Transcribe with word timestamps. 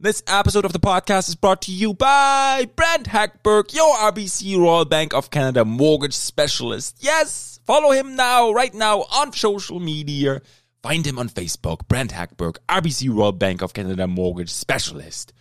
This 0.00 0.24
episode 0.26 0.64
of 0.64 0.72
the 0.72 0.80
podcast 0.80 1.28
is 1.28 1.36
brought 1.36 1.62
to 1.62 1.72
you 1.72 1.94
by 1.94 2.68
Brent 2.74 3.06
Hackberg, 3.06 3.72
your 3.72 3.94
RBC 3.96 4.58
Royal 4.58 4.84
Bank 4.84 5.14
of 5.14 5.30
Canada 5.30 5.64
mortgage 5.64 6.14
specialist. 6.14 6.96
Yes, 6.98 7.60
follow 7.64 7.92
him 7.92 8.16
now, 8.16 8.50
right 8.50 8.74
now 8.74 9.02
on 9.02 9.32
social 9.32 9.78
media. 9.78 10.42
Find 10.82 11.06
him 11.06 11.16
on 11.18 11.28
Facebook, 11.28 11.86
Brent 11.86 12.10
Hackberg, 12.10 12.58
RBC 12.68 13.14
Royal 13.14 13.30
Bank 13.30 13.62
of 13.62 13.72
Canada 13.72 14.08
mortgage 14.08 14.50
specialist. 14.50 15.32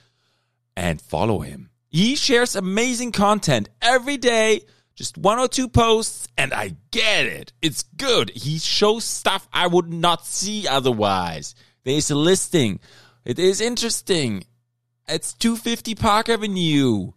And 0.78 1.02
follow 1.02 1.40
him. 1.40 1.72
He 1.90 2.16
shares 2.16 2.56
amazing 2.56 3.12
content 3.12 3.70
every 3.82 4.18
day, 4.18 4.62
just 4.94 5.18
one 5.18 5.40
or 5.40 5.48
two 5.48 5.68
posts, 5.68 6.28
and 6.38 6.54
I 6.54 6.76
get 6.92 7.26
it. 7.26 7.54
It's 7.64 7.84
good. 7.98 8.30
He 8.30 8.60
shows 8.60 9.04
stuff 9.04 9.48
I 9.52 9.66
would 9.66 9.92
not 9.92 10.28
see 10.28 10.68
otherwise. 10.68 11.56
There's 11.84 12.12
a 12.12 12.16
listing. 12.16 12.80
It 13.26 13.40
is 13.40 13.62
interesting. 13.62 14.44
It's 15.08 15.34
250 15.34 15.96
Park 15.96 16.28
Avenue. 16.28 17.14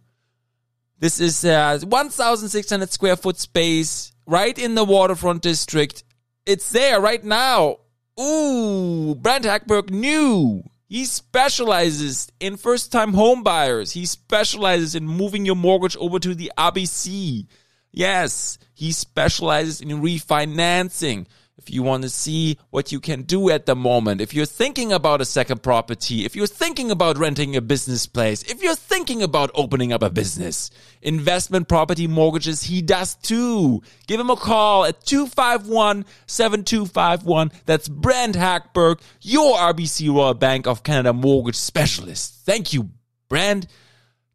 This 0.99 1.19
is 1.19 1.43
uh, 1.43 1.79
a 1.81 1.85
1,600 1.85 2.89
square 2.89 3.17
foot 3.17 3.37
space 3.37 4.13
right 4.25 4.57
in 4.57 4.75
the 4.75 4.85
waterfront 4.85 5.41
district. 5.41 6.03
It's 6.45 6.71
there 6.71 7.01
right 7.01 7.23
now. 7.23 7.77
Ooh, 8.19 9.15
Brent 9.15 9.43
Hackberg 9.43 9.91
knew. 9.91 10.63
He 10.87 11.03
specializes 11.03 12.31
in 12.39 12.55
first 12.55 12.91
time 12.93 13.13
home 13.13 13.43
buyers. 13.43 13.91
He 13.91 14.05
specializes 14.05 14.95
in 14.95 15.05
moving 15.05 15.45
your 15.45 15.55
mortgage 15.55 15.97
over 15.97 16.19
to 16.19 16.33
the 16.33 16.51
RBC. 16.57 17.47
Yes, 17.91 18.57
he 18.73 18.93
specializes 18.93 19.81
in 19.81 19.89
refinancing 19.89 21.27
if 21.57 21.71
you 21.71 21.81
want 21.81 22.03
to 22.03 22.09
see 22.09 22.59
what 22.69 22.91
you 22.91 22.99
can 22.99 23.23
do 23.23 23.49
at 23.49 23.65
the 23.65 23.75
moment, 23.75 24.21
if 24.21 24.31
you're 24.33 24.45
thinking 24.45 24.93
about 24.93 25.21
a 25.21 25.25
second 25.25 25.63
property, 25.63 26.23
if 26.23 26.35
you're 26.35 26.45
thinking 26.45 26.91
about 26.91 27.17
renting 27.17 27.55
a 27.55 27.61
business 27.61 28.05
place, 28.05 28.43
if 28.43 28.61
you're 28.61 28.75
thinking 28.75 29.23
about 29.23 29.49
opening 29.55 29.91
up 29.91 30.03
a 30.03 30.09
business, 30.09 30.69
investment 31.01 31.67
property 31.67 32.05
mortgages, 32.07 32.63
he 32.63 32.81
does 32.81 33.15
too. 33.15 33.81
Give 34.05 34.19
him 34.19 34.29
a 34.29 34.35
call 34.35 34.85
at 34.85 35.01
251-7251. 35.01 37.51
That's 37.65 37.89
Brent 37.89 38.35
Hackberg, 38.35 38.99
your 39.21 39.57
RBC 39.57 40.13
Royal 40.13 40.35
Bank 40.35 40.67
of 40.67 40.83
Canada 40.83 41.13
mortgage 41.13 41.55
specialist. 41.55 42.45
Thank 42.45 42.73
you, 42.73 42.91
Brent. 43.29 43.65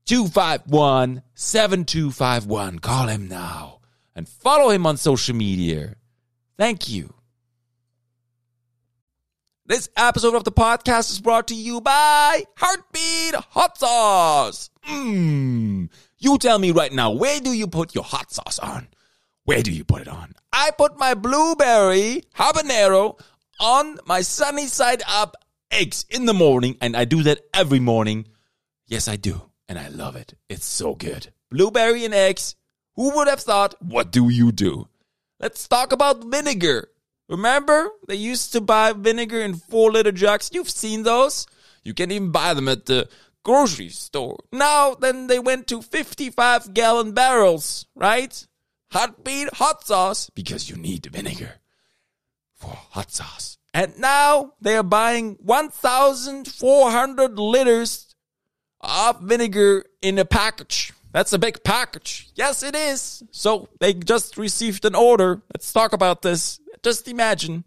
251-7251. 0.06 2.80
Call 2.80 3.06
him 3.06 3.28
now 3.28 3.78
and 4.16 4.28
follow 4.28 4.70
him 4.70 4.84
on 4.86 4.96
social 4.96 5.36
media. 5.36 5.94
Thank 6.58 6.88
you. 6.88 7.14
This 9.64 9.88
episode 9.96 10.34
of 10.34 10.44
the 10.44 10.52
podcast 10.52 11.10
is 11.10 11.20
brought 11.20 11.48
to 11.48 11.54
you 11.54 11.80
by 11.80 12.44
Heartbeat 12.56 13.34
Hot 13.50 13.78
Sauce. 13.78 14.70
Mmm. 14.86 15.88
You 16.18 16.38
tell 16.38 16.58
me 16.58 16.72
right 16.72 16.92
now, 16.92 17.12
where 17.12 17.40
do 17.40 17.52
you 17.52 17.66
put 17.66 17.94
your 17.94 18.04
hot 18.04 18.30
sauce 18.32 18.58
on? 18.58 18.88
Where 19.44 19.62
do 19.62 19.72
you 19.72 19.84
put 19.84 20.02
it 20.02 20.08
on? 20.08 20.34
I 20.52 20.72
put 20.76 20.98
my 20.98 21.14
blueberry 21.14 22.24
habanero 22.36 23.18
on 23.60 23.98
my 24.04 24.20
sunny 24.20 24.66
side 24.66 25.02
up 25.08 25.36
eggs 25.70 26.04
in 26.10 26.26
the 26.26 26.34
morning, 26.34 26.76
and 26.80 26.96
I 26.96 27.06
do 27.06 27.22
that 27.22 27.40
every 27.54 27.80
morning. 27.80 28.26
Yes, 28.86 29.08
I 29.08 29.16
do, 29.16 29.42
and 29.68 29.78
I 29.78 29.88
love 29.88 30.16
it. 30.16 30.34
It's 30.48 30.66
so 30.66 30.94
good. 30.94 31.32
Blueberry 31.50 32.04
and 32.04 32.12
eggs. 32.14 32.56
Who 32.96 33.16
would 33.16 33.28
have 33.28 33.40
thought? 33.40 33.74
What 33.80 34.12
do 34.12 34.28
you 34.28 34.52
do? 34.52 34.86
Let's 35.42 35.66
talk 35.66 35.92
about 35.92 36.24
vinegar. 36.24 36.88
Remember, 37.28 37.90
they 38.06 38.14
used 38.14 38.52
to 38.52 38.60
buy 38.60 38.92
vinegar 38.92 39.40
in 39.40 39.54
four 39.54 39.90
liter 39.90 40.12
jugs. 40.12 40.50
You've 40.52 40.70
seen 40.70 41.02
those. 41.02 41.48
You 41.82 41.94
can 41.94 42.12
even 42.12 42.30
buy 42.30 42.54
them 42.54 42.68
at 42.68 42.86
the 42.86 43.08
grocery 43.42 43.88
store. 43.88 44.38
Now, 44.52 44.94
then 44.94 45.26
they 45.26 45.40
went 45.40 45.66
to 45.66 45.82
55 45.82 46.72
gallon 46.74 47.12
barrels, 47.12 47.86
right? 47.96 48.46
Heartbeat 48.92 49.54
hot 49.54 49.84
sauce 49.84 50.30
because 50.30 50.70
you 50.70 50.76
need 50.76 51.06
vinegar 51.06 51.54
for 52.54 52.78
hot 52.90 53.10
sauce. 53.10 53.58
And 53.74 53.98
now 53.98 54.52
they 54.60 54.76
are 54.76 54.84
buying 54.84 55.38
1,400 55.40 57.38
liters 57.38 58.14
of 58.80 59.20
vinegar 59.22 59.84
in 60.02 60.18
a 60.18 60.24
package. 60.24 60.92
That's 61.12 61.32
a 61.32 61.38
big 61.38 61.62
package. 61.62 62.30
Yes, 62.34 62.62
it 62.62 62.74
is. 62.74 63.22
So 63.30 63.68
they 63.80 63.94
just 63.94 64.38
received 64.38 64.84
an 64.84 64.94
order. 64.94 65.42
Let's 65.54 65.72
talk 65.72 65.92
about 65.92 66.22
this. 66.22 66.60
Just 66.82 67.06
imagine 67.06 67.64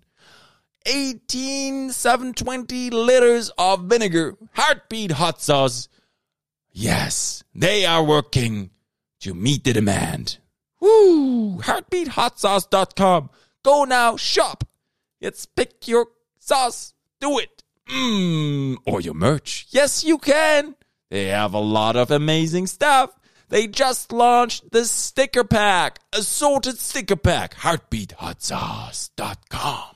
18,720 0.86 2.90
liters 2.90 3.52
of 3.58 3.84
vinegar, 3.84 4.36
heartbeat 4.54 5.12
hot 5.12 5.42
sauce. 5.42 5.88
Yes, 6.72 7.44
they 7.54 7.86
are 7.86 8.04
working 8.04 8.72
to 9.22 9.34
meet 9.34 9.64
the 9.64 9.74
demand. 9.74 10.38
Woo! 10.82 11.60
Heartbeathotsauce.com. 11.60 13.30
Go 13.64 13.86
now, 13.86 14.18
shop. 14.18 14.66
Let's 15.22 15.46
pick 15.46 15.88
your 15.88 16.08
sauce. 16.40 16.94
Do 17.20 17.40
it. 17.40 17.64
Mmm. 17.90 18.78
Or 18.86 19.02
your 19.02 19.14
merch. 19.14 19.68
Yes, 19.70 20.04
you 20.04 20.18
can. 20.18 20.76
They 21.10 21.26
have 21.26 21.54
a 21.54 21.60
lot 21.60 21.96
of 21.96 22.12
amazing 22.12 22.68
stuff. 22.68 23.12
They 23.50 23.68
just 23.68 24.12
launched 24.12 24.72
the 24.72 24.86
sticker 24.86 25.44
pack, 25.44 26.00
assorted 26.12 26.80
sticker 26.80 27.16
pack, 27.16 27.54
heartbeathotsauce.com. 27.56 29.96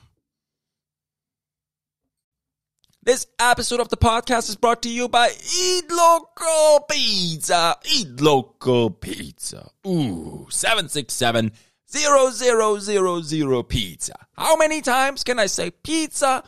This 3.02 3.26
episode 3.38 3.80
of 3.80 3.88
the 3.88 3.96
podcast 3.96 4.50
is 4.50 4.56
brought 4.56 4.82
to 4.82 4.90
you 4.90 5.08
by 5.08 5.30
Eat 5.58 5.90
Local 5.90 6.84
Pizza. 6.88 7.76
Eat 7.90 8.20
Local 8.20 8.90
Pizza. 8.90 9.70
Ooh, 9.86 10.46
767 10.50 11.52
0000 11.88 13.62
pizza. 13.64 14.14
How 14.36 14.56
many 14.56 14.80
times 14.80 15.24
can 15.24 15.38
I 15.38 15.46
say 15.46 15.70
pizza 15.70 16.44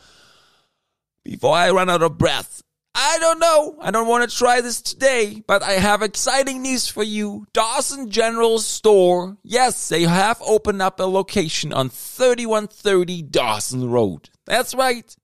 before 1.25 1.55
I 1.55 1.71
run 1.71 1.89
out 1.89 2.03
of 2.03 2.17
breath? 2.17 2.61
I 2.95 3.17
don't 3.19 3.39
know. 3.39 3.77
I 3.81 3.89
don't 3.89 4.07
want 4.07 4.29
to 4.29 4.37
try 4.37 4.61
this 4.61 4.81
today, 4.81 5.41
but 5.47 5.63
I 5.63 5.73
have 5.73 6.03
exciting 6.03 6.61
news 6.61 6.87
for 6.87 7.03
you. 7.03 7.47
Dawson 7.51 8.11
General 8.11 8.59
Store. 8.59 9.37
Yes, 9.43 9.89
they 9.89 10.03
have 10.03 10.39
opened 10.45 10.81
up 10.81 10.99
a 10.99 11.03
location 11.03 11.73
on 11.73 11.89
3130 11.89 13.23
Dawson 13.23 13.89
Road. 13.89 14.29
That's 14.45 14.75
right. 14.75 15.15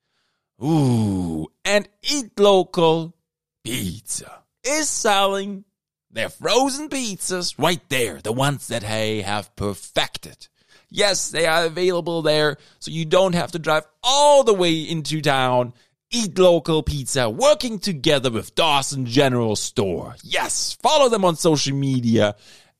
Ooh, 0.63 1.47
and 1.63 1.87
Eat 2.01 2.39
Local 2.39 3.15
Pizza 3.63 4.43
is 4.63 4.89
selling 4.89 5.63
their 6.11 6.29
frozen 6.29 6.89
pizzas 6.89 7.53
right 7.57 7.81
there, 7.89 8.19
the 8.19 8.33
ones 8.33 8.67
that 8.67 8.81
they 8.81 9.21
have 9.21 9.55
perfected. 9.55 10.47
Yes, 10.89 11.29
they 11.29 11.45
are 11.45 11.65
available 11.65 12.23
there, 12.23 12.57
so 12.79 12.89
you 12.89 13.05
don't 13.05 13.35
have 13.35 13.51
to 13.51 13.59
drive 13.59 13.85
all 14.03 14.43
the 14.43 14.55
way 14.55 14.81
into 14.81 15.21
town 15.21 15.73
Eat 16.11 16.39
Local 16.39 16.81
Pizza, 16.81 17.29
working 17.29 17.77
together 17.77 18.31
with 18.31 18.55
Dawson 18.55 19.05
General 19.05 19.55
Store. 19.55 20.15
Yes, 20.23 20.75
follow 20.81 21.07
them 21.07 21.23
on 21.23 21.35
social 21.35 21.75
media 21.75 22.35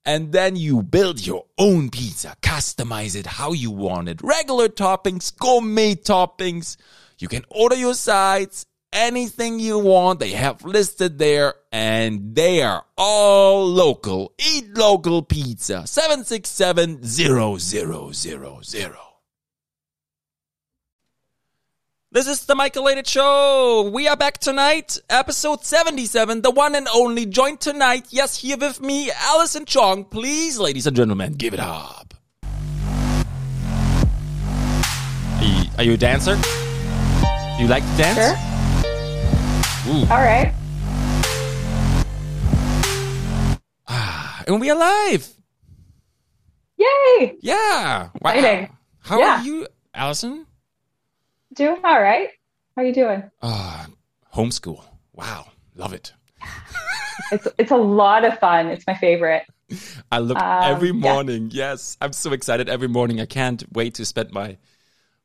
and 0.05 0.31
then 0.31 0.55
you 0.55 0.83
build 0.83 1.25
your 1.25 1.45
own 1.57 1.89
pizza, 1.89 2.35
customize 2.41 3.15
it 3.15 3.25
how 3.25 3.53
you 3.53 3.71
want 3.71 4.09
it. 4.09 4.21
Regular 4.21 4.69
toppings, 4.69 5.35
gourmet 5.37 5.95
toppings. 5.95 6.77
You 7.17 7.27
can 7.27 7.43
order 7.49 7.75
your 7.75 7.95
sides, 7.95 8.65
anything 8.93 9.59
you 9.59 9.79
want. 9.79 10.19
They 10.19 10.31
have 10.31 10.63
listed 10.63 11.17
there 11.17 11.55
and 11.71 12.35
they 12.35 12.61
are 12.61 12.85
all 12.97 13.67
local. 13.67 14.33
Eat 14.37 14.77
local 14.77 15.21
pizza. 15.21 15.87
767 15.87 17.03
0000. 17.03 19.04
This 22.15 22.27
is 22.27 22.45
the 22.45 22.55
Michael 22.55 22.85
Lated 22.85 23.05
Show. 23.07 23.91
We 23.93 24.07
are 24.07 24.15
back 24.15 24.37
tonight, 24.37 24.97
episode 25.09 25.65
77, 25.65 26.43
the 26.43 26.49
one 26.49 26.73
and 26.73 26.87
only. 26.95 27.25
Joined 27.25 27.59
tonight, 27.59 28.05
yes, 28.09 28.37
here 28.37 28.55
with 28.55 28.79
me, 28.79 29.11
Alison 29.11 29.65
Tjong. 29.65 30.09
Please, 30.09 30.57
ladies 30.57 30.87
and 30.87 30.95
gentlemen, 30.95 31.33
give 31.33 31.53
it 31.53 31.59
up. 31.59 32.13
Are 35.33 35.43
you, 35.43 35.69
are 35.77 35.83
you 35.83 35.93
a 35.95 35.97
dancer? 35.97 36.37
Do 36.37 37.61
you 37.63 37.67
like 37.67 37.83
to 37.83 37.97
dance? 37.97 38.17
Sure. 38.17 39.93
Ooh. 39.93 40.07
All 40.09 40.23
right. 40.23 40.53
Ah, 43.89 44.41
and 44.47 44.61
we 44.61 44.69
are 44.71 44.77
live. 44.77 45.27
Yay! 46.77 46.85
Yay! 47.19 47.35
Yeah. 47.41 48.07
Wow. 48.21 48.31
Exciting. 48.31 48.69
How 49.01 49.19
Yeah. 49.19 49.41
are 49.41 49.43
you, 49.43 49.67
Alison? 49.93 50.45
Doing 51.55 51.79
all 51.83 52.01
right. 52.01 52.29
How 52.75 52.81
you 52.83 52.93
doing? 52.93 53.23
Uh, 53.41 53.85
homeschool. 54.33 54.83
Wow. 55.13 55.47
Love 55.75 55.93
it. 55.93 56.13
It's 57.31 57.47
it's 57.57 57.71
a 57.71 57.77
lot 57.77 58.25
of 58.25 58.37
fun. 58.39 58.67
It's 58.67 58.85
my 58.85 58.93
favorite. 58.95 59.43
I 60.11 60.19
look 60.19 60.37
Um, 60.37 60.63
every 60.63 60.89
yeah. 60.89 60.93
morning. 61.13 61.49
Yes. 61.51 61.97
I'm 62.01 62.13
so 62.13 62.33
excited 62.33 62.69
every 62.69 62.87
morning. 62.89 63.19
I 63.21 63.25
can't 63.25 63.63
wait 63.73 63.95
to 63.95 64.05
spend 64.05 64.31
my 64.31 64.57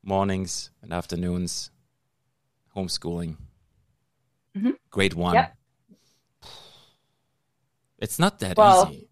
mornings 0.03 0.71
and 0.83 0.93
afternoons 0.93 1.71
homeschooling. 2.77 3.37
Mhm. 4.57 4.77
Grade 4.91 5.15
one. 5.15 5.35
Yep. 5.35 5.57
It's 7.99 8.19
not 8.19 8.39
that 8.39 8.57
Well, 8.57 8.89
easy. 8.91 9.10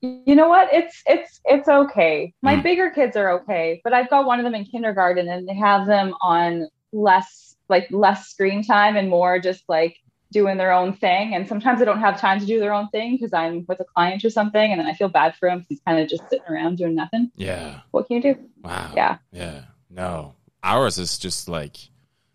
You 0.00 0.36
know 0.36 0.48
what? 0.48 0.68
It's 0.72 1.02
it's 1.06 1.40
it's 1.44 1.68
okay. 1.68 2.32
My 2.42 2.56
Mm. 2.56 2.62
bigger 2.62 2.90
kids 2.90 3.16
are 3.16 3.30
okay, 3.40 3.80
but 3.82 3.92
I've 3.92 4.08
got 4.10 4.26
one 4.26 4.38
of 4.38 4.44
them 4.44 4.54
in 4.54 4.64
kindergarten 4.64 5.28
and 5.28 5.48
they 5.48 5.54
have 5.54 5.86
them 5.86 6.14
on 6.20 6.68
less 6.92 7.56
like 7.68 7.88
less 7.90 8.28
screen 8.28 8.62
time 8.62 8.96
and 8.96 9.10
more 9.10 9.38
just 9.40 9.64
like 9.68 9.96
doing 10.30 10.56
their 10.56 10.72
own 10.72 10.92
thing. 10.92 11.34
And 11.34 11.48
sometimes 11.48 11.80
I 11.82 11.84
don't 11.84 12.00
have 12.00 12.20
time 12.20 12.38
to 12.38 12.46
do 12.46 12.60
their 12.60 12.72
own 12.72 12.88
thing 12.90 13.16
because 13.16 13.32
I'm 13.32 13.64
with 13.66 13.80
a 13.80 13.84
client 13.84 14.24
or 14.24 14.30
something, 14.30 14.70
and 14.70 14.78
then 14.78 14.86
I 14.86 14.92
feel 14.92 15.08
bad 15.08 15.34
for 15.36 15.48
him 15.48 15.58
because 15.58 15.68
he's 15.70 15.80
kind 15.86 15.98
of 16.00 16.08
just 16.08 16.22
sitting 16.30 16.46
around 16.48 16.78
doing 16.78 16.94
nothing. 16.94 17.32
Yeah. 17.34 17.80
What 17.90 18.06
can 18.06 18.16
you 18.16 18.34
do? 18.34 18.40
Wow. 18.62 18.92
Yeah. 18.94 19.18
Yeah. 19.32 19.62
No. 19.90 20.34
Ours 20.62 20.98
is 20.98 21.18
just 21.18 21.48
like 21.48 21.76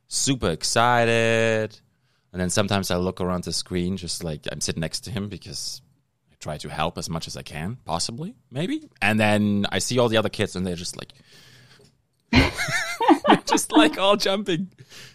super 0.07 0.49
excited. 0.49 1.79
And 2.33 2.41
then 2.41 2.49
sometimes 2.49 2.89
I 2.91 2.97
look 2.97 3.21
around 3.21 3.43
the 3.43 3.53
screen 3.53 3.95
just 3.95 4.23
like 4.23 4.47
I'm 4.51 4.59
sitting 4.59 4.81
next 4.81 5.01
to 5.01 5.11
him 5.11 5.29
because 5.29 5.82
try 6.43 6.57
to 6.57 6.69
help 6.69 6.97
as 6.97 7.09
much 7.09 7.25
as 7.27 7.35
I 7.37 7.41
can, 7.41 7.77
possibly, 7.85 8.35
maybe. 8.51 8.89
And 9.01 9.19
then 9.19 9.65
I 9.71 9.79
see 9.79 9.97
all 9.99 10.09
the 10.09 10.17
other 10.17 10.29
kids 10.29 10.55
and 10.55 10.65
they're 10.65 10.75
just 10.85 10.97
like 10.97 11.13
just 13.45 13.71
like 13.71 13.97
all 13.97 14.17
jumping. 14.17 14.69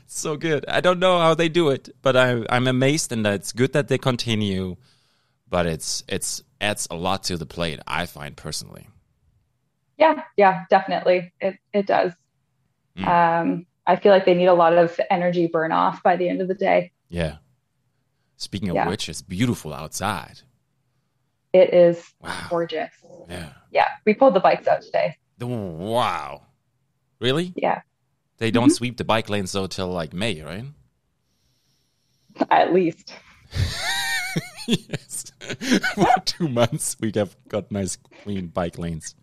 So 0.07 0.37
good. 0.37 0.65
I 0.69 0.81
don't 0.81 0.99
know 0.99 1.19
how 1.19 1.35
they 1.35 1.49
do 1.49 1.69
it, 1.71 1.91
but 2.03 2.17
I 2.17 2.45
I'm 2.49 2.67
amazed 2.67 3.13
and 3.13 3.27
it's 3.27 3.53
good 3.53 3.73
that 3.75 3.89
they 3.89 3.99
continue. 3.99 4.77
But 5.49 5.67
it's 5.67 6.03
it's 6.09 6.43
adds 6.61 6.89
a 6.91 6.97
lot 6.97 7.25
to 7.25 7.37
the 7.37 7.47
plate, 7.47 7.81
I 7.87 8.07
find 8.07 8.37
personally. 8.37 8.87
Yeah, 9.97 10.23
yeah, 10.37 10.65
definitely. 10.71 11.33
It 11.41 11.57
it 11.73 11.87
does. 11.87 12.13
Mm. 12.97 13.07
Um, 13.07 13.67
I 13.87 13.97
feel 13.97 14.13
like 14.13 14.25
they 14.27 14.35
need 14.35 14.47
a 14.47 14.55
lot 14.55 14.77
of 14.77 14.99
energy 15.11 15.47
burn 15.47 15.73
off 15.73 16.03
by 16.03 16.17
the 16.17 16.29
end 16.29 16.41
of 16.43 16.49
the 16.49 16.55
day. 16.55 16.93
Yeah. 17.09 17.37
Speaking 18.37 18.69
of 18.69 18.77
Yeah. 18.77 18.89
which, 18.89 19.09
it's 19.09 19.23
beautiful 19.23 19.73
outside. 19.73 20.41
It 21.53 21.73
is 21.73 22.13
Wow. 22.21 22.47
gorgeous. 22.51 22.91
Yeah. 23.29 23.53
Yeah, 23.71 23.89
we 24.05 24.15
pulled 24.15 24.35
the 24.35 24.41
bikes 24.41 24.67
out 24.67 24.83
today. 24.83 25.17
The- 25.39 25.47
Wow. 25.47 26.43
Really? 27.21 27.53
Yeah, 27.57 27.83
They 28.39 28.51
don't 28.51 28.71
sweep 28.71 28.97
the 28.97 29.05
bike 29.05 29.29
lanes 29.29 29.53
though 29.53 29.67
till 29.67 29.89
like 29.89 30.13
May, 30.13 30.41
right? 30.43 30.65
at 32.51 32.73
least. 32.73 33.13
yes. 34.67 35.33
For 35.95 36.07
two 36.25 36.49
months 36.49 36.97
we 37.01 37.11
have 37.17 37.37
got 37.49 37.71
nice 37.73 37.97
clean 38.23 38.49
bike 38.49 38.79
lanes. 38.79 39.15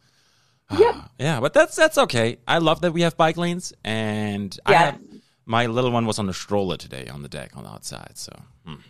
Yep. 0.78 0.96
Ah, 0.98 1.10
yeah, 1.20 1.40
but 1.40 1.54
that's 1.54 1.76
that's 1.76 1.98
okay. 2.00 2.38
I 2.48 2.58
love 2.58 2.82
that 2.82 2.92
we 2.92 3.02
have 3.02 3.16
bike 3.16 3.38
lanes, 3.38 3.72
and 3.84 4.58
I 4.66 4.74
have, 4.74 5.00
my 5.46 5.68
little 5.68 5.92
one 5.92 6.08
was 6.08 6.18
on 6.18 6.26
the 6.26 6.34
stroller 6.34 6.76
today 6.76 7.08
on 7.08 7.22
the 7.22 7.30
deck 7.30 7.56
on 7.56 7.64
the 7.66 7.70
outside, 7.70 8.14
so 8.18 8.32
hmm, 8.66 8.82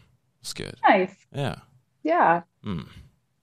it's 0.42 0.54
good. 0.54 0.76
Nice. 0.88 1.14
Yeah. 1.34 1.56
Yeah. 2.02 2.44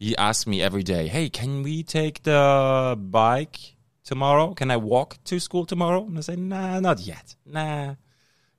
He 0.02 0.16
asks 0.16 0.49
me 0.49 0.60
every 0.60 0.82
day, 0.82 1.06
"Hey, 1.06 1.31
can 1.31 1.62
we 1.62 1.84
take 1.84 2.25
the 2.25 2.96
bike 2.99 3.76
tomorrow? 4.04 4.52
Can 4.52 4.69
I 4.72 4.76
walk 4.76 5.19
to 5.26 5.38
school 5.38 5.64
tomorrow?" 5.64 6.04
And 6.04 6.19
I 6.19 6.22
say, 6.22 6.34
"Nah, 6.34 6.81
not 6.81 6.99
yet. 7.00 7.37
Nah, 7.46 7.94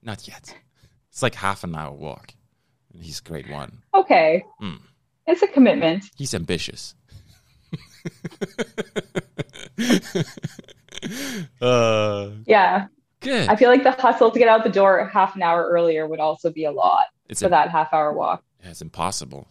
not 0.01 0.25
yet. 0.25 0.56
It's 1.10 1.22
like 1.22 1.36
half 1.36 1.66
an 1.66 1.75
hour 1.75 1.92
walk." 1.92 2.34
And 2.94 3.04
he's 3.04 3.19
grade 3.19 3.50
one. 3.50 3.84
Okay. 3.94 4.45
Mm. 4.62 4.80
It's 5.28 5.42
a 5.42 5.48
commitment. 5.48 6.06
He's 6.16 6.34
ambitious. 6.34 6.95
uh, 11.62 12.30
Yeah. 12.46 12.88
good. 13.19 13.50
I 13.50 13.56
feel 13.57 13.69
like 13.69 13.84
the 13.84 13.92
hustle 13.92 14.31
to 14.31 14.39
get 14.39 14.48
out 14.48 14.63
the 14.63 14.69
door 14.69 15.10
half 15.12 15.36
an 15.36 15.42
hour 15.44 15.68
earlier 15.69 16.07
would 16.07 16.19
also 16.22 16.51
be 16.51 16.63
a 16.66 16.72
lot 16.72 17.06
It's 17.28 17.42
for 17.42 17.48
a- 17.48 17.50
that 17.50 17.69
half 17.69 17.94
hour 17.94 18.13
walk. 18.13 18.44
Yeah, 18.63 18.69
it's 18.69 18.81
impossible. 18.81 19.48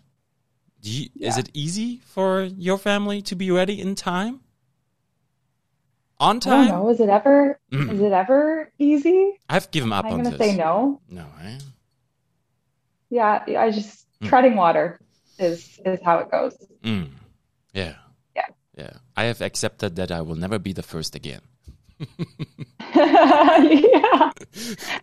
Do 0.82 0.90
you, 0.90 1.08
Is 1.20 1.38
it 1.38 1.48
easy 1.54 2.00
for 2.04 2.42
your 2.42 2.76
family 2.76 3.22
to 3.22 3.36
be 3.36 3.50
ready 3.50 3.80
in 3.80 3.94
time? 3.94 4.40
On 6.18 6.36
I 6.36 6.38
don't 6.38 6.40
time? 6.40 6.68
know. 6.68 6.88
Is 6.90 7.00
it 7.00 7.08
ever 7.08 7.58
Mm. 7.72 7.92
is 7.94 8.00
it 8.00 8.12
ever 8.12 8.70
easy? 8.78 9.32
I've 9.48 9.70
given 9.70 9.92
up 9.92 10.04
I'm 10.04 10.12
on 10.14 10.22
gonna 10.24 10.38
say 10.38 10.56
no. 10.56 11.00
No, 11.08 11.24
eh? 11.42 11.58
Yeah, 13.10 13.44
I 13.58 13.70
just 13.70 14.06
Mm. 14.20 14.28
treading 14.28 14.56
water 14.56 15.00
is 15.38 15.80
is 15.84 16.00
how 16.04 16.18
it 16.18 16.30
goes. 16.30 16.56
Mm. 16.84 17.10
Yeah. 17.74 17.94
Yeah. 18.36 18.46
Yeah. 18.76 18.92
I 19.16 19.24
have 19.24 19.40
accepted 19.40 19.96
that 19.96 20.10
I 20.12 20.20
will 20.20 20.36
never 20.36 20.58
be 20.58 20.72
the 20.72 20.82
first 20.82 21.14
again. 21.14 21.40
yeah. 22.94 24.30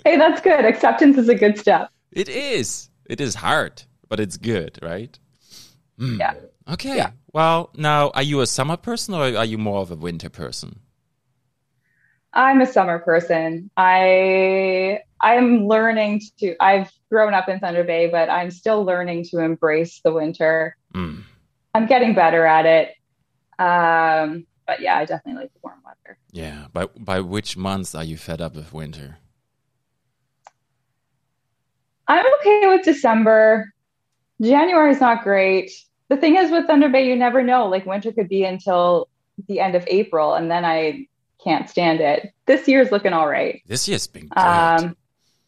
Hey, 0.03 0.17
that's 0.17 0.41
good. 0.41 0.65
Acceptance 0.65 1.17
is 1.17 1.29
a 1.29 1.35
good 1.35 1.57
step. 1.57 1.89
It 2.11 2.29
is. 2.29 2.89
It 3.05 3.19
is 3.21 3.35
hard, 3.35 3.83
but 4.07 4.19
it's 4.19 4.37
good, 4.37 4.79
right? 4.81 5.17
Mm. 5.99 6.19
Yeah. 6.19 6.33
Okay. 6.71 6.95
Yeah. 6.95 7.11
Well, 7.33 7.71
now, 7.75 8.09
are 8.11 8.23
you 8.23 8.41
a 8.41 8.47
summer 8.47 8.77
person 8.77 9.13
or 9.13 9.23
are 9.23 9.45
you 9.45 9.57
more 9.57 9.81
of 9.81 9.91
a 9.91 9.95
winter 9.95 10.29
person? 10.29 10.79
I'm 12.33 12.61
a 12.61 12.65
summer 12.65 12.99
person. 12.99 13.71
I 13.75 14.99
I'm 15.21 15.67
learning 15.67 16.21
to 16.39 16.55
I've 16.59 16.91
grown 17.09 17.33
up 17.33 17.49
in 17.49 17.59
Thunder 17.59 17.83
Bay, 17.83 18.07
but 18.07 18.29
I'm 18.29 18.51
still 18.51 18.83
learning 18.83 19.25
to 19.31 19.39
embrace 19.39 19.99
the 20.03 20.13
winter. 20.13 20.75
Mm. 20.93 21.23
I'm 21.73 21.85
getting 21.87 22.13
better 22.13 22.45
at 22.45 22.65
it. 22.65 22.95
Um, 23.59 24.45
but 24.67 24.79
yeah, 24.79 24.97
I 24.97 25.05
definitely 25.05 25.41
like 25.41 25.53
the 25.53 25.59
warm 25.63 25.79
weather. 25.83 26.17
Yeah. 26.31 26.67
By 26.71 26.85
by 26.97 27.19
which 27.21 27.57
months 27.57 27.95
are 27.95 28.03
you 28.03 28.17
fed 28.17 28.41
up 28.41 28.55
with 28.55 28.73
winter? 28.73 29.17
I'm 32.07 32.25
okay 32.39 32.67
with 32.67 32.83
December. 32.83 33.71
January 34.41 34.91
is 34.91 35.01
not 35.01 35.23
great. 35.23 35.71
The 36.09 36.17
thing 36.17 36.35
is 36.35 36.51
with 36.51 36.65
Thunder 36.67 36.89
Bay, 36.89 37.07
you 37.07 37.15
never 37.15 37.41
know. 37.44 37.67
Like 37.67 37.85
winter 37.85 38.11
could 38.11 38.27
be 38.29 38.44
until 38.44 39.07
the 39.47 39.59
end 39.59 39.75
of 39.75 39.83
April, 39.88 40.33
and 40.33 40.50
then 40.51 40.66
I 40.66 41.07
can't 41.44 41.69
stand 41.69 42.01
it. 42.01 42.33
This 42.45 42.68
year's 42.68 42.92
looking 42.92 43.13
all 43.13 43.28
right. 43.28 43.61
This 43.68 43.87
year's 43.87 44.07
been 44.07 44.28
great. 44.28 44.44
Um, 44.44 44.97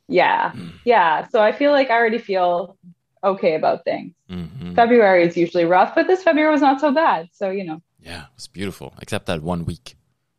yeah, 0.08 0.52
Mm. 0.52 0.72
yeah. 0.86 1.28
So 1.28 1.42
I 1.42 1.52
feel 1.52 1.72
like 1.72 1.90
I 1.90 1.96
already 1.96 2.18
feel 2.20 2.78
okay 3.24 3.56
about 3.56 3.84
things. 3.84 4.14
Mhm. 4.30 4.76
February 4.76 5.24
is 5.26 5.36
usually 5.36 5.66
rough, 5.66 5.94
but 5.96 6.08
this 6.08 6.24
February 6.24 6.52
was 6.52 6.62
not 6.62 6.80
so 6.80 6.92
bad. 6.92 7.28
So 7.34 7.50
you 7.50 7.64
know, 7.64 7.82
Yeah, 8.00 8.26
it's 8.36 8.48
beautiful, 8.48 8.94
except 9.02 9.26
that 9.28 9.42
one 9.44 9.66
week. 9.66 9.96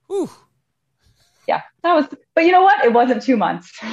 Whew. 0.08 0.30
yeah, 1.48 1.62
that 1.82 1.94
was. 1.94 2.06
But 2.34 2.44
you 2.44 2.52
know 2.52 2.62
what? 2.62 2.84
It 2.84 2.92
wasn't 2.92 3.22
two 3.22 3.36
months. 3.36 3.78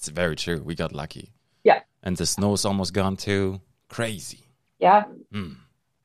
It's 0.00 0.08
very 0.10 0.36
true. 0.36 0.62
We 0.62 0.76
got 0.76 0.92
lucky. 0.92 1.32
Yeah. 1.64 1.80
And 2.04 2.16
the 2.16 2.24
snow's 2.24 2.64
almost 2.64 2.94
gone 2.94 3.16
too. 3.16 3.60
Crazy. 3.88 4.46
Yeah, 4.78 5.04
Mm. 5.32 5.56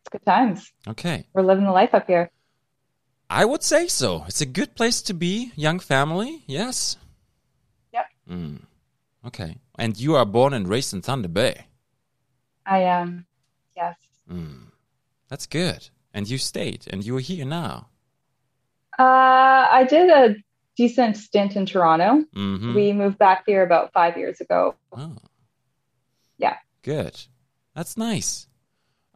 it's 0.01 0.09
good 0.09 0.25
times. 0.25 0.71
Okay. 0.87 1.25
We're 1.33 1.43
living 1.43 1.65
the 1.65 1.71
life 1.71 1.93
up 1.93 2.07
here. 2.07 2.29
I 3.29 3.45
would 3.45 3.63
say 3.63 3.87
so. 3.87 4.25
It's 4.27 4.41
a 4.41 4.45
good 4.45 4.75
place 4.75 5.01
to 5.03 5.13
be, 5.13 5.51
young 5.55 5.79
family. 5.79 6.43
Yes. 6.45 6.97
Yep. 7.93 8.05
Mm. 8.29 8.61
Okay. 9.25 9.57
And 9.79 9.97
you 9.99 10.15
are 10.15 10.25
born 10.25 10.53
and 10.53 10.67
raised 10.67 10.93
in 10.93 11.01
Thunder 11.01 11.27
Bay. 11.29 11.65
I 12.65 12.79
am. 12.83 13.25
yes. 13.75 13.95
Mm. 14.29 14.67
That's 15.29 15.45
good. 15.47 15.89
And 16.13 16.29
you 16.29 16.37
stayed, 16.37 16.85
and 16.91 17.03
you 17.03 17.17
are 17.17 17.19
here 17.21 17.43
now. 17.45 17.87
Uh, 18.99 19.03
I 19.71 19.87
did 19.89 20.09
a 20.11 20.35
decent 20.77 21.17
stint 21.17 21.55
in 21.55 21.65
Toronto. 21.65 22.23
Mm-hmm. 22.35 22.75
We 22.75 22.93
moved 22.93 23.17
back 23.17 23.43
here 23.47 23.63
about 23.63 23.91
five 23.93 24.15
years 24.17 24.39
ago. 24.41 24.75
oh. 24.91 25.15
Yeah. 26.37 26.57
Good. 26.83 27.19
That's 27.75 27.97
nice. 27.97 28.47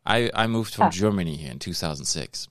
I 0.08 0.32
I 0.34 0.48
moved 0.48 0.74
from 0.74 0.86
Yeah. 0.86 0.90
Germany 0.92 1.36
here 1.36 1.52
in 1.52 1.60
2006. 1.60 2.48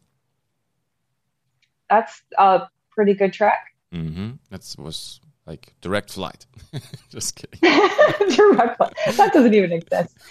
That's 1.91 2.23
a 2.39 2.63
pretty 2.91 3.15
good 3.15 3.33
track. 3.33 3.73
Mm-hmm. 3.93 4.33
That 4.51 4.75
was 4.79 5.21
like 5.47 5.73
direct 5.81 6.13
flight. 6.13 6.45
Just 7.11 7.37
kidding. 7.37 7.61
Direct 7.63 8.77
flight. 8.77 8.93
That 9.17 9.31
doesn't 9.33 9.55
even 9.55 9.73
exist. 9.73 10.17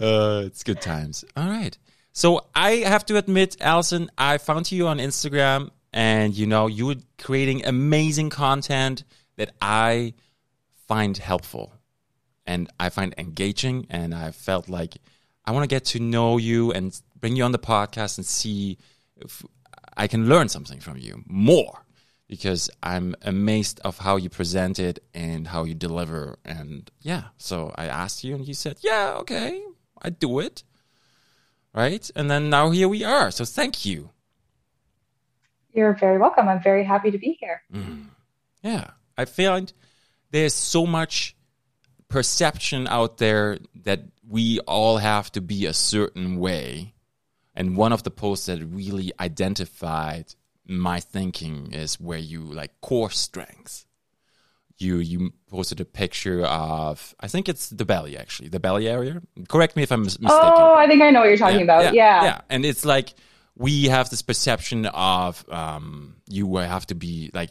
uh, 0.00 0.42
it's 0.46 0.62
good 0.62 0.80
times. 0.80 1.24
All 1.36 1.48
right. 1.48 1.76
So 2.12 2.46
I 2.54 2.76
have 2.86 3.06
to 3.06 3.16
admit, 3.16 3.56
Alison, 3.60 4.10
I 4.18 4.36
found 4.38 4.70
you 4.70 4.86
on 4.86 4.98
Instagram, 4.98 5.70
and 5.94 6.36
you 6.36 6.46
know 6.46 6.66
you 6.66 6.86
were 6.86 6.96
creating 7.18 7.64
amazing 7.64 8.28
content 8.30 9.04
that 9.36 9.52
I 9.62 10.12
find 10.86 11.16
helpful, 11.16 11.72
and 12.46 12.70
I 12.78 12.88
find 12.88 13.14
engaging, 13.18 13.86
and 13.90 14.14
I 14.14 14.30
felt 14.30 14.68
like 14.68 14.96
I 15.44 15.52
want 15.52 15.64
to 15.64 15.68
get 15.68 15.84
to 15.86 16.00
know 16.00 16.38
you 16.38 16.72
and 16.72 16.98
bring 17.18 17.36
you 17.36 17.44
on 17.44 17.52
the 17.52 17.58
podcast 17.58 18.18
and 18.18 18.26
see 18.26 18.78
if 19.16 19.44
I 19.96 20.06
can 20.06 20.28
learn 20.28 20.48
something 20.48 20.80
from 20.80 20.96
you 20.98 21.22
more 21.26 21.84
because 22.28 22.70
I'm 22.82 23.14
amazed 23.22 23.80
of 23.84 23.98
how 23.98 24.16
you 24.16 24.30
present 24.30 24.78
it 24.78 25.00
and 25.12 25.46
how 25.46 25.64
you 25.64 25.74
deliver. 25.74 26.38
And 26.44 26.90
yeah, 27.00 27.24
so 27.36 27.74
I 27.76 27.86
asked 27.86 28.24
you 28.24 28.34
and 28.34 28.48
you 28.48 28.54
said, 28.54 28.78
yeah, 28.80 29.16
okay, 29.18 29.62
I 30.00 30.10
do 30.10 30.38
it. 30.40 30.62
Right. 31.74 32.10
And 32.16 32.30
then 32.30 32.48
now 32.50 32.70
here 32.70 32.88
we 32.88 33.04
are. 33.04 33.30
So 33.30 33.44
thank 33.44 33.84
you. 33.84 34.10
You're 35.74 35.94
very 35.94 36.18
welcome. 36.18 36.48
I'm 36.48 36.62
very 36.62 36.84
happy 36.84 37.10
to 37.10 37.18
be 37.18 37.36
here. 37.40 37.62
Mm. 37.72 38.06
Yeah. 38.62 38.92
I 39.16 39.24
find 39.24 39.72
there's 40.30 40.54
so 40.54 40.86
much 40.86 41.36
perception 42.12 42.86
out 42.86 43.16
there 43.16 43.58
that 43.84 44.00
we 44.28 44.60
all 44.60 44.98
have 44.98 45.32
to 45.32 45.40
be 45.40 45.66
a 45.66 45.72
certain 45.72 46.38
way. 46.38 46.92
And 47.54 47.76
one 47.76 47.92
of 47.92 48.02
the 48.02 48.10
posts 48.10 48.46
that 48.46 48.62
really 48.62 49.12
identified 49.18 50.34
my 50.66 51.00
thinking 51.00 51.72
is 51.72 51.98
where 51.98 52.18
you 52.18 52.40
like 52.42 52.80
core 52.80 53.10
strength. 53.10 53.86
You 54.78 54.96
you 54.98 55.32
posted 55.48 55.80
a 55.80 55.84
picture 55.84 56.44
of 56.44 57.14
I 57.20 57.28
think 57.28 57.48
it's 57.48 57.68
the 57.70 57.84
belly 57.84 58.16
actually 58.16 58.48
the 58.48 58.58
belly 58.60 58.88
area. 58.88 59.22
Correct 59.48 59.76
me 59.76 59.82
if 59.82 59.92
I'm 59.92 60.02
mistaken. 60.02 60.28
Oh, 60.30 60.74
I 60.74 60.86
think 60.88 61.02
I 61.02 61.10
know 61.10 61.20
what 61.20 61.28
you're 61.28 61.36
talking 61.36 61.58
yeah, 61.58 61.64
about. 61.64 61.82
Yeah, 61.84 61.90
yeah, 61.92 62.24
yeah, 62.24 62.40
and 62.50 62.64
it's 62.64 62.84
like 62.84 63.14
we 63.54 63.84
have 63.84 64.10
this 64.10 64.22
perception 64.22 64.86
of 64.86 65.44
um, 65.50 66.16
you 66.26 66.56
have 66.56 66.86
to 66.86 66.94
be 66.94 67.30
like 67.32 67.50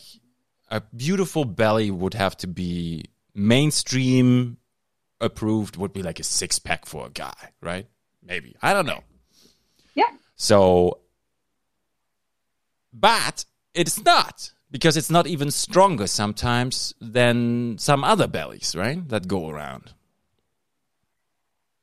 a 0.69 0.81
beautiful 0.95 1.45
belly 1.45 1.91
would 1.91 2.15
have 2.15 2.35
to 2.37 2.47
be 2.47 3.05
mainstream 3.33 4.57
approved 5.19 5.77
would 5.77 5.93
be 5.93 6.01
like 6.01 6.19
a 6.19 6.23
six 6.23 6.59
pack 6.59 6.85
for 6.85 7.07
a 7.07 7.09
guy, 7.09 7.33
right? 7.61 7.87
Maybe 8.23 8.55
I 8.61 8.73
don't 8.73 8.85
know. 8.85 9.03
Yeah. 9.95 10.09
So, 10.35 10.99
but 12.93 13.45
it's 13.73 14.03
not 14.03 14.51
because 14.71 14.95
it's 14.95 15.09
not 15.09 15.27
even 15.27 15.51
stronger 15.51 16.07
sometimes 16.07 16.93
than 17.01 17.77
some 17.77 18.03
other 18.03 18.27
bellies, 18.27 18.75
right? 18.75 19.07
That 19.09 19.27
go 19.27 19.49
around. 19.49 19.93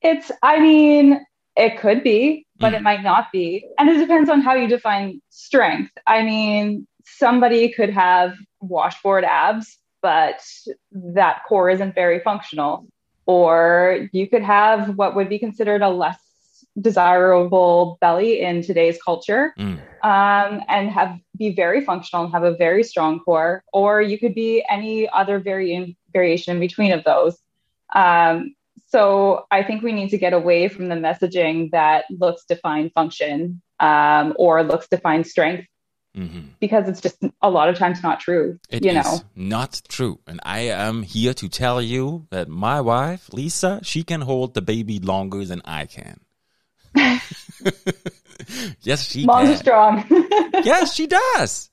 It's, 0.00 0.30
I 0.42 0.60
mean, 0.60 1.24
it 1.56 1.78
could 1.78 2.02
be, 2.02 2.46
but 2.58 2.72
mm. 2.72 2.76
it 2.76 2.82
might 2.82 3.02
not 3.02 3.30
be. 3.32 3.66
And 3.78 3.90
it 3.90 3.98
depends 3.98 4.30
on 4.30 4.40
how 4.40 4.54
you 4.54 4.68
define 4.68 5.20
strength. 5.28 5.92
I 6.06 6.22
mean, 6.22 6.86
somebody 7.04 7.72
could 7.72 7.90
have 7.90 8.34
washboard 8.60 9.24
abs, 9.24 9.78
but 10.02 10.40
that 10.92 11.42
core 11.48 11.70
isn't 11.70 11.94
very 11.94 12.20
functional. 12.20 12.86
Or 13.26 14.08
you 14.12 14.28
could 14.28 14.42
have 14.42 14.96
what 14.96 15.14
would 15.14 15.28
be 15.28 15.38
considered 15.38 15.82
a 15.82 15.90
less 15.90 16.18
desirable 16.80 17.98
belly 18.00 18.40
in 18.40 18.62
today's 18.62 19.00
culture 19.02 19.54
mm. 19.58 19.78
um, 20.02 20.62
and 20.68 20.90
have 20.90 21.18
be 21.36 21.54
very 21.54 21.84
functional 21.84 22.24
and 22.24 22.32
have 22.32 22.44
a 22.44 22.56
very 22.56 22.82
strong 22.82 23.20
core 23.20 23.62
or 23.72 24.00
you 24.00 24.18
could 24.18 24.34
be 24.34 24.64
any 24.68 25.08
other 25.08 25.40
vari- 25.40 25.96
variation 26.12 26.54
in 26.54 26.60
between 26.60 26.92
of 26.92 27.04
those 27.04 27.38
um, 27.94 28.54
so 28.86 29.46
i 29.50 29.62
think 29.62 29.82
we 29.82 29.92
need 29.92 30.10
to 30.10 30.18
get 30.18 30.32
away 30.32 30.68
from 30.68 30.88
the 30.88 30.94
messaging 30.94 31.70
that 31.70 32.04
looks 32.10 32.44
define 32.44 32.90
function 32.90 33.60
um, 33.80 34.34
or 34.36 34.62
looks 34.62 34.88
define 34.88 35.24
strength 35.24 35.66
mm-hmm. 36.18 36.40
because 36.60 36.88
it's 36.88 37.00
just 37.00 37.22
a 37.42 37.50
lot 37.50 37.68
of 37.68 37.76
times 37.76 38.02
not 38.02 38.20
true 38.20 38.58
It 38.68 38.84
you 38.84 38.90
is 38.90 38.96
know 38.96 39.20
not 39.34 39.80
true 39.88 40.18
and 40.26 40.40
i 40.42 40.60
am 40.60 41.02
here 41.02 41.34
to 41.34 41.48
tell 41.48 41.80
you 41.80 42.26
that 42.30 42.48
my 42.48 42.80
wife 42.80 43.32
lisa 43.32 43.80
she 43.82 44.02
can 44.02 44.20
hold 44.22 44.54
the 44.54 44.62
baby 44.62 44.98
longer 44.98 45.44
than 45.44 45.62
i 45.64 45.86
can 45.86 46.20
yes, 48.82 49.04
she 49.04 49.24
Mom's 49.24 49.48
can. 49.50 49.58
strong. 49.58 50.04
yes, 50.64 50.94
she 50.94 51.06
does. 51.06 51.70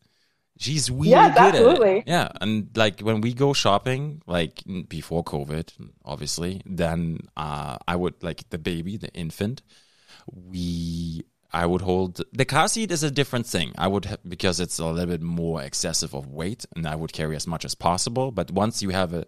She's 0.58 0.90
really 0.90 1.10
yes, 1.10 1.38
good 1.38 1.56
absolutely. 1.56 1.90
at 1.90 1.98
it. 1.98 2.04
Yeah, 2.08 2.30
and 2.40 2.70
like 2.76 3.02
when 3.02 3.22
we 3.22 3.34
go 3.34 3.54
shopping, 3.54 4.22
like 4.26 4.64
before 4.88 5.24
COVID, 5.24 5.72
obviously, 6.06 6.62
then 6.66 7.20
uh, 7.36 7.78
I 7.88 7.96
would 7.96 8.24
like 8.24 8.50
the 8.50 8.58
baby, 8.58 8.98
the 8.98 9.14
infant. 9.14 9.62
We, 10.32 11.26
I 11.56 11.66
would 11.66 11.82
hold 11.82 12.22
the 12.32 12.46
car 12.46 12.68
seat 12.68 12.92
is 12.92 13.04
a 13.04 13.10
different 13.10 13.48
thing. 13.48 13.74
I 13.78 13.88
would 13.88 14.06
ha- 14.06 14.18
because 14.28 14.60
it's 14.60 14.78
a 14.80 14.86
little 14.86 15.14
bit 15.16 15.22
more 15.22 15.62
excessive 15.62 16.14
of 16.14 16.28
weight, 16.28 16.66
and 16.76 16.86
I 16.86 16.96
would 16.96 17.14
carry 17.14 17.36
as 17.36 17.48
much 17.48 17.66
as 17.66 17.76
possible. 17.76 18.32
But 18.32 18.52
once 18.52 18.82
you 18.82 18.90
have 18.90 19.14
a 19.14 19.26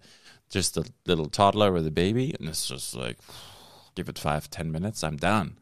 just 0.50 0.78
a 0.78 0.86
little 1.06 1.30
toddler 1.30 1.72
with 1.72 1.88
a 1.88 1.92
baby, 1.92 2.36
and 2.40 2.50
it's 2.50 2.68
just 2.68 2.96
like 2.96 3.18
give 3.96 4.10
it 4.10 4.20
five 4.20 4.50
ten 4.50 4.72
minutes, 4.72 5.04
I'm 5.04 5.18
done 5.18 5.58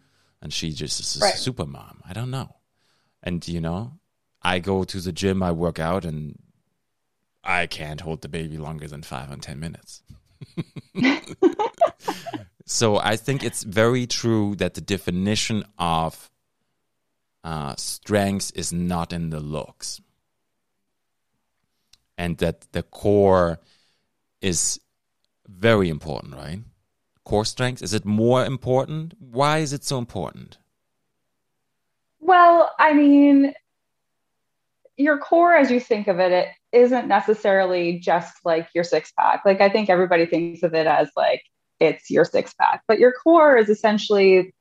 and 0.45 0.53
she 0.53 0.71
just 0.71 0.99
is 0.99 1.17
a 1.17 1.25
right. 1.25 1.33
super 1.33 1.65
mom. 1.65 2.01
I 2.07 2.13
don't 2.13 2.29
know. 2.29 2.57
And 3.23 3.45
you 3.47 3.59
know, 3.59 3.93
I 4.43 4.59
go 4.59 4.83
to 4.83 4.99
the 4.99 5.11
gym, 5.11 5.41
I 5.41 5.51
work 5.51 5.79
out, 5.79 6.05
and 6.05 6.37
I 7.43 7.65
can't 7.65 8.01
hold 8.01 8.21
the 8.21 8.29
baby 8.29 8.57
longer 8.57 8.87
than 8.87 9.01
five 9.01 9.31
and 9.31 9.41
ten 9.41 9.59
minutes. 9.59 10.03
so 12.67 12.97
I 12.97 13.15
think 13.15 13.43
it's 13.43 13.63
very 13.63 14.05
true 14.05 14.55
that 14.57 14.75
the 14.75 14.81
definition 14.81 15.63
of 15.79 16.29
uh, 17.45 17.75
strength 17.77 18.51
is 18.55 18.73
not 18.73 19.13
in 19.13 19.29
the 19.29 19.39
looks, 19.39 20.01
and 22.17 22.37
that 22.39 22.73
the 22.73 22.83
core 22.83 23.61
is 24.41 24.81
very 25.47 25.87
important, 25.87 26.35
right? 26.35 26.59
core 27.25 27.43
strength? 27.43 27.83
Is 27.83 27.93
it 27.93 28.05
more 28.05 28.45
important? 28.45 29.15
Why 29.19 29.57
is 29.57 29.73
it 29.73 29.83
so 29.83 29.97
important? 29.97 30.57
Well, 32.21 32.71
I 32.79 32.93
mean, 32.93 33.53
your 34.95 35.17
core, 35.17 35.53
as 35.53 35.69
you 35.69 35.79
think 35.79 36.07
of 36.07 36.19
it, 36.19 36.31
it 36.31 36.47
isn't 36.71 37.07
necessarily 37.07 37.99
just 37.99 38.33
like 38.45 38.69
your 38.73 38.85
six 38.85 39.11
pack. 39.19 39.41
Like, 39.43 39.59
I 39.59 39.69
think 39.69 39.89
everybody 39.89 40.25
thinks 40.25 40.63
of 40.63 40.73
it 40.73 40.87
as 40.87 41.09
like 41.17 41.41
it's 41.79 42.09
your 42.09 42.23
six 42.23 42.53
pack, 42.53 42.83
but 42.87 42.99
your 42.99 43.11
core 43.11 43.57
is 43.57 43.69
essentially 43.69 44.54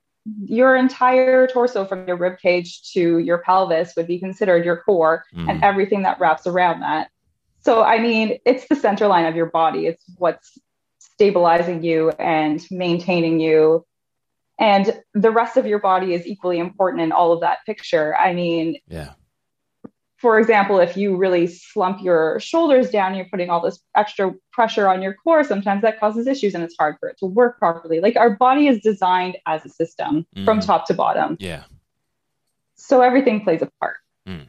your 0.44 0.74
entire 0.76 1.46
torso 1.46 1.84
from 1.84 2.06
your 2.06 2.16
rib 2.16 2.38
cage 2.38 2.90
to 2.92 3.18
your 3.18 3.38
pelvis 3.38 3.92
would 3.96 4.06
be 4.06 4.18
considered 4.18 4.64
your 4.64 4.78
core 4.78 5.24
mm. 5.34 5.50
and 5.50 5.62
everything 5.62 6.02
that 6.02 6.18
wraps 6.18 6.46
around 6.46 6.80
that. 6.80 7.10
So, 7.60 7.82
I 7.82 7.98
mean, 8.00 8.38
it's 8.44 8.68
the 8.68 8.76
center 8.76 9.06
line 9.06 9.26
of 9.26 9.36
your 9.36 9.46
body. 9.46 9.86
It's 9.86 10.02
what's 10.18 10.58
stabilizing 10.98 11.82
you 11.82 12.10
and 12.10 12.64
maintaining 12.70 13.40
you. 13.40 13.86
And 14.58 15.02
the 15.14 15.30
rest 15.30 15.56
of 15.56 15.66
your 15.66 15.78
body 15.78 16.14
is 16.14 16.26
equally 16.26 16.58
important 16.58 17.02
in 17.02 17.12
all 17.12 17.32
of 17.32 17.40
that 17.40 17.58
picture. 17.66 18.16
I 18.16 18.32
mean, 18.32 18.78
yeah. 18.88 19.12
For 20.24 20.38
example, 20.38 20.78
if 20.78 20.96
you 20.96 21.18
really 21.18 21.46
slump 21.46 22.00
your 22.00 22.40
shoulders 22.40 22.88
down, 22.88 23.14
you're 23.14 23.26
putting 23.26 23.50
all 23.50 23.60
this 23.60 23.78
extra 23.94 24.34
pressure 24.52 24.88
on 24.88 25.02
your 25.02 25.12
core. 25.12 25.44
Sometimes 25.44 25.82
that 25.82 26.00
causes 26.00 26.26
issues 26.26 26.54
and 26.54 26.64
it's 26.64 26.74
hard 26.78 26.96
for 26.98 27.10
it 27.10 27.18
to 27.18 27.26
work 27.26 27.58
properly. 27.58 28.00
Like 28.00 28.16
our 28.16 28.30
body 28.30 28.66
is 28.66 28.80
designed 28.80 29.36
as 29.46 29.66
a 29.66 29.68
system 29.68 30.26
mm. 30.34 30.46
from 30.46 30.60
top 30.60 30.86
to 30.86 30.94
bottom. 30.94 31.36
Yeah. 31.38 31.64
So 32.74 33.02
everything 33.02 33.42
plays 33.44 33.60
a 33.60 33.68
part. 33.78 33.96
Mm. 34.26 34.46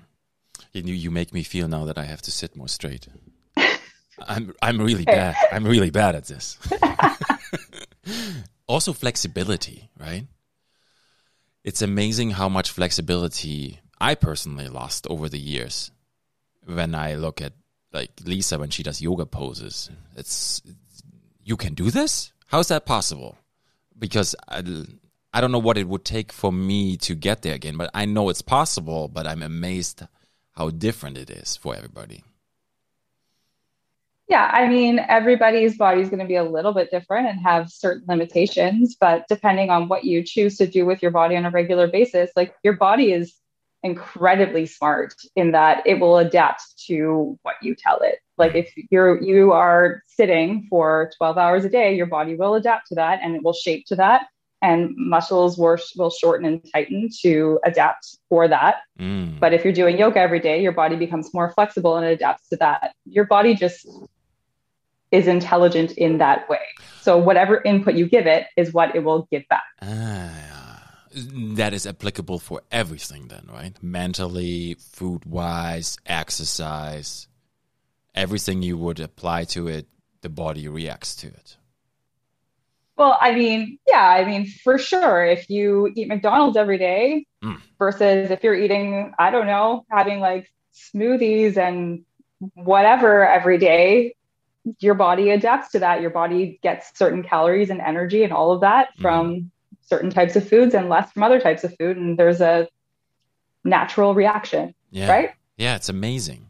You, 0.72 0.94
you 0.94 1.12
make 1.12 1.34
me 1.34 1.44
feel 1.44 1.68
now 1.68 1.84
that 1.84 1.98
I 1.98 2.06
have 2.06 2.22
to 2.22 2.32
sit 2.32 2.56
more 2.56 2.70
straight. 2.70 3.10
I'm 4.26 4.54
I'm 4.62 4.80
really 4.80 5.04
bad. 5.04 5.36
I'm 5.52 5.66
really 5.66 5.90
bad 5.90 6.16
at 6.16 6.24
this. 6.24 6.58
also 8.66 8.94
flexibility, 8.94 9.90
right? 10.00 10.26
It's 11.66 11.82
amazing 11.82 12.30
how 12.30 12.48
much 12.48 12.72
flexibility 12.72 13.82
I 14.00 14.16
personally 14.16 14.68
lost 14.68 15.08
over 15.08 15.30
the 15.30 15.40
years. 15.40 15.92
When 16.66 16.96
I 16.96 17.16
look 17.16 17.42
at 17.42 17.54
like 17.94 18.12
Lisa 18.24 18.60
when 18.60 18.70
she 18.70 18.84
does 18.84 19.02
yoga 19.02 19.26
poses, 19.26 19.90
it's 20.16 20.62
you 21.44 21.56
can 21.56 21.74
do 21.74 21.92
this? 21.92 22.34
How 22.48 22.60
is 22.60 22.68
that 22.68 22.86
possible? 22.86 23.38
Because 23.98 24.36
I, 24.48 24.64
I 25.34 25.42
don't 25.42 25.52
know 25.52 25.60
what 25.60 25.78
it 25.78 25.88
would 25.88 26.04
take 26.04 26.32
for 26.32 26.52
me 26.52 26.98
to 26.98 27.16
get 27.16 27.42
there 27.42 27.54
again, 27.54 27.78
but 27.78 27.92
I 27.94 28.06
know 28.06 28.30
it's 28.30 28.42
possible, 28.42 29.08
but 29.08 29.28
I'm 29.28 29.44
amazed 29.44 30.04
how 30.52 30.70
different 30.72 31.18
it 31.18 31.30
is 31.30 31.56
for 31.56 31.76
everybody. 31.76 32.24
Yeah, 34.28 34.50
I 34.52 34.68
mean, 34.68 35.00
everybody's 35.00 35.78
body 35.78 36.02
is 36.02 36.10
going 36.10 36.20
to 36.20 36.26
be 36.26 36.36
a 36.36 36.44
little 36.44 36.74
bit 36.74 36.90
different 36.90 37.28
and 37.28 37.40
have 37.42 37.70
certain 37.70 38.06
limitations, 38.08 38.96
but 39.00 39.28
depending 39.30 39.70
on 39.70 39.88
what 39.88 40.04
you 40.04 40.24
choose 40.24 40.58
to 40.58 40.66
do 40.66 40.84
with 40.86 41.04
your 41.04 41.12
body 41.12 41.36
on 41.36 41.46
a 41.46 41.52
regular 41.52 41.88
basis, 41.88 42.32
like 42.36 42.56
your 42.64 42.74
body 42.74 43.12
is 43.12 43.36
incredibly 43.86 44.66
smart 44.66 45.14
in 45.36 45.52
that 45.52 45.86
it 45.86 46.00
will 46.00 46.18
adapt 46.18 46.64
to 46.88 47.38
what 47.44 47.56
you 47.62 47.76
tell 47.76 48.00
it. 48.00 48.20
Like 48.38 48.56
if 48.56 48.74
you're 48.90 49.22
you 49.22 49.54
are 49.54 50.02
sitting 50.08 50.68
for 50.70 51.12
12 51.18 51.38
hours 51.38 51.64
a 51.64 51.70
day, 51.70 51.96
your 51.96 52.08
body 52.08 52.36
will 52.36 52.56
adapt 52.56 52.88
to 52.88 52.96
that 52.96 53.20
and 53.22 53.36
it 53.36 53.44
will 53.44 53.54
shape 53.54 53.86
to 53.88 53.96
that 53.98 54.26
and 54.62 54.94
muscles 54.98 55.58
will, 55.58 55.78
will 55.98 56.10
shorten 56.10 56.46
and 56.46 56.66
tighten 56.74 57.10
to 57.22 57.60
adapt 57.64 58.18
for 58.28 58.48
that. 58.48 58.78
Mm. 59.00 59.40
But 59.40 59.54
if 59.54 59.64
you're 59.64 59.74
doing 59.74 60.00
yoga 60.00 60.20
every 60.20 60.40
day, 60.40 60.62
your 60.62 60.72
body 60.72 60.96
becomes 60.96 61.32
more 61.34 61.52
flexible 61.52 61.96
and 61.96 62.08
adapts 62.08 62.50
to 62.50 62.58
that. 62.58 62.96
Your 63.06 63.26
body 63.26 63.54
just 63.54 63.88
is 65.12 65.28
intelligent 65.28 65.92
in 65.92 66.18
that 66.18 66.50
way. 66.50 66.66
So 67.02 67.18
whatever 67.18 67.62
input 67.64 67.94
you 67.94 68.10
give 68.10 68.26
it 68.26 68.48
is 68.58 68.74
what 68.74 68.96
it 68.96 69.04
will 69.04 69.28
give 69.32 69.44
back. 69.48 69.64
Ah, 69.84 70.55
that 71.16 71.74
is 71.74 71.88
applicable 71.88 72.40
for 72.40 72.62
everything 72.72 73.28
then, 73.30 73.48
right? 73.52 73.74
Mentally, 73.82 74.76
food 74.80 75.26
wise, 75.26 75.98
exercise, 76.06 77.28
everything 78.14 78.62
you 78.62 78.78
would 78.78 79.00
apply 79.00 79.46
to 79.46 79.68
it, 79.68 79.88
the 80.22 80.30
body 80.30 80.68
reacts 80.68 81.16
to 81.18 81.28
it. 81.28 81.58
Well, 82.98 83.18
I 83.20 83.34
mean, 83.36 83.78
yeah, 83.88 84.08
I 84.08 84.26
mean, 84.26 84.46
for 84.48 84.78
sure. 84.78 85.26
If 85.26 85.50
you 85.50 85.92
eat 85.96 86.08
McDonald's 86.08 86.58
every 86.58 86.78
day 86.78 87.26
Mm. 87.44 87.62
versus 87.78 88.32
if 88.32 88.44
you're 88.44 88.56
eating, 88.56 89.14
I 89.20 89.30
don't 89.32 89.48
know, 89.48 89.86
having 89.90 90.20
like 90.20 90.52
smoothies 90.74 91.58
and 91.58 92.04
whatever 92.54 93.28
every 93.28 93.58
day, 93.58 94.16
your 94.80 94.96
body 94.96 95.30
adapts 95.30 95.72
to 95.74 95.80
that. 95.80 96.02
Your 96.02 96.10
body 96.10 96.60
gets 96.64 96.98
certain 96.98 97.22
calories 97.22 97.70
and 97.70 97.82
energy 97.82 98.24
and 98.24 98.34
all 98.34 98.52
of 98.52 98.62
that 98.62 98.90
from 99.00 99.52
certain 99.86 100.10
types 100.10 100.36
of 100.36 100.48
foods 100.48 100.74
and 100.74 100.90
less 100.90 101.12
from 101.12 101.24
other 101.24 101.40
types 101.40 101.64
of 101.64 101.76
food. 101.78 101.98
And 101.98 102.18
there's 102.18 102.42
a 102.42 102.68
natural 103.64 104.14
reaction, 104.14 104.74
Yeah. 104.92 105.10
right? 105.10 105.30
Yeah, 105.58 105.76
it's 105.76 105.90
amazing. 105.90 106.50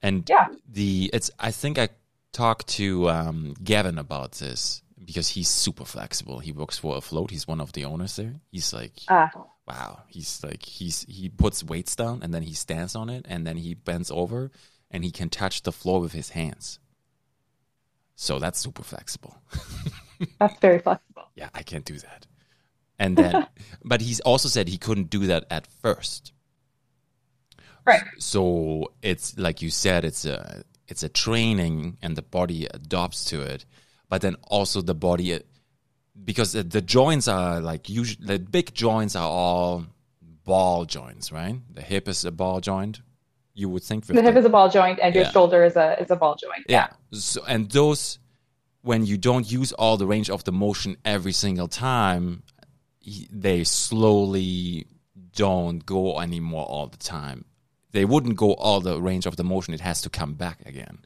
And 0.00 0.28
Yeah. 0.28 0.48
the 0.68 1.10
it's 1.12 1.30
I 1.38 1.50
think 1.50 1.78
I 1.78 1.88
talked 2.32 2.66
to 2.78 3.08
um, 3.10 3.54
Gavin 3.62 3.98
about 3.98 4.32
this 4.32 4.82
because 5.04 5.28
he's 5.28 5.48
super 5.48 5.84
flexible. 5.84 6.38
He 6.38 6.52
works 6.52 6.78
for 6.78 6.96
Afloat. 6.96 7.30
He's 7.30 7.46
one 7.46 7.60
of 7.60 7.72
the 7.72 7.84
owners 7.84 8.16
there. 8.16 8.34
He's 8.50 8.72
like 8.72 8.92
Uh, 9.08 9.28
wow. 9.66 10.02
He's 10.08 10.42
like 10.42 10.64
he's 10.64 11.02
he 11.08 11.28
puts 11.28 11.62
weights 11.62 11.94
down 11.96 12.22
and 12.22 12.32
then 12.32 12.42
he 12.42 12.54
stands 12.54 12.94
on 12.96 13.08
it 13.10 13.26
and 13.28 13.46
then 13.46 13.56
he 13.58 13.74
bends 13.74 14.10
over 14.10 14.50
and 14.90 15.04
he 15.04 15.10
can 15.10 15.28
touch 15.28 15.62
the 15.62 15.72
floor 15.72 16.00
with 16.00 16.12
his 16.12 16.30
hands. 16.30 16.78
So 18.16 18.38
that's 18.38 18.58
super 18.58 18.82
flexible. 18.82 19.36
that's 20.38 20.58
very 20.60 20.78
flexible. 20.78 21.11
Yeah, 21.34 21.48
I 21.54 21.62
can't 21.62 21.84
do 21.84 21.98
that. 21.98 22.26
And 22.98 23.16
then 23.16 23.46
but 23.84 24.00
he's 24.00 24.20
also 24.20 24.48
said 24.48 24.68
he 24.68 24.78
couldn't 24.78 25.10
do 25.10 25.26
that 25.26 25.44
at 25.50 25.66
first. 25.66 26.32
Right. 27.84 28.02
So 28.18 28.92
it's 29.02 29.36
like 29.38 29.62
you 29.62 29.70
said, 29.70 30.04
it's 30.04 30.24
a 30.24 30.62
it's 30.88 31.02
a 31.02 31.08
training, 31.08 31.96
and 32.02 32.16
the 32.16 32.22
body 32.22 32.66
adopts 32.66 33.24
to 33.26 33.40
it. 33.40 33.64
But 34.08 34.20
then 34.20 34.36
also 34.48 34.82
the 34.82 34.94
body, 34.94 35.40
because 36.22 36.52
the, 36.52 36.62
the 36.62 36.82
joints 36.82 37.28
are 37.28 37.60
like 37.60 37.88
usually 37.88 38.26
the 38.26 38.38
big 38.38 38.74
joints 38.74 39.16
are 39.16 39.28
all 39.28 39.86
ball 40.44 40.84
joints, 40.84 41.32
right? 41.32 41.56
The 41.74 41.82
hip 41.82 42.08
is 42.08 42.24
a 42.24 42.30
ball 42.30 42.60
joint. 42.60 43.00
You 43.54 43.68
would 43.70 43.82
think 43.82 44.06
The 44.06 44.22
hip 44.22 44.36
is 44.36 44.44
a 44.44 44.48
ball 44.48 44.70
joint 44.70 44.98
and 45.02 45.14
your 45.14 45.24
shoulder 45.26 45.64
is 45.64 45.76
a 45.76 46.00
is 46.00 46.10
a 46.10 46.16
ball 46.16 46.36
joint. 46.36 46.64
yeah. 46.68 46.88
So, 47.12 47.42
and 47.46 47.70
those, 47.70 48.18
when 48.82 49.06
you 49.06 49.16
don't 49.16 49.50
use 49.50 49.72
all 49.72 49.96
the 49.96 50.06
range 50.06 50.28
of 50.28 50.44
the 50.44 50.52
motion 50.52 50.96
every 51.04 51.32
single 51.32 51.68
time, 51.68 52.42
they 53.30 53.64
slowly 53.64 54.86
don't 55.34 55.84
go 55.86 56.20
anymore 56.20 56.64
all 56.64 56.86
the 56.86 56.96
time. 56.98 57.44
They 57.92 58.04
wouldn't 58.04 58.36
go 58.36 58.54
all 58.54 58.80
the 58.80 59.00
range 59.00 59.26
of 59.26 59.36
the 59.36 59.44
motion. 59.44 59.74
It 59.74 59.80
has 59.80 60.02
to 60.02 60.10
come 60.10 60.34
back 60.34 60.60
again 60.66 60.98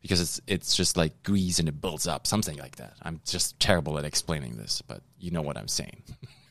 because 0.00 0.20
it's 0.20 0.40
it's 0.46 0.74
just 0.74 0.96
like 0.96 1.22
grease 1.22 1.58
and 1.58 1.68
it 1.68 1.80
builds 1.80 2.06
up, 2.06 2.26
something 2.26 2.58
like 2.58 2.76
that. 2.76 2.94
I'm 3.02 3.20
just 3.24 3.58
terrible 3.60 3.98
at 3.98 4.04
explaining 4.04 4.56
this, 4.56 4.82
but 4.82 5.02
you 5.18 5.30
know 5.30 5.42
what 5.42 5.56
I'm 5.56 5.68
saying. 5.68 6.02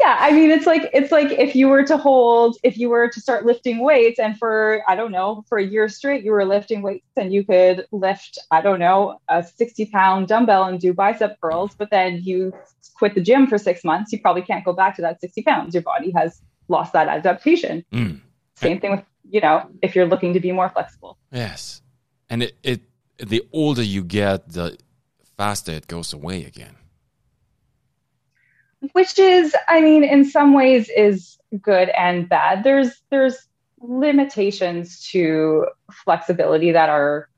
Yeah, 0.00 0.16
I 0.18 0.32
mean 0.32 0.50
it's 0.50 0.66
like 0.66 0.88
it's 0.92 1.12
like 1.12 1.30
if 1.32 1.54
you 1.54 1.68
were 1.68 1.84
to 1.84 1.96
hold 1.96 2.56
if 2.62 2.78
you 2.78 2.88
were 2.88 3.08
to 3.08 3.20
start 3.20 3.44
lifting 3.44 3.80
weights 3.84 4.18
and 4.18 4.36
for 4.38 4.82
I 4.88 4.96
don't 4.96 5.12
know 5.12 5.44
for 5.48 5.58
a 5.58 5.64
year 5.64 5.88
straight 5.88 6.24
you 6.24 6.32
were 6.32 6.44
lifting 6.44 6.80
weights 6.82 7.06
and 7.16 7.32
you 7.32 7.44
could 7.44 7.86
lift 7.92 8.38
I 8.50 8.62
don't 8.62 8.78
know 8.78 9.18
a 9.28 9.42
60 9.42 9.86
pound 9.86 10.28
dumbbell 10.28 10.64
and 10.64 10.80
do 10.80 10.94
bicep 10.94 11.38
curls 11.40 11.74
but 11.76 11.90
then 11.90 12.20
you 12.22 12.52
quit 12.94 13.14
the 13.14 13.20
gym 13.20 13.46
for 13.46 13.58
6 13.58 13.84
months 13.84 14.12
you 14.12 14.20
probably 14.20 14.42
can't 14.42 14.64
go 14.64 14.72
back 14.72 14.96
to 14.96 15.02
that 15.02 15.20
60 15.20 15.42
pounds 15.42 15.74
your 15.74 15.82
body 15.82 16.10
has 16.12 16.40
lost 16.68 16.92
that 16.94 17.08
adaptation 17.08 17.84
Mm. 17.92 18.20
same 18.56 18.80
thing 18.80 18.92
with 18.92 19.04
you 19.28 19.40
know 19.40 19.68
if 19.82 19.94
you're 19.94 20.06
looking 20.06 20.32
to 20.32 20.40
be 20.40 20.52
more 20.52 20.70
flexible 20.70 21.18
Yes, 21.30 21.82
and 22.28 22.42
it, 22.42 22.56
it 22.62 22.80
the 23.18 23.42
older 23.52 23.82
you 23.82 24.02
get, 24.02 24.48
the 24.50 24.76
faster 25.36 25.72
it 25.72 25.86
goes 25.86 26.12
away 26.12 26.44
again. 26.44 26.76
Which 28.92 29.18
is 29.18 29.54
i 29.68 29.80
mean 29.80 30.04
in 30.04 30.24
some 30.24 30.54
ways 30.54 30.90
is 30.96 31.38
good 31.60 31.88
and 31.90 32.28
bad 32.28 32.64
there's 32.64 33.02
there's 33.10 33.46
limitations 33.80 35.08
to 35.10 35.66
flexibility 36.04 36.72
that 36.72 36.88
are 36.88 37.28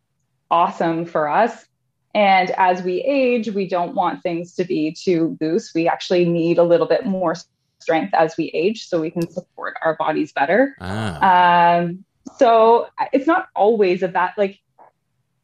awesome 0.51 1.05
for 1.05 1.29
us 1.29 1.67
and 2.15 2.51
as 2.53 2.83
we 2.83 3.01
age 3.03 3.51
we 3.51 3.67
don't 3.67 3.95
want 3.95 4.23
things 4.23 4.55
to 4.55 4.65
be 4.65 4.93
too 4.93 5.37
loose 5.41 5.73
we 5.75 5.89
actually 5.89 6.25
need 6.25 6.59
a 6.59 6.63
little 6.65 6.87
bit 6.87 7.07
more 7.07 7.35
strength 7.79 8.13
as 8.15 8.37
we 8.37 8.45
age 8.55 8.87
so 8.87 9.01
we 9.01 9.11
can 9.11 9.29
support 9.31 9.75
our 9.83 9.97
bodies 9.97 10.33
better 10.33 10.77
Ah. 10.81 11.79
um, 11.79 12.05
so 12.37 12.87
it's 13.13 13.27
not 13.27 13.49
always 13.55 14.03
a 14.03 14.09
bad 14.09 14.33
like 14.37 14.61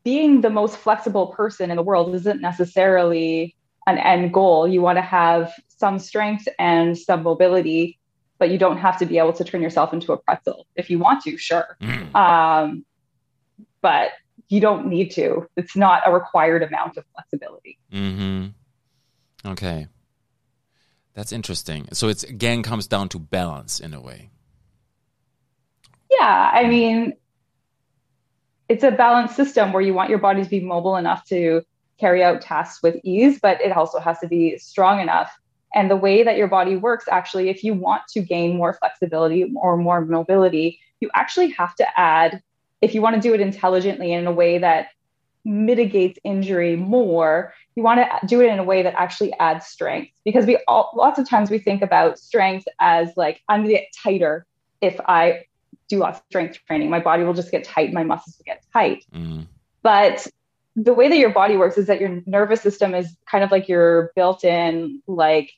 being 0.04 0.40
the 0.40 0.50
most 0.50 0.76
flexible 0.76 1.28
person 1.28 1.70
in 1.70 1.76
the 1.76 1.82
world 1.82 2.14
isn't 2.14 2.40
necessarily 2.40 3.54
an 3.86 3.98
end 3.98 4.32
goal. 4.32 4.66
You 4.68 4.80
want 4.80 4.96
to 4.96 5.02
have 5.02 5.52
some 5.78 5.98
strength 5.98 6.48
and 6.58 6.96
some 6.96 7.22
mobility, 7.22 7.98
but 8.38 8.50
you 8.50 8.58
don't 8.58 8.78
have 8.78 8.98
to 8.98 9.06
be 9.06 9.18
able 9.18 9.32
to 9.34 9.44
turn 9.44 9.62
yourself 9.62 9.92
into 9.92 10.12
a 10.12 10.16
pretzel. 10.16 10.66
If 10.76 10.90
you 10.90 10.98
want 10.98 11.22
to, 11.24 11.36
sure. 11.36 11.76
Mm. 11.80 12.14
Um, 12.14 12.84
but 13.80 14.10
you 14.48 14.60
don't 14.60 14.86
need 14.86 15.10
to. 15.12 15.46
It's 15.56 15.76
not 15.76 16.02
a 16.06 16.12
required 16.12 16.62
amount 16.62 16.96
of 16.96 17.04
flexibility. 17.14 17.78
Hmm. 17.92 18.46
Okay. 19.44 19.86
That's 21.14 21.32
interesting. 21.32 21.88
So 21.92 22.08
it's 22.08 22.22
again 22.22 22.62
comes 22.62 22.86
down 22.86 23.08
to 23.10 23.18
balance 23.18 23.80
in 23.80 23.92
a 23.92 24.00
way. 24.00 24.30
Yeah, 26.10 26.50
I 26.54 26.66
mean, 26.66 27.14
it's 28.68 28.84
a 28.84 28.90
balanced 28.90 29.36
system 29.36 29.72
where 29.72 29.82
you 29.82 29.94
want 29.94 30.10
your 30.10 30.18
body 30.18 30.42
to 30.42 30.48
be 30.48 30.60
mobile 30.60 30.96
enough 30.96 31.24
to 31.26 31.62
carry 31.98 32.22
out 32.22 32.40
tasks 32.40 32.82
with 32.82 32.96
ease, 33.02 33.40
but 33.40 33.60
it 33.60 33.72
also 33.72 33.98
has 33.98 34.18
to 34.20 34.28
be 34.28 34.58
strong 34.58 35.00
enough. 35.00 35.36
And 35.74 35.90
the 35.90 35.96
way 35.96 36.22
that 36.22 36.36
your 36.36 36.48
body 36.48 36.76
works, 36.76 37.06
actually, 37.10 37.50
if 37.50 37.62
you 37.62 37.74
want 37.74 38.02
to 38.08 38.20
gain 38.20 38.56
more 38.56 38.72
flexibility 38.72 39.52
or 39.60 39.76
more 39.76 40.04
mobility, 40.04 40.80
you 41.00 41.10
actually 41.14 41.50
have 41.50 41.74
to 41.76 42.00
add, 42.00 42.42
if 42.80 42.94
you 42.94 43.02
want 43.02 43.16
to 43.16 43.20
do 43.20 43.34
it 43.34 43.40
intelligently 43.40 44.12
in 44.12 44.26
a 44.26 44.32
way 44.32 44.58
that 44.58 44.88
mitigates 45.44 46.18
injury 46.24 46.76
more, 46.76 47.54
you 47.74 47.82
want 47.82 48.00
to 48.00 48.26
do 48.26 48.40
it 48.40 48.46
in 48.46 48.58
a 48.58 48.64
way 48.64 48.82
that 48.82 48.94
actually 48.96 49.32
adds 49.34 49.66
strength. 49.66 50.12
Because 50.24 50.46
we 50.46 50.58
all, 50.66 50.90
lots 50.96 51.18
of 51.18 51.28
times 51.28 51.50
we 51.50 51.58
think 51.58 51.82
about 51.82 52.18
strength 52.18 52.66
as 52.80 53.12
like, 53.16 53.40
I'm 53.48 53.60
going 53.60 53.74
to 53.74 53.80
get 53.80 53.88
tighter 54.02 54.46
if 54.80 54.98
I 55.00 55.44
do 55.88 55.98
lots 55.98 56.18
of 56.18 56.24
strength 56.26 56.58
training. 56.66 56.90
My 56.90 57.00
body 57.00 57.24
will 57.24 57.34
just 57.34 57.50
get 57.50 57.64
tight, 57.64 57.92
my 57.92 58.04
muscles 58.04 58.36
will 58.38 58.44
get 58.44 58.62
tight. 58.72 59.04
Mm. 59.14 59.46
But 59.82 60.26
the 60.78 60.94
way 60.94 61.08
that 61.08 61.18
your 61.18 61.32
body 61.32 61.56
works 61.56 61.76
is 61.76 61.88
that 61.88 62.00
your 62.00 62.22
nervous 62.26 62.60
system 62.60 62.94
is 62.94 63.16
kind 63.26 63.42
of 63.42 63.50
like 63.50 63.68
your 63.68 64.12
built 64.14 64.44
in 64.44 65.02
like 65.08 65.50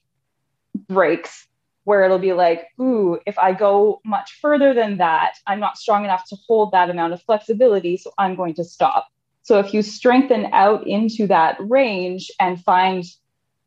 brakes, 0.89 1.47
where 1.85 2.05
it'll 2.05 2.19
be 2.19 2.33
like, 2.33 2.69
ooh, 2.81 3.19
if 3.27 3.39
I 3.39 3.53
go 3.53 4.01
much 4.05 4.39
further 4.41 4.73
than 4.73 4.97
that, 4.99 5.35
I'm 5.47 5.61
not 5.61 5.77
strong 5.77 6.05
enough 6.05 6.27
to 6.29 6.37
hold 6.47 6.73
that 6.73 6.89
amount 6.89 7.13
of 7.13 7.23
flexibility. 7.23 7.99
So 7.99 8.13
I'm 8.19 8.35
going 8.35 8.55
to 8.55 8.65
stop. 8.65 9.09
So 9.43 9.59
if 9.59 9.75
you 9.75 9.83
strengthen 9.83 10.47
out 10.53 10.87
into 10.87 11.27
that 11.27 11.57
range 11.61 12.31
and 12.41 12.63
find 12.63 13.05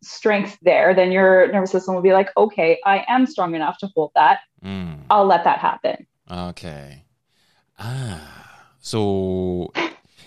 strength 0.02 0.58
there, 0.62 0.96
then 0.96 1.12
your 1.12 1.52
nervous 1.52 1.72
system 1.72 1.94
will 1.94 2.02
be 2.02 2.14
like, 2.14 2.30
okay, 2.36 2.80
I 2.86 3.06
am 3.08 3.28
strong 3.28 3.54
enough 3.54 3.78
to 3.80 3.88
hold 3.96 4.12
that. 4.16 4.40
Mm. 4.64 5.02
I'll 5.10 5.26
let 5.26 5.44
that 5.44 5.60
happen. 5.60 6.08
Okay. 6.32 7.06
Ah. 7.78 8.66
So 8.80 9.72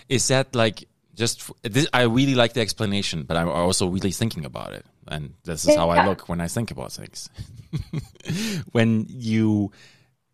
is 0.09 0.27
that 0.29 0.55
like 0.55 0.87
just 1.17 1.51
this, 1.63 1.87
I 1.91 2.03
really 2.03 2.35
like 2.35 2.53
the 2.53 2.61
explanation, 2.61 3.23
but 3.23 3.35
I'm 3.35 3.49
also 3.49 3.87
really 3.87 4.11
thinking 4.11 4.45
about 4.45 4.71
it, 4.73 4.85
and 5.07 5.33
this 5.43 5.65
is 5.67 5.75
how 5.75 5.89
I 5.89 6.05
look 6.05 6.29
when 6.29 6.39
I 6.39 6.47
think 6.47 6.71
about 6.71 6.91
things. 6.93 7.29
when 8.71 9.05
you 9.09 9.71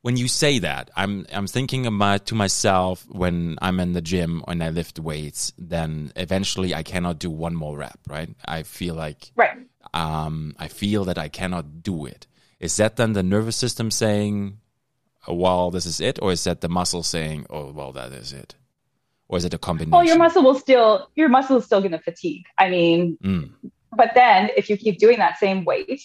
when 0.02 0.17
you 0.17 0.28
say 0.28 0.60
that, 0.60 0.91
I'm 0.96 1.26
I'm 1.32 1.48
thinking 1.48 1.86
about 1.86 2.26
to 2.28 2.36
myself 2.36 3.06
when 3.10 3.58
I'm 3.62 3.80
in 3.80 3.93
the 3.93 4.02
gym 4.02 4.43
and 4.48 4.62
I 4.62 4.69
lift 4.69 5.00
weights, 5.00 5.54
then 5.58 6.12
eventually 6.17 6.76
I 6.76 6.84
cannot 6.84 7.17
do 7.19 7.32
one 7.32 7.56
more 7.56 7.78
rep, 7.78 8.00
right? 8.10 8.30
I 8.46 8.63
feel 8.63 8.96
like 8.96 9.32
Right. 9.36 9.58
um, 9.93 10.54
I 10.60 10.67
feel 10.67 11.06
that 11.06 11.17
I 11.17 11.30
cannot 11.30 11.82
do 11.82 12.06
it. 12.06 12.28
Is 12.60 12.76
that 12.78 12.98
then 12.98 13.13
the 13.13 13.24
nervous 13.24 13.56
system 13.56 13.91
saying, 13.91 14.60
well, 15.28 15.72
this 15.72 15.86
is 15.86 16.02
it? 16.02 16.19
Or 16.22 16.32
is 16.34 16.43
that 16.43 16.60
the 16.62 16.69
muscle 16.69 17.04
saying, 17.04 17.46
oh, 17.50 17.72
well, 17.72 17.91
that 17.93 18.12
is 18.12 18.34
it? 18.34 18.56
Or 19.34 19.38
is 19.38 19.46
it 19.46 19.54
a 19.54 19.58
combination? 19.58 19.91
Well, 19.91 20.06
your 20.06 20.17
muscle 20.17 20.43
will 20.43 20.54
still 20.54 21.10
your 21.15 21.28
muscle 21.28 21.58
is 21.58 21.65
still 21.65 21.80
going 21.80 21.93
to 21.93 22.00
fatigue. 22.00 22.46
I 22.60 22.69
mean, 22.69 23.17
Mm, 23.24 23.52
but 23.96 24.12
then 24.13 24.52
if 24.56 24.69
you 24.69 24.78
keep 24.78 25.00
doing 25.00 25.17
that 25.17 25.39
same 25.39 25.65
weight 25.65 26.04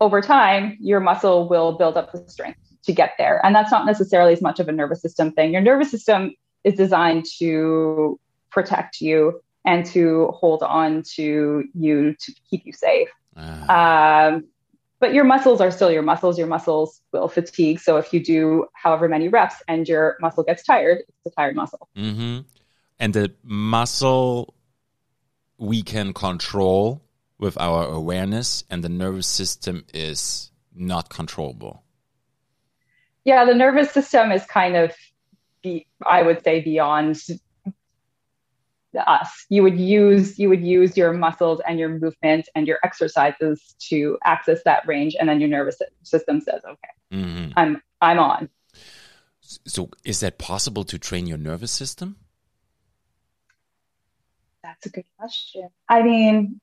over 0.00 0.20
time, 0.20 0.76
your 0.80 1.00
muscle 1.00 1.48
will 1.48 1.72
build 1.72 1.96
up 1.96 2.12
the 2.12 2.24
strength 2.28 2.60
to 2.84 2.92
get 2.92 3.14
there. 3.18 3.44
And 3.44 3.54
that's 3.54 3.72
not 3.72 3.86
necessarily 3.86 4.32
as 4.32 4.40
much 4.40 4.60
of 4.60 4.68
a 4.68 4.72
nervous 4.72 5.02
system 5.02 5.32
thing. 5.32 5.52
Your 5.52 5.62
nervous 5.62 5.90
system 5.90 6.32
is 6.62 6.74
designed 6.74 7.26
to 7.38 8.20
protect 8.50 9.00
you 9.00 9.42
and 9.64 9.84
to 9.86 10.28
hold 10.28 10.62
on 10.62 11.02
to 11.16 11.64
you 11.74 12.14
to 12.20 12.32
keep 12.48 12.64
you 12.64 12.72
safe. 12.72 13.08
Ah. 13.36 14.28
Um, 14.28 14.44
but 15.00 15.14
your 15.14 15.24
muscles 15.24 15.60
are 15.60 15.70
still 15.70 15.90
your 15.90 16.02
muscles. 16.02 16.38
Your 16.38 16.46
muscles 16.46 17.00
will 17.12 17.28
fatigue. 17.28 17.80
So 17.80 17.96
if 17.96 18.12
you 18.12 18.22
do 18.22 18.66
however 18.74 19.08
many 19.08 19.28
reps 19.28 19.56
and 19.66 19.88
your 19.88 20.16
muscle 20.20 20.44
gets 20.44 20.62
tired, 20.62 20.98
it's 21.08 21.26
a 21.26 21.30
tired 21.30 21.56
muscle. 21.56 21.88
Mm-hmm. 21.96 22.40
And 23.00 23.14
the 23.14 23.34
muscle 23.42 24.54
we 25.58 25.82
can 25.82 26.12
control 26.12 27.02
with 27.38 27.56
our 27.58 27.86
awareness, 27.86 28.62
and 28.68 28.84
the 28.84 28.90
nervous 28.90 29.26
system 29.26 29.84
is 29.94 30.52
not 30.74 31.08
controllable. 31.08 31.82
Yeah, 33.24 33.46
the 33.46 33.54
nervous 33.54 33.90
system 33.90 34.30
is 34.30 34.44
kind 34.44 34.76
of, 34.76 34.94
be, 35.62 35.86
I 36.06 36.22
would 36.22 36.44
say, 36.44 36.60
beyond 36.60 37.16
us 38.98 39.46
you 39.48 39.62
would 39.62 39.78
use 39.78 40.38
you 40.38 40.48
would 40.48 40.64
use 40.64 40.96
your 40.96 41.12
muscles 41.12 41.60
and 41.66 41.78
your 41.78 41.88
movement 41.88 42.48
and 42.54 42.66
your 42.66 42.78
exercises 42.82 43.76
to 43.78 44.18
access 44.24 44.62
that 44.64 44.86
range 44.86 45.14
and 45.18 45.28
then 45.28 45.40
your 45.40 45.48
nervous 45.48 45.80
system 46.02 46.40
says 46.40 46.60
okay 46.64 46.88
mm-hmm. 47.12 47.52
i'm 47.56 47.80
i'm 48.00 48.18
on 48.18 48.48
so 49.42 49.88
is 50.04 50.20
that 50.20 50.38
possible 50.38 50.82
to 50.82 50.98
train 50.98 51.26
your 51.26 51.38
nervous 51.38 51.70
system 51.70 52.16
that's 54.62 54.86
a 54.86 54.90
good 54.90 55.04
question 55.18 55.68
i 55.88 56.02
mean 56.02 56.60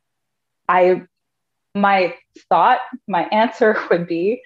i 0.67 1.01
my 1.75 2.13
thought 2.49 2.79
my 3.07 3.23
answer 3.31 3.77
would 3.89 4.07
be 4.07 4.41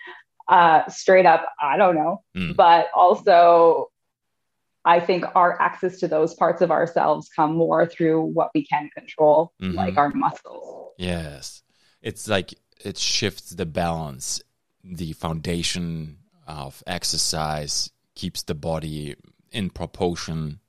uh, 0.47 0.87
straight 0.89 1.25
up 1.25 1.45
i 1.61 1.77
don't 1.77 1.95
know 1.95 2.23
mm. 2.35 2.55
but 2.55 2.87
also 2.93 3.91
I 4.83 4.99
think 4.99 5.25
our 5.35 5.61
access 5.61 5.99
to 5.99 6.07
those 6.07 6.33
parts 6.33 6.61
of 6.61 6.71
ourselves 6.71 7.29
come 7.35 7.55
more 7.55 7.85
through 7.85 8.21
what 8.21 8.49
we 8.55 8.65
can 8.65 8.89
control, 8.95 9.53
mm-hmm. 9.61 9.75
like 9.75 9.97
our 9.97 10.09
muscles. 10.09 10.93
Yes. 10.97 11.61
It's 12.01 12.27
like 12.27 12.55
it 12.83 12.97
shifts 12.97 13.51
the 13.51 13.65
balance. 13.65 14.41
The 14.83 15.13
foundation 15.13 16.17
of 16.47 16.81
exercise 16.87 17.91
keeps 18.15 18.41
the 18.43 18.55
body 18.55 19.15
in 19.51 19.69
proportion 19.69 20.61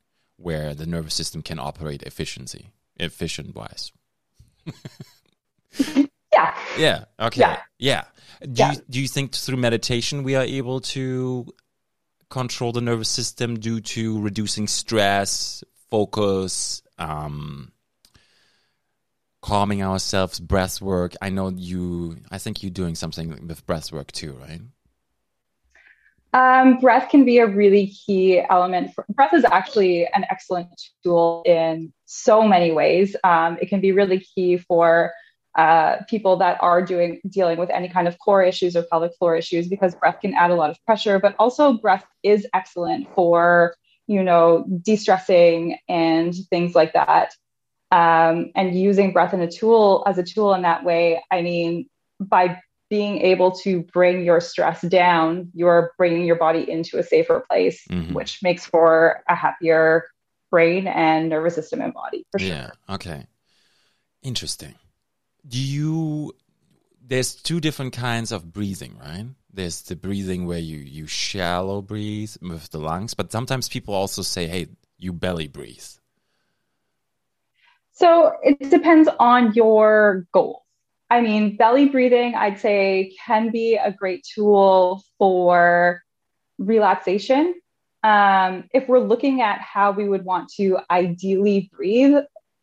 where 0.42 0.74
the 0.74 0.86
nervous 0.86 1.14
system 1.14 1.42
can 1.42 1.58
operate 1.58 2.02
efficiency, 2.02 2.72
efficient 2.96 3.54
wise. 3.54 3.92
yeah. 6.32 6.54
Yeah. 6.76 7.04
Okay. 7.20 7.40
Yeah. 7.40 7.58
yeah. 7.78 8.04
Do 8.40 8.50
yeah. 8.62 8.72
you 8.72 8.78
do 8.90 9.00
you 9.00 9.08
think 9.08 9.34
through 9.34 9.56
meditation 9.56 10.24
we 10.24 10.34
are 10.34 10.42
able 10.44 10.80
to 10.80 11.46
control 12.28 12.72
the 12.72 12.80
nervous 12.80 13.08
system 13.08 13.60
due 13.60 13.80
to 13.80 14.20
reducing 14.20 14.66
stress, 14.66 15.62
focus, 15.90 16.82
um, 16.98 17.70
calming 19.42 19.82
ourselves, 19.82 20.40
breath 20.40 20.80
work. 20.80 21.14
I 21.20 21.28
know 21.28 21.50
you, 21.50 22.16
I 22.30 22.38
think 22.38 22.62
you're 22.62 22.70
doing 22.70 22.94
something 22.94 23.46
with 23.46 23.66
breath 23.66 23.92
work 23.92 24.10
too, 24.12 24.32
right? 24.32 24.62
Um, 26.34 26.78
breath 26.78 27.10
can 27.10 27.24
be 27.24 27.38
a 27.38 27.46
really 27.46 27.88
key 27.88 28.40
element. 28.40 28.94
For, 28.94 29.04
breath 29.10 29.34
is 29.34 29.44
actually 29.44 30.06
an 30.06 30.24
excellent 30.30 30.68
tool 31.04 31.42
in 31.44 31.92
so 32.06 32.42
many 32.42 32.72
ways. 32.72 33.14
Um, 33.22 33.58
it 33.60 33.68
can 33.68 33.80
be 33.80 33.92
really 33.92 34.20
key 34.20 34.56
for 34.56 35.12
uh, 35.54 35.96
people 36.08 36.36
that 36.36 36.56
are 36.60 36.80
doing 36.82 37.20
dealing 37.28 37.58
with 37.58 37.68
any 37.70 37.88
kind 37.88 38.08
of 38.08 38.18
core 38.18 38.42
issues 38.42 38.74
or 38.74 38.84
pelvic 38.84 39.14
floor 39.18 39.36
issues 39.36 39.68
because 39.68 39.94
breath 39.94 40.18
can 40.20 40.32
add 40.34 40.50
a 40.50 40.54
lot 40.54 40.70
of 40.70 40.82
pressure 40.86 41.18
but 41.18 41.34
also 41.38 41.74
breath 41.74 42.06
is 42.22 42.46
excellent 42.54 43.06
for 43.14 43.74
you 44.06 44.22
know 44.22 44.64
de-stressing 44.82 45.76
and 45.90 46.34
things 46.48 46.74
like 46.74 46.94
that 46.94 47.34
um, 47.90 48.50
and 48.56 48.74
using 48.80 49.12
breath 49.12 49.34
in 49.34 49.42
a 49.42 49.50
tool 49.50 50.02
as 50.06 50.16
a 50.16 50.22
tool 50.22 50.54
in 50.54 50.62
that 50.62 50.84
way 50.84 51.22
i 51.30 51.42
mean 51.42 51.86
by 52.18 52.58
being 52.92 53.22
able 53.22 53.50
to 53.50 53.80
bring 53.84 54.22
your 54.22 54.38
stress 54.38 54.82
down 54.82 55.48
you're 55.54 55.92
bringing 55.96 56.26
your 56.26 56.36
body 56.36 56.70
into 56.70 56.98
a 56.98 57.02
safer 57.02 57.42
place 57.48 57.82
mm-hmm. 57.90 58.12
which 58.12 58.42
makes 58.42 58.66
for 58.66 59.22
a 59.30 59.34
happier 59.34 60.04
brain 60.50 60.86
and 60.86 61.30
nervous 61.30 61.54
system 61.54 61.80
and 61.80 61.94
body 61.94 62.26
for 62.30 62.38
yeah, 62.38 62.66
sure 62.66 62.96
okay. 62.96 63.26
Interesting. 64.22 64.74
Do 65.48 65.58
you 65.58 66.34
there's 67.00 67.34
two 67.34 67.60
different 67.60 67.94
kinds 67.94 68.30
of 68.30 68.52
breathing 68.52 68.98
right? 68.98 69.24
There's 69.50 69.80
the 69.80 69.96
breathing 69.96 70.46
where 70.46 70.58
you 70.58 70.76
you 70.76 71.06
shallow 71.06 71.80
breathe 71.80 72.34
with 72.42 72.68
the 72.68 72.78
lungs 72.78 73.14
but 73.14 73.32
sometimes 73.32 73.70
people 73.70 73.94
also 73.94 74.20
say 74.20 74.46
hey 74.46 74.66
you 74.98 75.14
belly 75.14 75.48
breathe. 75.48 75.88
So 77.92 78.34
it 78.42 78.70
depends 78.70 79.08
on 79.18 79.54
your 79.54 80.26
goals 80.32 80.61
i 81.12 81.20
mean 81.20 81.56
belly 81.56 81.88
breathing 81.88 82.34
i'd 82.34 82.58
say 82.58 83.14
can 83.26 83.50
be 83.50 83.76
a 83.76 83.92
great 83.92 84.26
tool 84.34 85.02
for 85.18 86.02
relaxation 86.58 87.54
um, 88.04 88.64
if 88.74 88.88
we're 88.88 88.98
looking 88.98 89.42
at 89.42 89.60
how 89.60 89.92
we 89.92 90.08
would 90.08 90.24
want 90.24 90.50
to 90.56 90.78
ideally 90.90 91.70
breathe 91.72 92.16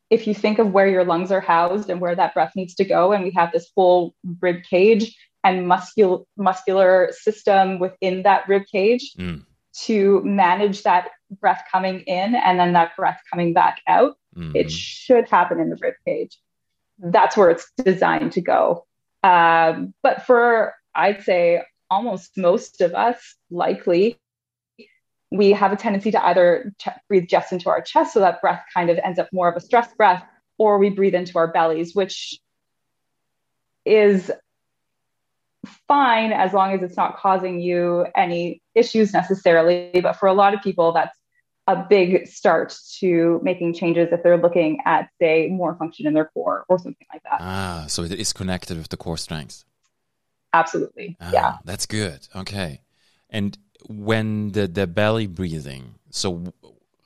if 0.09 0.25
you 0.25 0.33
think 0.33 0.59
of 0.59 0.71
where 0.71 0.87
your 0.87 1.05
lungs 1.05 1.31
are 1.31 1.39
housed 1.39 1.89
and 1.89 2.01
where 2.01 2.15
that 2.15 2.33
breath 2.33 2.53
needs 2.55 2.75
to 2.75 2.85
go, 2.85 3.11
and 3.11 3.23
we 3.23 3.31
have 3.31 3.51
this 3.51 3.69
full 3.69 4.15
rib 4.41 4.63
cage 4.63 5.15
and 5.43 5.67
muscular 5.67 6.19
muscular 6.35 7.09
system 7.11 7.79
within 7.79 8.23
that 8.23 8.47
rib 8.47 8.63
cage 8.71 9.13
mm. 9.17 9.43
to 9.73 10.21
manage 10.23 10.83
that 10.83 11.09
breath 11.39 11.63
coming 11.71 12.01
in 12.01 12.35
and 12.35 12.59
then 12.59 12.73
that 12.73 12.95
breath 12.97 13.21
coming 13.31 13.53
back 13.53 13.79
out, 13.87 14.17
mm-hmm. 14.35 14.55
it 14.55 14.71
should 14.71 15.29
happen 15.29 15.59
in 15.59 15.69
the 15.69 15.77
rib 15.79 15.93
cage. 16.05 16.39
That's 16.99 17.37
where 17.37 17.49
it's 17.49 17.71
designed 17.77 18.33
to 18.33 18.41
go. 18.41 18.85
Um, 19.23 19.93
but 20.03 20.25
for 20.25 20.73
I'd 20.95 21.23
say 21.23 21.61
almost 21.89 22.37
most 22.37 22.81
of 22.81 22.93
us, 22.93 23.35
likely 23.49 24.19
we 25.31 25.51
have 25.51 25.71
a 25.71 25.75
tendency 25.75 26.11
to 26.11 26.25
either 26.25 26.73
ch- 26.79 26.87
breathe 27.07 27.27
just 27.27 27.51
into 27.51 27.69
our 27.69 27.81
chest, 27.81 28.13
so 28.13 28.19
that 28.19 28.41
breath 28.41 28.63
kind 28.73 28.89
of 28.89 28.97
ends 29.03 29.19
up 29.19 29.29
more 29.31 29.49
of 29.49 29.55
a 29.55 29.59
stress 29.59 29.93
breath, 29.95 30.23
or 30.57 30.79
we 30.79 30.89
breathe 30.89 31.13
into 31.13 31.37
our 31.37 31.51
bellies, 31.51 31.93
which 31.93 32.39
is 33.85 34.31
fine 35.87 36.31
as 36.31 36.53
long 36.53 36.73
as 36.73 36.81
it's 36.81 36.97
not 36.97 37.17
causing 37.17 37.59
you 37.59 38.07
any 38.15 38.61
issues 38.73 39.13
necessarily. 39.13 39.91
But 40.01 40.13
for 40.13 40.27
a 40.27 40.33
lot 40.33 40.53
of 40.53 40.61
people, 40.61 40.93
that's 40.93 41.17
a 41.69 41.85
big 41.87 42.27
start 42.27 42.75
to 42.99 43.39
making 43.43 43.73
changes 43.75 44.09
if 44.11 44.23
they're 44.23 44.41
looking 44.41 44.79
at, 44.85 45.09
say, 45.21 45.47
more 45.47 45.75
function 45.75 46.07
in 46.07 46.13
their 46.13 46.25
core 46.33 46.65
or 46.67 46.79
something 46.79 47.07
like 47.13 47.23
that. 47.23 47.37
Ah, 47.39 47.85
so 47.87 48.03
it 48.03 48.11
is 48.11 48.33
connected 48.33 48.77
with 48.77 48.89
the 48.89 48.97
core 48.97 49.17
strength. 49.17 49.63
Absolutely. 50.51 51.15
Ah, 51.21 51.31
yeah. 51.31 51.57
That's 51.63 51.85
good. 51.85 52.27
Okay. 52.35 52.81
And 53.29 53.55
when 53.87 54.51
the 54.51 54.67
the 54.67 54.85
belly 54.85 55.27
breathing 55.27 55.95
so 56.09 56.53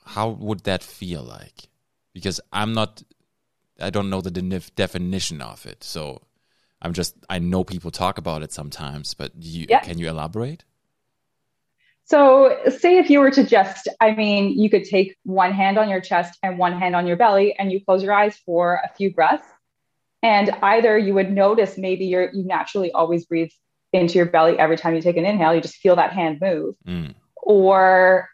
how 0.06 0.28
would 0.28 0.64
that 0.64 0.82
feel 0.82 1.22
like 1.22 1.68
because 2.12 2.40
i'm 2.52 2.72
not 2.72 3.02
i 3.80 3.90
don't 3.90 4.10
know 4.10 4.20
the 4.20 4.30
de 4.30 4.60
definition 4.74 5.40
of 5.40 5.66
it 5.66 5.84
so 5.84 6.20
i'm 6.82 6.92
just 6.92 7.14
i 7.30 7.38
know 7.38 7.62
people 7.64 7.90
talk 7.90 8.18
about 8.18 8.42
it 8.42 8.52
sometimes 8.52 9.14
but 9.14 9.32
you 9.38 9.66
yeah. 9.68 9.80
can 9.80 9.98
you 9.98 10.08
elaborate 10.08 10.64
so 12.04 12.56
say 12.68 12.98
if 12.98 13.08
you 13.10 13.20
were 13.20 13.30
to 13.30 13.44
just 13.44 13.88
i 14.00 14.14
mean 14.14 14.58
you 14.58 14.68
could 14.68 14.84
take 14.84 15.16
one 15.24 15.52
hand 15.52 15.78
on 15.78 15.88
your 15.88 16.00
chest 16.00 16.38
and 16.42 16.58
one 16.58 16.78
hand 16.78 16.94
on 16.94 17.06
your 17.06 17.16
belly 17.16 17.54
and 17.58 17.72
you 17.72 17.84
close 17.84 18.02
your 18.02 18.12
eyes 18.12 18.36
for 18.44 18.80
a 18.84 18.94
few 18.96 19.12
breaths 19.12 19.46
and 20.22 20.50
either 20.62 20.96
you 20.96 21.14
would 21.14 21.30
notice 21.30 21.76
maybe 21.76 22.06
you're 22.06 22.30
you 22.32 22.44
naturally 22.44 22.90
always 22.92 23.26
breathe 23.26 23.50
into 23.94 24.14
your 24.14 24.26
belly 24.26 24.58
every 24.58 24.76
time 24.76 24.94
you 24.94 25.00
take 25.00 25.16
an 25.16 25.24
inhale. 25.24 25.54
You 25.54 25.60
just 25.60 25.76
feel 25.76 25.96
that 25.96 26.12
hand 26.12 26.38
move. 26.40 26.74
Mm. 26.86 27.14
Or 27.36 28.28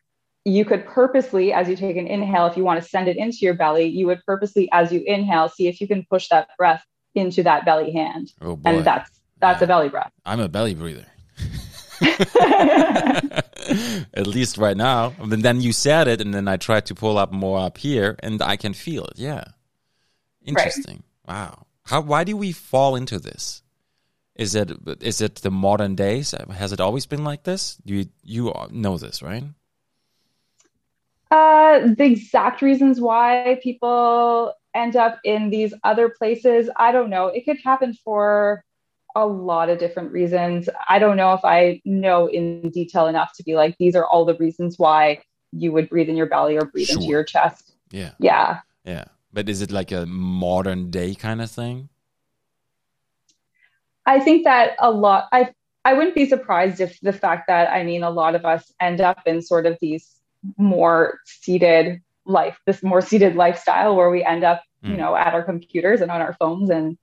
you 0.45 0.65
could 0.65 0.87
purposely, 0.87 1.53
as 1.53 1.69
you 1.69 1.77
take 1.77 1.97
an 1.97 2.07
inhale, 2.07 2.47
if 2.47 2.57
you 2.57 2.65
want 2.65 2.83
to 2.83 2.89
send 2.89 3.09
it 3.09 3.17
into 3.17 3.39
your 3.43 3.55
belly, 3.55 3.85
you 3.85 4.07
would 4.07 4.25
purposely, 4.25 4.69
as 4.73 4.91
you 4.91 5.03
inhale, 5.07 5.49
see 5.49 5.69
if 5.69 5.81
you 5.81 5.87
can 5.87 6.07
push 6.09 6.29
that 6.29 6.49
breath 6.57 6.83
into 7.15 7.43
that 7.43 7.65
belly 7.65 7.93
hand. 7.93 8.33
Oh 8.41 8.57
boy. 8.57 8.71
And 8.71 8.85
that's 8.85 9.11
that's 9.39 9.63
a 9.63 9.67
belly 9.67 9.89
breath. 9.89 10.13
I'm 10.25 10.41
a 10.41 10.49
belly 10.49 10.75
breather. 10.75 11.07
At 14.15 14.27
least 14.27 14.59
right 14.59 14.77
now. 14.77 15.13
And 15.19 15.43
then 15.43 15.61
you 15.61 15.73
said 15.73 16.09
it, 16.09 16.21
and 16.21 16.35
then 16.35 16.49
I 16.49 16.57
tried 16.57 16.87
to 16.87 16.95
pull 16.95 17.19
up 17.19 17.33
more 17.33 17.59
up 17.59 17.79
here, 17.79 18.17
and 18.21 18.43
I 18.43 18.57
can 18.57 18.75
feel 18.75 19.05
it. 19.05 19.15
Yeah, 19.17 19.45
interesting. 20.45 21.03
Right. 21.29 21.35
Wow. 21.35 21.67
How? 21.85 22.01
Why 22.01 22.25
do 22.25 22.37
we 22.37 22.53
fall 22.53 22.97
into 22.97 23.19
this? 23.19 23.63
Is 24.37 24.55
it 24.55 24.73
is 25.01 25.21
it 25.21 25.37
the 25.37 25.51
modern 25.51 25.95
days? 25.95 26.35
Has 26.51 26.73
it 26.73 26.81
always 26.81 27.07
been 27.07 27.25
like 27.25 27.43
this? 27.43 27.79
You 27.85 28.07
you 28.23 28.53
know 28.71 28.97
this, 28.97 29.23
right? 29.23 29.45
Uh, 31.31 31.95
the 31.97 32.05
exact 32.05 32.61
reasons 32.61 33.01
why 33.01 33.61
people 33.63 34.53
end 34.75 34.97
up 34.97 35.21
in 35.25 35.51
these 35.51 35.75
other 35.85 36.09
places, 36.09 36.69
I 36.77 36.91
don't 36.91 37.11
know. 37.11 37.27
It 37.29 37.45
could 37.45 37.59
happen 37.63 37.95
for 38.05 38.65
a 39.15 39.27
lot 39.27 39.69
of 39.69 39.79
different 39.79 40.13
reasons. 40.13 40.69
I 40.89 40.99
don't 40.99 41.17
know 41.17 41.33
if 41.35 41.45
I 41.45 41.81
know 41.85 42.27
in 42.27 42.71
detail 42.71 43.07
enough 43.07 43.33
to 43.35 43.43
be 43.43 43.55
like, 43.55 43.77
these 43.79 43.97
are 43.97 44.07
all 44.07 44.25
the 44.25 44.35
reasons 44.37 44.79
why 44.79 45.23
you 45.53 45.73
would 45.73 45.89
breathe 45.89 46.09
in 46.09 46.17
your 46.17 46.27
belly 46.27 46.57
or 46.57 46.65
breathe 46.65 46.89
sure. 46.89 46.97
into 46.97 47.09
your 47.09 47.25
chest. 47.25 47.73
Yeah. 47.91 48.13
Yeah. 48.19 48.61
Yeah. 48.85 49.05
But 49.33 49.49
is 49.49 49.63
it 49.63 49.71
like 49.71 49.93
a 49.93 50.07
modern 50.07 50.91
day 50.91 51.15
kind 51.15 51.41
of 51.41 51.51
thing? 51.51 51.89
I 54.07 54.21
think 54.21 54.45
that 54.45 54.77
a 54.79 54.91
lot 54.91 55.29
I 55.33 55.53
I 55.85 55.95
wouldn't 55.95 56.15
be 56.15 56.29
surprised 56.29 56.81
if 56.81 56.99
the 57.01 57.13
fact 57.13 57.47
that 57.49 57.71
I 57.71 57.85
mean 57.85 58.03
a 58.03 58.11
lot 58.11 58.35
of 58.35 58.45
us 58.45 58.73
end 58.81 59.01
up 59.01 59.23
in 59.27 59.41
sort 59.43 59.67
of 59.67 59.79
these 59.81 60.21
more 60.57 61.21
seated 61.25 62.01
life, 62.27 62.59
this 62.67 62.83
more 62.83 63.01
seated 63.01 63.37
lifestyle 63.37 63.97
where 63.97 64.11
we 64.11 64.25
end 64.25 64.45
up, 64.45 64.63
mm. 64.85 64.91
you 64.91 64.97
know, 64.97 65.15
at 65.15 65.35
our 65.35 65.43
computers 65.43 66.01
and 66.01 66.11
on 66.11 66.21
our 66.21 66.35
phones 66.35 66.71
and 66.71 66.99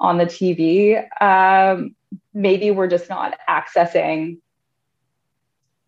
on 0.00 0.18
the 0.18 0.26
TV. 0.26 1.04
Um, 1.20 1.94
maybe 2.34 2.70
we're 2.70 2.88
just 2.88 3.08
not 3.08 3.38
accessing 3.48 4.38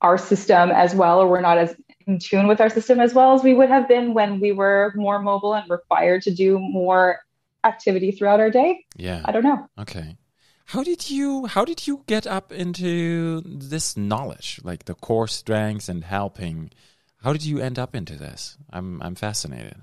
our 0.00 0.18
system 0.18 0.70
as 0.70 0.94
well, 0.94 1.20
or 1.20 1.28
we're 1.28 1.40
not 1.40 1.58
as 1.58 1.74
in 2.06 2.18
tune 2.18 2.46
with 2.48 2.60
our 2.60 2.70
system 2.70 3.00
as 3.00 3.12
well 3.12 3.34
as 3.34 3.42
we 3.42 3.52
would 3.54 3.68
have 3.68 3.86
been 3.86 4.14
when 4.14 4.40
we 4.40 4.50
were 4.50 4.92
more 4.96 5.20
mobile 5.20 5.54
and 5.54 5.68
required 5.70 6.22
to 6.22 6.30
do 6.30 6.58
more 6.58 7.18
activity 7.64 8.10
throughout 8.10 8.40
our 8.40 8.50
day. 8.50 8.84
Yeah. 8.96 9.20
I 9.24 9.32
don't 9.32 9.44
know. 9.44 9.68
Okay. 9.78 10.16
How 10.66 10.82
did 10.82 11.10
you 11.10 11.46
how 11.46 11.64
did 11.64 11.86
you 11.86 12.04
get 12.06 12.26
up 12.26 12.52
into 12.52 13.40
this 13.44 13.96
knowledge, 13.96 14.60
like 14.62 14.84
the 14.84 14.94
core 14.94 15.28
strengths 15.28 15.88
and 15.88 16.04
helping? 16.04 16.70
How 17.22 17.32
did 17.32 17.44
you 17.44 17.58
end 17.58 17.78
up 17.78 17.94
into 17.94 18.16
this? 18.16 18.58
I'm 18.70 19.02
I'm 19.02 19.14
fascinated. 19.14 19.76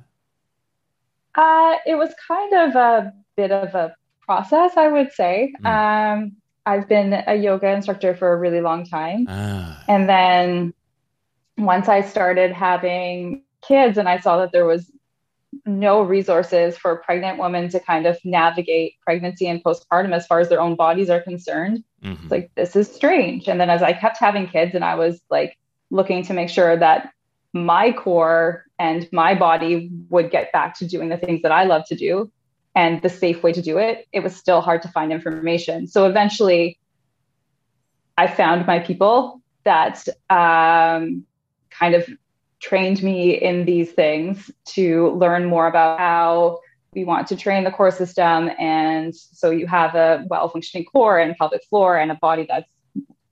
Uh, 1.34 1.76
it 1.86 1.96
was 1.96 2.14
kind 2.28 2.54
of 2.54 2.76
a 2.76 3.14
bit 3.36 3.52
of 3.52 3.74
a 3.76 3.96
process, 4.26 4.78
I 4.78 4.88
would 4.88 5.12
say. 5.12 5.54
Mm. 5.64 5.68
Um, 5.68 6.32
I've 6.66 6.90
been 6.90 7.24
a 7.28 7.36
yoga 7.36 7.70
instructor 7.70 8.16
for 8.16 8.34
a 8.34 8.38
really 8.38 8.62
long 8.62 8.86
time, 8.86 9.28
ah. 9.30 9.84
and 9.88 10.10
then 10.10 10.74
once 11.58 11.88
I 11.88 12.02
started 12.02 12.52
having 12.52 13.44
kids, 13.62 13.98
and 13.98 14.10
I 14.10 14.20
saw 14.20 14.38
that 14.40 14.52
there 14.52 14.66
was 14.66 14.92
no 15.66 16.02
resources 16.02 16.78
for 16.78 16.98
pregnant 16.98 17.40
women 17.40 17.70
to 17.70 17.80
kind 17.80 18.06
of 18.06 18.18
navigate 18.24 18.96
pregnancy 19.02 19.48
and 19.48 19.64
postpartum 19.64 20.14
as 20.14 20.28
far 20.28 20.40
as 20.40 20.50
their 20.50 20.62
own 20.62 20.76
bodies 20.76 21.10
are 21.10 21.22
concerned. 21.22 21.84
Mm-hmm. 22.04 22.24
It's 22.24 22.32
like, 22.32 22.52
this 22.56 22.76
is 22.76 22.92
strange. 22.92 23.48
And 23.48 23.60
then 23.60 23.70
as 23.70 23.82
I 23.82 23.94
kept 23.94 24.18
having 24.18 24.48
kids 24.48 24.76
and 24.76 24.84
I 24.84 24.96
was 24.96 25.22
like 25.30 25.58
looking 25.90 26.24
to 26.24 26.34
make 26.34 26.50
sure 26.50 26.78
that 26.78 27.12
my 27.54 27.92
core 27.92 28.66
and 28.78 29.08
my 29.12 29.34
body 29.34 29.90
would 30.10 30.30
get 30.30 30.52
back 30.52 30.78
to 30.80 30.88
doing 30.88 31.10
the 31.10 31.18
things 31.18 31.42
that 31.44 31.52
I 31.52 31.64
love 31.64 31.84
to 31.88 31.96
do 31.96 32.32
and 32.76 33.02
the 33.02 33.10
safe 33.10 33.42
way 33.42 33.54
to 33.54 33.62
do 33.62 33.78
it, 33.78 34.08
it 34.12 34.20
was 34.22 34.36
still 34.36 34.62
hard 34.62 34.82
to 34.82 34.90
find 34.90 35.12
information. 35.12 35.88
So 35.88 36.06
eventually 36.06 36.78
I 38.18 38.28
found 38.28 38.68
my 38.68 38.80
people 38.80 39.42
that 39.64 40.08
um, 40.30 41.26
kind 41.70 41.96
of 41.96 42.08
trained 42.60 43.02
me 43.02 43.32
in 43.32 43.66
these 43.66 43.92
things 43.92 44.52
to 44.66 45.12
learn 45.12 45.46
more 45.46 45.68
about 45.68 46.00
how 46.00 46.60
we 46.94 47.04
want 47.04 47.28
to 47.28 47.36
train 47.36 47.64
the 47.64 47.72
core 47.72 47.92
system. 47.92 48.50
And 48.58 49.16
so 49.16 49.52
you 49.52 49.68
have 49.68 49.96
a 49.96 50.26
well 50.30 50.50
functioning 50.50 50.86
core 50.86 51.20
and 51.20 51.36
pelvic 51.36 51.64
floor 51.66 51.98
and 51.98 52.12
a 52.12 52.16
body 52.16 52.46
that's 52.50 52.68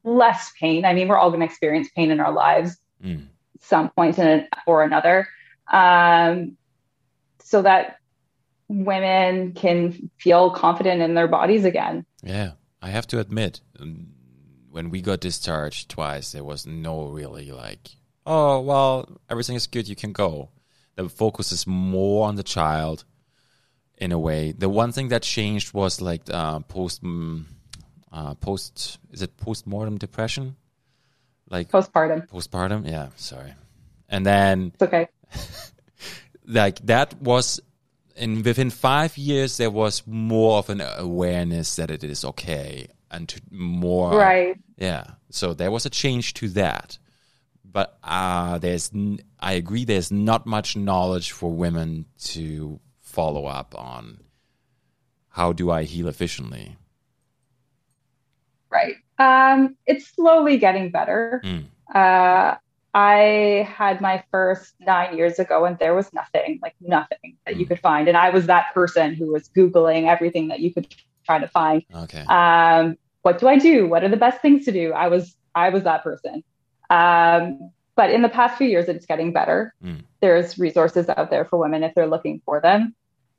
less 0.04 0.52
pain. 0.60 0.86
I 0.86 0.94
mean, 0.94 1.08
we're 1.08 1.18
all 1.18 1.30
going 1.30 1.40
to 1.40 1.46
experience 1.46 1.90
pain 1.96 2.12
in 2.12 2.20
our 2.20 2.32
lives 2.32 2.78
mm. 3.04 3.26
some 3.60 3.90
point 3.90 4.20
in 4.20 4.48
or 4.68 4.84
another. 4.84 5.28
Um, 5.72 6.58
so 7.42 7.62
that 7.62 7.98
women 8.74 9.54
can 9.54 10.10
feel 10.18 10.52
confident 10.52 11.02
in 11.02 11.14
their 11.14 11.28
bodies 11.28 11.66
again. 11.66 12.06
Yeah, 12.24 12.52
I 12.82 12.90
have 12.90 13.08
to 13.08 13.20
admit, 13.20 13.62
when 14.70 14.90
we 14.90 15.02
got 15.02 15.20
discharged 15.20 15.90
twice, 15.90 16.32
there 16.32 16.44
was 16.44 16.66
no 16.66 17.08
really 17.08 17.52
like 17.52 17.92
oh, 18.26 18.62
well, 18.62 19.10
everything 19.30 19.56
is 19.56 19.68
good, 19.68 19.88
you 19.88 19.96
can 19.96 20.12
go. 20.12 20.50
The 20.96 21.10
focus 21.10 21.52
is 21.52 21.66
more 21.66 22.28
on 22.28 22.36
the 22.36 22.44
child 22.44 23.06
in 23.98 24.12
a 24.12 24.20
way. 24.20 24.52
The 24.52 24.70
one 24.70 24.92
thing 24.92 25.10
that 25.10 25.24
changed 25.24 25.74
was 25.74 26.02
like 26.02 26.22
uh, 26.30 26.60
post, 26.62 27.04
mm, 27.04 27.44
uh, 28.12 28.36
post, 28.36 29.00
is 29.12 29.22
it 29.22 29.38
post 29.38 29.66
mortem 29.66 29.98
depression? 29.98 30.56
Like 31.50 31.70
postpartum. 31.70 32.28
Postpartum, 32.30 32.90
yeah, 32.90 33.10
sorry. 33.16 33.54
And 34.08 34.26
then. 34.26 34.72
It's 34.74 34.84
okay. 34.84 35.08
like 36.46 36.80
that 36.86 37.20
was 37.22 37.60
in 38.16 38.44
within 38.44 38.70
five 38.70 39.18
years 39.18 39.58
there 39.58 39.72
was 39.72 40.04
more 40.06 40.60
of 40.60 40.70
an 40.70 40.82
awareness 40.98 41.76
that 41.76 41.90
it 41.90 42.04
is 42.04 42.24
okay 42.24 42.88
and 43.12 43.30
to 43.30 43.42
more 43.50 44.16
right 44.18 44.58
yeah 44.78 45.06
so 45.30 45.54
there 45.54 45.72
was 45.72 45.86
a 45.86 45.90
change 45.90 46.34
to 46.34 46.50
that 46.50 46.98
but 47.74 47.98
uh, 48.04 48.60
there's 48.60 48.92
I 49.40 49.54
agree 49.54 49.84
there's 49.84 50.12
not 50.12 50.46
much 50.46 50.78
knowledge 50.78 51.32
for 51.32 51.52
women 51.52 52.06
to 52.26 52.80
follow 53.02 53.46
up 53.48 53.74
on 53.76 54.20
how 55.30 55.52
do 55.52 55.72
I 55.72 55.84
heal 55.84 56.08
efficiently. 56.08 56.78
Right. 58.70 58.96
Um, 59.18 59.76
it's 59.88 60.08
slowly 60.08 60.58
getting 60.58 60.92
better. 60.92 61.42
Mm. 61.44 61.66
Uh, 61.94 62.58
I 62.94 63.68
had 63.76 64.02
my 64.02 64.24
first 64.30 64.76
nine 64.80 65.18
years 65.18 65.40
ago, 65.40 65.66
and 65.66 65.80
there 65.80 65.96
was 65.96 66.14
nothing, 66.14 66.60
like 66.62 66.76
nothing 66.80 67.38
that 67.46 67.56
mm. 67.56 67.60
you 67.60 67.66
could 67.66 67.80
find. 67.80 68.08
And 68.08 68.16
I 68.16 68.30
was 68.30 68.46
that 68.46 68.74
person 68.74 69.16
who 69.16 69.32
was 69.32 69.50
Googling 69.50 70.08
everything 70.08 70.50
that 70.50 70.60
you 70.60 70.74
could 70.74 70.94
try 71.26 71.40
to 71.40 71.48
find. 71.48 71.84
Okay. 71.96 72.24
Um, 72.28 72.98
what 73.24 73.40
do 73.40 73.48
I 73.48 73.58
do? 73.58 73.88
What 73.88 74.04
are 74.04 74.10
the 74.10 74.18
best 74.18 74.42
things 74.42 74.66
to 74.66 74.72
do? 74.72 74.94
I 74.94 75.08
was 75.08 75.36
I 75.56 75.70
was 75.70 75.84
that 75.84 76.04
person. 76.04 76.44
Um, 76.90 77.72
but 77.96 78.12
in 78.12 78.22
the 78.22 78.30
past 78.30 78.58
few 78.58 78.68
years, 78.68 78.88
it's 78.88 79.06
getting 79.06 79.34
better. 79.34 79.74
Mm. 79.84 80.04
There's 80.22 80.60
resources 80.60 81.10
out 81.10 81.30
there 81.30 81.46
for 81.46 81.58
women 81.58 81.84
if 81.84 81.96
they're 81.96 82.08
looking 82.08 82.42
for 82.46 82.60
them. 82.60 82.96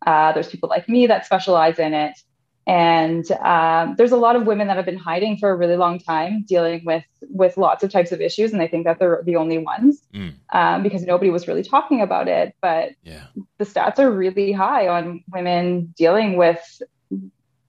Uh, 0.07 0.33
there's 0.33 0.49
people 0.49 0.69
like 0.69 0.89
me 0.89 1.07
that 1.07 1.27
specialize 1.27 1.79
in 1.79 1.95
it. 1.95 2.19
And 2.67 3.31
um, 3.33 3.95
there's 3.99 4.13
a 4.13 4.17
lot 4.17 4.37
of 4.37 4.47
women 4.47 4.69
that 4.69 4.77
have 4.77 4.87
been 4.87 4.97
hiding 4.97 5.37
for 5.37 5.51
a 5.51 5.55
really 5.55 5.77
long 5.77 5.99
time, 5.99 6.45
dealing 6.49 6.83
with 6.85 7.05
with 7.29 7.57
lots 7.59 7.85
of 7.85 7.91
types 7.91 8.11
of 8.11 8.21
issues, 8.21 8.53
and 8.53 8.61
they 8.61 8.69
think 8.69 8.85
that 8.85 8.99
they're 8.99 9.23
the 9.25 9.37
only 9.37 9.59
ones 9.59 10.01
mm. 10.15 10.33
um, 10.53 10.83
because 10.83 11.03
nobody 11.03 11.31
was 11.31 11.47
really 11.47 11.63
talking 11.63 12.01
about 12.01 12.27
it. 12.27 12.55
But 12.63 12.93
yeah. 13.03 13.25
the 13.59 13.65
stats 13.67 13.99
are 13.99 14.11
really 14.11 14.53
high 14.53 14.89
on 14.89 15.23
women 15.31 15.93
dealing 15.97 16.37
with 16.37 16.83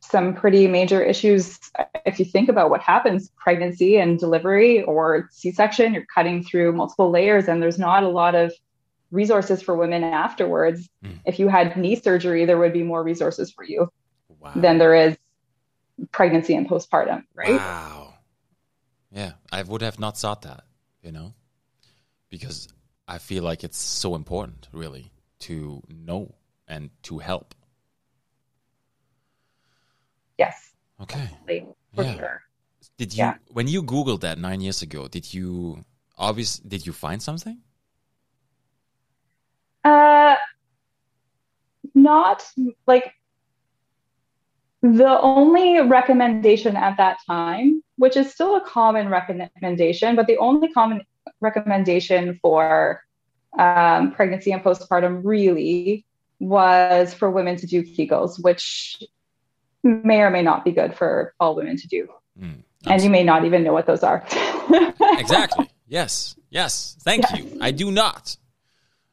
some 0.01 0.33
pretty 0.33 0.67
major 0.67 1.01
issues 1.01 1.59
if 2.05 2.19
you 2.19 2.25
think 2.25 2.47
about 2.47 2.69
what 2.69 2.81
happens 2.81 3.31
pregnancy 3.37 3.97
and 3.97 4.19
delivery 4.19 4.83
or 4.83 5.27
c-section 5.31 5.93
you're 5.93 6.05
cutting 6.13 6.43
through 6.43 6.71
multiple 6.71 7.09
layers 7.09 7.47
and 7.47 7.61
there's 7.61 7.79
not 7.79 8.03
a 8.03 8.07
lot 8.07 8.35
of 8.35 8.53
resources 9.11 9.61
for 9.61 9.75
women 9.75 10.03
afterwards 10.03 10.87
mm. 11.03 11.17
if 11.25 11.39
you 11.39 11.47
had 11.47 11.75
knee 11.75 11.95
surgery 11.95 12.45
there 12.45 12.57
would 12.57 12.73
be 12.73 12.83
more 12.83 13.03
resources 13.03 13.51
for 13.51 13.63
you 13.63 13.89
wow. 14.45 14.51
than 14.55 14.77
there 14.77 14.95
is 14.95 15.17
pregnancy 16.11 16.55
and 16.55 16.69
postpartum 16.69 17.23
right 17.33 17.51
wow 17.51 18.13
yeah 19.11 19.33
i 19.51 19.61
would 19.63 19.81
have 19.81 19.99
not 19.99 20.17
thought 20.17 20.41
that 20.43 20.63
you 21.01 21.11
know 21.11 21.33
because 22.29 22.67
i 23.07 23.17
feel 23.17 23.43
like 23.43 23.63
it's 23.63 23.77
so 23.77 24.15
important 24.15 24.67
really 24.71 25.11
to 25.39 25.81
know 25.89 26.33
and 26.67 26.89
to 27.03 27.19
help 27.19 27.55
Yes. 30.37 30.71
Okay. 31.01 31.29
For 31.95 32.03
yeah. 32.03 32.15
sure. 32.15 32.41
Did 32.97 33.13
you 33.13 33.23
yeah. 33.23 33.35
when 33.51 33.67
you 33.67 33.83
googled 33.83 34.21
that 34.21 34.37
9 34.37 34.61
years 34.61 34.81
ago, 34.81 35.07
did 35.07 35.33
you 35.33 35.83
obvious 36.17 36.59
did 36.59 36.85
you 36.85 36.93
find 36.93 37.21
something? 37.21 37.59
Uh 39.83 40.35
not 41.93 42.45
like 42.87 43.13
the 44.93 45.19
only 45.21 45.81
recommendation 45.81 46.75
at 46.75 46.97
that 46.97 47.17
time, 47.25 47.81
which 47.97 48.15
is 48.15 48.31
still 48.31 48.55
a 48.55 48.61
common 48.61 49.09
recommendation, 49.09 50.15
but 50.15 50.27
the 50.27 50.37
only 50.37 50.71
common 50.71 51.01
recommendation 51.41 52.37
for 52.41 53.01
um, 53.57 54.11
pregnancy 54.11 54.51
and 54.51 54.63
postpartum 54.63 55.21
really 55.23 56.05
was 56.39 57.13
for 57.13 57.31
women 57.31 57.55
to 57.55 57.65
do 57.65 57.81
Kegels, 57.81 58.43
which 58.43 59.01
may 59.83 60.21
or 60.21 60.29
may 60.29 60.43
not 60.43 60.63
be 60.63 60.71
good 60.71 60.93
for 60.95 61.33
all 61.39 61.55
women 61.55 61.77
to 61.77 61.87
do. 61.87 62.07
Mm, 62.39 62.61
and 62.85 63.01
you 63.01 63.09
may 63.09 63.23
not 63.23 63.43
even 63.45 63.63
know 63.63 63.73
what 63.73 63.87
those 63.87 64.03
are. 64.03 64.23
exactly. 65.17 65.67
Yes. 65.87 66.35
Yes. 66.51 66.95
Thank 67.01 67.23
yes. 67.23 67.39
you. 67.39 67.57
I 67.59 67.71
do 67.71 67.89
not. 67.89 68.37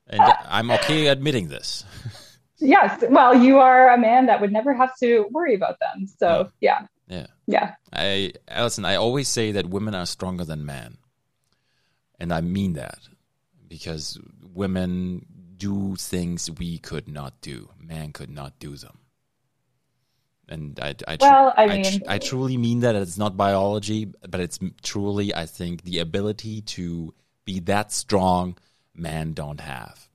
And 0.06 0.20
I'm 0.20 0.70
okay 0.70 1.06
admitting 1.06 1.48
this. 1.48 1.84
yes. 2.62 3.04
Well, 3.08 3.34
you 3.34 3.58
are 3.58 3.90
a 3.90 3.98
man 3.98 4.26
that 4.26 4.40
would 4.40 4.52
never 4.52 4.72
have 4.72 4.96
to 4.98 5.26
worry 5.30 5.54
about 5.54 5.78
them. 5.80 6.06
So, 6.18 6.50
yeah. 6.60 6.86
Yeah. 7.08 7.26
Yeah. 7.46 7.74
I, 7.92 8.32
Alison, 8.48 8.84
I 8.84 8.96
always 8.96 9.28
say 9.28 9.52
that 9.52 9.68
women 9.68 9.94
are 9.94 10.06
stronger 10.06 10.44
than 10.44 10.64
men. 10.64 10.98
And 12.18 12.32
I 12.32 12.40
mean 12.40 12.74
that 12.74 13.00
because 13.68 14.18
women 14.54 15.26
do 15.56 15.96
things 15.96 16.50
we 16.50 16.78
could 16.78 17.08
not 17.08 17.40
do. 17.40 17.70
Man 17.78 18.12
could 18.12 18.30
not 18.30 18.58
do 18.58 18.76
them 18.76 18.98
and 20.52 20.78
I, 20.80 20.94
I, 21.08 21.16
well, 21.20 21.54
I 21.56 21.66
mean, 21.66 22.02
I, 22.06 22.14
I, 22.14 22.18
truly 22.18 22.56
mean 22.56 22.80
that 22.80 22.94
it's 22.94 23.16
not 23.16 23.36
biology, 23.36 24.12
but 24.28 24.40
it's 24.40 24.58
truly, 24.82 25.34
I 25.34 25.46
think, 25.46 25.82
the 25.82 25.98
ability 25.98 26.60
to 26.62 27.14
be 27.44 27.60
that 27.60 27.90
strong, 27.90 28.58
men 28.94 29.32
don't 29.32 29.60
have. 29.60 30.08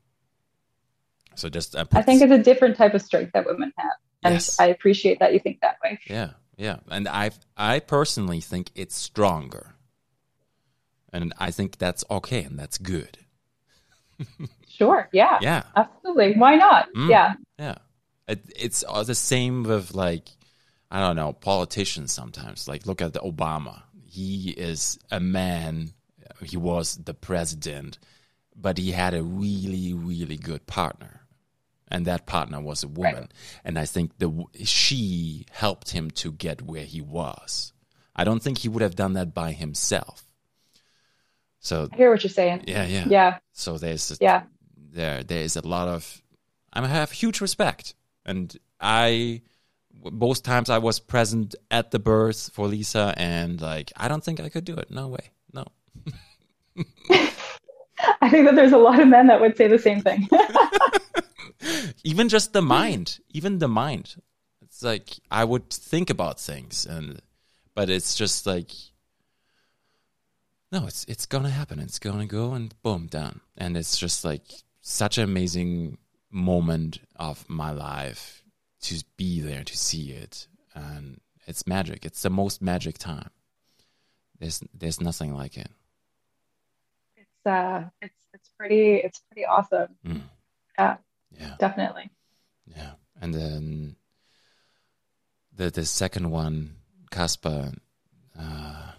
So 1.38 1.50
just 1.50 1.76
uh, 1.76 1.86
I 1.91 2.02
think 2.02 2.21
it's 2.21 2.32
a 2.32 2.38
different 2.41 2.78
type 2.78 2.93
of 2.93 3.02
strength 3.02 3.32
that 3.34 3.45
women 3.45 3.71
have, 3.78 3.91
and 4.23 4.34
Yes. 4.36 4.60
I 4.60 4.67
appreciate 4.67 5.19
that 5.19 5.34
you 5.34 5.39
think 5.39 5.62
that 5.62 5.78
way. 5.84 6.00
Yeah, 6.08 6.32
yeah, 6.58 6.78
and 6.89 7.08
I 7.08 7.32
I 7.56 7.80
personally 7.80 8.41
think 8.41 8.71
it's 8.76 8.95
stronger, 8.95 9.76
and 11.13 11.34
I 11.39 11.52
think 11.52 11.78
that's 11.78 12.04
okay 12.10 12.43
and 12.43 12.58
that's 12.58 12.78
good. 12.78 13.19
Sure. 14.78 15.10
Yeah. 15.12 15.39
Yeah, 15.41 15.63
Absolutely. 15.76 16.36
Why 16.36 16.56
not? 16.56 16.88
Mm. 16.95 17.10
Yeah. 17.10 17.34
yeah. 17.58 17.76
It, 18.28 18.41
it's 18.56 18.84
the 19.06 19.15
same 19.15 19.63
with 19.63 19.95
like 19.95 20.30
I 20.91 21.00
don't 21.00 21.15
know 21.15 21.34
politicians. 21.34 22.12
Sometimes, 22.12 22.67
like 22.67 22.86
look 22.86 23.02
at 23.02 23.13
the 23.13 23.19
Obama. 23.19 23.84
He 24.06 24.52
is 24.52 25.00
a 25.10 25.19
man. 25.19 25.93
He 26.43 26.58
was 26.58 26.97
the 26.97 27.13
president, 27.15 27.97
but 28.56 28.78
he 28.78 28.91
had 28.91 29.13
a 29.13 29.23
really 29.23 29.93
really 29.93 30.38
good 30.38 30.67
partner. 30.67 31.21
And 31.89 32.06
that 32.06 32.26
partner 32.26 32.60
was 32.60 32.84
a 32.84 32.88
woman, 32.88 33.13
Right. 33.15 33.32
and 33.63 33.80
I 33.80 33.86
think 33.86 34.17
the 34.17 34.30
she 34.65 35.45
helped 35.52 35.91
him 35.91 36.12
to 36.12 36.32
get 36.34 36.62
where 36.62 36.84
he 36.84 37.00
was. 37.02 37.71
I 38.15 38.23
don't 38.26 38.41
think 38.43 38.58
he 38.58 38.67
would 38.69 38.82
have 38.82 38.95
done 38.95 39.13
that 39.13 39.34
by 39.34 39.54
himself. 39.54 40.23
So 41.62 41.88
I 41.91 41.95
hear 41.95 42.12
what 42.12 42.23
you're 42.23 42.30
saying. 42.32 42.63
yeah, 42.67 42.86
yeah. 42.86 43.06
Yeah. 43.08 43.38
So 43.54 43.78
there's 43.78 44.12
a, 44.12 44.17
Yeah. 44.19 44.43
there 44.76 45.23
there 45.23 45.43
is 45.43 45.56
a 45.56 45.65
lot 45.67 45.88
of 45.88 46.21
I 46.73 46.86
have 46.88 47.12
huge 47.12 47.39
respect, 47.41 47.95
and 48.26 48.56
I 48.82 49.41
both 49.93 50.43
times 50.43 50.69
I 50.69 50.78
was 50.80 51.00
present 51.00 51.56
at 51.71 51.91
the 51.91 52.00
birth 52.00 52.50
for 52.54 52.67
Lisa, 52.67 53.13
and 53.17 53.62
like 53.62 53.91
I 53.95 54.08
don't 54.10 54.23
think 54.23 54.39
I 54.41 54.50
could 54.50 54.65
do 54.65 54.76
it. 54.76 54.91
No 54.91 55.08
way, 55.08 55.32
no. 55.54 55.65
I 58.21 58.30
think 58.30 58.45
that 58.45 58.56
there's 58.56 58.73
a 58.73 58.78
lot 58.78 59.00
of 59.00 59.08
men 59.08 59.28
that 59.28 59.41
would 59.41 59.58
say 59.58 59.67
the 59.67 59.80
same 59.80 60.02
thing. 60.02 60.28
Even 62.04 62.30
just 62.30 62.54
the 62.54 62.62
mind, 62.62 63.20
even 63.30 63.60
the 63.60 63.67
mind. 63.67 64.15
It's 64.62 64.84
like 64.84 65.20
I 65.32 65.43
would 65.43 65.70
think 65.72 66.10
about 66.10 66.39
things, 66.39 66.86
and 66.86 67.22
but 67.74 67.89
it's 67.89 68.15
just 68.15 68.46
like 68.46 68.72
no, 70.72 70.86
it's 70.86 71.06
it's 71.06 71.26
gonna 71.26 71.50
happen. 71.50 71.80
It's 71.80 72.00
gonna 72.00 72.26
go, 72.28 72.54
and 72.54 72.74
boom, 72.84 73.08
done. 73.08 73.41
And 73.58 73.76
it's 73.78 73.98
just 73.98 74.24
like 74.26 74.43
such 74.82 75.17
an 75.17 75.24
amazing 75.24 75.98
moment 76.30 77.00
of 77.15 77.48
my 77.50 77.72
life 77.72 78.43
to 78.82 79.04
be 79.15 79.39
there 79.39 79.63
to 79.63 79.78
see 79.78 80.12
it, 80.12 80.48
and 80.76 81.22
it's 81.48 81.65
magic. 81.65 82.06
It's 82.06 82.22
the 82.22 82.30
most 82.30 82.62
magic 82.62 82.98
time. 82.98 83.30
There's 84.39 84.62
there's 84.74 85.02
nothing 85.02 85.34
like 85.34 85.58
it. 85.58 85.72
it's 87.15 87.46
uh 87.46 87.86
it's 88.02 88.28
it's 88.34 88.50
pretty 88.58 88.96
it's 88.96 89.22
pretty 89.32 89.46
awesome. 89.46 89.96
Mm. 90.06 90.22
Yeah, 90.78 90.98
Yeah. 91.39 91.56
definitely. 91.60 92.10
Yeah, 92.65 92.93
and 93.21 93.34
then 93.34 93.95
the 95.54 95.69
the 95.69 95.86
second 95.86 96.32
one, 96.32 96.78
Casper, 97.12 97.71
uh, 98.38 98.91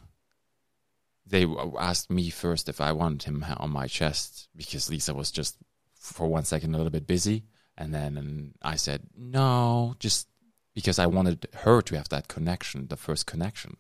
they 1.27 1.47
asked 1.79 2.11
me 2.11 2.31
first 2.31 2.69
if 2.69 2.81
I 2.81 2.93
wanted 2.93 3.25
him 3.25 3.45
on 3.57 3.71
my 3.71 3.87
chest 3.87 4.49
because 4.57 4.91
Lisa 4.91 5.15
was 5.15 5.31
just 5.31 5.57
for 5.95 6.27
one 6.27 6.45
second 6.45 6.75
a 6.75 6.79
little 6.79 6.91
bit 6.91 7.07
busy, 7.07 7.45
and 7.77 7.95
then 7.95 8.55
I 8.63 8.77
said 8.77 9.03
no, 9.17 9.95
just 9.99 10.29
because 10.75 10.99
I 10.99 11.07
wanted 11.07 11.49
her 11.55 11.83
to 11.83 11.97
have 11.97 12.09
that 12.11 12.29
connection, 12.29 12.87
the 12.89 12.97
first 12.97 13.27
connection, 13.27 13.77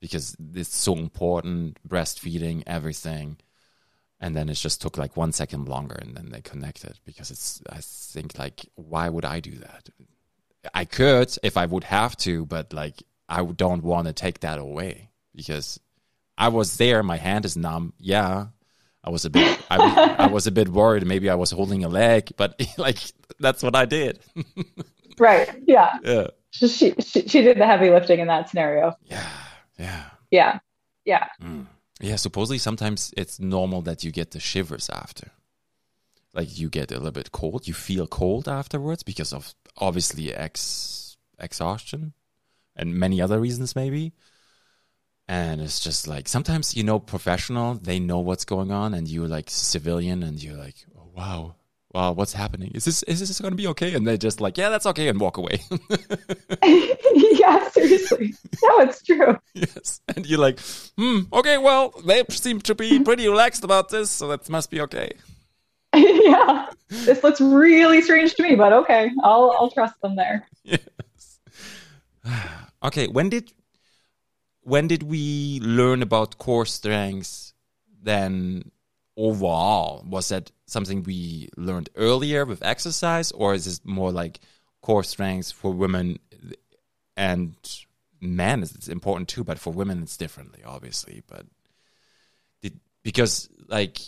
because 0.00 0.36
it's 0.54 0.76
so 0.76 0.94
important, 0.96 1.78
breastfeeding, 1.86 2.62
everything. 2.66 3.38
And 4.18 4.34
then 4.34 4.48
it 4.48 4.54
just 4.54 4.80
took 4.80 4.96
like 4.96 5.16
one 5.16 5.32
second 5.32 5.68
longer, 5.68 5.96
and 5.96 6.16
then 6.16 6.30
they 6.30 6.40
connected 6.40 6.98
because 7.04 7.30
it's. 7.30 7.60
I 7.68 7.78
think 7.82 8.38
like, 8.38 8.64
why 8.74 9.08
would 9.10 9.24
I 9.26 9.40
do 9.40 9.52
that? 9.56 9.88
I 10.74 10.84
could 10.86 11.36
if 11.42 11.56
I 11.58 11.66
would 11.66 11.84
have 11.84 12.16
to, 12.18 12.46
but 12.46 12.72
like, 12.72 13.02
I 13.28 13.44
don't 13.44 13.82
want 13.84 14.06
to 14.06 14.12
take 14.14 14.40
that 14.40 14.58
away 14.58 15.10
because 15.34 15.78
I 16.38 16.48
was 16.48 16.78
there. 16.78 17.02
My 17.02 17.18
hand 17.18 17.44
is 17.44 17.56
numb. 17.58 17.92
Yeah, 17.98 18.46
I 19.04 19.10
was 19.10 19.26
a 19.26 19.30
bit. 19.30 19.60
I, 19.70 19.76
was- 19.78 20.16
I 20.18 20.26
was 20.28 20.46
a 20.46 20.50
bit 20.52 20.68
worried. 20.70 21.06
Maybe 21.06 21.28
I 21.28 21.34
was 21.34 21.50
holding 21.50 21.84
a 21.84 21.88
leg, 21.88 22.30
but 22.38 22.58
like 22.78 22.98
that's 23.38 23.62
what 23.62 23.76
I 23.76 23.84
did. 23.84 24.20
Right. 25.18 25.48
Yeah. 25.66 25.96
yeah, 26.04 26.26
She, 26.50 26.68
she 26.68 26.92
she 27.26 27.40
did 27.40 27.56
the 27.58 27.64
heavy 27.64 27.88
lifting 27.88 28.20
in 28.20 28.26
that 28.28 28.50
scenario. 28.50 28.94
yeah, 29.04 29.26
yeah. 29.78 30.04
Yeah. 30.30 30.58
Yeah. 31.06 31.26
Mm. 31.42 31.66
Yeah, 32.00 32.16
supposedly 32.16 32.58
sometimes 32.58 33.12
it's 33.16 33.40
normal 33.40 33.82
that 33.82 34.04
you 34.04 34.10
get 34.10 34.32
the 34.32 34.40
shivers 34.40 34.90
after. 34.90 35.30
Like 36.34 36.58
you 36.58 36.68
get 36.68 36.90
a 36.90 36.96
little 36.96 37.10
bit 37.12 37.32
cold, 37.32 37.66
you 37.66 37.72
feel 37.72 38.06
cold 38.06 38.48
afterwards 38.48 39.02
because 39.02 39.32
of 39.32 39.54
obviously 39.78 40.34
ex 40.34 41.16
exhaustion 41.38 42.12
and 42.74 42.94
many 42.94 43.20
other 43.20 43.40
reasons 43.40 43.74
maybe. 43.74 44.12
And 45.28 45.60
it's 45.60 45.80
just 45.80 46.06
like 46.06 46.28
sometimes 46.28 46.76
you 46.76 46.84
know 46.84 46.98
professional, 47.00 47.74
they 47.74 47.98
know 47.98 48.20
what's 48.20 48.44
going 48.44 48.70
on 48.70 48.92
and 48.92 49.08
you're 49.08 49.28
like 49.28 49.48
civilian 49.48 50.22
and 50.22 50.42
you're 50.42 50.56
like, 50.56 50.86
"Oh 50.96 51.10
wow. 51.14 51.54
Wow, 51.96 52.12
what's 52.12 52.34
happening? 52.34 52.72
Is 52.74 52.84
this 52.84 53.02
is 53.04 53.20
this 53.20 53.40
going 53.40 53.52
to 53.52 53.56
be 53.56 53.68
okay?" 53.68 53.94
And 53.94 54.06
they're 54.06 54.18
just 54.18 54.38
like, 54.38 54.58
"Yeah, 54.58 54.68
that's 54.68 54.84
okay," 54.84 55.08
and 55.08 55.18
walk 55.18 55.38
away. 55.38 55.60
yeah, 56.62 57.70
seriously. 57.70 58.34
No, 58.62 58.80
it's 58.80 59.02
true. 59.02 59.38
yes. 59.54 60.02
And 60.14 60.26
you're 60.26 60.38
like, 60.38 60.60
"Hmm, 60.98 61.20
okay, 61.32 61.56
well, 61.56 61.94
they 62.04 62.22
seem 62.28 62.60
to 62.68 62.74
be 62.74 63.00
pretty 63.00 63.26
relaxed 63.26 63.64
about 63.64 63.88
this, 63.88 64.10
so 64.10 64.28
that 64.28 64.46
must 64.50 64.70
be 64.70 64.82
okay." 64.82 65.12
yeah. 65.94 66.68
This 66.90 67.24
looks 67.24 67.40
really 67.40 68.02
strange 68.02 68.34
to 68.34 68.42
me, 68.42 68.56
but 68.56 68.74
okay. 68.74 69.10
I'll 69.24 69.56
I'll 69.58 69.70
trust 69.70 69.98
them 70.02 70.16
there. 70.16 70.46
yes. 70.64 71.40
okay, 72.82 73.06
when 73.06 73.30
did 73.30 73.54
when 74.60 74.86
did 74.86 75.02
we 75.02 75.60
learn 75.62 76.02
about 76.02 76.36
core 76.36 76.66
strengths 76.66 77.54
then 78.02 78.70
overall? 79.16 80.04
Was 80.08 80.28
that 80.28 80.50
something 80.66 81.02
we 81.02 81.48
learned 81.56 81.90
earlier 81.96 82.44
with 82.44 82.64
exercise 82.64 83.32
or 83.32 83.54
is 83.54 83.64
this 83.64 83.80
more 83.84 84.12
like 84.12 84.40
core 84.82 85.04
strengths 85.04 85.50
for 85.50 85.72
women 85.72 86.18
and 87.16 87.56
men 88.20 88.62
it's 88.62 88.88
important 88.88 89.28
too, 89.28 89.44
but 89.44 89.58
for 89.58 89.72
women 89.72 90.02
it's 90.02 90.16
differently 90.16 90.62
obviously, 90.64 91.22
but 91.26 91.46
because 93.06 93.48
like 93.68 94.00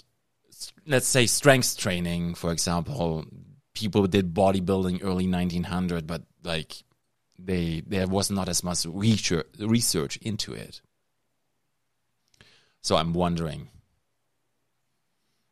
let's 0.85 1.07
say 1.07 1.25
strength 1.25 1.77
training 1.79 2.35
for 2.35 2.51
example 2.51 3.25
people 3.73 4.09
did 4.09 4.35
bodybuilding 4.35 5.05
early 5.05 5.29
1900 5.29 6.05
but 6.05 6.23
like 6.42 6.83
they 7.38 7.81
there 7.87 8.09
was 8.09 8.29
not 8.29 8.49
as 8.49 8.64
much 8.64 8.85
research 8.87 9.47
research 9.61 10.16
into 10.16 10.53
it 10.53 10.81
so 12.81 12.97
i'm 12.97 13.12
wondering 13.12 13.68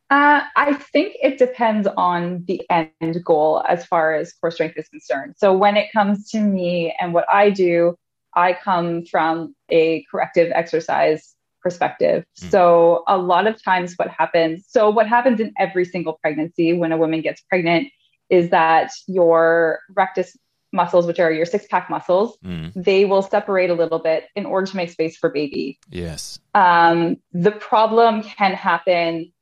Uh, 0.08 0.42
I 0.54 0.74
think 0.74 1.16
it 1.20 1.36
depends 1.38 1.88
on 1.96 2.44
the 2.46 2.62
end 2.70 3.24
goal 3.24 3.64
as 3.68 3.84
far 3.86 4.14
as 4.14 4.32
core 4.34 4.52
strength 4.52 4.76
is 4.76 4.88
concerned. 4.88 5.34
So 5.36 5.52
when 5.52 5.76
it 5.76 5.92
comes 5.92 6.30
to 6.30 6.40
me 6.40 6.94
and 7.00 7.12
what 7.12 7.26
I 7.28 7.50
do, 7.50 7.96
I 8.34 8.52
come 8.52 9.04
from 9.04 9.54
a 9.70 10.04
corrective 10.10 10.52
exercise 10.54 11.34
perspective. 11.60 12.24
Mm. 12.38 12.50
So 12.50 13.02
a 13.08 13.18
lot 13.18 13.48
of 13.48 13.60
times 13.60 13.94
what 13.96 14.08
happens, 14.08 14.66
so 14.68 14.90
what 14.90 15.08
happens 15.08 15.40
in 15.40 15.52
every 15.58 15.84
single 15.84 16.12
pregnancy 16.22 16.72
when 16.72 16.92
a 16.92 16.96
woman 16.96 17.22
gets 17.22 17.40
pregnant 17.40 17.88
is 18.30 18.50
that 18.50 18.90
your 19.08 19.80
rectus 19.90 20.36
muscles, 20.72 21.06
which 21.06 21.18
are 21.18 21.32
your 21.32 21.46
six 21.46 21.66
pack 21.66 21.88
muscles, 21.88 22.36
Mm, 22.44 22.72
they 22.74 23.04
will 23.04 23.22
separate 23.22 23.70
a 23.70 23.74
little 23.74 23.98
bit 23.98 24.26
in 24.36 24.46
order 24.46 24.66
to 24.66 24.76
make 24.76 24.90
space 24.90 25.16
for 25.16 25.30
baby. 25.30 25.78
yes 25.90 26.38
Um, 26.54 27.16
the 27.32 27.52
problem 27.52 28.22
can 28.22 28.52
happen, 28.52 29.32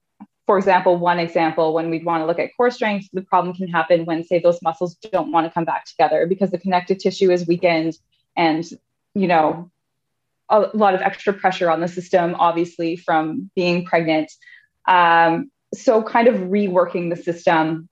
for 0.47 0.59
example, 0.59 0.97
one 0.99 1.19
example, 1.19 1.73
when 1.73 1.91
we'd 1.91 2.05
want 2.05 2.23
to 2.23 2.27
look 2.27 2.39
at 2.39 2.55
core 2.57 2.71
strength, 2.71 3.09
the 3.13 3.23
problem 3.23 3.55
can 3.55 3.69
happen 3.69 4.05
when, 4.05 4.25
say, 4.25 4.39
those 4.39 4.61
muscles 4.61 4.95
don't 4.97 5.33
want 5.33 5.47
to 5.47 5.51
come 5.51 5.65
back 5.65 5.87
together 5.87 6.27
because 6.27 6.51
the 6.51 6.59
connective 6.59 6.99
tissue 6.99 7.31
is 7.31 7.47
weakened 7.47 7.97
and, 8.37 8.65
you 9.15 9.27
know, 9.27 9.71
a 10.51 10.69
lot 10.75 10.95
of 10.95 11.01
extra 11.01 11.33
pressure 11.33 11.71
on 11.71 11.81
the 11.81 11.89
system, 11.89 12.35
obviously, 12.35 12.97
from 12.97 13.51
being 13.57 13.87
pregnant. 13.87 14.31
Um, 14.87 15.51
so, 15.73 16.03
kind 16.03 16.29
of 16.29 16.35
reworking 16.35 17.09
the 17.09 17.17
system 17.17 17.89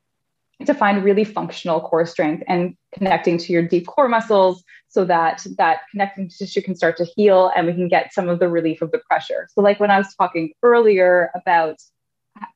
to 0.67 0.75
find 0.75 1.03
really 1.03 1.25
functional 1.25 1.81
core 1.81 2.07
strength 2.07 2.45
and 2.47 2.77
connecting 2.93 3.39
to 3.39 3.53
your 3.53 3.63
deep 3.63 3.87
core 3.87 4.09
muscles 4.09 4.63
so 4.89 5.05
that 5.07 5.45
that 5.57 5.81
connecting 5.91 6.29
tissue 6.29 6.61
can 6.61 6.77
start 6.77 6.99
to 6.99 7.05
heal 7.17 7.51
and 7.57 7.67
we 7.67 7.73
can 7.73 7.89
get 7.89 8.13
some 8.13 8.29
of 8.29 8.39
the 8.39 8.49
relief 8.49 8.83
of 8.83 8.91
the 8.93 8.99
pressure. 8.99 9.49
So, 9.55 9.63
like 9.63 9.81
when 9.81 9.91
I 9.91 9.97
was 9.97 10.15
talking 10.15 10.53
earlier 10.63 11.31
about 11.35 11.79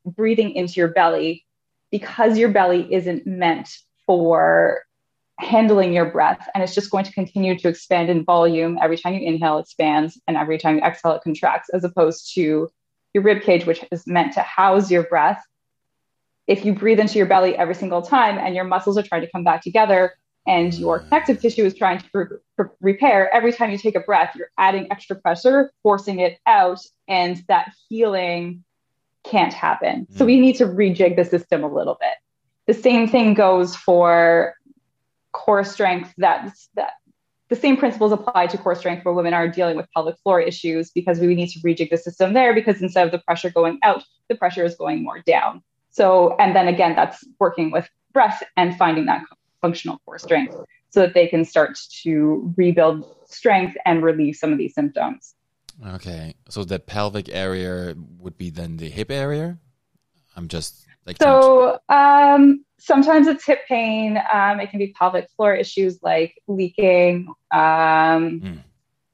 breathing 0.07 0.53
into 0.53 0.75
your 0.75 0.89
belly, 0.89 1.45
because 1.91 2.39
your 2.39 2.51
belly 2.51 2.93
isn't 2.93 3.27
meant 3.27 3.79
for 4.07 4.83
handling 5.39 5.93
your 5.93 6.07
breath. 6.07 6.49
And 6.55 6.63
it's 6.63 6.75
just 6.75 6.91
going 6.91 7.05
to 7.05 7.13
continue 7.13 7.59
to 7.59 7.69
expand 7.69 8.09
in 8.09 8.25
volume 8.25 8.79
every 8.81 8.97
time 8.97 9.15
you 9.15 9.27
inhale 9.27 9.59
it 9.59 9.63
expands 9.63 10.19
and 10.27 10.37
every 10.37 10.59
time 10.59 10.77
you 10.77 10.83
exhale 10.83 11.13
it 11.13 11.23
contracts 11.23 11.69
as 11.71 11.85
opposed 11.85 12.33
to 12.35 12.69
your 13.13 13.23
rib 13.23 13.43
cage 13.43 13.67
which 13.67 13.85
is 13.91 14.07
meant 14.07 14.33
to 14.35 14.41
house 14.41 14.91
your 14.91 15.05
breath. 15.05 15.43
If 16.47 16.65
you 16.65 16.75
breathe 16.75 17.01
into 17.01 17.19
your 17.19 17.27
belly 17.27 17.57
every 17.57 17.75
single 17.75 18.03
time 18.03 18.39
and 18.39 18.55
your 18.55 18.65
muscles 18.65 18.97
are 18.97 19.03
trying 19.03 19.23
to 19.23 19.31
come 19.31 19.45
back 19.45 19.63
together 19.63 20.15
and 20.47 20.73
your 20.75 21.01
mm. 21.01 21.05
connective 21.05 21.41
tissue 21.41 21.65
is 21.65 21.75
trying 21.75 21.99
to 21.99 22.07
re- 22.15 22.27
re- 22.57 22.67
repair, 22.81 23.33
every 23.35 23.53
time 23.53 23.71
you 23.71 23.79
take 23.79 23.97
a 23.97 24.01
breath, 24.01 24.35
you're 24.37 24.51
adding 24.57 24.87
extra 24.91 25.17
pressure, 25.17 25.73
forcing 25.83 26.21
it 26.21 26.39
out, 26.47 26.81
and 27.09 27.43
that 27.49 27.73
healing 27.89 28.65
can't 29.31 29.53
happen. 29.53 30.07
Mm. 30.11 30.19
So 30.19 30.25
we 30.25 30.41
need 30.41 30.57
to 30.57 30.67
rejig 30.67 31.17
the 31.17 31.25
system 31.25 31.65
a 31.65 31.73
little 31.73 31.97
bit. 32.01 32.15
The 32.67 32.75
same 32.75 33.09
thing 33.09 33.35
goes 33.35 33.77
for 33.77 34.55
core 35.33 35.65
strength. 35.65 36.13
That's 36.17 36.69
that 36.75 36.93
the 37.49 37.57
same 37.57 37.77
principles 37.77 38.11
apply 38.11 38.49
to 38.49 38.59
core 38.59 38.75
strength 38.75 39.05
where 39.05 39.15
women 39.15 39.33
are 39.33 39.47
dealing 39.47 39.77
with 39.77 39.87
pelvic 39.93 40.17
floor 40.23 40.41
issues 40.41 40.91
because 40.91 41.21
we 41.21 41.35
need 41.35 41.49
to 41.51 41.61
rejig 41.61 41.91
the 41.91 41.97
system 41.97 42.33
there 42.33 42.53
because 42.53 42.83
instead 42.83 43.07
of 43.07 43.13
the 43.13 43.21
pressure 43.21 43.51
going 43.51 43.79
out, 43.85 44.03
the 44.29 44.35
pressure 44.35 44.65
is 44.65 44.75
going 44.75 45.05
more 45.05 45.21
down. 45.21 45.63
So, 45.91 46.35
and 46.41 46.57
then 46.57 46.67
again, 46.67 46.97
that's 46.97 47.25
working 47.39 47.71
with 47.71 47.89
breath 48.13 48.43
and 48.57 48.77
finding 48.77 49.07
that 49.07 49.23
functional 49.61 50.01
core 50.05 50.19
strength 50.19 50.57
so 50.91 51.01
that 51.01 51.15
they 51.15 51.29
can 51.29 51.45
start 51.45 51.79
to 52.03 52.53
rebuild 52.57 53.05
strength 53.27 53.77
and 53.85 54.03
relieve 54.03 54.35
some 54.35 54.51
of 54.51 54.59
these 54.59 54.75
symptoms. 54.75 55.36
Okay. 55.85 56.35
So 56.49 56.65
the 56.65 56.79
pelvic 56.79 57.29
area 57.29 57.95
would 58.19 58.39
be 58.39 58.51
then 58.51 58.77
the 58.77 58.89
hip 58.89 59.11
area? 59.11 59.59
I'm 60.37 60.49
just 60.49 60.87
like. 61.07 61.19
So 61.19 61.79
um, 61.89 62.65
sometimes 62.79 63.27
it's 63.27 63.45
hip 63.45 63.61
pain. 63.69 64.21
Um, 64.33 64.61
it 64.61 64.71
can 64.71 64.79
be 64.79 64.95
pelvic 64.99 65.29
floor 65.31 65.55
issues 65.55 66.03
like 66.03 66.41
leaking. 66.47 67.29
Um, 67.53 68.41
mm. 68.41 68.59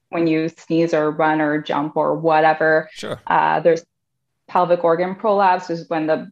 When 0.09 0.27
you 0.27 0.47
sneeze 0.49 0.93
or 0.93 1.09
run 1.09 1.41
or 1.41 1.59
jump 1.59 1.97
or 1.97 2.15
whatever. 2.15 2.87
Sure. 2.93 3.19
Uh, 3.25 3.59
there's 3.61 3.83
pelvic 4.47 4.83
organ 4.83 5.15
prolapse, 5.15 5.69
which 5.69 5.79
is 5.79 5.89
when 5.89 6.05
the 6.05 6.31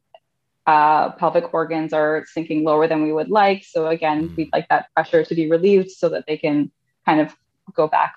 uh, 0.68 1.12
pelvic 1.14 1.52
organs 1.54 1.92
are 1.92 2.24
sinking 2.32 2.64
lower 2.64 2.88
than 2.88 3.02
we 3.02 3.12
would 3.12 3.30
like. 3.30 3.64
So 3.64 3.88
again, 3.88 4.30
mm. 4.30 4.38
we'd 4.38 4.54
like 4.54 4.68
that 4.70 4.94
pressure 4.94 5.26
to 5.26 5.36
be 5.36 5.50
relieved 5.50 5.90
so 5.90 6.10
that 6.10 6.26
they 6.28 6.38
can 6.38 6.72
kind 7.06 7.20
of 7.20 7.36
go 7.74 7.88
back 7.88 8.14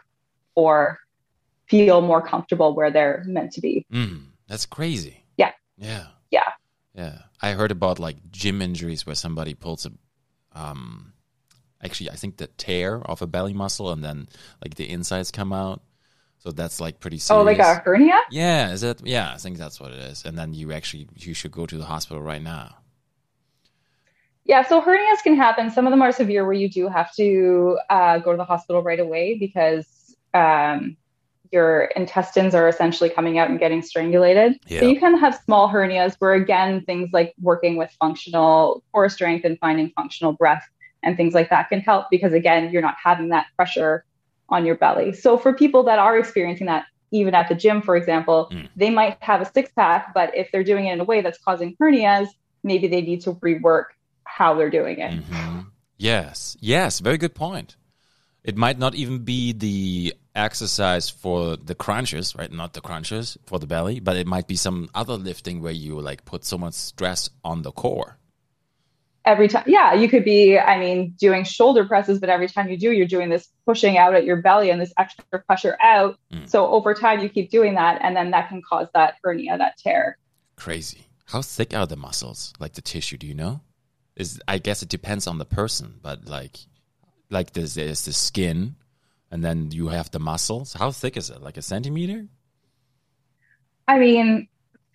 or 0.54 0.98
feel 1.66 2.00
more 2.00 2.22
comfortable 2.22 2.74
where 2.74 2.90
they're 2.90 3.22
meant 3.26 3.52
to 3.52 3.60
be. 3.60 3.86
Mm. 3.92 4.26
That's 4.48 4.66
crazy. 4.66 5.24
Yeah. 5.36 5.52
Yeah. 5.78 6.06
Yeah. 6.30 6.50
Yeah. 6.94 7.18
I 7.40 7.52
heard 7.52 7.70
about 7.70 7.98
like 7.98 8.16
gym 8.30 8.62
injuries 8.62 9.06
where 9.06 9.14
somebody 9.14 9.54
pulls 9.54 9.86
a, 9.86 9.92
um, 10.52 11.12
actually, 11.82 12.10
I 12.10 12.16
think 12.16 12.36
the 12.36 12.46
tear 12.46 13.02
off 13.10 13.22
a 13.22 13.26
belly 13.26 13.52
muscle 13.54 13.90
and 13.90 14.04
then 14.04 14.28
like 14.62 14.74
the 14.74 14.88
insides 14.88 15.30
come 15.30 15.52
out. 15.52 15.82
So 16.38 16.50
that's 16.50 16.78
like 16.78 17.00
pretty 17.00 17.18
serious. 17.18 17.40
Oh, 17.40 17.44
like 17.44 17.58
a 17.58 17.76
hernia? 17.76 18.18
Yeah, 18.30 18.70
is 18.70 18.82
it? 18.82 19.00
Yeah, 19.02 19.32
I 19.32 19.38
think 19.38 19.56
that's 19.56 19.80
what 19.80 19.92
it 19.92 19.98
is. 19.98 20.26
And 20.26 20.36
then 20.36 20.52
you 20.52 20.72
actually 20.72 21.08
you 21.16 21.32
should 21.32 21.52
go 21.52 21.64
to 21.64 21.78
the 21.78 21.86
hospital 21.86 22.22
right 22.22 22.42
now. 22.42 22.76
Yeah, 24.44 24.62
so 24.62 24.82
hernias 24.82 25.22
can 25.22 25.36
happen. 25.36 25.70
Some 25.70 25.86
of 25.86 25.90
them 25.90 26.02
are 26.02 26.12
severe 26.12 26.44
where 26.44 26.52
you 26.52 26.68
do 26.68 26.88
have 26.88 27.14
to 27.14 27.78
uh, 27.88 28.18
go 28.18 28.32
to 28.32 28.36
the 28.36 28.44
hospital 28.44 28.82
right 28.82 29.00
away 29.00 29.38
because 29.38 30.14
um, 30.34 30.98
your 31.54 31.84
intestines 31.96 32.54
are 32.54 32.68
essentially 32.68 33.08
coming 33.08 33.38
out 33.38 33.48
and 33.48 33.58
getting 33.58 33.80
strangulated. 33.80 34.56
Yeah. 34.66 34.80
So 34.80 34.88
you 34.88 34.98
can 34.98 35.16
have 35.16 35.40
small 35.44 35.68
hernias 35.68 36.16
where, 36.18 36.34
again, 36.34 36.84
things 36.84 37.10
like 37.12 37.32
working 37.40 37.76
with 37.76 37.90
functional 38.00 38.82
core 38.92 39.08
strength 39.08 39.44
and 39.44 39.58
finding 39.60 39.90
functional 39.96 40.32
breath 40.32 40.68
and 41.04 41.16
things 41.16 41.32
like 41.32 41.48
that 41.50 41.68
can 41.68 41.80
help 41.80 42.06
because, 42.10 42.32
again, 42.32 42.70
you're 42.72 42.82
not 42.82 42.96
having 43.02 43.28
that 43.28 43.46
pressure 43.56 44.04
on 44.48 44.66
your 44.66 44.74
belly. 44.74 45.12
So 45.12 45.38
for 45.38 45.54
people 45.54 45.84
that 45.84 45.98
are 45.98 46.18
experiencing 46.18 46.66
that, 46.66 46.86
even 47.12 47.34
at 47.34 47.48
the 47.48 47.54
gym, 47.54 47.80
for 47.80 47.96
example, 47.96 48.50
mm. 48.52 48.68
they 48.74 48.90
might 48.90 49.16
have 49.20 49.40
a 49.40 49.44
six 49.44 49.70
pack, 49.72 50.12
but 50.12 50.36
if 50.36 50.50
they're 50.50 50.64
doing 50.64 50.86
it 50.86 50.92
in 50.92 51.00
a 51.00 51.04
way 51.04 51.20
that's 51.20 51.38
causing 51.38 51.76
hernias, 51.80 52.26
maybe 52.64 52.88
they 52.88 53.00
need 53.00 53.20
to 53.22 53.34
rework 53.34 53.84
how 54.24 54.54
they're 54.54 54.70
doing 54.70 54.98
it. 54.98 55.12
Mm-hmm. 55.12 55.60
Yes, 55.96 56.56
yes, 56.60 56.98
very 56.98 57.18
good 57.18 57.34
point. 57.34 57.76
It 58.44 58.58
might 58.58 58.78
not 58.78 58.94
even 58.94 59.20
be 59.20 59.52
the 59.52 60.14
exercise 60.34 61.08
for 61.08 61.56
the 61.56 61.74
crunches, 61.74 62.36
right? 62.36 62.52
Not 62.52 62.74
the 62.74 62.82
crunches 62.82 63.38
for 63.46 63.58
the 63.58 63.66
belly, 63.66 64.00
but 64.00 64.16
it 64.16 64.26
might 64.26 64.46
be 64.46 64.56
some 64.56 64.90
other 64.94 65.14
lifting 65.14 65.62
where 65.62 65.72
you 65.72 65.98
like 66.00 66.26
put 66.26 66.44
so 66.44 66.58
much 66.58 66.74
stress 66.74 67.30
on 67.42 67.62
the 67.62 67.72
core. 67.72 68.18
Every 69.24 69.48
time 69.48 69.64
yeah 69.66 69.94
you 69.94 70.06
could 70.06 70.22
be 70.22 70.58
i 70.58 70.78
mean 70.78 71.14
doing 71.18 71.44
shoulder 71.44 71.86
presses 71.86 72.18
but 72.18 72.28
every 72.28 72.46
time 72.46 72.68
you 72.68 72.76
do 72.76 72.92
you're 72.92 73.06
doing 73.06 73.30
this 73.30 73.48
pushing 73.64 73.96
out 73.96 74.14
at 74.14 74.26
your 74.26 74.36
belly 74.36 74.68
and 74.68 74.78
this 74.78 74.92
extra 74.98 75.24
pressure 75.46 75.78
out. 75.82 76.18
Mm. 76.30 76.46
so 76.46 76.66
over 76.68 76.92
time 76.92 77.20
you 77.20 77.30
keep 77.30 77.48
doing 77.50 77.74
that 77.76 78.02
and 78.02 78.14
then 78.14 78.32
that 78.32 78.50
can 78.50 78.60
cause 78.60 78.86
that 78.92 79.14
hernia 79.22 79.56
that 79.56 79.78
tear. 79.78 80.18
Crazy. 80.56 81.06
How 81.24 81.40
thick 81.40 81.72
are 81.72 81.86
the 81.86 81.96
muscles? 81.96 82.52
Like 82.58 82.74
the 82.74 82.82
tissue 82.82 83.16
do 83.16 83.26
you 83.26 83.34
know? 83.34 83.62
Is 84.14 84.42
i 84.46 84.58
guess 84.58 84.82
it 84.82 84.90
depends 84.90 85.26
on 85.26 85.38
the 85.38 85.46
person 85.46 85.94
but 86.02 86.26
like 86.26 86.58
like 87.34 87.52
there's, 87.52 87.74
there's 87.74 88.04
the 88.06 88.12
skin 88.12 88.76
and 89.30 89.44
then 89.44 89.70
you 89.70 89.88
have 89.88 90.10
the 90.10 90.18
muscles 90.18 90.72
how 90.72 90.90
thick 90.90 91.16
is 91.16 91.28
it 91.28 91.42
like 91.42 91.56
a 91.56 91.62
centimeter 91.62 92.26
i 93.86 93.98
mean 93.98 94.48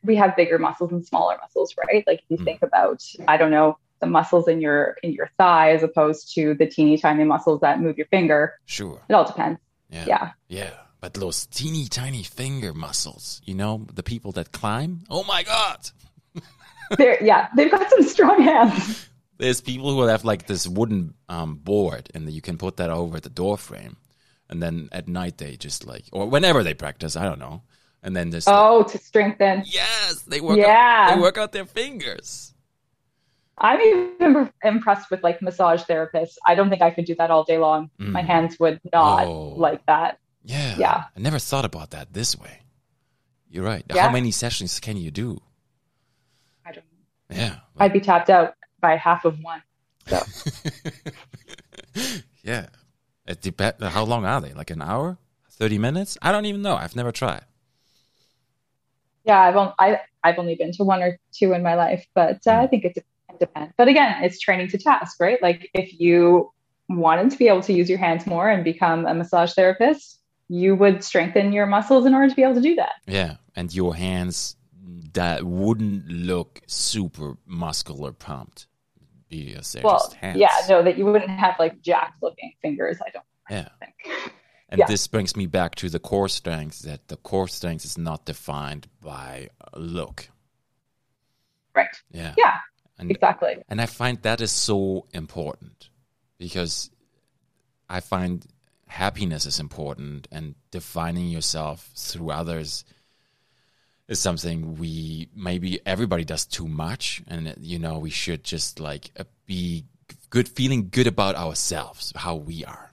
we 0.03 0.15
have 0.15 0.35
bigger 0.35 0.57
muscles 0.57 0.91
and 0.91 1.05
smaller 1.05 1.37
muscles 1.41 1.75
right 1.77 2.03
like 2.07 2.19
if 2.19 2.25
you 2.29 2.37
mm. 2.37 2.45
think 2.45 2.63
about 2.63 3.03
i 3.27 3.37
don't 3.37 3.51
know 3.51 3.77
the 3.99 4.07
muscles 4.07 4.47
in 4.47 4.61
your 4.61 4.97
in 5.03 5.13
your 5.13 5.29
thigh 5.37 5.71
as 5.71 5.83
opposed 5.83 6.33
to 6.35 6.53
the 6.55 6.65
teeny 6.65 6.97
tiny 6.97 7.23
muscles 7.23 7.61
that 7.61 7.81
move 7.81 7.97
your 7.97 8.07
finger. 8.07 8.55
Sure. 8.65 9.01
It 9.09 9.13
all 9.13 9.25
depends. 9.25 9.59
Yeah. 9.89 10.05
Yeah. 10.07 10.31
Yeah. 10.47 10.71
But 11.01 11.13
those 11.13 11.45
teeny 11.45 11.85
tiny 11.85 12.23
finger 12.23 12.73
muscles, 12.73 13.41
you 13.45 13.55
know, 13.55 13.85
the 13.93 14.03
people 14.03 14.31
that 14.33 14.51
climb, 14.51 15.03
oh 15.09 15.23
my 15.23 15.43
God. 15.43 15.89
They're, 16.97 17.23
yeah, 17.23 17.49
they've 17.55 17.69
got 17.69 17.87
some 17.89 18.03
strong 18.03 18.41
hands. 18.41 19.07
There's 19.39 19.61
people 19.61 19.91
who 19.93 20.01
have 20.01 20.25
like 20.25 20.45
this 20.45 20.67
wooden 20.67 21.15
um, 21.29 21.55
board 21.55 22.09
and 22.13 22.29
you 22.29 22.41
can 22.41 22.57
put 22.57 22.77
that 22.77 22.89
over 22.89 23.19
the 23.19 23.29
door 23.29 23.57
frame. 23.57 23.97
And 24.49 24.61
then 24.61 24.89
at 24.91 25.07
night 25.07 25.37
they 25.37 25.55
just 25.55 25.87
like, 25.87 26.05
or 26.11 26.29
whenever 26.29 26.61
they 26.61 26.73
practice, 26.73 27.15
I 27.15 27.23
don't 27.23 27.39
know. 27.39 27.63
And 28.03 28.15
then 28.15 28.31
just. 28.31 28.47
Oh, 28.47 28.79
like, 28.79 28.91
to 28.91 28.97
strengthen. 28.97 29.63
Yes, 29.65 30.23
they 30.27 30.41
work. 30.41 30.57
Yeah. 30.57 31.07
Out, 31.09 31.15
they 31.15 31.21
work 31.21 31.37
out 31.37 31.51
their 31.51 31.65
fingers. 31.65 32.53
I'm 33.57 33.79
even 33.81 34.51
impressed 34.63 35.11
with 35.11 35.23
like 35.23 35.41
massage 35.41 35.83
therapists. 35.83 36.35
I 36.45 36.55
don't 36.55 36.69
think 36.69 36.81
I 36.81 36.91
could 36.91 37.05
do 37.05 37.15
that 37.15 37.31
all 37.31 37.43
day 37.43 37.57
long. 37.57 37.89
Mm. 37.99 38.11
My 38.11 38.21
hands 38.21 38.59
would 38.59 38.79
not 38.93 39.25
oh. 39.25 39.53
like 39.55 39.85
that. 39.85 40.19
Yeah. 40.43 40.75
Yeah. 40.77 41.03
I 41.15 41.19
never 41.19 41.39
thought 41.39 41.65
about 41.65 41.91
that 41.91 42.13
this 42.13 42.37
way. 42.37 42.59
You're 43.49 43.65
right. 43.65 43.83
Yeah. 43.93 44.07
How 44.07 44.11
many 44.11 44.31
sessions 44.31 44.79
can 44.79 44.97
you 44.97 45.11
do? 45.11 45.41
I 46.65 46.71
don't 46.71 46.85
know. 47.29 47.35
Yeah. 47.35 47.55
I'd 47.77 47.93
be 47.93 47.99
tapped 47.99 48.29
out 48.29 48.55
by 48.81 48.95
half 48.95 49.25
of 49.25 49.39
one. 49.41 49.61
So. 50.07 50.21
yeah. 52.43 52.67
It 53.27 53.41
depends. 53.41 53.83
How 53.83 54.03
long 54.03 54.25
are 54.25 54.41
they? 54.41 54.53
Like 54.53 54.71
an 54.71 54.81
hour? 54.81 55.17
30 55.51 55.77
minutes? 55.77 56.17
I 56.21 56.31
don't 56.31 56.45
even 56.45 56.61
know. 56.61 56.75
I've 56.75 56.95
never 56.95 57.11
tried. 57.11 57.43
Yeah, 59.25 59.39
I've 59.39 59.55
only, 59.55 59.73
I, 59.77 59.99
I've 60.23 60.39
only 60.39 60.55
been 60.55 60.71
to 60.73 60.83
one 60.83 61.03
or 61.03 61.19
two 61.31 61.53
in 61.53 61.61
my 61.61 61.75
life, 61.75 62.05
but 62.15 62.39
uh, 62.47 62.51
mm. 62.51 62.63
I 62.63 62.67
think 62.67 62.85
it's 62.85 62.97
depend. 63.39 63.73
But 63.77 63.87
again, 63.87 64.23
it's 64.23 64.39
training 64.39 64.67
to 64.69 64.77
task, 64.77 65.17
right? 65.19 65.41
Like 65.41 65.69
if 65.73 65.99
you 65.99 66.51
wanted 66.87 67.31
to 67.31 67.37
be 67.37 67.47
able 67.47 67.61
to 67.61 67.73
use 67.73 67.89
your 67.89 67.99
hands 67.99 68.25
more 68.25 68.49
and 68.49 68.63
become 68.63 69.05
a 69.05 69.13
massage 69.13 69.53
therapist, 69.53 70.19
you 70.47 70.75
would 70.75 71.03
strengthen 71.03 71.53
your 71.53 71.65
muscles 71.65 72.05
in 72.05 72.13
order 72.13 72.29
to 72.29 72.35
be 72.35 72.43
able 72.43 72.55
to 72.55 72.61
do 72.61 72.75
that. 72.75 72.93
Yeah, 73.07 73.35
and 73.55 73.73
your 73.73 73.95
hands 73.95 74.55
that 75.13 75.43
wouldn't 75.43 76.07
look 76.09 76.61
super 76.67 77.37
muscular 77.45 78.11
pumped 78.11 78.67
because 79.29 79.71
they're 79.71 79.83
well, 79.83 79.99
just 79.99 80.13
hands. 80.15 80.37
Yeah, 80.37 80.55
no, 80.67 80.83
that 80.83 80.97
you 80.97 81.05
wouldn't 81.05 81.31
have 81.31 81.55
like 81.59 81.81
jacked 81.81 82.21
looking 82.21 82.53
fingers. 82.61 82.97
I 83.05 83.09
don't. 83.11 83.25
Yeah. 83.49 83.69
Think. 83.79 84.33
And 84.69 84.79
yeah. 84.79 84.85
this 84.85 85.07
brings 85.07 85.35
me 85.35 85.47
back 85.47 85.75
to 85.75 85.89
the 85.89 85.99
core 85.99 86.29
strength 86.29 86.83
that 86.83 87.07
the 87.07 87.17
core 87.17 87.47
strength 87.47 87.85
is 87.85 87.97
not 87.97 88.25
defined 88.25 88.87
by 89.01 89.49
look. 89.75 90.29
Right. 91.75 91.87
Yeah. 92.11 92.35
Yeah. 92.37 92.57
And, 92.99 93.09
exactly. 93.09 93.55
And 93.69 93.81
I 93.81 93.85
find 93.85 94.21
that 94.21 94.41
is 94.41 94.51
so 94.51 95.07
important 95.11 95.89
because 96.37 96.91
I 97.89 98.01
find 98.01 98.45
happiness 98.87 99.45
is 99.45 99.59
important 99.59 100.27
and 100.31 100.55
defining 100.71 101.29
yourself 101.29 101.89
through 101.95 102.31
others 102.31 102.83
is 104.09 104.19
something 104.19 104.75
we 104.77 105.29
maybe 105.35 105.79
everybody 105.85 106.25
does 106.25 106.45
too 106.45 106.67
much 106.67 107.21
and 107.27 107.55
you 107.61 107.79
know 107.79 107.99
we 107.99 108.09
should 108.09 108.43
just 108.43 108.79
like 108.79 109.11
uh, 109.17 109.23
be 109.45 109.85
good 110.29 110.49
feeling 110.49 110.89
good 110.89 111.07
about 111.07 111.35
ourselves 111.35 112.11
how 112.15 112.35
we 112.35 112.65
are 112.65 112.89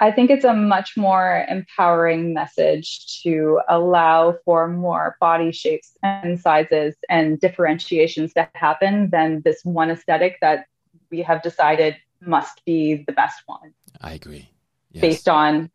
I 0.00 0.12
think 0.12 0.30
it's 0.30 0.44
a 0.44 0.54
much 0.54 0.96
more 0.96 1.44
empowering 1.48 2.32
message 2.32 3.20
to 3.22 3.60
allow 3.68 4.36
for 4.44 4.68
more 4.68 5.16
body 5.20 5.50
shapes 5.50 5.96
and 6.02 6.38
sizes 6.38 6.94
and 7.08 7.40
differentiations 7.40 8.32
to 8.34 8.48
happen 8.54 9.10
than 9.10 9.42
this 9.44 9.60
one 9.64 9.90
aesthetic 9.90 10.38
that 10.40 10.66
we 11.10 11.22
have 11.22 11.42
decided 11.42 11.96
must 12.20 12.64
be 12.64 13.04
the 13.06 13.12
best 13.12 13.42
one. 13.46 13.74
I 14.00 14.12
agree. 14.12 14.48
Yes. 14.92 15.00
Based 15.00 15.28
on, 15.28 15.70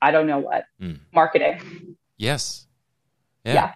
I 0.00 0.12
don't 0.12 0.26
know 0.26 0.38
what, 0.38 0.64
mm. 0.80 0.98
marketing. 1.12 1.96
Yes. 2.16 2.65
Yeah. 3.46 3.54
yeah. 3.54 3.74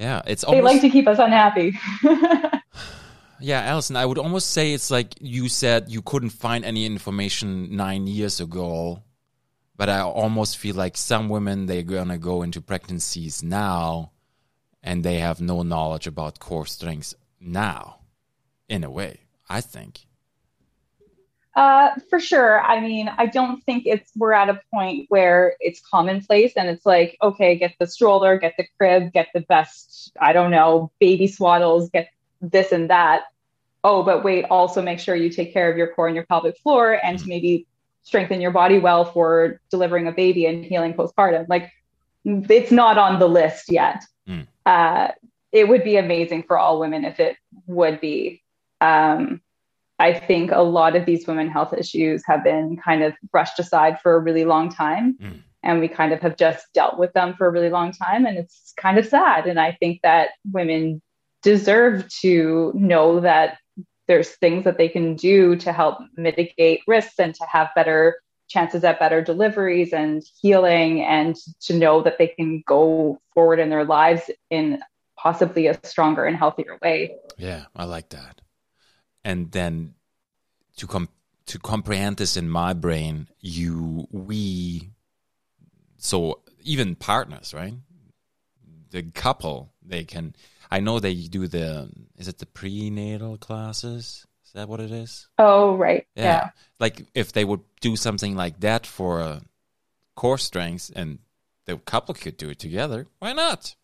Yeah, 0.00 0.22
it's 0.26 0.46
they 0.46 0.62
like 0.62 0.80
to 0.80 0.88
keep 0.88 1.06
us 1.06 1.18
unhappy. 1.18 1.78
yeah, 3.40 3.60
Alison. 3.64 3.96
I 3.96 4.06
would 4.06 4.16
almost 4.16 4.50
say 4.50 4.72
it's 4.72 4.90
like 4.90 5.14
you 5.20 5.50
said 5.50 5.90
you 5.90 6.00
couldn't 6.00 6.30
find 6.30 6.64
any 6.64 6.86
information 6.86 7.76
nine 7.76 8.06
years 8.06 8.40
ago, 8.40 9.02
but 9.76 9.90
I 9.90 10.00
almost 10.00 10.56
feel 10.56 10.74
like 10.74 10.96
some 10.96 11.28
women 11.28 11.66
they're 11.66 11.82
gonna 11.82 12.16
go 12.16 12.40
into 12.40 12.62
pregnancies 12.62 13.42
now, 13.42 14.12
and 14.82 15.04
they 15.04 15.18
have 15.18 15.42
no 15.42 15.62
knowledge 15.62 16.06
about 16.06 16.38
core 16.38 16.64
strengths 16.64 17.14
now. 17.38 18.00
In 18.70 18.84
a 18.84 18.90
way, 18.90 19.20
I 19.50 19.60
think. 19.60 20.06
Uh, 21.60 21.94
for 22.08 22.18
sure. 22.18 22.58
I 22.62 22.80
mean, 22.80 23.10
I 23.18 23.26
don't 23.26 23.62
think 23.64 23.82
it's 23.84 24.10
we're 24.16 24.32
at 24.32 24.48
a 24.48 24.62
point 24.72 25.04
where 25.10 25.56
it's 25.60 25.78
commonplace 25.78 26.54
and 26.56 26.70
it's 26.70 26.86
like, 26.86 27.18
okay, 27.20 27.54
get 27.54 27.74
the 27.78 27.86
stroller, 27.86 28.38
get 28.38 28.54
the 28.56 28.64
crib, 28.78 29.12
get 29.12 29.28
the 29.34 29.42
best, 29.42 30.10
I 30.18 30.32
don't 30.32 30.50
know, 30.50 30.90
baby 31.00 31.28
swaddles, 31.28 31.92
get 31.92 32.08
this 32.40 32.72
and 32.72 32.88
that. 32.88 33.24
Oh, 33.84 34.02
but 34.02 34.24
wait, 34.24 34.46
also 34.46 34.80
make 34.80 35.00
sure 35.00 35.14
you 35.14 35.28
take 35.28 35.52
care 35.52 35.70
of 35.70 35.76
your 35.76 35.88
core 35.88 36.06
and 36.06 36.16
your 36.16 36.24
pelvic 36.24 36.56
floor 36.60 36.94
and 36.94 37.18
to 37.18 37.28
maybe 37.28 37.66
strengthen 38.04 38.40
your 38.40 38.52
body 38.52 38.78
well 38.78 39.04
for 39.04 39.60
delivering 39.70 40.08
a 40.08 40.12
baby 40.12 40.46
and 40.46 40.64
healing 40.64 40.94
postpartum. 40.94 41.46
Like 41.46 41.70
it's 42.24 42.72
not 42.72 42.96
on 42.96 43.18
the 43.18 43.28
list 43.28 43.70
yet. 43.70 44.02
Mm. 44.26 44.46
Uh, 44.64 45.08
it 45.52 45.68
would 45.68 45.84
be 45.84 45.98
amazing 45.98 46.44
for 46.44 46.56
all 46.56 46.80
women 46.80 47.04
if 47.04 47.20
it 47.20 47.36
would 47.66 48.00
be. 48.00 48.42
Um, 48.80 49.42
I 50.00 50.14
think 50.18 50.50
a 50.50 50.62
lot 50.62 50.96
of 50.96 51.04
these 51.04 51.26
women 51.26 51.50
health 51.50 51.74
issues 51.74 52.22
have 52.26 52.42
been 52.42 52.78
kind 52.78 53.02
of 53.02 53.12
brushed 53.30 53.58
aside 53.58 54.00
for 54.00 54.14
a 54.14 54.18
really 54.18 54.46
long 54.46 54.70
time. 54.70 55.18
Mm. 55.20 55.42
And 55.62 55.78
we 55.78 55.88
kind 55.88 56.14
of 56.14 56.20
have 56.20 56.36
just 56.38 56.66
dealt 56.72 56.98
with 56.98 57.12
them 57.12 57.34
for 57.34 57.46
a 57.46 57.50
really 57.50 57.68
long 57.68 57.92
time. 57.92 58.24
And 58.24 58.38
it's 58.38 58.72
kind 58.78 58.96
of 58.98 59.06
sad. 59.06 59.46
And 59.46 59.60
I 59.60 59.72
think 59.72 60.00
that 60.02 60.30
women 60.50 61.02
deserve 61.42 62.08
to 62.22 62.72
know 62.74 63.20
that 63.20 63.58
there's 64.08 64.30
things 64.30 64.64
that 64.64 64.78
they 64.78 64.88
can 64.88 65.16
do 65.16 65.54
to 65.56 65.70
help 65.70 65.98
mitigate 66.16 66.80
risks 66.86 67.18
and 67.18 67.34
to 67.34 67.44
have 67.44 67.68
better 67.76 68.16
chances 68.48 68.82
at 68.84 68.98
better 68.98 69.20
deliveries 69.20 69.92
and 69.92 70.22
healing 70.40 71.02
and 71.02 71.36
to 71.60 71.74
know 71.74 72.02
that 72.02 72.16
they 72.16 72.26
can 72.26 72.62
go 72.66 73.20
forward 73.34 73.60
in 73.60 73.68
their 73.68 73.84
lives 73.84 74.30
in 74.48 74.80
possibly 75.16 75.66
a 75.66 75.78
stronger 75.84 76.24
and 76.24 76.38
healthier 76.38 76.78
way. 76.82 77.14
Yeah, 77.36 77.66
I 77.76 77.84
like 77.84 78.08
that 78.08 78.40
and 79.24 79.50
then 79.52 79.94
to 80.76 80.86
com- 80.86 81.08
to 81.46 81.58
comprehend 81.58 82.16
this 82.16 82.36
in 82.36 82.48
my 82.48 82.72
brain, 82.72 83.28
you 83.40 84.06
we 84.10 84.90
so 85.98 86.40
even 86.62 86.94
partners, 86.94 87.52
right? 87.54 87.74
The 88.90 89.02
couple 89.02 89.72
they 89.84 90.04
can. 90.04 90.34
I 90.70 90.80
know 90.80 91.00
they 91.00 91.14
do 91.14 91.46
the. 91.46 91.90
Is 92.16 92.28
it 92.28 92.38
the 92.38 92.46
prenatal 92.46 93.36
classes? 93.36 94.26
Is 94.44 94.52
that 94.54 94.68
what 94.68 94.80
it 94.80 94.90
is? 94.90 95.28
Oh, 95.38 95.76
right. 95.76 96.06
Yeah. 96.16 96.24
yeah. 96.24 96.50
Like 96.78 97.06
if 97.14 97.32
they 97.32 97.44
would 97.44 97.60
do 97.80 97.96
something 97.96 98.34
like 98.34 98.60
that 98.60 98.86
for 98.86 99.20
a 99.20 99.42
core 100.16 100.38
strength 100.38 100.90
and 100.96 101.18
the 101.66 101.76
couple 101.76 102.14
could 102.14 102.36
do 102.36 102.50
it 102.50 102.58
together, 102.58 103.06
why 103.20 103.32
not? 103.32 103.76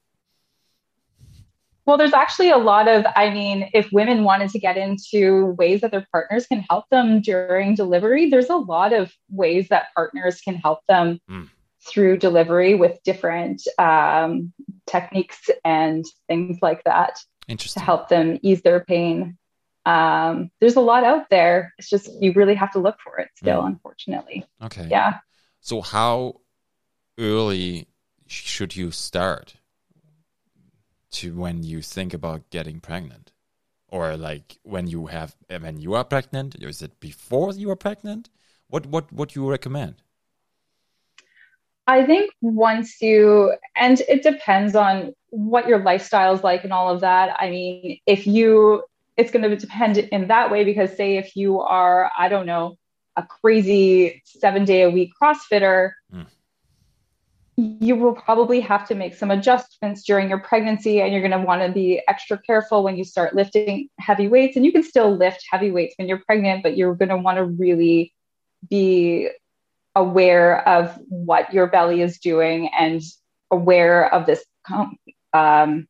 Well, 1.87 1.97
there's 1.97 2.13
actually 2.13 2.51
a 2.51 2.59
lot 2.59 2.89
of, 2.89 3.05
I 3.15 3.31
mean, 3.31 3.71
if 3.73 3.89
women 3.93 4.25
wanted 4.25 4.51
to 4.51 4.59
get 4.59 4.77
into 4.77 5.55
ways 5.57 5.83
that 5.83 5.93
their 5.93 6.07
partners 6.11 6.47
can 6.47 6.65
help 6.69 6.89
them 6.91 7.21
during 7.21 7.77
delivery, 7.77 8.29
there's 8.29 8.51
a 8.51 8.57
lot 8.57 8.93
of 8.93 9.13
ways 9.31 9.69
that 9.69 9.95
partners 9.95 10.41
can 10.41 10.57
help 10.57 10.81
them 10.89 11.21
mm. 11.31 11.49
through 11.87 12.17
delivery 12.17 12.75
with 12.75 12.99
different 13.05 13.63
um, 13.79 14.53
techniques 14.87 15.49
and 15.65 16.05
things 16.27 16.59
like 16.61 16.83
that 16.85 17.21
to 17.49 17.81
help 17.81 18.09
them 18.09 18.41
ease 18.43 18.63
their 18.63 18.81
pain. 18.81 19.39
Um, 19.85 20.51
there's 20.61 20.75
a 20.75 20.81
lot 20.81 21.05
out 21.05 21.31
there. 21.31 21.73
It's 21.79 21.89
just 21.89 22.11
you 22.21 22.33
really 22.33 22.57
have 22.57 22.73
to 22.73 22.81
look 22.81 22.97
for 22.99 23.21
it 23.21 23.29
still, 23.37 23.63
mm. 23.63 23.67
unfortunately. 23.67 24.45
Okay. 24.61 24.89
Yeah. 24.91 25.19
So, 25.61 25.81
how 25.81 26.41
early 27.17 27.87
should 28.27 28.75
you 28.75 28.91
start? 28.91 29.55
To 31.21 31.35
when 31.35 31.63
you 31.63 31.83
think 31.83 32.13
about 32.15 32.51
getting 32.51 32.81
pregnant? 32.81 33.33
Or 33.89 34.17
like 34.17 34.59
when 34.63 34.87
you 34.89 35.07
have 35.07 35.37
when 35.49 35.79
you 35.79 35.95
are 35.95 36.05
pregnant 36.05 36.57
or 36.63 36.69
is 36.69 36.83
it 36.83 36.99
before 37.01 37.53
you 37.53 37.71
are 37.71 37.77
pregnant? 37.77 38.29
What 38.69 38.87
what 38.87 39.13
what 39.13 39.35
you 39.35 39.49
recommend? 39.49 39.97
I 41.87 42.05
think 42.05 42.33
once 42.43 43.01
you 43.01 43.55
and 43.77 44.01
it 44.09 44.23
depends 44.23 44.75
on 44.75 45.15
what 45.31 45.69
your 45.69 45.79
lifestyle 45.79 46.35
is 46.35 46.43
like 46.43 46.65
and 46.65 46.73
all 46.73 46.93
of 46.93 47.01
that. 47.03 47.37
I 47.39 47.51
mean 47.51 47.99
if 48.07 48.27
you 48.27 48.83
it's 49.17 49.31
going 49.31 49.49
to 49.49 49.57
depend 49.57 49.99
in 49.99 50.29
that 50.29 50.51
way 50.51 50.65
because 50.65 50.95
say 50.97 51.17
if 51.17 51.37
you 51.37 51.61
are 51.61 52.11
i 52.19 52.29
don't 52.29 52.47
know 52.47 52.77
a 53.17 53.23
crazy 53.23 54.23
seven 54.25 54.65
day 54.65 54.83
a 54.83 54.91
week 54.91 55.11
crossfitter 55.21 55.93
mm 56.13 56.27
you 57.57 57.97
will 57.97 58.15
probably 58.15 58.61
have 58.61 58.87
to 58.89 58.95
make 58.95 59.15
some 59.15 59.31
adjustments 59.31 60.03
during 60.03 60.29
your 60.29 60.39
pregnancy 60.39 61.01
and 61.01 61.13
you're 61.13 61.27
going 61.27 61.39
to 61.39 61.47
want 61.47 61.63
to 61.63 61.73
be 61.73 62.03
extra 62.07 62.39
careful 62.39 62.83
when 62.83 62.99
you 62.99 63.05
start 63.05 63.35
lifting 63.35 63.89
heavy 63.99 64.29
weights. 64.29 64.57
And 64.57 64.65
you 64.65 64.73
can 64.73 64.83
still 64.83 65.17
lift 65.17 65.43
heavy 65.51 65.71
weights 65.71 65.95
when 65.97 66.07
you're 66.07 66.23
pregnant 66.27 66.63
but 66.63 66.77
you're 66.77 66.95
going 66.95 67.09
to 67.09 67.17
want 67.17 67.37
to 67.39 67.45
really 67.45 68.13
be 68.69 69.31
aware 69.95 70.67
of 70.69 70.99
what 71.09 71.55
your 71.55 71.67
belly 71.67 72.03
is 72.03 72.19
doing 72.19 72.69
and 72.79 73.01
aware 73.51 74.13
of 74.13 74.27
this 74.27 74.45
um, 75.33 75.89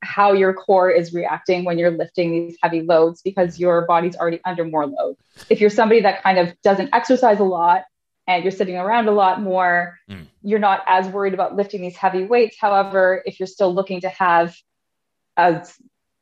how 0.00 0.32
your 0.32 0.54
core 0.54 0.90
is 0.90 1.12
reacting 1.12 1.64
when 1.64 1.78
you're 1.78 1.90
lifting 1.90 2.30
these 2.30 2.56
heavy 2.62 2.82
loads 2.82 3.22
because 3.22 3.60
your 3.60 3.82
body's 3.86 4.16
already 4.16 4.40
under 4.44 4.64
more 4.64 4.86
load. 4.86 5.16
If 5.50 5.60
you're 5.60 5.70
somebody 5.70 6.00
that 6.00 6.22
kind 6.22 6.38
of 6.38 6.54
doesn't 6.62 6.90
exercise 6.92 7.38
a 7.38 7.44
lot 7.44 7.84
and 8.28 8.44
you're 8.44 8.52
sitting 8.52 8.76
around 8.76 9.08
a 9.08 9.12
lot 9.12 9.40
more, 9.40 9.98
mm. 10.08 10.26
you're 10.42 10.58
not 10.58 10.84
as 10.86 11.08
worried 11.08 11.34
about 11.34 11.56
lifting 11.56 11.80
these 11.80 11.96
heavy 11.96 12.24
weights. 12.24 12.56
However, 12.60 13.22
if 13.24 13.40
you're 13.40 13.46
still 13.46 13.74
looking 13.74 14.02
to 14.02 14.08
have 14.10 14.54
a 15.38 15.66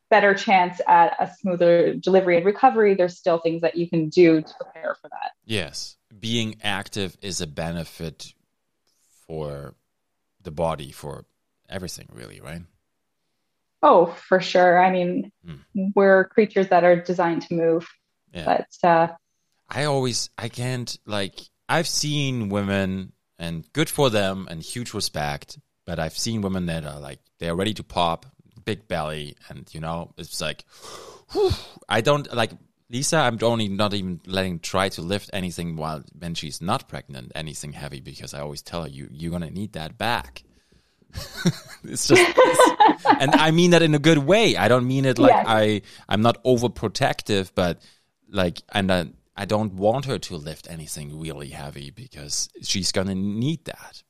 better 0.08 0.32
chance 0.32 0.80
at 0.86 1.16
a 1.18 1.28
smoother 1.40 1.94
delivery 1.94 2.36
and 2.36 2.46
recovery, 2.46 2.94
there's 2.94 3.18
still 3.18 3.38
things 3.38 3.62
that 3.62 3.74
you 3.74 3.90
can 3.90 4.08
do 4.08 4.40
to 4.40 4.54
prepare 4.54 4.94
for 5.02 5.08
that. 5.08 5.32
Yes. 5.44 5.96
Being 6.18 6.56
active 6.62 7.18
is 7.20 7.40
a 7.40 7.46
benefit 7.46 8.32
for 9.26 9.74
the 10.42 10.52
body, 10.52 10.92
for 10.92 11.24
everything, 11.68 12.08
really, 12.12 12.40
right? 12.40 12.62
Oh, 13.82 14.06
for 14.06 14.40
sure. 14.40 14.82
I 14.82 14.92
mean, 14.92 15.32
mm. 15.44 15.92
we're 15.96 16.26
creatures 16.26 16.68
that 16.68 16.84
are 16.84 16.94
designed 16.94 17.42
to 17.42 17.54
move. 17.54 17.88
Yeah. 18.32 18.44
But 18.44 18.88
uh, 18.88 19.08
I 19.68 19.84
always, 19.84 20.30
I 20.38 20.48
can't 20.48 20.96
like, 21.04 21.40
I've 21.68 21.88
seen 21.88 22.48
women, 22.48 23.12
and 23.38 23.70
good 23.72 23.88
for 23.88 24.10
them, 24.10 24.46
and 24.50 24.62
huge 24.62 24.94
respect. 24.94 25.58
But 25.84 25.98
I've 25.98 26.16
seen 26.18 26.42
women 26.42 26.66
that 26.66 26.84
are 26.84 27.00
like 27.00 27.20
they're 27.38 27.54
ready 27.54 27.74
to 27.74 27.82
pop, 27.82 28.26
big 28.64 28.88
belly, 28.88 29.36
and 29.48 29.68
you 29.72 29.80
know 29.80 30.12
it's 30.16 30.40
like, 30.40 30.64
whew, 31.32 31.50
I 31.88 32.00
don't 32.00 32.32
like 32.34 32.50
Lisa. 32.90 33.18
I'm 33.18 33.38
only 33.42 33.68
not 33.68 33.94
even 33.94 34.20
letting 34.26 34.58
try 34.58 34.88
to 34.90 35.02
lift 35.02 35.30
anything 35.32 35.76
while 35.76 36.02
when 36.18 36.34
she's 36.34 36.60
not 36.60 36.88
pregnant, 36.88 37.32
anything 37.34 37.72
heavy, 37.72 38.00
because 38.00 38.34
I 38.34 38.40
always 38.40 38.62
tell 38.62 38.82
her 38.82 38.88
you 38.88 39.08
you're 39.10 39.32
gonna 39.32 39.50
need 39.50 39.74
that 39.74 39.96
back. 39.96 40.42
it's 41.84 42.08
just, 42.08 42.22
it's, 42.36 43.06
and 43.20 43.34
I 43.36 43.50
mean 43.50 43.70
that 43.70 43.82
in 43.82 43.94
a 43.94 43.98
good 43.98 44.18
way. 44.18 44.56
I 44.56 44.68
don't 44.68 44.86
mean 44.86 45.04
it 45.04 45.18
like 45.18 45.30
yes. 45.30 45.44
I 45.48 45.82
I'm 46.08 46.22
not 46.22 46.42
overprotective, 46.44 47.52
but 47.54 47.80
like 48.28 48.62
and. 48.72 48.90
Uh, 48.90 49.04
I 49.36 49.44
don't 49.44 49.74
want 49.74 50.06
her 50.06 50.18
to 50.18 50.36
lift 50.36 50.70
anything 50.70 51.20
really 51.20 51.50
heavy 51.50 51.90
because 51.90 52.48
she's 52.62 52.90
going 52.90 53.08
to 53.08 53.14
need 53.14 53.66
that. 53.66 54.02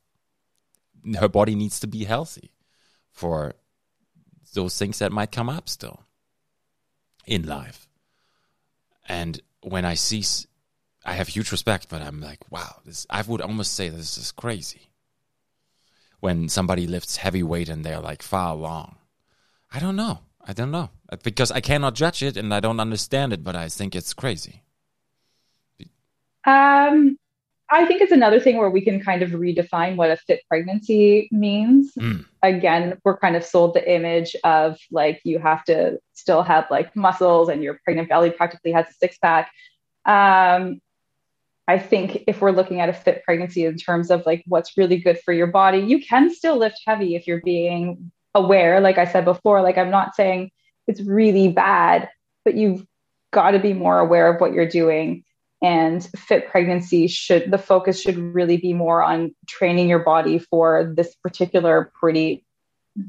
Her 1.19 1.27
body 1.27 1.53
needs 1.53 1.79
to 1.81 1.87
be 1.87 2.05
healthy 2.05 2.53
for 3.11 3.55
those 4.53 4.77
things 4.77 4.99
that 4.99 5.11
might 5.11 5.31
come 5.31 5.49
up 5.49 5.67
still 5.67 6.03
in 7.25 7.45
life. 7.45 7.87
And 9.07 9.41
when 9.61 9.83
I 9.83 9.95
see, 9.95 10.23
I 11.05 11.13
have 11.13 11.27
huge 11.27 11.51
respect, 11.51 11.89
but 11.89 12.01
I'm 12.01 12.21
like, 12.21 12.49
wow, 12.49 12.77
this, 12.85 13.05
I 13.09 13.21
would 13.21 13.41
almost 13.41 13.73
say 13.73 13.89
this 13.89 14.17
is 14.17 14.31
crazy. 14.31 14.91
When 16.21 16.47
somebody 16.47 16.87
lifts 16.87 17.17
heavy 17.17 17.43
weight 17.43 17.69
and 17.69 17.83
they're 17.83 17.99
like 17.99 18.23
far 18.23 18.53
along. 18.53 18.95
I 19.73 19.79
don't 19.79 19.97
know. 19.97 20.19
I 20.41 20.53
don't 20.53 20.71
know. 20.71 20.89
Because 21.21 21.51
I 21.51 21.59
cannot 21.59 21.95
judge 21.95 22.23
it 22.23 22.37
and 22.37 22.53
I 22.53 22.61
don't 22.61 22.79
understand 22.79 23.33
it, 23.33 23.43
but 23.43 23.55
I 23.55 23.67
think 23.67 23.93
it's 23.93 24.13
crazy. 24.13 24.63
Um, 26.47 27.17
I 27.69 27.85
think 27.85 28.01
it's 28.01 28.13
another 28.13 28.39
thing 28.39 28.57
where 28.57 28.69
we 28.69 28.81
can 28.81 29.01
kind 29.01 29.21
of 29.21 29.31
redefine 29.31 29.97
what 29.97 30.09
a 30.09 30.15
fit 30.15 30.41
pregnancy 30.49 31.27
means. 31.31 31.93
Mm. 31.95 32.25
Again, 32.41 32.97
we're 33.03 33.17
kind 33.17 33.35
of 33.35 33.43
sold 33.43 33.73
the 33.73 33.93
image 33.93 34.35
of 34.45 34.79
like 34.89 35.19
you 35.25 35.37
have 35.39 35.65
to 35.65 35.99
still 36.13 36.43
have 36.43 36.67
like 36.71 36.95
muscles 36.95 37.49
and 37.49 37.61
your 37.61 37.79
pregnant 37.83 38.07
belly 38.07 38.31
practically 38.31 38.71
has 38.71 38.87
a 38.89 38.93
six 38.93 39.17
pack. 39.17 39.51
Um, 40.05 40.79
I 41.67 41.77
think 41.77 42.23
if 42.27 42.39
we're 42.39 42.51
looking 42.51 42.79
at 42.79 42.87
a 42.87 42.93
fit 42.93 43.23
pregnancy 43.25 43.65
in 43.65 43.75
terms 43.75 44.09
of 44.09 44.25
like 44.25 44.43
what's 44.47 44.77
really 44.77 44.97
good 44.97 45.19
for 45.19 45.33
your 45.33 45.47
body, 45.47 45.79
you 45.79 46.01
can 46.01 46.33
still 46.33 46.57
lift 46.57 46.81
heavy 46.87 47.15
if 47.15 47.27
you're 47.27 47.41
being 47.41 48.13
aware, 48.33 48.79
like 48.79 48.97
I 48.97 49.05
said 49.05 49.25
before, 49.25 49.61
like 49.61 49.77
I'm 49.77 49.91
not 49.91 50.15
saying 50.15 50.51
it's 50.87 51.01
really 51.01 51.49
bad, 51.49 52.09
but 52.45 52.55
you've 52.55 52.85
got 53.31 53.51
to 53.51 53.59
be 53.59 53.73
more 53.73 53.99
aware 53.99 54.33
of 54.33 54.39
what 54.39 54.53
you're 54.53 54.69
doing. 54.69 55.25
And 55.61 56.07
fit 56.15 56.49
pregnancy 56.49 57.07
should, 57.07 57.49
the 57.49 57.57
focus 57.57 57.99
should 57.99 58.17
really 58.17 58.57
be 58.57 58.73
more 58.73 59.01
on 59.01 59.33
training 59.47 59.89
your 59.89 59.99
body 59.99 60.37
for 60.37 60.93
this 60.95 61.15
particular 61.15 61.91
pretty 61.99 62.45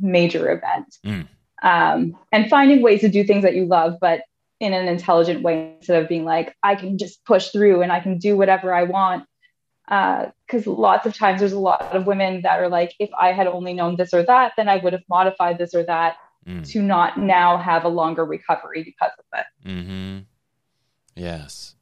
major 0.00 0.50
event. 0.50 0.96
Mm. 1.04 1.28
Um, 1.62 2.16
and 2.32 2.48
finding 2.48 2.82
ways 2.82 3.00
to 3.02 3.08
do 3.08 3.24
things 3.24 3.42
that 3.42 3.54
you 3.54 3.66
love, 3.66 3.98
but 4.00 4.22
in 4.60 4.72
an 4.72 4.88
intelligent 4.88 5.42
way 5.42 5.74
instead 5.78 6.02
of 6.02 6.08
being 6.08 6.24
like, 6.24 6.56
I 6.62 6.74
can 6.74 6.98
just 6.98 7.24
push 7.24 7.50
through 7.50 7.82
and 7.82 7.92
I 7.92 8.00
can 8.00 8.18
do 8.18 8.36
whatever 8.36 8.74
I 8.74 8.84
want 8.84 9.26
because 9.88 10.66
uh, 10.66 10.72
lots 10.72 11.06
of 11.06 11.14
times 11.14 11.40
there's 11.40 11.52
a 11.52 11.58
lot 11.58 11.80
of 11.96 12.06
women 12.06 12.42
that 12.42 12.60
are 12.60 12.68
like, 12.68 12.94
if 12.98 13.08
I 13.18 13.32
had 13.32 13.46
only 13.46 13.72
known 13.72 13.96
this 13.96 14.12
or 14.12 14.22
that, 14.22 14.52
then 14.56 14.68
I 14.68 14.76
would 14.76 14.92
have 14.92 15.02
modified 15.08 15.56
this 15.56 15.74
or 15.74 15.82
that 15.84 16.16
mm. 16.46 16.66
to 16.72 16.82
not 16.82 17.18
now 17.18 17.56
have 17.56 17.84
a 17.84 17.88
longer 17.88 18.24
recovery 18.24 18.82
because 18.82 19.12
of 19.18 19.24
it. 19.38 19.68
Mm-hmm. 19.68 20.18
Yes. 21.16 21.74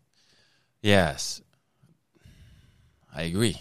Yes. 0.86 1.42
I 3.12 3.22
agree. 3.22 3.60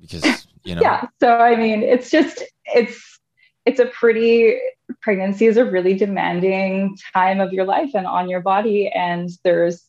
Because, 0.00 0.46
you 0.62 0.76
know. 0.76 0.80
yeah. 0.80 1.06
So, 1.20 1.28
I 1.28 1.56
mean, 1.56 1.82
it's 1.82 2.08
just, 2.10 2.42
it's, 2.66 3.18
it's 3.64 3.80
a 3.80 3.86
pretty, 3.86 4.60
pregnancy 5.00 5.46
is 5.46 5.56
a 5.56 5.64
really 5.64 5.94
demanding 5.94 6.96
time 7.12 7.40
of 7.40 7.52
your 7.52 7.64
life 7.64 7.90
and 7.94 8.06
on 8.06 8.30
your 8.30 8.40
body. 8.40 8.88
And 8.88 9.28
there's 9.42 9.82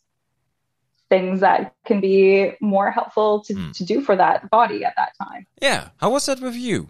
things 1.10 1.42
that 1.42 1.76
can 1.86 2.02
be 2.02 2.54
more 2.60 2.90
helpful 2.90 3.44
to, 3.44 3.54
mm. 3.54 3.78
to 3.78 3.86
do 3.86 4.02
for 4.02 4.16
that 4.16 4.50
body 4.50 4.84
at 4.84 4.96
that 4.98 5.12
time. 5.22 5.46
Yeah. 5.62 5.90
How 5.98 6.10
was 6.10 6.26
that 6.26 6.42
with 6.42 6.56
you? 6.56 6.90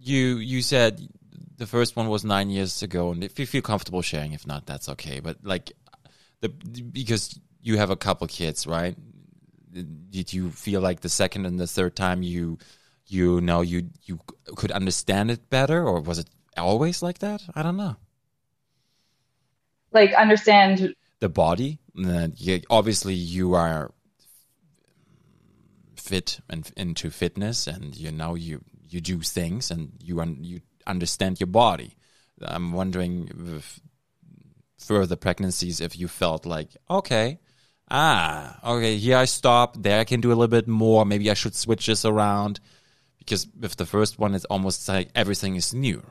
You 0.00 0.36
you 0.36 0.60
said 0.60 1.00
the 1.56 1.66
first 1.66 1.96
one 1.96 2.08
was 2.08 2.24
nine 2.24 2.50
years 2.50 2.82
ago, 2.82 3.10
and 3.10 3.24
if 3.24 3.38
you 3.38 3.46
feel 3.46 3.62
comfortable 3.62 4.02
sharing, 4.02 4.34
if 4.34 4.46
not, 4.46 4.66
that's 4.66 4.86
okay. 4.90 5.20
But 5.20 5.38
like 5.42 5.72
the 6.40 6.50
because 6.50 7.40
you 7.64 7.78
have 7.78 7.90
a 7.90 7.96
couple 7.96 8.26
kids, 8.26 8.66
right? 8.66 8.94
Did 10.10 10.32
you 10.32 10.50
feel 10.50 10.80
like 10.80 11.00
the 11.00 11.08
second 11.08 11.46
and 11.46 11.58
the 11.58 11.66
third 11.66 11.96
time 11.96 12.22
you 12.22 12.58
you 13.06 13.40
know 13.40 13.62
you 13.62 13.90
you 14.04 14.20
could 14.54 14.70
understand 14.70 15.30
it 15.30 15.50
better, 15.50 15.82
or 15.82 16.00
was 16.00 16.18
it 16.18 16.28
always 16.56 17.02
like 17.02 17.18
that? 17.18 17.42
I 17.54 17.62
don't 17.62 17.78
know. 17.78 17.96
Like 19.92 20.12
understand 20.12 20.94
the 21.20 21.28
body. 21.28 21.78
obviously, 22.70 23.14
you 23.14 23.54
are 23.54 23.92
fit 25.96 26.40
and 26.50 26.70
into 26.76 27.10
fitness, 27.10 27.66
and 27.66 27.96
you 27.96 28.12
know 28.12 28.34
you 28.34 28.62
you 28.88 29.00
do 29.00 29.20
things, 29.20 29.70
and 29.70 29.92
you 30.02 30.20
un, 30.20 30.38
you 30.42 30.60
understand 30.86 31.40
your 31.40 31.46
body. 31.48 31.96
I'm 32.42 32.72
wondering 32.72 33.62
further 34.78 35.16
pregnancies 35.16 35.80
if 35.80 35.98
you 35.98 36.08
felt 36.08 36.44
like 36.44 36.76
okay. 36.90 37.38
Ah, 37.90 38.58
okay. 38.64 38.96
Here 38.96 39.16
I 39.16 39.26
stop. 39.26 39.76
There 39.80 40.00
I 40.00 40.04
can 40.04 40.20
do 40.20 40.28
a 40.28 40.34
little 40.34 40.48
bit 40.48 40.66
more. 40.66 41.04
Maybe 41.04 41.30
I 41.30 41.34
should 41.34 41.54
switch 41.54 41.86
this 41.86 42.04
around 42.04 42.60
because 43.18 43.46
with 43.58 43.76
the 43.76 43.86
first 43.86 44.18
one, 44.18 44.34
it's 44.34 44.46
almost 44.46 44.88
like 44.88 45.10
everything 45.14 45.56
is 45.56 45.74
new 45.74 46.02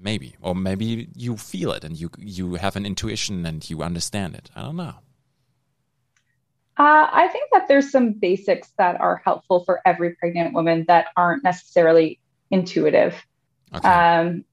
maybe 0.00 0.36
or 0.40 0.54
maybe 0.54 1.08
you 1.14 1.36
feel 1.36 1.72
it 1.72 1.84
and 1.84 1.98
you 1.98 2.10
you 2.18 2.54
have 2.54 2.76
an 2.76 2.86
intuition 2.86 3.44
and 3.46 3.68
you 3.68 3.82
understand 3.82 4.34
it 4.34 4.50
i 4.56 4.62
don't 4.62 4.76
know 4.76 4.94
uh, 6.78 7.06
i 7.12 7.28
think 7.28 7.50
that 7.52 7.68
there's 7.68 7.90
some 7.90 8.12
basics 8.12 8.70
that 8.78 9.00
are 9.00 9.20
helpful 9.24 9.64
for 9.64 9.80
every 9.84 10.14
pregnant 10.14 10.54
woman 10.54 10.84
that 10.88 11.08
aren't 11.16 11.44
necessarily 11.44 12.18
intuitive 12.50 13.14
okay. 13.74 13.88
um, 13.88 14.44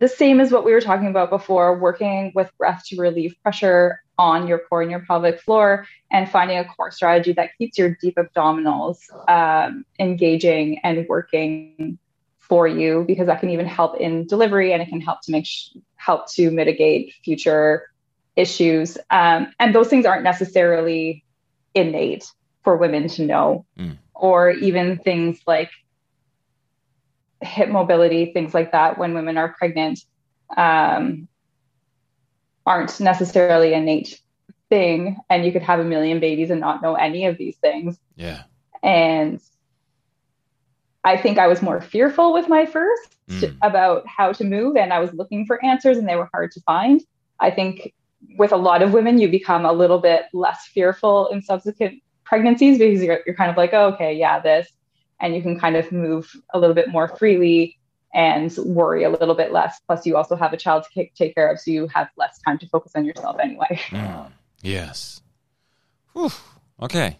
the 0.00 0.08
same 0.08 0.40
as 0.40 0.50
what 0.50 0.64
we 0.64 0.72
were 0.72 0.80
talking 0.80 1.08
about 1.08 1.30
before 1.30 1.78
working 1.78 2.32
with 2.34 2.50
breath 2.58 2.84
to 2.86 2.96
relieve 2.96 3.34
pressure 3.42 4.02
on 4.18 4.48
your 4.48 4.58
core 4.58 4.82
and 4.82 4.90
your 4.90 5.00
pelvic 5.00 5.40
floor 5.40 5.86
and 6.10 6.28
finding 6.28 6.58
a 6.58 6.64
core 6.64 6.90
strategy 6.90 7.32
that 7.32 7.50
keeps 7.56 7.78
your 7.78 7.96
deep 8.00 8.16
abdominals 8.16 8.98
um, 9.28 9.84
engaging 10.00 10.78
and 10.82 11.06
working 11.08 11.98
for 12.40 12.66
you 12.66 13.04
because 13.06 13.26
that 13.26 13.40
can 13.40 13.50
even 13.50 13.66
help 13.66 13.96
in 14.00 14.26
delivery 14.26 14.72
and 14.72 14.82
it 14.82 14.88
can 14.88 15.00
help 15.00 15.20
to 15.22 15.30
make 15.30 15.46
sh- 15.46 15.68
help 15.96 16.28
to 16.32 16.50
mitigate 16.50 17.14
future 17.24 17.88
issues 18.36 18.98
um, 19.10 19.52
and 19.60 19.74
those 19.74 19.88
things 19.88 20.04
aren't 20.04 20.24
necessarily 20.24 21.24
innate 21.74 22.30
for 22.64 22.76
women 22.76 23.06
to 23.06 23.24
know 23.24 23.64
mm. 23.78 23.96
or 24.14 24.50
even 24.50 24.98
things 24.98 25.40
like 25.46 25.70
hip 27.40 27.68
mobility 27.68 28.32
things 28.32 28.54
like 28.54 28.72
that 28.72 28.98
when 28.98 29.14
women 29.14 29.36
are 29.36 29.54
pregnant 29.58 30.00
um, 30.56 31.28
aren't 32.68 33.00
necessarily 33.00 33.74
innate 33.74 34.20
thing 34.68 35.16
and 35.30 35.44
you 35.44 35.52
could 35.52 35.62
have 35.62 35.80
a 35.80 35.84
million 35.84 36.20
babies 36.20 36.50
and 36.50 36.60
not 36.60 36.82
know 36.82 36.94
any 36.94 37.24
of 37.24 37.38
these 37.38 37.56
things 37.56 37.98
yeah 38.16 38.42
and 38.82 39.40
I 41.04 41.16
think 41.16 41.38
I 41.38 41.46
was 41.46 41.62
more 41.62 41.80
fearful 41.80 42.32
with 42.32 42.48
my 42.48 42.66
first 42.66 43.16
mm. 43.28 43.56
about 43.62 44.06
how 44.06 44.32
to 44.32 44.44
move, 44.44 44.76
and 44.76 44.92
I 44.92 44.98
was 44.98 45.12
looking 45.14 45.46
for 45.46 45.64
answers, 45.64 45.96
and 45.96 46.08
they 46.08 46.16
were 46.16 46.28
hard 46.32 46.52
to 46.52 46.60
find. 46.62 47.00
I 47.40 47.50
think 47.50 47.94
with 48.36 48.52
a 48.52 48.56
lot 48.56 48.82
of 48.82 48.92
women, 48.92 49.18
you 49.18 49.28
become 49.28 49.64
a 49.64 49.72
little 49.72 50.00
bit 50.00 50.24
less 50.32 50.66
fearful 50.66 51.28
in 51.28 51.40
subsequent 51.40 52.02
pregnancies 52.24 52.78
because 52.78 53.02
you're, 53.02 53.20
you're 53.24 53.36
kind 53.36 53.50
of 53.50 53.56
like, 53.56 53.72
oh, 53.72 53.92
okay, 53.94 54.12
yeah, 54.12 54.40
this, 54.40 54.68
and 55.20 55.34
you 55.34 55.40
can 55.40 55.58
kind 55.58 55.76
of 55.76 55.90
move 55.92 56.30
a 56.52 56.58
little 56.58 56.74
bit 56.74 56.88
more 56.88 57.08
freely 57.16 57.77
and 58.14 58.54
worry 58.64 59.04
a 59.04 59.10
little 59.10 59.34
bit 59.34 59.52
less. 59.52 59.80
Plus, 59.86 60.06
you 60.06 60.16
also 60.16 60.36
have 60.36 60.52
a 60.52 60.56
child 60.56 60.84
to 60.92 61.08
take 61.14 61.34
care 61.34 61.50
of, 61.50 61.58
so 61.58 61.70
you 61.70 61.88
have 61.88 62.08
less 62.16 62.38
time 62.40 62.58
to 62.58 62.68
focus 62.68 62.92
on 62.94 63.04
yourself 63.04 63.36
anyway. 63.42 63.80
Mm. 63.90 64.30
Yes. 64.62 65.22
Whew. 66.12 66.30
Okay. 66.82 67.18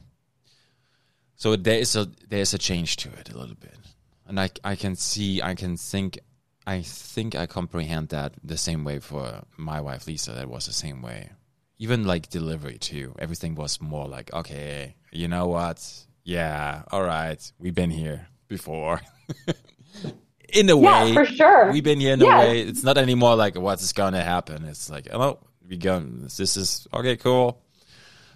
So 1.37 1.55
there 1.57 1.79
is 1.79 1.95
a 1.95 2.09
there 2.29 2.41
is 2.41 2.53
a 2.53 2.59
change 2.59 2.97
to 2.97 3.09
it 3.13 3.31
a 3.33 3.39
little 3.39 3.55
bit, 3.55 3.79
and 4.27 4.41
I 4.41 4.51
I 4.65 4.75
can 4.75 4.97
see 4.97 5.41
I 5.41 5.55
can 5.55 5.77
think 5.77 6.19
I 6.67 6.83
think 6.83 7.35
I 7.37 7.47
comprehend 7.47 8.09
that 8.09 8.35
the 8.43 8.59
same 8.59 8.85
way 8.85 8.99
for 8.99 9.45
my 9.57 9.81
wife 9.81 10.07
Lisa. 10.07 10.33
That 10.33 10.51
was 10.51 10.67
the 10.67 10.73
same 10.73 11.01
way. 11.01 11.31
Even 11.79 12.05
like 12.05 12.29
delivery 12.29 12.79
too. 12.79 13.15
Everything 13.21 13.55
was 13.55 13.81
more 13.81 14.09
like 14.09 14.33
okay, 14.35 14.97
you 15.13 15.29
know 15.29 15.47
what? 15.47 15.79
Yeah, 16.25 16.83
all 16.91 17.05
right, 17.05 17.41
we've 17.59 17.75
been 17.75 17.91
here 17.91 18.27
before. 18.49 19.01
in 20.53 20.71
a 20.71 20.79
yeah, 20.79 21.05
way, 21.05 21.15
for 21.15 21.27
sure, 21.27 21.73
we've 21.73 21.85
been 21.85 22.01
here 22.01 22.15
in 22.15 22.21
yeah. 22.21 22.43
a 22.43 22.47
way. 22.47 22.61
It's 22.61 22.83
not 22.83 22.99
anymore 22.99 23.37
like 23.37 23.57
what's 23.57 23.93
gonna 23.93 24.23
happen. 24.23 24.65
It's 24.65 24.91
like 24.91 25.09
oh, 25.13 25.39
we're 25.69 25.79
going. 25.79 26.23
This 26.23 26.57
is 26.57 26.87
okay, 26.93 27.17
cool. 27.17 27.63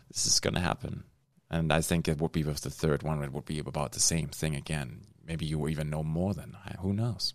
This 0.09 0.27
is 0.27 0.41
gonna 0.41 0.61
happen 0.61 1.05
and 1.53 1.71
I 1.71 1.83
think 1.83 2.09
it 2.09 2.19
would 2.19 2.33
be 2.33 2.43
with 2.43 2.63
the 2.63 2.71
third 2.71 3.03
one, 3.03 3.23
it 3.23 3.33
would 3.33 3.45
be 3.45 3.59
about 3.59 3.93
the 3.93 4.01
same 4.01 4.29
thing 4.29 4.57
again. 4.57 5.03
Maybe 5.25 5.45
you 5.45 5.69
even 5.69 5.91
know 5.91 6.03
more 6.03 6.33
than 6.33 6.57
I. 6.67 6.77
Who 6.81 6.95
knows? 6.95 7.35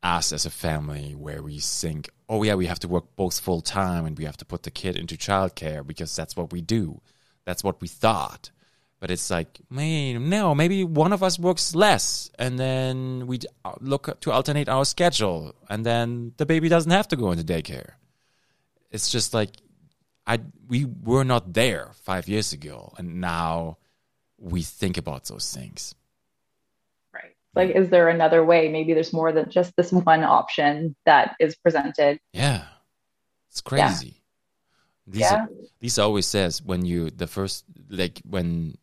us 0.04 0.32
as 0.32 0.46
a 0.46 0.50
family 0.52 1.16
where 1.16 1.42
we 1.42 1.60
think, 1.60 2.10
oh, 2.30 2.44
yeah, 2.44 2.56
we 2.56 2.68
have 2.68 2.80
to 2.80 2.88
work 2.88 3.16
both 3.16 3.40
full 3.40 3.62
time 3.62 4.06
and 4.06 4.18
we 4.18 4.24
have 4.24 4.38
to 4.38 4.46
put 4.46 4.64
the 4.64 4.72
kid 4.72 4.96
into 4.96 5.18
childcare 5.18 5.86
because 5.86 6.16
that's 6.16 6.38
what 6.38 6.54
we 6.54 6.62
do. 6.62 7.02
That's 7.44 7.64
what 7.64 7.82
we 7.82 7.88
thought. 7.88 8.52
But 9.00 9.12
it's 9.12 9.30
like, 9.30 9.60
man, 9.70 10.30
no, 10.30 10.56
maybe 10.56 10.84
one 10.84 11.14
of 11.14 11.24
us 11.24 11.38
works 11.38 11.76
less 11.76 12.32
and 12.40 12.58
then 12.58 13.28
we 13.28 13.40
uh, 13.66 13.74
look 13.80 14.20
to 14.22 14.32
alternate 14.32 14.70
our 14.70 14.86
schedule 14.86 15.56
and 15.70 15.86
then 15.86 16.34
the 16.38 16.46
baby 16.46 16.70
doesn't 16.70 16.92
have 16.92 17.08
to 17.10 17.16
go 17.16 17.32
into 17.32 17.44
daycare. 17.44 17.92
It's 18.92 19.12
just 19.12 19.34
like, 19.34 19.52
I 20.28 20.40
we 20.68 20.86
were 20.86 21.24
not 21.24 21.54
there 21.54 21.92
five 22.04 22.28
years 22.28 22.52
ago, 22.52 22.94
and 22.98 23.22
now 23.22 23.78
we 24.38 24.62
think 24.62 24.98
about 24.98 25.26
those 25.26 25.52
things. 25.54 25.96
Right. 27.14 27.36
Like, 27.56 27.72
is 27.72 27.90
there 27.90 28.10
another 28.10 28.44
way? 28.44 28.68
Maybe 28.68 28.94
there's 28.94 29.14
more 29.14 29.32
than 29.32 29.50
just 29.50 29.76
this 29.78 29.92
one 29.92 30.24
option 30.24 30.96
that 31.06 31.36
is 31.40 31.56
presented. 31.56 32.20
Yeah, 32.34 32.66
it's 33.50 33.64
Yeah. 33.66 33.88
crazy. 33.88 34.22
Lisa, 35.10 35.48
Lisa 35.82 36.04
always 36.04 36.28
says 36.28 36.62
when 36.62 36.84
you 36.84 37.10
the 37.10 37.28
first 37.28 37.64
like 37.90 38.22
when 38.26 38.78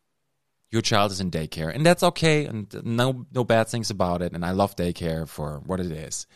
your 0.71 0.81
child 0.81 1.13
is 1.13 1.21
in 1.21 1.31
daycare, 1.31 1.73
and 1.73 1.85
that's 1.85 2.03
okay, 2.03 2.47
and 2.47 2.75
no 2.83 3.27
no 3.33 3.45
bad 3.45 3.69
things 3.69 3.91
about 3.91 4.23
it, 4.23 4.33
and 4.33 4.45
I 4.45 4.53
love 4.53 4.75
daycare 4.75 5.29
for 5.29 5.61
what 5.67 5.81
it 5.81 5.93
is, 5.93 6.27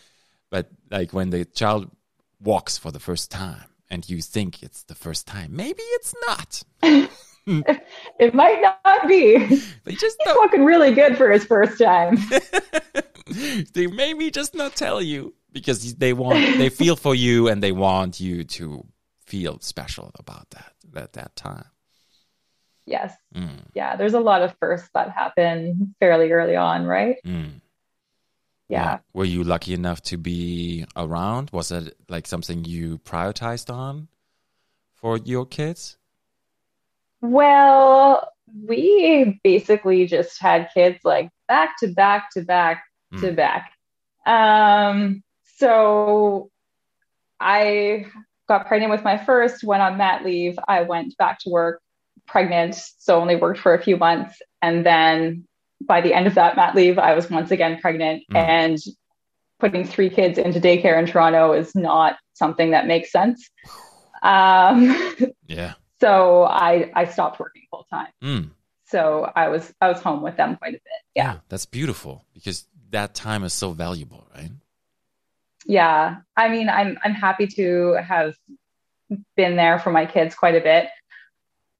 but 0.51 0.69
like 0.91 1.15
when 1.15 1.31
the 1.31 1.47
child 1.47 1.91
walks 2.39 2.77
for 2.77 2.93
the 2.93 3.01
first 3.01 3.31
time 3.31 3.71
and 3.91 4.09
you 4.09 4.20
think 4.22 4.62
it's 4.62 4.82
the 4.84 4.95
first 4.95 5.26
time, 5.26 5.55
maybe 5.57 5.82
it's 5.82 6.14
not. 6.26 6.62
It 8.20 8.34
might 8.34 8.61
not 8.61 9.09
be. 9.09 9.39
They 9.84 9.93
just 9.93 10.18
He's 10.18 10.26
don't. 10.26 10.36
looking 10.36 10.66
really 10.66 10.93
good 10.93 11.16
for 11.16 11.30
his 11.30 11.47
first 11.47 11.78
time. 11.78 12.18
they 13.72 13.86
maybe 13.86 14.30
just 14.30 14.55
not 14.55 14.76
tell 14.76 15.01
you 15.01 15.34
because 15.51 15.95
they 15.95 16.12
want 16.12 16.59
they 16.59 16.68
feel 16.80 16.95
for 16.95 17.14
you 17.14 17.49
and 17.49 17.62
they 17.62 17.72
want 17.72 18.20
you 18.20 18.45
to 18.45 18.84
feel 19.24 19.61
special 19.61 20.11
about 20.18 20.51
that 20.51 20.72
at 20.95 21.14
that 21.14 21.36
time. 21.36 21.64
Yes. 22.84 23.14
Mm, 23.34 23.61
Yeah. 23.74 23.97
There's 23.97 24.14
a 24.14 24.20
lot 24.20 24.43
of 24.43 24.55
firsts 24.61 24.91
that 24.93 25.11
happen 25.12 25.95
fairly 26.01 26.30
early 26.32 26.57
on, 26.57 26.84
right? 26.84 27.16
mm. 27.24 27.62
Yeah. 28.69 28.99
Were 29.14 29.25
you 29.25 29.45
lucky 29.45 29.73
enough 29.73 30.03
to 30.03 30.16
be 30.19 30.85
around? 30.95 31.51
Was 31.53 31.73
it 31.73 31.95
like 32.09 32.27
something 32.27 32.64
you 32.64 32.99
prioritized 32.99 33.73
on 33.73 34.09
for 34.95 35.16
your 35.16 35.47
kids? 35.47 35.97
Well, 37.21 38.31
we 38.66 39.41
basically 39.43 40.07
just 40.07 40.41
had 40.41 40.69
kids 40.75 40.99
like 41.05 41.31
back 41.49 41.79
to 41.81 41.89
back 41.89 42.31
to 42.33 42.43
back 42.43 42.85
to 43.21 43.33
Mm. 43.33 43.37
back. 43.37 43.73
Um, 44.27 45.23
so 45.57 46.51
I 47.41 48.07
got 48.49 48.66
pregnant 48.66 48.91
with 48.91 49.03
my 49.03 49.16
first, 49.16 49.64
went 49.64 49.83
on 49.83 49.97
mat 49.97 50.25
leave. 50.25 50.59
I 50.69 50.83
went 50.83 51.16
back 51.16 51.39
to 51.41 51.51
work 51.51 51.81
pregnant, 52.27 52.75
so 52.75 53.19
only 53.21 53.37
worked 53.37 53.61
for 53.61 53.73
a 53.75 53.83
few 53.83 53.97
months. 53.97 54.41
And 54.61 54.85
then 54.85 55.47
by 55.81 56.01
the 56.01 56.12
end 56.14 56.26
of 56.26 56.35
that 56.35 56.57
mat 56.57 56.74
leave, 56.74 56.99
I 56.99 57.14
was 57.14 57.31
once 57.31 57.51
again 57.51 57.79
pregnant. 57.81 58.24
Mm. 58.33 58.37
And 58.37 58.79
putting 59.59 59.85
three 59.85 60.11
kids 60.11 60.39
into 60.39 60.61
daycare 60.61 60.99
in 60.99 61.07
Toronto 61.07 61.53
is 61.53 61.74
not 61.74 62.16
something 62.35 62.70
that 62.70 62.87
makes 62.87 63.11
sense. 63.11 63.49
Um, 64.22 64.97
Yeah. 65.47 65.74
so 66.01 66.45
I 66.45 66.91
I 66.95 67.07
stopped 67.07 67.41
working 67.41 67.62
full 67.70 67.87
time. 67.91 68.09
Mm. 68.22 68.51
So 68.87 69.31
I 69.35 69.49
was 69.49 69.72
I 69.81 69.89
was 69.89 70.01
home 70.01 70.22
with 70.22 70.37
them 70.37 70.57
quite 70.57 70.74
a 70.74 70.79
bit. 70.79 71.03
Yeah. 71.14 71.39
That's 71.49 71.66
beautiful 71.66 72.24
because 72.35 72.66
that 72.91 73.14
time 73.14 73.45
is 73.45 73.53
so 73.53 73.72
valuable, 73.72 74.26
right? 74.35 74.51
Yeah. 75.66 76.16
I 76.37 76.49
mean, 76.49 76.68
I'm 76.68 76.99
I'm 77.03 77.14
happy 77.14 77.47
to 77.49 77.99
have 78.03 78.35
been 79.37 79.57
there 79.57 79.79
for 79.79 79.91
my 79.91 80.07
kids 80.07 80.35
quite 80.35 80.55
a 80.55 80.61
bit. 80.61 80.89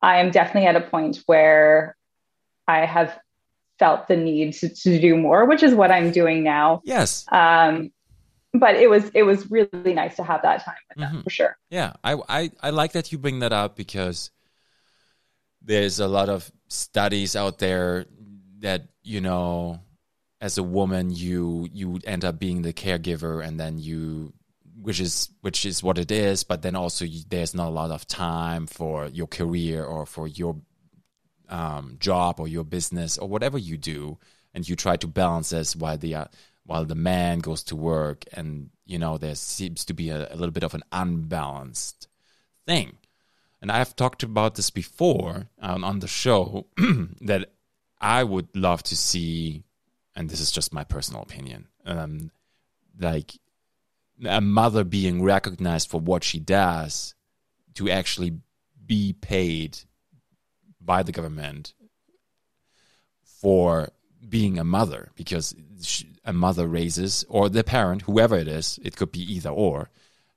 I 0.03 0.18
am 0.18 0.30
definitely 0.30 0.68
at 0.68 0.76
a 0.76 0.80
point 0.80 1.22
where 1.26 1.96
I 2.66 2.86
have 2.86 3.18
felt 3.79 4.09
the 4.09 4.16
need 4.16 4.55
to, 4.55 4.68
to 4.68 5.01
do 5.01 5.16
more, 5.16 5.45
which 5.47 5.62
is 5.62 5.74
what 5.74 5.91
I'm 5.91 6.11
doing 6.12 6.43
now. 6.43 6.83
Yes. 6.85 7.24
Um, 7.31 7.91
but 8.55 8.76
it 8.76 8.89
was 8.89 9.11
it 9.14 9.22
was 9.24 9.51
really 9.51 9.95
nice 9.95 10.16
to 10.16 10.24
have 10.24 10.43
that 10.43 10.64
time 10.64 10.76
with 10.89 10.99
them 10.99 11.16
Mhm. 11.16 11.22
for 11.22 11.31
sure. 11.31 11.57
Yeah, 11.70 11.93
I, 12.03 12.16
I 12.29 12.51
I 12.62 12.70
like 12.70 12.93
that 12.93 13.12
you 13.12 13.18
bring 13.18 13.41
that 13.41 13.53
up 13.53 13.76
because 13.76 14.31
there's 15.62 16.01
a 16.01 16.09
lot 16.09 16.29
of 16.29 16.51
studies 16.68 17.37
out 17.37 17.59
there 17.59 18.07
that 18.61 18.89
you 19.03 19.20
know, 19.20 19.81
as 20.41 20.59
a 20.59 20.62
woman, 20.62 21.11
you 21.11 21.68
you 21.72 21.99
end 22.05 22.24
up 22.24 22.39
being 22.39 22.62
the 22.62 22.72
caregiver, 22.72 23.45
and 23.45 23.59
then 23.59 23.79
you, 23.79 24.33
which 24.81 25.01
is 25.01 25.31
which 25.41 25.64
is 25.64 25.83
what 25.83 25.99
it 25.99 26.11
is, 26.11 26.45
but 26.45 26.62
then 26.62 26.76
also 26.76 27.05
you, 27.05 27.22
there's 27.29 27.55
not 27.55 27.68
a 27.68 27.70
lot 27.70 27.91
of 27.91 28.07
time 28.07 28.66
for 28.66 29.07
your 29.09 29.26
career 29.26 29.85
or 29.85 30.07
for 30.07 30.26
your 30.29 30.61
um, 31.49 31.96
job 32.01 32.40
or 32.40 32.49
your 32.49 32.64
business 32.64 33.18
or 33.18 33.28
whatever 33.28 33.59
you 33.59 33.76
do, 33.76 34.18
and 34.55 34.68
you 34.68 34.76
try 34.76 34.96
to 34.96 35.07
balance 35.07 35.51
this 35.51 35.76
while 35.76 35.99
the 35.99 36.14
uh, 36.14 36.24
while 36.64 36.84
the 36.84 36.94
man 36.94 37.38
goes 37.38 37.62
to 37.64 37.76
work, 37.76 38.24
and 38.32 38.70
you 38.86 38.99
know 38.99 39.18
there 39.18 39.34
seems 39.34 39.84
to 39.86 39.94
be 39.94 40.11
a, 40.11 40.32
a 40.32 40.36
little 40.36 40.53
bit 40.53 40.64
of 40.64 40.74
an 40.74 40.82
unbalanced 40.92 42.09
thing. 42.66 42.99
And 43.61 43.72
I've 43.72 43.96
talked 43.96 44.22
about 44.22 44.55
this 44.55 44.70
before 44.70 45.49
um, 45.61 45.82
on 45.82 45.99
the 45.99 46.07
show 46.07 46.66
that 47.22 47.51
I 48.01 48.22
would 48.22 48.55
love 48.55 48.82
to 48.84 48.96
see, 48.96 49.64
and 50.14 50.30
this 50.30 50.40
is 50.40 50.53
just 50.53 50.72
my 50.72 50.84
personal 50.84 51.22
opinion, 51.22 51.66
um, 51.84 52.30
like 52.99 53.32
a 54.24 54.40
mother 54.40 54.84
being 54.84 55.22
recognized 55.22 55.90
for 55.90 56.01
what 56.01 56.22
she 56.22 56.38
does 56.38 57.14
to 57.74 57.90
actually 57.90 58.38
be 58.86 59.12
paid 59.12 59.78
by 60.89 61.05
the 61.05 61.12
government 61.12 61.74
for 63.24 63.89
being 64.28 64.59
a 64.59 64.64
mother 64.64 65.11
because 65.14 65.55
a 66.24 66.32
mother 66.32 66.66
raises 66.66 67.24
or 67.28 67.49
the 67.49 67.62
parent 67.64 68.03
whoever 68.03 68.36
it 68.36 68.49
is 68.49 68.78
it 68.82 68.97
could 68.97 69.12
be 69.12 69.20
either 69.20 69.51
or 69.51 69.89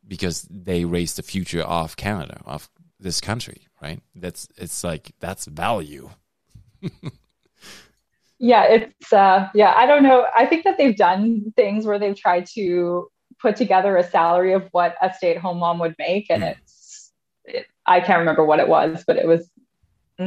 because 0.07 0.43
they 0.49 0.85
raise 0.85 1.15
the 1.15 1.23
future 1.23 1.61
of 1.63 1.97
canada 1.97 2.41
of 2.45 2.69
this 2.99 3.19
country 3.21 3.67
right 3.81 4.01
that's 4.15 4.47
it's 4.57 4.83
like 4.83 5.13
that's 5.19 5.45
value 5.45 6.09
Yeah, 8.39 8.63
it's 8.65 9.13
uh 9.13 9.49
yeah, 9.53 9.73
I 9.75 9.85
don't 9.85 10.03
know. 10.03 10.25
I 10.35 10.45
think 10.47 10.63
that 10.63 10.77
they've 10.77 10.95
done 10.95 11.53
things 11.55 11.85
where 11.85 11.99
they've 11.99 12.17
tried 12.17 12.47
to 12.55 13.07
put 13.39 13.55
together 13.55 13.97
a 13.97 14.03
salary 14.03 14.53
of 14.53 14.67
what 14.71 14.95
a 15.01 15.13
stay-at-home 15.13 15.59
mom 15.59 15.79
would 15.79 15.95
make 15.99 16.27
and 16.29 16.43
Mm. 16.43 16.55
it's 16.55 17.11
it, 17.45 17.67
I 17.85 17.99
can't 18.01 18.19
remember 18.19 18.45
what 18.45 18.59
it 18.59 18.67
was, 18.67 19.03
but 19.05 19.17
it 19.17 19.27
was 19.27 19.49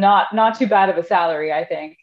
not 0.01 0.35
not 0.35 0.59
too 0.59 0.67
bad 0.67 0.89
of 0.89 0.97
a 0.97 1.05
salary, 1.05 1.53
I 1.53 1.65
think. 1.65 1.99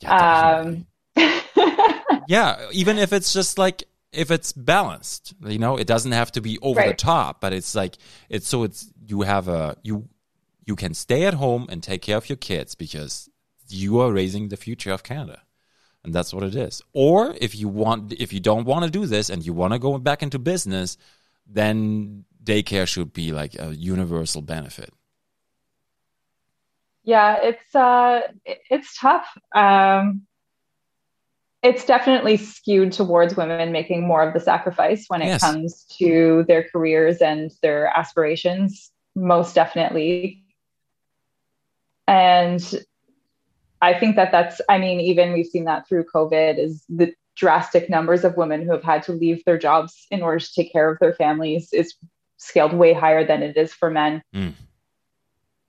yeah, 0.00 0.56
Um 0.56 0.86
yeah 2.28 2.68
even 2.72 2.98
if 2.98 3.12
it's 3.12 3.32
just 3.32 3.58
like 3.58 3.84
if 4.12 4.30
it's 4.30 4.52
balanced 4.52 5.34
you 5.44 5.58
know 5.58 5.76
it 5.76 5.86
doesn't 5.86 6.12
have 6.12 6.32
to 6.32 6.40
be 6.40 6.58
over 6.60 6.82
the 6.82 6.94
top 6.94 7.40
but 7.40 7.52
it's 7.52 7.74
like 7.74 7.96
it's 8.30 8.48
so 8.48 8.62
it's 8.62 8.90
you 9.06 9.22
have 9.22 9.48
a 9.48 9.76
you 9.82 10.08
you 10.64 10.74
can 10.74 10.94
stay 10.94 11.24
at 11.24 11.34
home 11.34 11.66
and 11.68 11.82
take 11.82 12.00
care 12.00 12.16
of 12.16 12.28
your 12.30 12.36
kids 12.36 12.74
because 12.74 13.28
you 13.68 14.00
are 14.00 14.10
raising 14.10 14.48
the 14.48 14.56
future 14.56 14.90
of 14.90 15.02
canada 15.02 15.42
and 16.04 16.12
that's 16.12 16.34
what 16.34 16.42
it 16.42 16.54
is. 16.56 16.82
Or 16.92 17.34
if 17.40 17.54
you 17.54 17.68
want 17.68 18.12
if 18.12 18.32
you 18.32 18.40
don't 18.40 18.64
want 18.64 18.84
to 18.84 18.90
do 18.90 19.06
this 19.06 19.30
and 19.30 19.44
you 19.44 19.52
want 19.52 19.72
to 19.72 19.78
go 19.78 19.98
back 19.98 20.22
into 20.22 20.38
business 20.38 20.96
then 21.46 22.24
daycare 22.42 22.86
should 22.86 23.12
be 23.12 23.32
like 23.32 23.54
a 23.58 23.74
universal 23.74 24.42
benefit 24.42 24.92
yeah, 27.04 27.38
it's 27.42 27.74
uh 27.74 28.20
it's 28.44 28.98
tough. 28.98 29.26
Um 29.54 30.22
it's 31.62 31.84
definitely 31.84 32.36
skewed 32.36 32.92
towards 32.92 33.36
women 33.36 33.70
making 33.70 34.06
more 34.06 34.26
of 34.26 34.34
the 34.34 34.40
sacrifice 34.40 35.04
when 35.08 35.22
it 35.22 35.26
Yes. 35.26 35.40
comes 35.40 35.84
to 35.98 36.44
their 36.48 36.64
careers 36.64 37.22
and 37.22 37.52
their 37.62 37.86
aspirations, 37.86 38.90
most 39.14 39.54
definitely. 39.54 40.42
And 42.08 42.84
I 43.80 43.98
think 43.98 44.16
that 44.16 44.32
that's, 44.32 44.60
I 44.68 44.78
mean, 44.78 45.00
even 45.00 45.32
we've 45.32 45.46
seen 45.46 45.64
that 45.64 45.88
through 45.88 46.06
COVID 46.12 46.58
is 46.58 46.84
the 46.88 47.14
drastic 47.36 47.88
numbers 47.88 48.24
of 48.24 48.36
women 48.36 48.62
who 48.62 48.72
have 48.72 48.82
had 48.82 49.04
to 49.04 49.12
leave 49.12 49.44
their 49.44 49.58
jobs 49.58 50.06
in 50.10 50.20
order 50.20 50.40
to 50.40 50.52
take 50.54 50.72
care 50.72 50.90
of 50.90 50.98
their 51.00 51.14
families 51.14 51.72
is 51.72 51.94
scaled 52.38 52.72
way 52.72 52.92
higher 52.92 53.24
than 53.24 53.42
it 53.42 53.56
is 53.56 53.72
for 53.72 53.88
men. 53.88 54.20
Mm. 54.34 54.54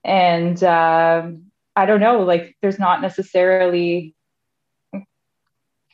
And 0.03 0.61
um, 0.63 1.45
I 1.75 1.85
don't 1.85 1.99
know, 2.01 2.23
like 2.23 2.55
there's 2.61 2.79
not 2.79 3.01
necessarily 3.01 4.15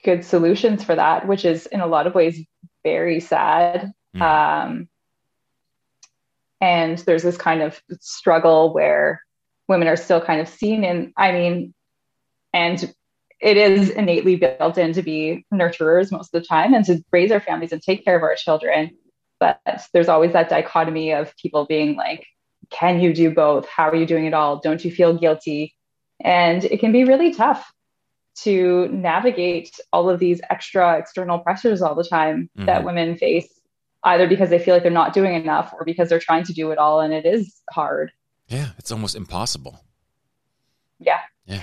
good 0.04 0.24
solutions 0.24 0.84
for 0.84 0.96
that, 0.96 1.28
which 1.28 1.46
is 1.46 1.66
in 1.68 1.82
a 1.82 1.88
lot 1.88 2.08
of 2.08 2.16
ways 2.16 2.44
very 2.84 3.20
sad. 3.20 3.92
Mm. 4.16 4.22
Um, 4.22 4.90
and 6.62 6.98
there's 7.00 7.24
this 7.24 7.38
kind 7.38 7.62
of 7.62 7.82
struggle 8.00 8.74
where 8.74 9.22
women 9.68 9.88
are 9.88 9.96
still 9.96 10.20
kind 10.22 10.42
of 10.42 10.50
seen 10.50 10.84
in, 10.84 11.14
I 11.16 11.32
mean, 11.32 11.74
and 12.54 12.94
it 13.40 13.56
is 13.56 13.90
innately 13.90 14.36
built 14.36 14.78
in 14.78 14.94
to 14.94 15.02
be 15.02 15.46
nurturers 15.54 16.12
most 16.12 16.34
of 16.34 16.42
the 16.42 16.48
time 16.48 16.74
and 16.74 16.84
to 16.86 17.04
raise 17.12 17.32
our 17.32 17.40
families 17.40 17.72
and 17.72 17.82
take 17.82 18.04
care 18.04 18.18
of 18.18 18.24
our 18.24 18.36
children. 18.36 18.92
But 19.40 19.62
there's 19.94 20.10
always 20.10 20.34
that 20.34 20.50
dichotomy 20.50 21.14
of 21.14 21.34
people 21.38 21.66
being 21.66 21.96
like, 21.96 22.26
can 22.70 23.00
you 23.00 23.14
do 23.14 23.32
both? 23.32 23.68
How 23.68 23.90
are 23.90 23.96
you 23.96 24.06
doing 24.06 24.26
it 24.26 24.34
all? 24.34 24.60
Don't 24.60 24.84
you 24.84 24.92
feel 24.92 25.18
guilty? 25.18 25.76
And 26.24 26.64
it 26.66 26.80
can 26.80 26.92
be 26.92 27.04
really 27.04 27.34
tough 27.34 27.72
to 28.44 28.88
navigate 28.90 29.78
all 29.92 30.10
of 30.10 30.20
these 30.20 30.40
extra 30.50 30.98
external 30.98 31.40
pressures 31.40 31.82
all 31.82 31.96
the 31.96 32.04
time 32.04 32.50
mm-hmm. 32.56 32.66
that 32.66 32.84
women 32.84 33.18
face, 33.18 33.48
either 34.04 34.28
because 34.28 34.50
they 34.50 34.60
feel 34.60 34.74
like 34.74 34.84
they're 34.84 34.92
not 34.92 35.14
doing 35.14 35.36
enough 35.36 35.74
or 35.74 35.84
because 35.84 36.10
they're 36.10 36.20
trying 36.20 36.44
to 36.44 36.54
do 36.54 36.72
it 36.72 36.78
all 36.78 37.02
and 37.02 37.14
it 37.14 37.26
is 37.26 37.62
hard. 37.72 38.12
Yeah, 38.48 38.70
it's 38.78 38.92
almost 38.92 39.16
impossible. 39.16 39.84
Yeah. 41.00 41.20
Yeah. 41.46 41.62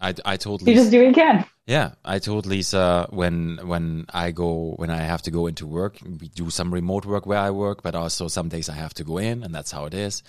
I, 0.00 0.14
I 0.24 0.36
totally 0.36 0.72
you 0.72 0.78
just 0.78 0.90
do 0.90 0.98
what 0.98 1.08
you 1.08 1.14
can. 1.14 1.44
Yeah, 1.66 1.92
I 2.04 2.18
told 2.18 2.44
Lisa 2.44 3.06
when 3.10 3.58
when 3.62 4.04
I 4.12 4.32
go 4.32 4.74
when 4.76 4.90
I 4.90 4.98
have 4.98 5.22
to 5.22 5.30
go 5.30 5.46
into 5.46 5.66
work, 5.66 5.96
we 6.02 6.28
do 6.28 6.50
some 6.50 6.72
remote 6.72 7.06
work 7.06 7.24
where 7.24 7.38
I 7.38 7.50
work, 7.50 7.82
but 7.82 7.94
also 7.94 8.28
some 8.28 8.48
days 8.50 8.68
I 8.68 8.74
have 8.74 8.92
to 8.94 9.04
go 9.04 9.16
in, 9.16 9.42
and 9.42 9.54
that's 9.54 9.70
how 9.70 9.86
it 9.86 9.94
is. 9.94 10.22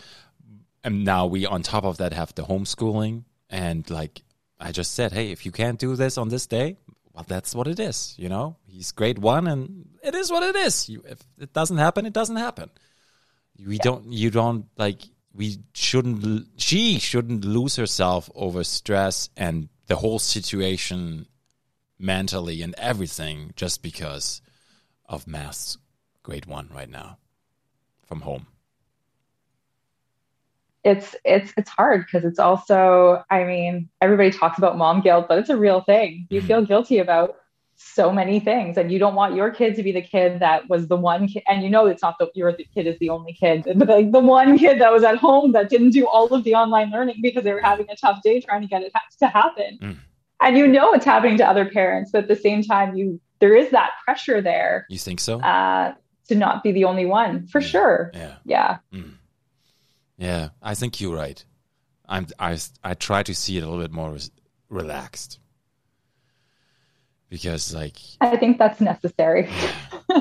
And 0.83 1.03
now 1.03 1.25
we 1.25 1.45
on 1.45 1.61
top 1.61 1.83
of 1.83 1.97
that 1.97 2.13
have 2.13 2.33
the 2.35 2.43
homeschooling, 2.43 3.25
and 3.49 3.89
like 3.89 4.21
I 4.59 4.71
just 4.71 4.93
said, 4.93 5.11
hey, 5.11 5.31
if 5.31 5.45
you 5.45 5.51
can't 5.51 5.77
do 5.77 5.97
this 5.97 6.17
on 6.17 6.29
this 6.29 6.45
day, 6.45 6.77
well, 7.13 7.25
that's 7.27 7.53
what 7.53 7.67
it 7.67 7.81
is. 7.81 8.15
You 8.17 8.29
know, 8.29 8.55
he's 8.65 8.93
grade 8.93 9.19
one, 9.19 9.47
and 9.47 9.89
it 10.03 10.15
is 10.15 10.31
what 10.31 10.43
it 10.43 10.55
is. 10.55 10.87
You, 10.87 11.03
if 11.05 11.19
it 11.37 11.51
doesn't 11.51 11.77
happen, 11.77 12.05
it 12.05 12.13
doesn't 12.13 12.37
happen. 12.37 12.69
We 13.59 13.75
yeah. 13.75 13.83
don't. 13.83 14.11
You 14.11 14.31
don't 14.31 14.67
like. 14.77 15.01
We 15.33 15.57
shouldn't. 15.73 16.47
She 16.57 16.99
shouldn't 16.99 17.43
lose 17.43 17.75
herself 17.75 18.29
over 18.35 18.63
stress 18.63 19.29
and 19.35 19.67
the 19.87 19.97
whole 19.97 20.19
situation 20.19 21.27
mentally 21.97 22.61
and 22.61 22.75
everything 22.77 23.53
just 23.55 23.81
because 23.81 24.41
of 25.07 25.27
maths 25.27 25.77
grade 26.23 26.45
one 26.45 26.69
right 26.73 26.89
now 26.89 27.17
from 28.05 28.21
home 28.21 28.47
it's 30.83 31.15
it's 31.23 31.53
it's 31.57 31.69
hard 31.69 32.05
because 32.05 32.25
it's 32.25 32.39
also 32.39 33.23
i 33.29 33.43
mean 33.43 33.89
everybody 34.01 34.31
talks 34.31 34.57
about 34.57 34.77
mom 34.77 35.01
guilt 35.01 35.27
but 35.27 35.39
it's 35.39 35.49
a 35.49 35.57
real 35.57 35.81
thing 35.81 36.27
you 36.29 36.39
mm-hmm. 36.39 36.47
feel 36.47 36.65
guilty 36.65 36.99
about 36.99 37.37
so 37.77 38.11
many 38.11 38.39
things 38.39 38.77
and 38.77 38.91
you 38.91 38.97
don't 38.97 39.15
want 39.15 39.35
your 39.35 39.51
kid 39.51 39.75
to 39.75 39.83
be 39.83 39.91
the 39.91 40.01
kid 40.01 40.39
that 40.39 40.67
was 40.69 40.87
the 40.87 40.95
one 40.95 41.27
kid 41.27 41.43
and 41.47 41.61
you 41.61 41.69
know 41.69 41.85
it's 41.85 42.01
not 42.01 42.15
that 42.19 42.29
your 42.33 42.53
kid 42.53 42.87
is 42.87 42.97
the 42.99 43.09
only 43.09 43.33
kid 43.33 43.63
but 43.75 43.87
like 43.87 44.11
the 44.11 44.19
one 44.19 44.57
kid 44.57 44.79
that 44.79 44.93
was 44.93 45.03
at 45.03 45.17
home 45.17 45.51
that 45.51 45.69
didn't 45.69 45.89
do 45.89 46.07
all 46.07 46.33
of 46.33 46.43
the 46.45 46.55
online 46.55 46.89
learning 46.89 47.17
because 47.21 47.43
they 47.43 47.53
were 47.53 47.61
having 47.61 47.85
a 47.89 47.95
tough 47.95 48.21
day 48.23 48.39
trying 48.39 48.61
to 48.61 48.67
get 48.67 48.81
it 48.81 48.93
to 49.19 49.27
happen. 49.27 49.77
Mm. 49.81 49.97
And 50.41 50.57
you 50.57 50.67
know 50.67 50.93
it's 50.93 51.05
happening 51.05 51.37
to 51.37 51.47
other 51.47 51.65
parents 51.69 52.11
but 52.11 52.23
at 52.23 52.27
the 52.29 52.35
same 52.35 52.63
time 52.63 52.95
you 52.95 53.19
there 53.39 53.55
is 53.55 53.69
that 53.71 53.91
pressure 54.05 54.41
there 54.41 54.85
you 54.89 54.97
think 54.97 55.19
so? 55.19 55.41
uh, 55.41 55.93
to 56.29 56.35
not 56.35 56.63
be 56.63 56.71
the 56.71 56.85
only 56.85 57.05
one 57.05 57.45
for 57.47 57.59
yeah. 57.59 57.67
sure. 57.67 58.11
Yeah. 58.13 58.35
Yeah. 58.45 58.77
Mm. 58.93 59.13
yeah 60.17 60.49
i 60.61 60.75
think 60.75 61.01
you're 61.01 61.15
right. 61.15 61.43
I'm 62.07 62.27
i 62.39 62.57
i 62.85 62.93
try 62.93 63.21
to 63.23 63.35
see 63.35 63.57
it 63.57 63.63
a 63.63 63.67
little 63.67 63.81
bit 63.81 63.91
more 63.91 64.17
relaxed 64.69 65.39
because 67.35 67.73
like 67.73 67.97
i 68.21 68.37
think 68.37 68.57
that's 68.57 68.79
necessary 68.79 69.49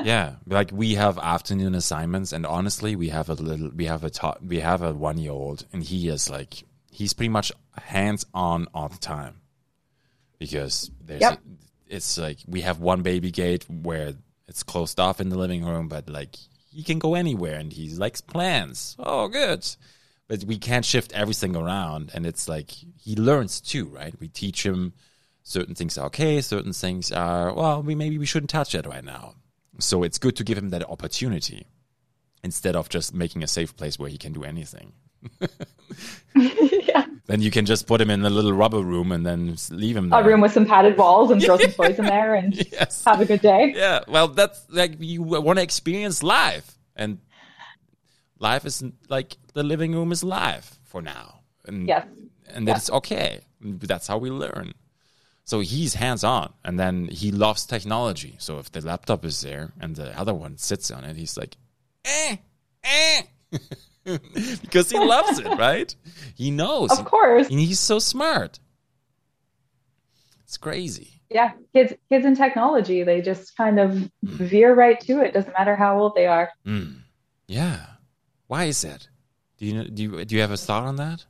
yeah 0.03 0.35
like 0.47 0.69
we 0.71 0.95
have 0.95 1.17
afternoon 1.19 1.73
assignments 1.75 2.33
and 2.33 2.45
honestly 2.45 2.95
we 2.95 3.09
have 3.09 3.29
a 3.29 3.33
little 3.33 3.69
we 3.69 3.85
have 3.85 4.03
a 4.03 4.09
top 4.09 4.41
we 4.41 4.59
have 4.59 4.81
a 4.81 4.91
one 4.91 5.17
year 5.17 5.31
old 5.31 5.65
and 5.71 5.83
he 5.83 6.09
is 6.09 6.29
like 6.29 6.63
he's 6.91 7.13
pretty 7.13 7.29
much 7.29 7.51
hands 7.77 8.25
on 8.33 8.67
all 8.73 8.89
the 8.89 8.97
time 8.97 9.35
because 10.39 10.91
there's 11.03 11.21
yep. 11.21 11.33
a, 11.33 11.95
it's 11.95 12.17
like 12.17 12.37
we 12.47 12.61
have 12.61 12.79
one 12.79 13.01
baby 13.01 13.31
gate 13.31 13.65
where 13.69 14.13
it's 14.47 14.63
closed 14.63 14.99
off 14.99 15.19
in 15.19 15.29
the 15.29 15.37
living 15.37 15.65
room, 15.65 15.87
but 15.87 16.09
like 16.09 16.35
he 16.71 16.83
can 16.83 16.99
go 16.99 17.15
anywhere 17.15 17.55
and 17.55 17.71
he 17.71 17.89
likes 17.89 18.21
plants. 18.21 18.95
Oh, 18.99 19.27
good. 19.27 19.65
But 20.27 20.43
we 20.43 20.57
can't 20.57 20.85
shift 20.85 21.13
everything 21.13 21.55
around, 21.55 22.11
and 22.13 22.25
it's 22.25 22.49
like 22.49 22.71
he 22.71 23.15
learns 23.15 23.61
too, 23.61 23.85
right? 23.85 24.13
We 24.19 24.27
teach 24.27 24.65
him 24.65 24.93
certain 25.45 25.75
things 25.75 25.97
are 25.97 26.07
okay, 26.07 26.41
certain 26.41 26.73
things 26.73 27.11
are 27.11 27.53
well, 27.53 27.81
we 27.81 27.95
maybe 27.95 28.17
we 28.17 28.25
shouldn't 28.25 28.49
touch 28.49 28.73
that 28.73 28.85
right 28.85 29.05
now. 29.05 29.35
So 29.79 30.03
it's 30.03 30.17
good 30.17 30.35
to 30.37 30.43
give 30.43 30.57
him 30.57 30.69
that 30.69 30.89
opportunity 30.89 31.67
instead 32.43 32.75
of 32.75 32.89
just 32.89 33.13
making 33.13 33.43
a 33.43 33.47
safe 33.47 33.75
place 33.77 33.97
where 33.97 34.09
he 34.09 34.17
can 34.17 34.33
do 34.33 34.43
anything. 34.43 34.93
yeah. 36.35 37.05
Then 37.27 37.41
you 37.41 37.49
can 37.49 37.65
just 37.65 37.87
put 37.87 37.99
him 37.99 38.09
in 38.09 38.23
a 38.23 38.29
little 38.29 38.53
rubber 38.53 38.81
room 38.81 39.11
and 39.11 39.25
then 39.25 39.55
leave 39.71 39.97
him 39.97 40.09
there. 40.09 40.21
A 40.21 40.23
room 40.23 40.41
with 40.41 40.51
some 40.51 40.65
padded 40.65 40.97
walls 40.97 41.31
and 41.31 41.41
throw 41.41 41.57
some 41.57 41.71
toys 41.79 41.97
in 41.97 42.05
there 42.05 42.35
and 42.35 42.55
yes. 42.71 43.03
have 43.05 43.19
a 43.19 43.25
good 43.25 43.41
day. 43.41 43.73
Yeah. 43.75 44.01
Well, 44.07 44.27
that's 44.27 44.65
like 44.69 44.95
you 44.99 45.23
want 45.23 45.57
to 45.57 45.63
experience 45.63 46.21
life. 46.23 46.71
And 46.95 47.19
life 48.39 48.65
is 48.65 48.83
like 49.09 49.37
the 49.53 49.63
living 49.63 49.93
room 49.93 50.11
is 50.11 50.23
live 50.23 50.79
for 50.83 51.01
now. 51.01 51.41
And, 51.65 51.87
yes. 51.87 52.07
And 52.47 52.67
that's 52.67 52.89
okay. 52.89 53.41
That's 53.59 54.07
how 54.07 54.19
we 54.19 54.29
learn. 54.29 54.73
So 55.45 55.59
he's 55.59 55.93
hands 55.93 56.23
on 56.23 56.53
and 56.63 56.79
then 56.79 57.07
he 57.07 57.31
loves 57.31 57.65
technology. 57.65 58.35
So 58.39 58.57
if 58.57 58.71
the 58.71 58.81
laptop 58.81 59.23
is 59.23 59.41
there 59.41 59.71
and 59.79 59.95
the 59.95 60.17
other 60.19 60.33
one 60.33 60.57
sits 60.57 60.89
on 60.89 61.03
it, 61.03 61.15
he's 61.15 61.37
like, 61.37 61.55
eh, 62.03 62.37
eh. 62.83 63.21
because 64.61 64.89
he 64.89 64.97
loves 64.97 65.37
it, 65.39 65.47
right? 65.57 65.95
He 66.33 66.49
knows. 66.49 66.91
Of 66.91 67.05
course. 67.05 67.47
And 67.47 67.59
he's 67.59 67.79
so 67.79 67.99
smart. 67.99 68.59
It's 70.43 70.57
crazy. 70.57 71.21
Yeah, 71.29 71.53
kids 71.73 71.93
kids 72.09 72.25
in 72.25 72.35
technology, 72.35 73.03
they 73.03 73.21
just 73.21 73.57
kind 73.57 73.79
of 73.79 73.91
mm. 73.91 74.09
veer 74.23 74.73
right 74.73 74.99
to 75.01 75.21
it. 75.21 75.33
Doesn't 75.33 75.53
matter 75.53 75.75
how 75.75 75.99
old 75.99 76.15
they 76.15 76.27
are. 76.27 76.51
Mm. 76.65 77.01
Yeah. 77.47 77.85
Why 78.47 78.65
is 78.65 78.81
that? 78.81 79.07
Do 79.57 79.65
you 79.65 79.83
do 79.89 80.03
you 80.03 80.25
do 80.25 80.35
you 80.35 80.41
have 80.41 80.51
a 80.51 80.57
thought 80.57 80.83
on 80.83 80.95
that? 80.97 81.25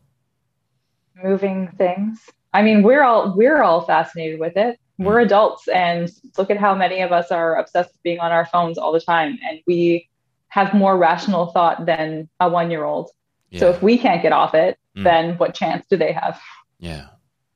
Moving 1.24 1.70
things. 1.78 2.30
I 2.56 2.62
mean, 2.62 2.84
we're 2.84 3.04
all 3.04 3.36
we're 3.36 3.62
all 3.62 3.82
fascinated 3.82 4.40
with 4.40 4.56
it. 4.56 4.80
We're 4.98 5.20
adults 5.20 5.68
and 5.68 6.10
look 6.38 6.50
at 6.50 6.58
how 6.58 6.74
many 6.74 7.02
of 7.02 7.12
us 7.12 7.30
are 7.30 7.58
obsessed 7.58 7.92
with 7.92 8.02
being 8.02 8.20
on 8.20 8.32
our 8.32 8.46
phones 8.46 8.78
all 8.78 8.94
the 8.94 9.02
time 9.02 9.38
and 9.46 9.60
we 9.68 10.08
have 10.48 10.74
more 10.74 10.98
rational 10.98 11.48
thought 11.48 11.86
than 11.86 12.30
a 12.40 12.50
one 12.50 12.72
year 12.72 12.86
old. 12.86 13.12
Yeah. 13.50 13.60
So 13.60 13.70
if 13.72 13.82
we 13.82 13.98
can't 13.98 14.22
get 14.22 14.32
off 14.32 14.54
it, 14.54 14.80
mm. 14.96 15.04
then 15.04 15.38
what 15.38 15.54
chance 15.54 15.86
do 15.90 15.98
they 15.98 16.14
have? 16.14 16.40
Yeah. 16.80 17.08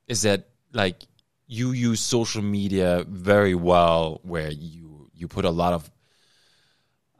Is 0.09 0.23
that 0.23 0.49
like 0.73 1.03
you 1.47 1.71
use 1.71 2.01
social 2.01 2.41
media 2.41 3.05
very 3.07 3.55
well 3.55 4.19
where 4.23 4.51
you 4.51 5.09
you 5.13 5.29
put 5.29 5.45
a 5.45 5.49
lot 5.49 5.71
of 5.71 5.89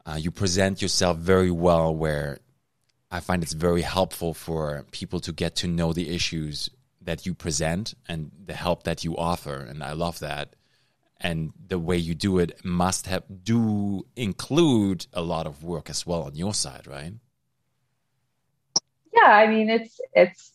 uh, 0.04 0.16
you 0.16 0.30
present 0.30 0.82
yourself 0.82 1.16
very 1.16 1.50
well 1.50 1.96
where 1.96 2.40
I 3.10 3.20
find 3.20 3.42
it's 3.42 3.54
very 3.54 3.82
helpful 3.82 4.34
for 4.34 4.84
people 4.90 5.20
to 5.20 5.32
get 5.32 5.56
to 5.56 5.66
know 5.66 5.94
the 5.94 6.14
issues 6.14 6.68
that 7.00 7.26
you 7.26 7.34
present 7.34 7.94
and 8.08 8.30
the 8.44 8.54
help 8.54 8.82
that 8.84 9.04
you 9.04 9.16
offer 9.16 9.56
and 9.56 9.82
I 9.82 9.92
love 9.92 10.18
that. 10.20 10.56
And 11.22 11.52
the 11.68 11.78
way 11.78 11.98
you 11.98 12.14
do 12.14 12.38
it 12.38 12.64
must 12.64 13.06
have 13.06 13.24
do 13.44 14.06
include 14.16 15.06
a 15.12 15.20
lot 15.20 15.46
of 15.46 15.62
work 15.62 15.90
as 15.90 16.06
well 16.06 16.22
on 16.22 16.34
your 16.34 16.54
side 16.54 16.86
right? 16.86 17.12
Yeah 19.12 19.30
i 19.30 19.46
mean 19.46 19.68
it's 19.68 20.00
it's 20.14 20.52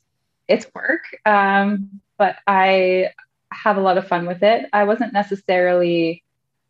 it's 0.47 0.65
work 0.73 1.03
um, 1.25 2.01
but 2.17 2.37
i 2.47 3.11
have 3.55 3.77
a 3.77 3.81
lot 3.81 3.97
of 3.97 4.07
fun 4.07 4.25
with 4.25 4.43
it. 4.43 4.67
I 4.73 4.83
wasn't 4.83 5.13
necessarily 5.13 6.23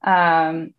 um, 0.04 0.74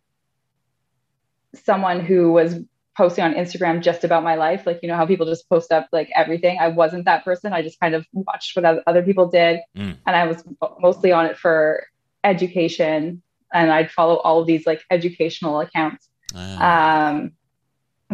someone 1.53 1.99
who 1.99 2.31
was 2.31 2.55
posting 2.97 3.23
on 3.23 3.33
instagram 3.33 3.81
just 3.81 4.03
about 4.03 4.23
my 4.23 4.35
life 4.35 4.65
like 4.65 4.79
you 4.81 4.89
know 4.89 4.95
how 4.95 5.05
people 5.05 5.25
just 5.25 5.47
post 5.47 5.71
up 5.71 5.87
like 5.91 6.09
everything 6.15 6.57
i 6.59 6.67
wasn't 6.67 7.05
that 7.05 7.23
person 7.23 7.53
i 7.53 7.61
just 7.61 7.79
kind 7.79 7.93
of 7.93 8.05
watched 8.11 8.55
what 8.55 8.65
other 8.87 9.03
people 9.03 9.27
did 9.27 9.59
mm. 9.77 9.95
and 10.05 10.15
i 10.15 10.25
was 10.25 10.43
mostly 10.79 11.11
on 11.11 11.25
it 11.25 11.37
for 11.37 11.85
education 12.23 13.21
and 13.53 13.71
I'd 13.71 13.91
follow 13.91 14.17
all 14.17 14.41
of 14.41 14.47
these 14.47 14.65
like 14.65 14.83
educational 14.91 15.59
accounts. 15.59 16.09
Ah. 16.35 17.09
Um, 17.09 17.31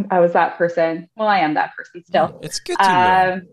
I 0.09 0.19
was 0.19 0.34
that 0.34 0.57
person. 0.57 1.09
Well, 1.15 1.27
I 1.27 1.39
am 1.39 1.53
that 1.55 1.73
person 1.75 2.03
still. 2.03 2.39
It's 2.41 2.59
good 2.59 2.77
to 2.79 2.91
um, 2.91 3.47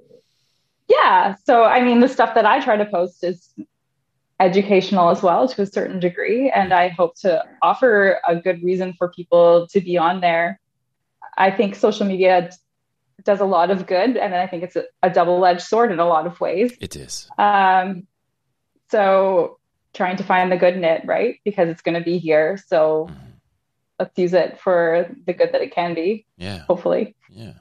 Yeah. 0.88 1.34
So, 1.44 1.64
I 1.64 1.82
mean, 1.82 2.00
the 2.00 2.08
stuff 2.08 2.34
that 2.34 2.46
I 2.46 2.60
try 2.60 2.76
to 2.76 2.86
post 2.86 3.22
is 3.24 3.52
educational 4.38 5.10
as 5.10 5.22
well 5.22 5.48
to 5.48 5.62
a 5.62 5.66
certain 5.66 6.00
degree. 6.00 6.50
And 6.50 6.72
I 6.72 6.88
hope 6.88 7.14
to 7.20 7.44
offer 7.62 8.20
a 8.26 8.36
good 8.36 8.62
reason 8.62 8.94
for 8.94 9.10
people 9.10 9.68
to 9.68 9.80
be 9.80 9.98
on 9.98 10.20
there. 10.20 10.59
I 11.36 11.50
think 11.50 11.74
social 11.74 12.06
media 12.06 12.50
does 13.24 13.40
a 13.40 13.44
lot 13.44 13.70
of 13.70 13.86
good, 13.86 14.16
and 14.16 14.34
I 14.34 14.46
think 14.46 14.62
it's 14.62 14.76
a, 14.76 14.84
a 15.02 15.10
double 15.10 15.44
edged 15.44 15.62
sword 15.62 15.92
in 15.92 15.98
a 15.98 16.06
lot 16.06 16.26
of 16.26 16.40
ways. 16.40 16.72
It 16.80 16.96
is. 16.96 17.28
Um, 17.38 18.06
so 18.90 19.58
trying 19.92 20.16
to 20.16 20.24
find 20.24 20.50
the 20.50 20.56
good 20.56 20.74
in 20.74 20.84
it, 20.84 21.02
right? 21.04 21.38
Because 21.44 21.68
it's 21.68 21.82
going 21.82 21.96
to 21.98 22.04
be 22.04 22.18
here. 22.18 22.58
So 22.66 23.08
Mhm. 23.10 23.16
let's 23.98 24.18
use 24.18 24.32
it 24.32 24.58
for 24.60 25.08
the 25.26 25.32
good 25.32 25.52
that 25.52 25.60
it 25.62 25.74
can 25.74 25.94
be, 25.94 26.26
Yeah. 26.36 26.58
hopefully. 26.60 27.16
Yeah. 27.28 27.54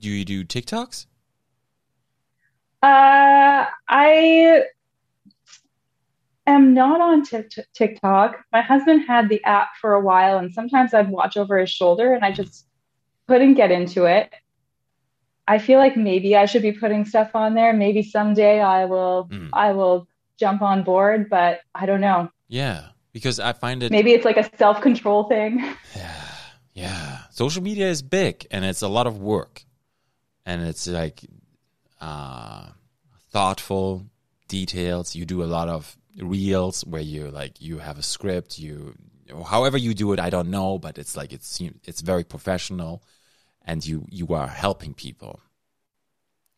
Do 0.00 0.10
you 0.10 0.24
do 0.24 0.44
TikToks? 0.44 1.06
Uh, 2.82 3.66
I 3.88 4.64
am 6.46 6.74
not 6.74 7.00
on 7.00 7.22
Tik- 7.24 7.66
TikTok. 7.72 8.44
My 8.52 8.60
husband 8.60 9.04
had 9.06 9.28
the 9.28 9.42
app 9.44 9.68
for 9.80 9.94
a 9.94 10.00
while, 10.00 10.38
and 10.38 10.52
sometimes 10.52 10.92
I'd 10.92 11.08
watch 11.10 11.36
over 11.36 11.58
his 11.58 11.70
shoulder 11.70 12.12
and 12.12 12.24
I 12.24 12.32
just 12.32 12.66
couldn't 13.28 13.54
get 13.54 13.70
into 13.70 14.04
it. 14.04 14.32
I 15.46 15.58
feel 15.58 15.78
like 15.78 15.96
maybe 15.96 16.36
I 16.36 16.46
should 16.46 16.62
be 16.62 16.72
putting 16.72 17.04
stuff 17.04 17.30
on 17.34 17.54
there. 17.54 17.72
Maybe 17.72 18.02
someday 18.02 18.60
I 18.60 18.86
will 18.86 19.28
Mm. 19.30 19.50
I 19.52 19.72
will 19.72 20.06
jump 20.38 20.62
on 20.62 20.82
board, 20.82 21.28
but 21.28 21.60
I 21.74 21.86
don't 21.86 22.00
know. 22.00 22.30
Yeah. 22.48 22.88
Because 23.12 23.38
I 23.38 23.52
find 23.52 23.82
it 23.82 23.92
Maybe 23.92 24.12
it's 24.12 24.24
like 24.24 24.36
a 24.36 24.48
self-control 24.56 25.24
thing. 25.28 25.62
Yeah, 25.96 26.24
yeah. 26.72 27.18
Social 27.30 27.62
media 27.62 27.88
is 27.88 28.02
big 28.02 28.46
and 28.50 28.64
it's 28.64 28.82
a 28.82 28.88
lot 28.88 29.06
of 29.06 29.20
work, 29.20 29.64
and 30.44 30.62
it's 30.62 30.88
like 30.88 31.24
uh, 32.00 32.66
thoughtful 33.30 34.06
details. 34.48 35.14
You 35.14 35.24
do 35.24 35.42
a 35.42 35.50
lot 35.58 35.68
of 35.68 35.96
reels 36.18 36.82
where 36.84 37.00
you 37.02 37.30
like 37.30 37.60
you 37.60 37.78
have 37.78 37.98
a 37.98 38.02
script. 38.02 38.58
You 38.58 38.94
however 39.46 39.78
you 39.78 39.94
do 39.94 40.12
it, 40.12 40.18
I 40.18 40.30
don't 40.30 40.50
know, 40.50 40.78
but 40.78 40.98
it's 40.98 41.16
like 41.16 41.32
it's 41.32 41.60
it's 41.84 42.00
very 42.00 42.24
professional, 42.24 43.02
and 43.64 43.84
you 43.86 44.06
you 44.10 44.28
are 44.34 44.48
helping 44.48 44.94
people. 44.94 45.40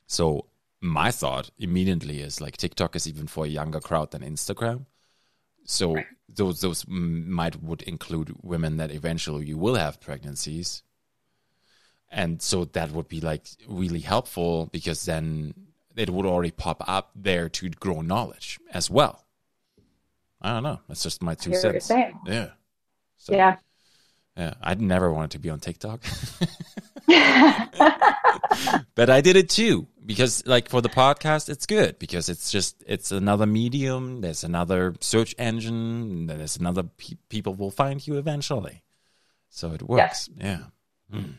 So 0.07 0.47
my 0.81 1.11
thought 1.11 1.51
immediately 1.59 2.21
is 2.21 2.41
like 2.41 2.57
TikTok 2.57 2.97
is 2.97 3.09
even 3.09 3.27
for 3.27 3.45
a 3.45 3.49
younger 3.49 3.81
crowd 3.81 4.11
than 4.11 4.23
Instagram. 4.23 4.87
So 5.65 5.97
those 6.29 6.61
those 6.61 6.85
mm, 6.85 7.27
might 7.27 7.63
would 7.63 7.83
include 7.83 8.35
women 8.43 8.77
that 8.77 8.91
eventually 8.91 9.47
you 9.47 9.59
will 9.59 9.75
have 9.75 10.01
pregnancies, 10.01 10.83
and 12.11 12.41
so 12.41 12.65
that 12.67 12.93
would 12.93 13.09
be 13.09 13.21
like 13.21 13.47
really 13.67 14.01
helpful 14.01 14.67
because 14.67 15.05
then 15.05 15.55
it 15.97 16.11
would 16.11 16.27
already 16.27 16.51
pop 16.53 16.85
up 16.87 17.11
there 17.17 17.49
to 17.49 17.69
grow 17.71 18.03
knowledge 18.03 18.61
as 18.73 18.91
well. 18.91 19.25
I 20.41 20.53
don't 20.53 20.63
know. 20.63 20.81
That's 20.87 21.03
just 21.03 21.23
my 21.23 21.35
two 21.35 21.51
hear 21.51 21.63
what 21.63 21.73
you're 21.73 21.81
cents. 21.81 22.17
Yeah. 22.27 22.51
So, 23.17 23.33
Yeah. 23.33 23.57
Yeah. 24.37 24.55
I'd 24.63 24.81
never 24.81 25.13
wanted 25.13 25.33
to 25.33 25.39
be 25.39 25.51
on 25.51 25.61
TikTok. 25.61 26.03
but 28.95 29.11
I 29.11 29.21
did 29.21 29.37
it 29.37 29.49
too 29.49 29.87
because 30.05 30.45
like 30.47 30.69
for 30.69 30.81
the 30.81 30.89
podcast 30.89 31.49
it's 31.49 31.67
good 31.67 31.99
because 31.99 32.29
it's 32.29 32.51
just 32.51 32.83
it's 32.87 33.13
another 33.13 33.47
medium 33.47 34.21
there's 34.21 34.43
another 34.45 34.95
search 35.01 35.35
engine 35.39 36.27
there's 36.27 36.57
another 36.57 36.83
pe- 36.85 37.17
people 37.29 37.55
will 37.55 37.71
find 37.71 38.05
you 38.07 38.17
eventually 38.19 38.83
so 39.51 39.73
it 39.73 39.83
works 39.83 40.29
yeah 40.39 40.59
Mm. 41.13 41.35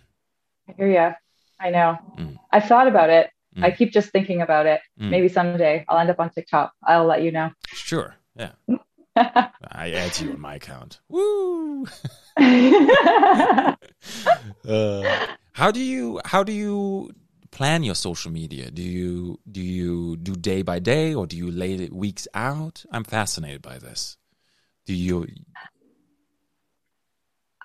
I 0.69 0.73
hear 0.77 0.87
ya. 0.89 1.11
I 1.59 1.71
know. 1.71 1.97
Mm. 2.17 2.37
I've 2.53 2.63
thought 2.69 2.87
about 2.87 3.09
it. 3.09 3.29
Mm. 3.57 3.65
I 3.65 3.71
keep 3.71 3.91
just 3.91 4.11
thinking 4.11 4.41
about 4.41 4.65
it. 4.65 4.79
Mm. 4.97 5.09
Maybe 5.09 5.27
someday 5.27 5.83
I'll 5.89 5.97
end 5.97 6.09
up 6.09 6.19
on 6.21 6.29
TikTok. 6.29 6.71
I'll 6.85 7.03
let 7.05 7.21
you 7.21 7.33
know. 7.33 7.49
sure 7.73 8.15
yeah 8.37 8.51
I 9.71 9.91
add 9.91 10.19
you 10.19 10.31
on 10.31 10.39
my 10.39 10.55
account. 10.55 10.99
Woo! 11.09 11.85
Uh, 14.67 15.27
how 15.53 15.71
do 15.71 15.79
you 15.79 16.19
how 16.25 16.43
do 16.43 16.51
you 16.51 17.09
plan 17.51 17.83
your 17.83 17.95
social 17.95 18.31
media? 18.31 18.69
Do 18.69 18.81
you 18.81 19.39
do 19.51 19.61
you 19.61 20.17
do 20.17 20.35
day 20.35 20.61
by 20.61 20.79
day 20.79 21.13
or 21.13 21.25
do 21.25 21.37
you 21.37 21.49
lay 21.49 21.73
it 21.73 21.93
weeks 21.93 22.27
out? 22.33 22.85
I'm 22.91 23.03
fascinated 23.03 23.61
by 23.61 23.79
this. 23.79 24.17
Do 24.85 24.93
you? 24.93 25.27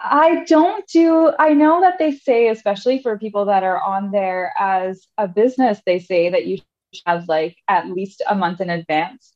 I 0.02 0.44
don't 0.44 0.86
do, 0.88 1.32
I 1.38 1.54
know 1.54 1.80
that 1.80 1.98
they 1.98 2.12
say, 2.12 2.48
especially 2.48 3.00
for 3.00 3.18
people 3.18 3.44
that 3.44 3.62
are 3.62 3.80
on 3.80 4.10
there 4.10 4.52
as 4.58 5.06
a 5.16 5.28
business, 5.28 5.80
they 5.86 6.00
say 6.00 6.30
that 6.30 6.46
you 6.46 6.58
have 7.06 7.28
like 7.28 7.56
at 7.68 7.88
least 7.88 8.20
a 8.28 8.34
month 8.34 8.60
in 8.60 8.68
advance. 8.68 9.32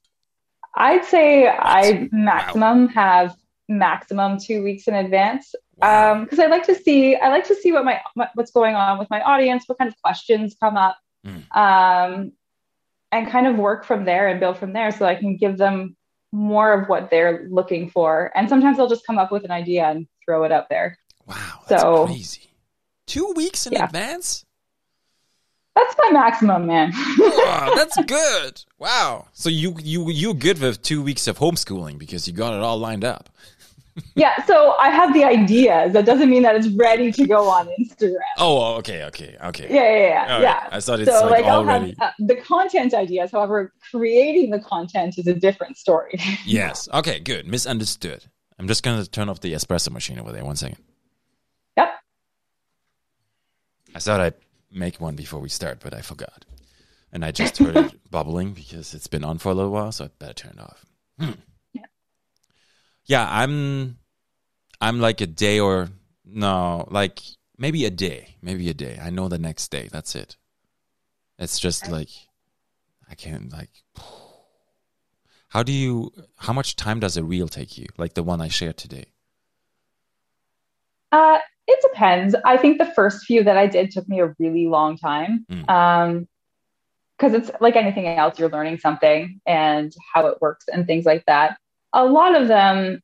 I'd 0.76 1.04
say 1.04 1.48
I 1.48 2.08
maximum 2.12 2.88
have 2.88 3.34
maximum 3.68 4.38
two 4.38 4.62
weeks 4.62 4.86
in 4.88 4.94
advance. 4.94 5.54
Wow. 5.78 6.12
Um, 6.12 6.24
because 6.24 6.38
I 6.38 6.46
like 6.46 6.64
to 6.66 6.74
see, 6.74 7.16
I 7.16 7.28
like 7.28 7.46
to 7.48 7.54
see 7.54 7.72
what 7.72 7.84
my, 7.84 8.00
what- 8.14 8.30
what's 8.34 8.50
going 8.50 8.74
on 8.74 8.98
with 8.98 9.10
my 9.10 9.20
audience, 9.22 9.64
what 9.66 9.78
kind 9.78 9.88
of 9.90 10.00
questions 10.02 10.56
come 10.60 10.76
up, 10.76 10.96
Mm. 11.26 11.42
um, 11.56 12.32
and 13.10 13.28
kind 13.28 13.46
of 13.48 13.56
work 13.56 13.84
from 13.84 14.04
there 14.04 14.28
and 14.28 14.38
build 14.38 14.58
from 14.58 14.72
there 14.72 14.92
so 14.92 15.04
I 15.06 15.16
can 15.16 15.36
give 15.36 15.58
them 15.58 15.96
more 16.32 16.72
of 16.72 16.88
what 16.88 17.10
they're 17.10 17.48
looking 17.50 17.90
for. 17.90 18.30
And 18.36 18.48
sometimes 18.48 18.78
I'll 18.78 18.88
just 18.88 19.04
come 19.06 19.18
up 19.18 19.32
with 19.32 19.44
an 19.44 19.50
idea 19.50 19.86
and 19.86 20.06
throw 20.24 20.44
it 20.44 20.52
up 20.52 20.68
there. 20.68 20.96
wow 21.26 21.34
that's 21.68 21.82
so- 21.82 22.06
crazy 22.06 22.42
two 23.06 23.32
weeks 23.36 23.66
in 23.66 23.72
Yeah. 23.72 23.84
advance 23.86 24.44
That's 25.76 25.94
my 26.02 26.10
maximum, 26.10 26.66
man. 26.66 26.92
that's 27.76 27.96
good 28.06 28.64
wow 28.78 29.26
so 29.32 29.48
you 29.48 29.74
you 29.82 30.10
you're 30.10 30.34
good 30.34 30.58
with 30.58 30.82
two 30.82 31.02
weeks 31.02 31.26
of 31.28 31.38
homeschooling 31.38 31.98
because 31.98 32.26
you 32.26 32.32
got 32.34 32.54
it 32.54 32.60
all 32.62 32.78
lined 32.78 33.04
up 33.04 33.28
yeah, 34.14 34.44
so 34.44 34.74
I 34.78 34.90
have 34.90 35.14
the 35.14 35.24
ideas. 35.24 35.94
That 35.94 36.04
doesn't 36.04 36.28
mean 36.28 36.42
that 36.42 36.54
it's 36.54 36.68
ready 36.68 37.10
to 37.12 37.26
go 37.26 37.48
on 37.48 37.66
Instagram. 37.80 38.16
oh 38.36 38.74
okay 38.74 39.04
okay 39.04 39.36
okay 39.42 39.68
Yeah, 39.70 39.82
yeah, 39.82 40.08
yeah. 40.26 40.34
All 40.36 40.42
yeah. 40.42 40.54
right. 40.64 40.68
i 40.72 40.80
thought 40.80 41.00
it's 41.00 41.10
So, 41.10 41.22
like, 41.24 41.30
like, 41.30 41.44
I'll 41.46 41.60
already 41.60 41.96
have 41.98 42.10
uh, 42.10 42.12
the 42.18 42.36
content 42.36 42.92
ideas. 42.92 43.30
However, 43.32 43.72
creating 43.90 44.50
the 44.50 44.60
content 44.60 45.16
is 45.16 45.26
a 45.26 45.32
different 45.34 45.78
story. 45.78 46.20
yes 46.44 46.88
okay 46.92 47.20
good 47.20 47.46
misunderstood 47.46 48.24
i'm 48.58 48.68
just 48.68 48.82
gonna 48.82 49.06
turn 49.06 49.30
off 49.30 49.40
the 49.40 49.54
espresso 49.54 49.90
machine 49.90 50.18
over 50.18 50.30
there 50.30 50.44
one 50.44 50.56
second 50.56 50.76
yep. 51.78 51.88
I 53.94 53.98
thought 53.98 54.20
I'd 54.20 54.34
make 54.76 55.00
one 55.00 55.16
before 55.16 55.40
we 55.40 55.48
start, 55.48 55.80
but 55.80 55.94
I 55.94 56.00
forgot. 56.00 56.44
And 57.12 57.24
I 57.24 57.30
just 57.30 57.58
heard 57.58 57.76
it 57.76 57.94
bubbling 58.10 58.52
because 58.52 58.94
it's 58.94 59.06
been 59.06 59.24
on 59.24 59.38
for 59.38 59.50
a 59.50 59.54
little 59.54 59.70
while, 59.70 59.92
so 59.92 60.04
I 60.04 60.10
better 60.18 60.34
turn 60.34 60.52
it 60.58 60.60
off. 60.60 60.84
Hmm. 61.18 61.40
Yeah. 61.72 61.86
Yeah, 63.06 63.28
I'm 63.28 63.98
I'm 64.80 65.00
like 65.00 65.20
a 65.20 65.26
day 65.26 65.60
or 65.60 65.88
no, 66.24 66.86
like 66.90 67.20
maybe 67.56 67.84
a 67.84 67.90
day. 67.90 68.36
Maybe 68.42 68.68
a 68.68 68.74
day. 68.74 68.98
I 69.02 69.10
know 69.10 69.28
the 69.28 69.38
next 69.38 69.70
day. 69.70 69.88
That's 69.90 70.14
it. 70.14 70.36
It's 71.38 71.58
just 71.58 71.88
like 71.88 72.10
I 73.10 73.14
can't 73.14 73.52
like 73.52 73.70
how 75.48 75.62
do 75.62 75.72
you 75.72 76.12
how 76.36 76.52
much 76.52 76.76
time 76.76 77.00
does 77.00 77.16
a 77.16 77.24
reel 77.24 77.48
take 77.48 77.78
you? 77.78 77.86
Like 77.96 78.14
the 78.14 78.22
one 78.22 78.40
I 78.40 78.48
shared 78.48 78.76
today. 78.76 79.06
Uh, 81.12 81.38
it 81.66 81.78
depends. 81.82 82.34
I 82.44 82.56
think 82.56 82.78
the 82.78 82.86
first 82.86 83.24
few 83.24 83.42
that 83.44 83.56
I 83.56 83.66
did 83.66 83.90
took 83.90 84.08
me 84.08 84.20
a 84.20 84.34
really 84.38 84.66
long 84.66 84.96
time. 84.96 85.44
Mm. 85.50 85.68
Um, 85.70 86.28
because 87.18 87.32
it's 87.32 87.50
like 87.62 87.76
anything 87.76 88.06
else, 88.06 88.38
you're 88.38 88.50
learning 88.50 88.76
something 88.78 89.40
and 89.46 89.90
how 90.12 90.26
it 90.26 90.36
works 90.42 90.66
and 90.70 90.86
things 90.86 91.06
like 91.06 91.24
that. 91.26 91.56
A 91.94 92.04
lot 92.04 92.38
of 92.38 92.46
them 92.46 93.00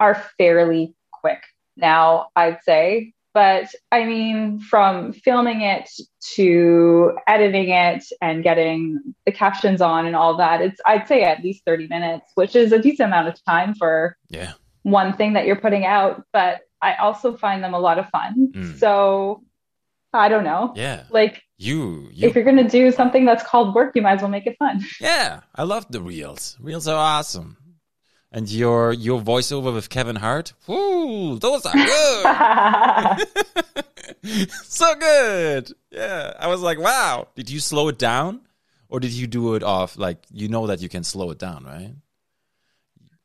are 0.00 0.20
fairly 0.36 0.94
quick 1.12 1.40
now, 1.76 2.26
I'd 2.34 2.58
say. 2.64 3.12
But 3.32 3.68
I 3.92 4.04
mean, 4.04 4.58
from 4.58 5.12
filming 5.12 5.60
it 5.60 5.88
to 6.34 7.16
editing 7.28 7.68
it 7.70 8.04
and 8.20 8.42
getting 8.42 9.00
the 9.26 9.32
captions 9.32 9.80
on 9.80 10.06
and 10.06 10.16
all 10.16 10.36
that, 10.36 10.60
it's 10.60 10.80
I'd 10.84 11.06
say 11.06 11.22
at 11.22 11.42
least 11.42 11.62
30 11.64 11.86
minutes, 11.86 12.32
which 12.34 12.56
is 12.56 12.72
a 12.72 12.80
decent 12.80 13.08
amount 13.08 13.28
of 13.28 13.44
time 13.44 13.74
for 13.74 14.16
Yeah. 14.28 14.52
one 14.82 15.12
thing 15.12 15.32
that 15.34 15.46
you're 15.46 15.54
putting 15.54 15.84
out, 15.84 16.24
but 16.32 16.62
I 16.84 16.94
also 16.96 17.36
find 17.36 17.62
them 17.64 17.74
a 17.74 17.78
lot 17.78 17.98
of 17.98 18.08
fun. 18.10 18.52
Mm. 18.54 18.78
So 18.78 19.42
I 20.12 20.28
don't 20.28 20.44
know. 20.44 20.72
Yeah. 20.76 21.04
Like 21.10 21.42
You 21.56 22.08
you 22.12 22.28
if 22.28 22.34
you're 22.34 22.44
gonna 22.44 22.68
do 22.68 22.92
something 22.92 23.24
that's 23.24 23.42
called 23.42 23.74
work, 23.74 23.96
you 23.96 24.02
might 24.02 24.14
as 24.14 24.20
well 24.20 24.30
make 24.30 24.46
it 24.46 24.56
fun. 24.58 24.84
Yeah, 25.00 25.40
I 25.54 25.64
love 25.64 25.86
the 25.90 26.00
reels. 26.00 26.56
Reels 26.60 26.86
are 26.86 26.96
awesome. 26.96 27.56
And 28.30 28.50
your 28.50 28.92
your 28.92 29.20
voiceover 29.20 29.72
with 29.72 29.88
Kevin 29.88 30.16
Hart, 30.16 30.54
whoo, 30.66 31.38
those 31.38 31.64
are 31.66 31.72
good. 31.72 33.28
so 34.64 34.94
good. 34.96 35.72
Yeah, 35.90 36.32
I 36.38 36.48
was 36.48 36.60
like, 36.60 36.78
wow. 36.78 37.28
Did 37.36 37.48
you 37.50 37.60
slow 37.60 37.88
it 37.88 37.98
down, 37.98 38.40
or 38.88 38.98
did 39.00 39.12
you 39.12 39.26
do 39.26 39.54
it 39.54 39.62
off? 39.62 39.96
Like 39.96 40.18
you 40.32 40.48
know 40.48 40.66
that 40.66 40.80
you 40.82 40.88
can 40.88 41.04
slow 41.04 41.30
it 41.30 41.38
down, 41.38 41.64
right? 41.64 41.92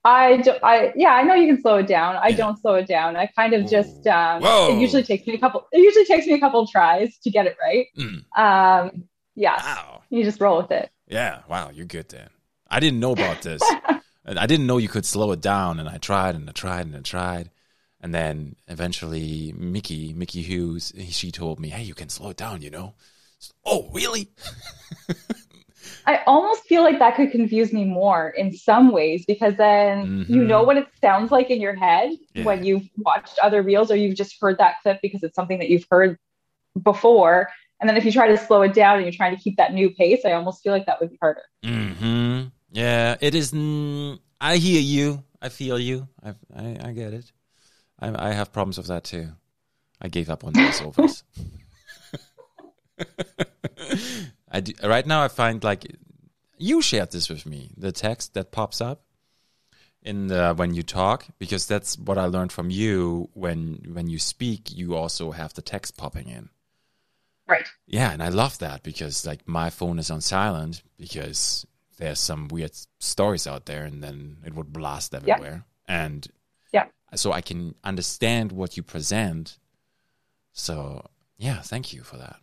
I 0.09 0.43
I 0.63 0.93
yeah, 0.95 1.09
I 1.09 1.23
know 1.23 1.35
you 1.35 1.47
can 1.47 1.61
slow 1.61 1.77
it 1.77 1.87
down. 1.87 2.15
I 2.15 2.29
Yeah. 2.29 2.37
don't 2.37 2.59
slow 2.59 2.75
it 2.75 2.87
down. 2.87 3.15
I 3.15 3.25
kind 3.27 3.53
of 3.53 3.69
just 3.69 4.05
um 4.07 4.43
it 4.43 4.79
usually 4.79 5.03
takes 5.03 5.25
me 5.27 5.33
a 5.35 5.39
couple 5.39 5.67
it 5.71 5.79
usually 5.79 6.05
takes 6.05 6.25
me 6.27 6.33
a 6.33 6.39
couple 6.39 6.65
tries 6.67 7.17
to 7.19 7.29
get 7.29 7.45
it 7.45 7.55
right. 7.61 7.87
Mm. 7.97 8.23
Um 8.37 9.03
yeah, 9.35 9.55
Wow. 9.55 10.01
you 10.09 10.23
just 10.23 10.41
roll 10.41 10.57
with 10.61 10.71
it. 10.71 10.89
Yeah. 11.07 11.41
Wow. 11.47 11.69
You're 11.73 11.85
good, 11.85 12.07
Dan. 12.07 12.29
I 12.69 12.79
didn't 12.79 12.99
know 12.99 13.11
about 13.13 13.41
this. 13.41 13.63
I 14.25 14.45
didn't 14.45 14.67
know 14.67 14.77
you 14.77 14.89
could 14.89 15.05
slow 15.05 15.31
it 15.31 15.41
down, 15.41 15.79
and 15.79 15.89
I 15.89 15.97
tried 15.97 16.35
and 16.35 16.47
I 16.47 16.51
tried 16.51 16.85
and 16.85 16.95
I 16.95 16.99
tried, 17.01 17.49
and 17.99 18.13
then 18.13 18.55
eventually 18.67 19.53
Mickey, 19.57 20.13
Mickey 20.13 20.43
Hughes, 20.43 20.93
she 21.09 21.31
told 21.31 21.59
me, 21.59 21.69
"Hey, 21.69 21.81
you 21.83 21.95
can 21.95 22.09
slow 22.09 22.29
it 22.29 22.37
down," 22.37 22.61
you 22.61 22.69
know. 22.69 22.93
Oh, 23.65 23.89
really? 23.91 24.29
I 26.05 26.21
almost 26.25 26.63
feel 26.63 26.83
like 26.83 26.99
that 26.99 27.15
could 27.15 27.31
confuse 27.31 27.71
me 27.71 27.85
more 27.85 28.29
in 28.29 28.51
some 28.51 28.91
ways 28.91 29.25
because 29.25 29.55
then 29.55 30.05
mm-hmm. 30.05 30.33
you 30.33 30.43
know 30.43 30.63
what 30.63 30.77
it 30.77 30.87
sounds 31.01 31.31
like 31.31 31.49
in 31.49 31.61
your 31.61 31.75
head 31.75 32.11
yeah. 32.33 32.43
when 32.43 32.63
you've 32.63 32.87
watched 32.97 33.37
other 33.39 33.61
reels 33.61 33.91
or 33.91 33.95
you've 33.95 34.15
just 34.15 34.35
heard 34.41 34.57
that 34.57 34.75
clip 34.81 34.99
because 35.01 35.23
it's 35.23 35.35
something 35.35 35.59
that 35.59 35.69
you've 35.69 35.85
heard 35.89 36.17
before. 36.81 37.49
And 37.79 37.87
then 37.87 37.95
if 37.95 38.03
you 38.03 38.11
try 38.11 38.27
to 38.27 38.37
slow 38.37 38.61
it 38.63 38.73
down 38.73 38.95
and 38.95 39.03
you're 39.03 39.13
trying 39.13 39.35
to 39.35 39.41
keep 39.41 39.57
that 39.57 39.73
new 39.73 39.89
pace, 39.89 40.21
I 40.25 40.33
almost 40.33 40.63
feel 40.63 40.73
like 40.73 40.85
that 40.87 40.99
would 40.99 41.11
be 41.11 41.17
harder. 41.21 41.43
Mm-hmm. 41.63 42.47
Yeah, 42.71 43.15
it 43.21 43.35
is. 43.35 43.53
I 44.41 44.57
hear 44.57 44.81
you. 44.81 45.23
I 45.41 45.49
feel 45.49 45.79
you. 45.79 46.07
I 46.23 46.33
I, 46.55 46.77
I 46.83 46.91
get 46.91 47.13
it. 47.13 47.31
I, 47.99 48.29
I 48.29 48.31
have 48.33 48.51
problems 48.51 48.77
with 48.77 48.87
that 48.87 49.03
too. 49.03 49.29
I 50.01 50.07
gave 50.07 50.29
up 50.29 50.43
on 50.43 50.53
voiceovers. 50.53 51.23
I 54.51 54.61
do, 54.61 54.73
right 54.83 55.05
now 55.05 55.23
I 55.23 55.27
find 55.27 55.63
like 55.63 55.85
you 56.57 56.81
shared 56.81 57.11
this 57.11 57.29
with 57.29 57.45
me 57.45 57.71
the 57.77 57.91
text 57.91 58.33
that 58.33 58.51
pops 58.51 58.81
up 58.81 59.03
in 60.01 60.27
the, 60.27 60.53
when 60.55 60.73
you 60.73 60.83
talk 60.83 61.25
because 61.37 61.67
that's 61.67 61.97
what 61.97 62.17
I 62.17 62.25
learned 62.25 62.51
from 62.51 62.69
you 62.69 63.29
when 63.33 63.85
when 63.91 64.07
you 64.07 64.19
speak 64.19 64.75
you 64.75 64.95
also 64.95 65.31
have 65.31 65.53
the 65.53 65.61
text 65.61 65.97
popping 65.97 66.29
in. 66.29 66.49
Right. 67.47 67.67
Yeah, 67.87 68.11
and 68.11 68.21
I 68.21 68.29
love 68.29 68.59
that 68.59 68.83
because 68.83 69.25
like 69.25 69.47
my 69.47 69.69
phone 69.69 69.97
is 69.99 70.11
on 70.11 70.21
silent 70.21 70.83
because 70.97 71.65
there's 71.97 72.19
some 72.19 72.47
weird 72.47 72.71
stories 72.99 73.47
out 73.47 73.65
there 73.65 73.83
and 73.85 74.03
then 74.03 74.37
it 74.45 74.53
would 74.53 74.71
blast 74.71 75.13
everywhere. 75.13 75.65
Yeah. 75.87 76.03
And 76.03 76.27
yeah. 76.71 76.85
So 77.15 77.31
I 77.31 77.41
can 77.41 77.75
understand 77.83 78.51
what 78.51 78.77
you 78.77 78.83
present. 78.83 79.57
So 80.53 81.07
yeah, 81.37 81.61
thank 81.61 81.91
you 81.93 82.03
for 82.03 82.17
that. 82.17 82.39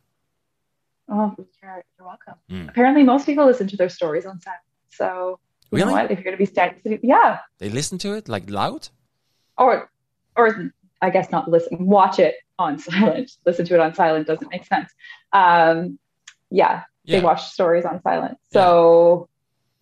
Oh, 1.09 1.34
you're, 1.38 1.84
you're 1.98 2.07
welcome. 2.07 2.34
Mm. 2.50 2.68
Apparently, 2.68 3.02
most 3.02 3.26
people 3.26 3.46
listen 3.46 3.68
to 3.68 3.76
their 3.76 3.88
stories 3.88 4.26
on 4.26 4.40
silent. 4.40 4.61
So, 4.90 5.38
you 5.70 5.78
really? 5.78 5.88
know 5.88 5.92
what? 5.92 6.11
If 6.11 6.18
you're 6.18 6.24
going 6.24 6.34
to 6.34 6.38
be 6.38 6.46
standing, 6.46 7.00
yeah. 7.02 7.40
They 7.59 7.68
listen 7.68 7.98
to 7.98 8.14
it 8.14 8.28
like 8.28 8.50
loud? 8.50 8.88
Or, 9.57 9.90
or 10.36 10.72
I 11.00 11.11
guess 11.11 11.30
not 11.30 11.48
listen, 11.48 11.86
watch 11.86 12.18
it 12.18 12.34
on 12.59 12.78
silent. 12.88 13.32
Listen 13.44 13.66
to 13.66 13.74
it 13.74 13.80
on 13.80 13.94
silent 13.94 14.26
doesn't 14.26 14.50
make 14.50 14.64
sense. 14.64 14.92
Um, 15.32 15.98
yeah, 16.50 16.82
yeah, 17.04 17.18
they 17.18 17.24
watch 17.24 17.44
stories 17.44 17.84
on 17.84 18.02
silent. 18.02 18.38
So, 18.52 19.28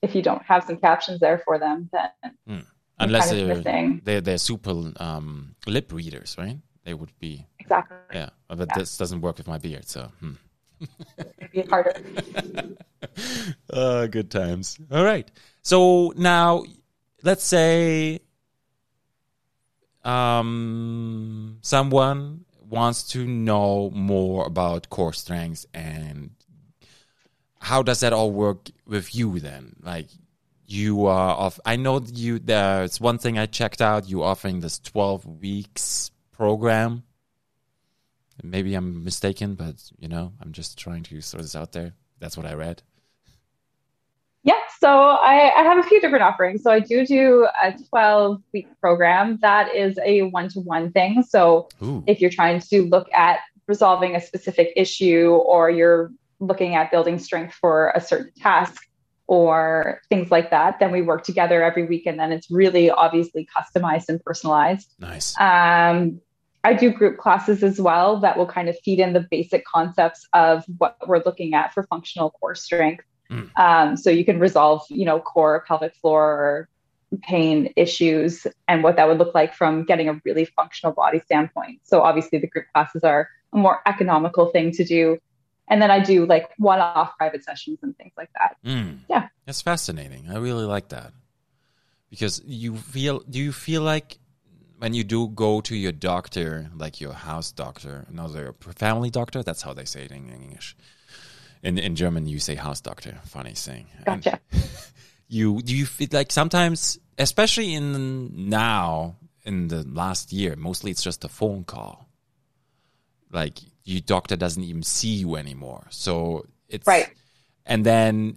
yeah. 0.02 0.08
if 0.08 0.14
you 0.14 0.22
don't 0.22 0.42
have 0.42 0.64
some 0.64 0.76
captions 0.76 1.20
there 1.20 1.38
for 1.38 1.58
them, 1.58 1.88
then. 1.92 2.34
Mm. 2.48 2.66
Unless 2.98 3.30
they're, 3.30 4.00
they're, 4.04 4.20
they're 4.20 4.38
super 4.38 4.92
um, 4.98 5.56
lip 5.66 5.92
readers, 5.92 6.36
right? 6.38 6.58
They 6.84 6.94
would 6.94 7.10
be. 7.18 7.44
Exactly. 7.58 7.96
Yeah, 8.12 8.28
but 8.46 8.68
yeah. 8.68 8.78
this 8.78 8.96
doesn't 8.96 9.20
work 9.20 9.38
with 9.38 9.48
my 9.48 9.58
beard, 9.58 9.88
so. 9.88 10.12
Hmm 10.20 10.34
be 11.52 11.62
harder. 11.62 11.94
uh, 13.70 14.06
good 14.08 14.30
times. 14.30 14.78
All 14.90 15.04
right. 15.04 15.30
So 15.62 16.12
now, 16.16 16.64
let's 17.22 17.44
say 17.44 18.20
um, 20.04 21.58
someone 21.62 22.44
wants 22.68 23.04
to 23.10 23.26
know 23.26 23.90
more 23.90 24.46
about 24.46 24.90
core 24.90 25.12
strengths 25.12 25.66
and 25.72 26.30
how 27.60 27.82
does 27.82 28.00
that 28.00 28.12
all 28.12 28.30
work 28.30 28.68
with 28.86 29.14
you 29.14 29.40
then? 29.40 29.76
Like 29.82 30.08
you 30.66 31.06
are 31.06 31.30
off. 31.30 31.58
I 31.64 31.76
know 31.76 32.00
you. 32.12 32.38
There's 32.38 33.00
one 33.00 33.18
thing 33.18 33.38
I 33.38 33.46
checked 33.46 33.80
out. 33.80 34.08
You 34.08 34.22
offering 34.22 34.60
this 34.60 34.78
12 34.78 35.40
weeks 35.40 36.10
program 36.32 37.04
Maybe 38.42 38.74
I'm 38.74 39.04
mistaken, 39.04 39.54
but 39.54 39.76
you 39.98 40.08
know, 40.08 40.32
I'm 40.40 40.52
just 40.52 40.78
trying 40.78 41.02
to 41.04 41.20
throw 41.20 41.40
this 41.40 41.56
out 41.56 41.72
there. 41.72 41.92
That's 42.18 42.36
what 42.36 42.46
I 42.46 42.54
read. 42.54 42.82
Yeah, 44.42 44.60
so 44.78 44.88
I, 44.88 45.52
I 45.58 45.62
have 45.62 45.78
a 45.78 45.82
few 45.82 46.00
different 46.00 46.22
offerings. 46.22 46.62
So 46.62 46.70
I 46.70 46.80
do 46.80 47.06
do 47.06 47.48
a 47.62 47.72
12 47.88 48.42
week 48.52 48.68
program 48.80 49.38
that 49.40 49.74
is 49.74 49.98
a 50.04 50.22
one 50.22 50.48
to 50.50 50.60
one 50.60 50.92
thing. 50.92 51.22
So 51.22 51.68
Ooh. 51.82 52.04
if 52.06 52.20
you're 52.20 52.30
trying 52.30 52.60
to 52.60 52.82
look 52.82 53.08
at 53.14 53.40
resolving 53.66 54.14
a 54.14 54.20
specific 54.20 54.72
issue 54.76 55.30
or 55.30 55.70
you're 55.70 56.12
looking 56.40 56.74
at 56.74 56.90
building 56.90 57.18
strength 57.18 57.54
for 57.54 57.92
a 57.94 58.00
certain 58.00 58.32
task 58.38 58.86
or 59.26 60.02
things 60.10 60.30
like 60.30 60.50
that, 60.50 60.78
then 60.78 60.92
we 60.92 61.00
work 61.00 61.24
together 61.24 61.62
every 61.62 61.86
week 61.86 62.04
and 62.04 62.18
then 62.18 62.30
it's 62.30 62.50
really 62.50 62.90
obviously 62.90 63.48
customized 63.56 64.10
and 64.10 64.22
personalized. 64.22 64.92
Nice. 64.98 65.34
Um, 65.40 66.20
I 66.64 66.72
do 66.72 66.90
group 66.90 67.18
classes 67.18 67.62
as 67.62 67.80
well 67.80 68.20
that 68.20 68.38
will 68.38 68.46
kind 68.46 68.68
of 68.68 68.78
feed 68.80 68.98
in 68.98 69.12
the 69.12 69.20
basic 69.20 69.64
concepts 69.66 70.26
of 70.32 70.64
what 70.78 70.96
we're 71.06 71.22
looking 71.24 71.54
at 71.54 71.74
for 71.74 71.82
functional 71.84 72.30
core 72.30 72.54
strength. 72.54 73.04
Mm. 73.30 73.50
Um, 73.56 73.96
so 73.96 74.10
you 74.10 74.24
can 74.24 74.38
resolve, 74.38 74.82
you 74.88 75.04
know, 75.04 75.20
core, 75.20 75.64
pelvic 75.68 75.94
floor 75.96 76.68
pain 77.22 77.72
issues 77.76 78.46
and 78.66 78.82
what 78.82 78.96
that 78.96 79.06
would 79.06 79.18
look 79.18 79.34
like 79.34 79.54
from 79.54 79.84
getting 79.84 80.08
a 80.08 80.20
really 80.24 80.44
functional 80.44 80.92
body 80.92 81.20
standpoint. 81.20 81.80
So 81.84 82.02
obviously 82.02 82.38
the 82.38 82.48
group 82.48 82.66
classes 82.72 83.04
are 83.04 83.28
a 83.52 83.56
more 83.56 83.80
economical 83.86 84.46
thing 84.50 84.72
to 84.72 84.84
do. 84.84 85.18
And 85.68 85.80
then 85.80 85.90
I 85.90 86.00
do 86.00 86.26
like 86.26 86.50
one-off 86.58 87.16
private 87.16 87.44
sessions 87.44 87.78
and 87.82 87.96
things 87.96 88.12
like 88.16 88.30
that. 88.38 88.56
Mm. 88.64 89.00
Yeah. 89.08 89.28
That's 89.46 89.62
fascinating. 89.62 90.28
I 90.30 90.38
really 90.38 90.64
like 90.64 90.88
that. 90.88 91.12
Because 92.10 92.42
you 92.44 92.76
feel 92.76 93.20
do 93.20 93.40
you 93.40 93.52
feel 93.52 93.82
like 93.82 94.18
when 94.78 94.94
you 94.94 95.04
do 95.04 95.28
go 95.28 95.60
to 95.62 95.76
your 95.76 95.92
doctor, 95.92 96.70
like 96.74 97.00
your 97.00 97.12
house 97.12 97.52
doctor, 97.52 98.06
another 98.08 98.54
family 98.76 99.10
doctor, 99.10 99.42
that's 99.42 99.62
how 99.62 99.72
they 99.72 99.84
say 99.84 100.04
it 100.04 100.10
in 100.10 100.28
English. 100.30 100.76
In 101.62 101.78
in 101.78 101.96
German, 101.96 102.26
you 102.26 102.38
say 102.38 102.54
house 102.54 102.80
doctor. 102.80 103.18
Funny 103.24 103.54
thing. 103.54 103.86
Gotcha. 104.04 104.40
you 105.28 105.62
do 105.62 105.74
you 105.74 105.86
feel 105.86 106.08
like 106.12 106.30
sometimes, 106.32 106.98
especially 107.18 107.74
in 107.74 108.48
now 108.50 109.16
in 109.44 109.68
the 109.68 109.82
last 109.84 110.32
year, 110.32 110.56
mostly 110.56 110.90
it's 110.90 111.02
just 111.02 111.24
a 111.24 111.28
phone 111.28 111.64
call. 111.64 112.08
Like 113.30 113.58
your 113.84 114.00
doctor 114.00 114.36
doesn't 114.36 114.62
even 114.62 114.82
see 114.82 115.14
you 115.14 115.36
anymore, 115.36 115.86
so 115.90 116.46
it's 116.68 116.86
right. 116.86 117.08
And 117.64 117.84
then 117.86 118.36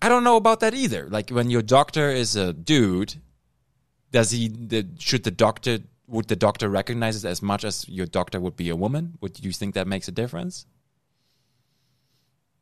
I 0.00 0.08
don't 0.08 0.22
know 0.22 0.36
about 0.36 0.60
that 0.60 0.74
either. 0.74 1.08
Like 1.08 1.30
when 1.30 1.50
your 1.50 1.62
doctor 1.62 2.08
is 2.10 2.36
a 2.36 2.52
dude 2.52 3.16
does 4.10 4.30
he 4.30 4.48
the, 4.48 4.86
should 4.98 5.24
the 5.24 5.30
doctor 5.30 5.78
would 6.06 6.28
the 6.28 6.36
doctor 6.36 6.68
recognize 6.68 7.22
it 7.22 7.28
as 7.28 7.42
much 7.42 7.64
as 7.64 7.86
your 7.88 8.06
doctor 8.06 8.40
would 8.40 8.56
be 8.56 8.70
a 8.70 8.76
woman? 8.76 9.18
Would 9.20 9.44
you 9.44 9.52
think 9.52 9.74
that 9.74 9.86
makes 9.86 10.08
a 10.08 10.12
difference? 10.12 10.66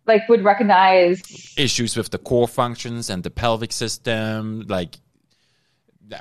Like 0.06 0.28
would 0.28 0.44
recognize 0.44 1.55
issues 1.56 1.97
with 1.97 2.10
the 2.10 2.18
core 2.18 2.48
functions 2.48 3.10
and 3.10 3.23
the 3.23 3.31
pelvic 3.31 3.73
system 3.73 4.64
like 4.68 4.98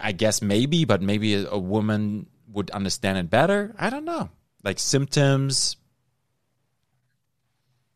i 0.02 0.12
guess 0.12 0.42
maybe 0.42 0.84
but 0.84 1.00
maybe 1.04 1.36
a, 1.36 1.48
a 1.52 1.60
woman 1.60 2.28
would 2.52 2.70
understand 2.72 3.18
it 3.18 3.30
better? 3.30 3.76
I 3.78 3.90
don't 3.90 4.06
know. 4.06 4.30
Like 4.64 4.80
symptoms. 4.80 5.78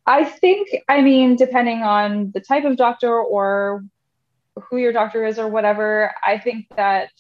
I 0.06 0.24
think 0.26 0.70
i 0.88 1.02
mean 1.02 1.36
depending 1.36 1.84
on 1.84 2.32
the 2.32 2.40
type 2.40 2.66
of 2.66 2.78
doctor 2.78 3.16
or 3.16 3.84
who 4.70 4.78
your 4.78 4.92
doctor 4.92 5.26
is 5.26 5.40
or 5.40 5.48
whatever, 5.48 6.14
I 6.24 6.38
think 6.38 6.68
that 6.76 7.12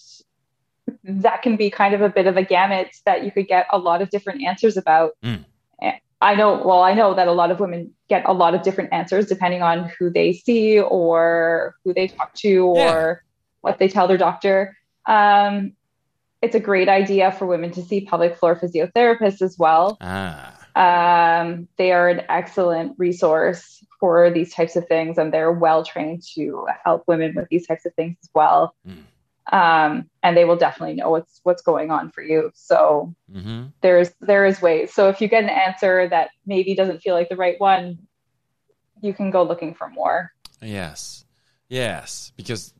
that 1.04 1.42
can 1.42 1.56
be 1.56 1.70
kind 1.70 1.94
of 1.94 2.02
a 2.02 2.10
bit 2.10 2.28
of 2.28 2.38
a 2.38 2.44
gamut 2.44 2.90
that 3.06 3.24
you 3.24 3.32
could 3.32 3.48
get 3.48 3.68
a 3.72 3.78
lot 3.78 4.02
of 4.02 4.10
different 4.10 4.44
answers 4.44 4.78
about. 4.78 5.12
Mm. 5.24 5.46
I 6.22 6.36
know, 6.36 6.62
well, 6.66 6.82
I 6.82 6.94
know 6.94 7.14
that 7.14 7.28
a 7.28 7.32
lot 7.32 7.50
of 7.50 7.60
women 7.60 7.94
get 8.10 8.24
a 8.26 8.34
lot 8.34 8.54
of 8.54 8.62
different 8.62 8.92
answers 8.92 9.28
depending 9.28 9.62
on 9.62 9.90
who 9.98 10.10
they 10.10 10.34
see 10.34 10.80
or 10.80 11.76
who 11.84 11.94
they 11.94 12.08
talk 12.08 12.34
to 12.36 12.66
or 12.66 12.76
yeah. 12.76 13.16
what 13.62 13.80
they 13.80 13.88
tell 13.88 14.08
their 14.08 14.18
doctor. 14.18 14.78
Um, 15.06 15.74
it's 16.42 16.56
a 16.56 16.60
great 16.60 16.90
idea 16.90 17.32
for 17.32 17.46
women 17.46 17.72
to 17.72 17.82
see 17.82 18.02
pelvic 18.02 18.36
floor 18.36 18.56
physiotherapists 18.56 19.42
as 19.42 19.58
well. 19.58 19.98
Ah. 20.02 20.56
Um, 20.76 21.68
they 21.78 21.92
are 21.92 22.10
an 22.10 22.24
excellent 22.30 22.96
resource 22.98 23.84
for 24.00 24.32
these 24.32 24.54
types 24.54 24.76
of 24.76 24.88
things, 24.88 25.18
and 25.18 25.34
they're 25.34 25.52
well 25.52 25.84
trained 25.84 26.24
to 26.36 26.66
help 26.84 27.04
women 27.08 27.34
with 27.36 27.50
these 27.50 27.68
types 27.68 27.86
of 27.86 27.94
things 27.96 28.18
as 28.24 28.30
well. 28.34 28.76
Mm. 28.88 29.04
Um, 29.52 30.10
and 30.22 30.38
they 30.38 30.46
will 30.46 30.58
definitely 30.58 30.96
know 30.96 31.10
what's 31.10 31.40
what's 31.44 31.62
going 31.62 31.90
on 31.90 32.12
for 32.12 32.22
you. 32.22 32.52
So 32.54 33.16
mm-hmm. 33.32 33.68
there's 33.82 34.12
there 34.22 34.46
is 34.46 34.62
ways. 34.62 34.94
So 34.94 35.10
if 35.10 35.22
you 35.22 35.28
get 35.28 35.44
an 35.44 35.50
answer 35.50 36.08
that 36.10 36.30
maybe 36.46 36.76
doesn't 36.76 37.00
feel 37.00 37.16
like 37.16 37.30
the 37.30 37.36
right 37.36 37.60
one, 37.60 37.98
you 39.02 39.14
can 39.14 39.32
go 39.32 39.44
looking 39.44 39.74
for 39.74 39.90
more. 39.90 40.32
Yes, 40.62 41.26
yes, 41.68 42.32
because 42.38 42.74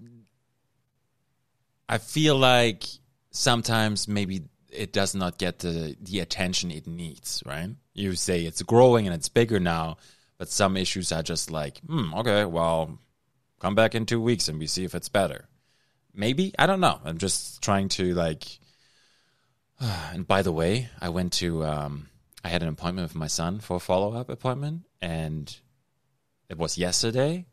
I 1.88 1.98
feel 1.98 2.38
like 2.38 2.86
sometimes 3.32 4.08
maybe 4.08 4.44
it 4.72 4.94
does 4.94 5.16
not 5.16 5.40
get 5.40 5.60
the 5.60 5.96
the 6.00 6.20
attention 6.20 6.70
it 6.70 6.86
needs. 6.86 7.42
Right? 7.48 7.72
You 7.96 8.14
say 8.14 8.44
it's 8.44 8.62
growing 8.62 9.08
and 9.08 9.16
it's 9.16 9.28
bigger 9.28 9.60
now 9.60 9.98
but 10.40 10.50
some 10.50 10.78
issues 10.78 11.12
are 11.12 11.22
just 11.22 11.52
like, 11.52 11.80
hmm, 11.82 12.14
okay, 12.16 12.46
well, 12.46 12.98
come 13.60 13.76
back 13.76 13.94
in 13.94 14.06
two 14.06 14.22
weeks 14.22 14.48
and 14.48 14.58
we 14.58 14.66
see 14.66 14.86
if 14.86 14.96
it's 14.96 15.10
better. 15.10 15.50
Maybe 16.16 16.56
I 16.58 16.66
don't 16.66 16.80
know. 16.80 17.00
I'm 17.06 17.20
just 17.20 17.62
trying 17.62 17.90
to 17.90 18.16
like. 18.16 18.46
And 20.12 20.28
by 20.28 20.42
the 20.42 20.52
way, 20.52 20.90
I 21.00 21.10
went 21.10 21.34
to. 21.34 21.64
Um, 21.64 22.10
I 22.44 22.50
had 22.50 22.64
an 22.64 22.70
appointment 22.70 23.06
with 23.06 23.16
my 23.16 23.28
son 23.28 23.60
for 23.60 23.78
a 23.78 23.80
follow 23.80 24.14
up 24.14 24.30
appointment, 24.30 24.84
and 25.02 25.56
it 26.50 26.58
was 26.58 26.78
yesterday, 26.78 27.46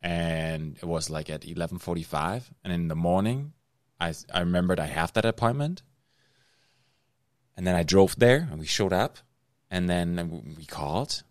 and 0.00 0.76
it 0.80 0.86
was 0.86 1.10
like 1.10 1.28
at 1.30 1.44
eleven 1.44 1.78
forty 1.78 2.02
five, 2.02 2.50
and 2.64 2.72
in 2.72 2.88
the 2.88 2.96
morning, 2.96 3.52
I 4.00 4.14
I 4.32 4.40
remembered 4.40 4.80
I 4.80 4.86
have 4.86 5.12
that 5.12 5.24
appointment, 5.24 5.82
and 7.56 7.66
then 7.66 7.76
I 7.76 7.84
drove 7.84 8.16
there, 8.16 8.48
and 8.50 8.58
we 8.58 8.66
showed 8.66 8.92
up, 8.92 9.18
and 9.70 9.88
then 9.88 10.54
we 10.56 10.64
called, 10.64 11.22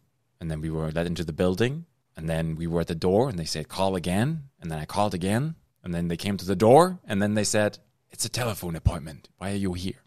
and 0.42 0.52
then 0.52 0.60
we 0.60 0.70
were 0.70 0.92
let 0.92 1.06
into 1.06 1.24
the 1.24 1.32
building, 1.32 1.86
and 2.18 2.28
then 2.28 2.56
we 2.58 2.68
were 2.68 2.82
at 2.82 2.88
the 2.88 2.96
door, 2.96 3.30
and 3.30 3.40
they 3.40 3.46
said 3.46 3.70
call 3.70 3.96
again, 3.96 4.50
and 4.60 4.70
then 4.70 4.80
I 4.80 4.86
called 4.86 5.14
again, 5.14 5.56
and 5.84 5.94
then 5.94 6.10
they 6.10 6.18
came 6.18 6.36
to 6.38 6.46
the 6.46 6.56
door, 6.56 7.00
and 7.06 7.22
then 7.22 7.36
they 7.36 7.46
said 7.46 7.78
it's 8.10 8.26
a 8.26 8.30
telephone 8.30 8.76
appointment. 8.76 9.30
Why 9.38 9.52
are 9.52 9.56
you 9.56 9.74
here? 9.74 10.02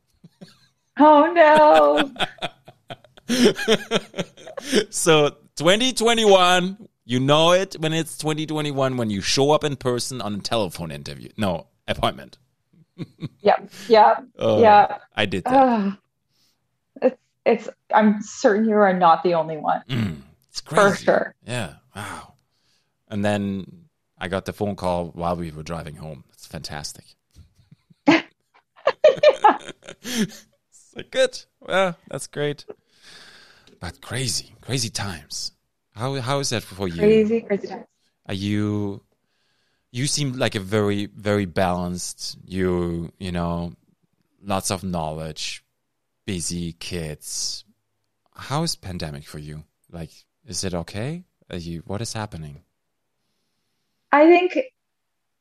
Oh 0.99 1.33
no. 1.33 2.11
so 4.91 5.31
2021, 5.57 6.89
you 7.05 7.21
know 7.21 7.53
it 7.53 7.77
when 7.79 7.93
it's 7.93 8.19
2021 8.19 8.97
when 8.97 9.11
you 9.11 9.21
show 9.21 9.53
up 9.53 9.65
in 9.65 9.77
person 9.77 10.21
on 10.21 10.35
a 10.35 10.39
telephone 10.39 10.91
interview. 10.91 11.29
No, 11.37 11.69
appointment. 11.89 12.39
yeah, 13.41 13.57
yeah, 13.89 14.17
Oh, 14.39 14.61
yeah. 14.61 14.99
I 15.17 15.27
did 15.27 15.45
that. 15.45 15.99
It's. 17.45 17.69
I'm 17.93 18.23
certain 18.23 18.69
you 18.69 18.75
are 18.77 18.93
not 18.93 19.23
the 19.23 19.35
only 19.35 19.57
one. 19.57 19.83
Mm, 19.89 20.23
it's 20.49 20.61
For 20.61 20.95
sure. 20.97 21.35
Yeah. 21.47 21.75
Wow. 21.95 22.35
And 23.09 23.25
then 23.25 23.87
I 24.19 24.29
got 24.29 24.45
the 24.45 24.53
phone 24.53 24.77
call 24.77 25.09
while 25.09 25.37
we 25.37 25.51
were 25.51 25.63
driving 25.63 25.97
home. 25.97 26.25
It's 26.33 26.47
fantastic. 26.47 27.05
It's 30.07 30.47
like, 30.95 31.11
good. 31.11 31.41
Well, 31.61 31.97
that's 32.09 32.27
great. 32.27 32.67
But 33.81 34.01
crazy, 34.01 34.55
crazy 34.61 34.91
times. 34.91 35.53
How 35.93 36.21
how 36.21 36.41
is 36.41 36.51
that 36.51 36.63
for 36.63 36.89
you? 36.89 36.99
Crazy, 36.99 37.41
crazy 37.41 37.69
times. 37.69 37.87
Are 38.27 38.35
you 38.35 39.03
you 39.91 40.07
seem 40.07 40.33
like 40.35 40.55
a 40.55 40.61
very 40.61 41.07
very 41.07 41.47
balanced 41.47 42.37
you 42.45 43.13
you 43.19 43.31
know 43.31 43.73
lots 44.43 44.71
of 44.71 44.83
knowledge 44.83 45.64
busy 46.27 46.73
kids 46.73 47.65
how 48.35 48.63
is 48.63 48.77
pandemic 48.77 49.25
for 49.25 49.39
you 49.39 49.65
like 49.91 50.11
is 50.47 50.65
it 50.65 50.75
okay 50.75 51.25
are 51.51 51.57
you 51.57 51.83
what 51.87 52.01
is 52.01 52.13
happening 52.13 52.63
I 54.13 54.27
think, 54.27 54.57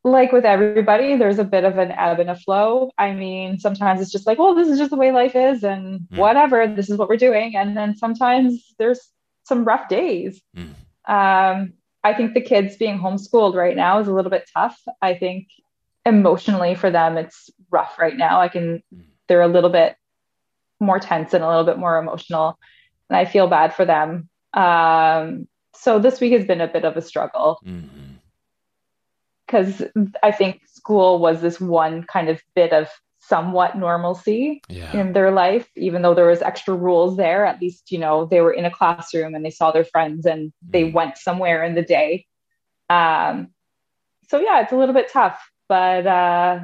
like 0.03 0.31
with 0.31 0.45
everybody, 0.45 1.15
there's 1.15 1.37
a 1.37 1.43
bit 1.43 1.63
of 1.63 1.77
an 1.77 1.91
ebb 1.91 2.19
and 2.19 2.29
a 2.31 2.35
flow. 2.35 2.89
I 2.97 3.13
mean, 3.13 3.59
sometimes 3.59 4.01
it's 4.01 4.11
just 4.11 4.25
like, 4.25 4.39
well, 4.39 4.55
this 4.55 4.67
is 4.67 4.79
just 4.79 4.89
the 4.89 4.97
way 4.97 5.11
life 5.11 5.35
is, 5.35 5.63
and 5.63 5.99
Mm. 6.11 6.17
whatever, 6.17 6.65
this 6.67 6.89
is 6.89 6.97
what 6.97 7.07
we're 7.07 7.17
doing. 7.17 7.55
And 7.55 7.77
then 7.77 7.95
sometimes 7.95 8.73
there's 8.79 8.99
some 9.43 9.63
rough 9.63 9.87
days. 9.89 10.41
Mm. 10.57 10.73
Um, 11.07 11.73
I 12.03 12.15
think 12.15 12.33
the 12.33 12.41
kids 12.41 12.75
being 12.77 12.97
homeschooled 12.97 13.53
right 13.53 13.75
now 13.75 13.99
is 13.99 14.07
a 14.07 14.13
little 14.13 14.31
bit 14.31 14.49
tough. 14.51 14.81
I 15.03 15.13
think 15.13 15.49
emotionally 16.03 16.73
for 16.73 16.89
them, 16.89 17.15
it's 17.17 17.51
rough 17.69 17.99
right 17.99 18.17
now. 18.17 18.41
I 18.41 18.47
can, 18.47 18.81
Mm. 18.91 19.03
they're 19.27 19.41
a 19.43 19.47
little 19.47 19.69
bit 19.69 19.95
more 20.83 20.99
tense 20.99 21.33
and 21.33 21.43
a 21.43 21.47
little 21.47 21.63
bit 21.63 21.77
more 21.79 21.97
emotional, 21.97 22.59
and 23.09 23.17
I 23.17 23.25
feel 23.25 23.47
bad 23.47 23.73
for 23.73 23.85
them. 23.85 24.29
Um, 24.53 25.47
so 25.75 25.99
this 25.99 26.19
week 26.21 26.33
has 26.33 26.45
been 26.45 26.61
a 26.61 26.67
bit 26.67 26.85
of 26.85 26.95
a 26.97 27.01
struggle 27.01 27.59
because 29.47 29.83
I 30.21 30.31
think 30.31 30.61
school 30.67 31.19
was 31.19 31.41
this 31.41 31.59
one 31.59 32.03
kind 32.03 32.29
of 32.29 32.41
bit 32.55 32.71
of 32.73 32.87
somewhat 33.19 33.77
normalcy 33.77 34.61
yeah 34.67 34.91
in 34.93 35.13
their 35.13 35.31
life, 35.31 35.67
even 35.75 36.01
though 36.01 36.13
there 36.13 36.27
was 36.27 36.41
extra 36.41 36.75
rules 36.75 37.17
there. 37.17 37.45
At 37.45 37.59
least, 37.61 37.91
you 37.91 37.97
know, 37.97 38.25
they 38.25 38.41
were 38.41 38.51
in 38.53 38.65
a 38.65 38.71
classroom 38.71 39.33
and 39.33 39.43
they 39.43 39.49
saw 39.49 39.71
their 39.71 39.85
friends 39.85 40.25
and 40.25 40.51
they 40.69 40.83
Mhm. 40.83 40.93
went 40.93 41.17
somewhere 41.17 41.63
in 41.63 41.73
the 41.73 41.81
day. 41.81 42.25
Um, 42.89 43.53
so 44.29 44.39
yeah, 44.39 44.61
it's 44.61 44.71
a 44.71 44.75
little 44.75 44.93
bit 44.93 45.09
tough, 45.11 45.39
but 45.67 46.05
uh, 46.05 46.59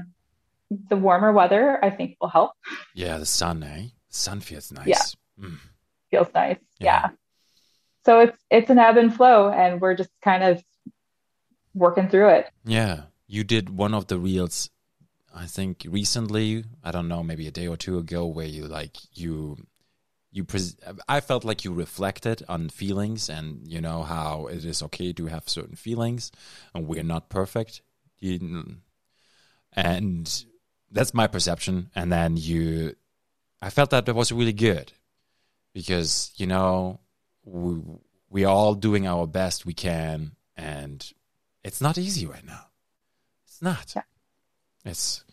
the 0.89 0.97
warmer 0.97 1.31
weather 1.31 1.83
I 1.83 1.89
think 1.89 2.17
will 2.21 2.29
help. 2.29 2.51
yeah 2.93 3.17
the 3.17 3.25
sun 3.25 3.63
eh 3.63 3.87
sun 4.09 4.39
feels 4.41 4.71
nice 4.71 4.87
Yeah. 4.87 5.45
Mm. 5.45 5.57
Feels 6.11 6.27
nice, 6.33 6.57
Yeah. 6.79 6.85
yeah. 6.85 7.09
So 8.05 8.19
it's 8.21 8.37
it's 8.49 8.69
an 8.69 8.79
ebb 8.79 8.97
and 8.97 9.13
flow, 9.15 9.49
and 9.51 9.79
we're 9.81 9.95
just 9.95 10.11
kind 10.23 10.43
of 10.43 10.63
working 11.73 12.09
through 12.09 12.29
it. 12.29 12.49
yeah 12.65 13.03
you 13.27 13.43
did 13.43 13.69
one 13.69 13.93
of 13.93 14.07
the 14.07 14.17
reels 14.17 14.71
i 15.35 15.45
think 15.45 15.85
recently 15.87 16.63
i 16.83 16.89
don't 16.91 17.07
know 17.07 17.21
maybe 17.21 17.45
a 17.47 17.51
day 17.51 17.67
or 17.67 17.77
two 17.77 17.99
ago 17.99 18.25
where 18.25 18.47
you 18.47 18.65
like 18.65 18.97
you 19.13 19.55
you 20.31 20.43
pres- 20.43 20.75
i 21.07 21.19
felt 21.19 21.43
like 21.45 21.63
you 21.63 21.71
reflected 21.71 22.43
on 22.49 22.69
feelings 22.69 23.29
and 23.29 23.67
you 23.67 23.79
know 23.79 24.01
how 24.01 24.47
it 24.47 24.65
is 24.65 24.81
okay 24.81 25.13
to 25.13 25.27
have 25.27 25.47
certain 25.47 25.75
feelings 25.75 26.31
and 26.73 26.87
we're 26.87 27.03
not 27.03 27.29
perfect 27.29 27.81
you, 28.19 28.39
and 29.73 30.43
that's 30.91 31.13
my 31.13 31.27
perception 31.27 31.91
and 31.95 32.11
then 32.11 32.35
you 32.35 32.95
i 33.61 33.69
felt 33.69 33.89
that 33.89 34.05
that 34.05 34.15
was 34.15 34.31
really 34.31 34.53
good 34.53 34.91
because 35.73 36.31
you 36.37 36.47
know 36.47 36.99
we, 37.45 37.81
we 38.29 38.45
are 38.45 38.53
all 38.53 38.75
doing 38.75 39.07
our 39.07 39.25
best 39.27 39.65
we 39.65 39.73
can 39.73 40.31
and 40.55 41.11
it's 41.63 41.81
not 41.81 41.97
easy 41.97 42.25
right 42.25 42.45
now 42.45 42.65
it's 43.45 43.61
not 43.61 43.93
Yeah. 43.95 44.03
it's 44.85 45.23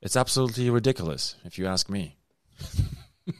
it's 0.00 0.16
absolutely 0.16 0.68
ridiculous 0.70 1.36
if 1.44 1.58
you 1.58 1.66
ask 1.66 1.88
me 1.90 2.16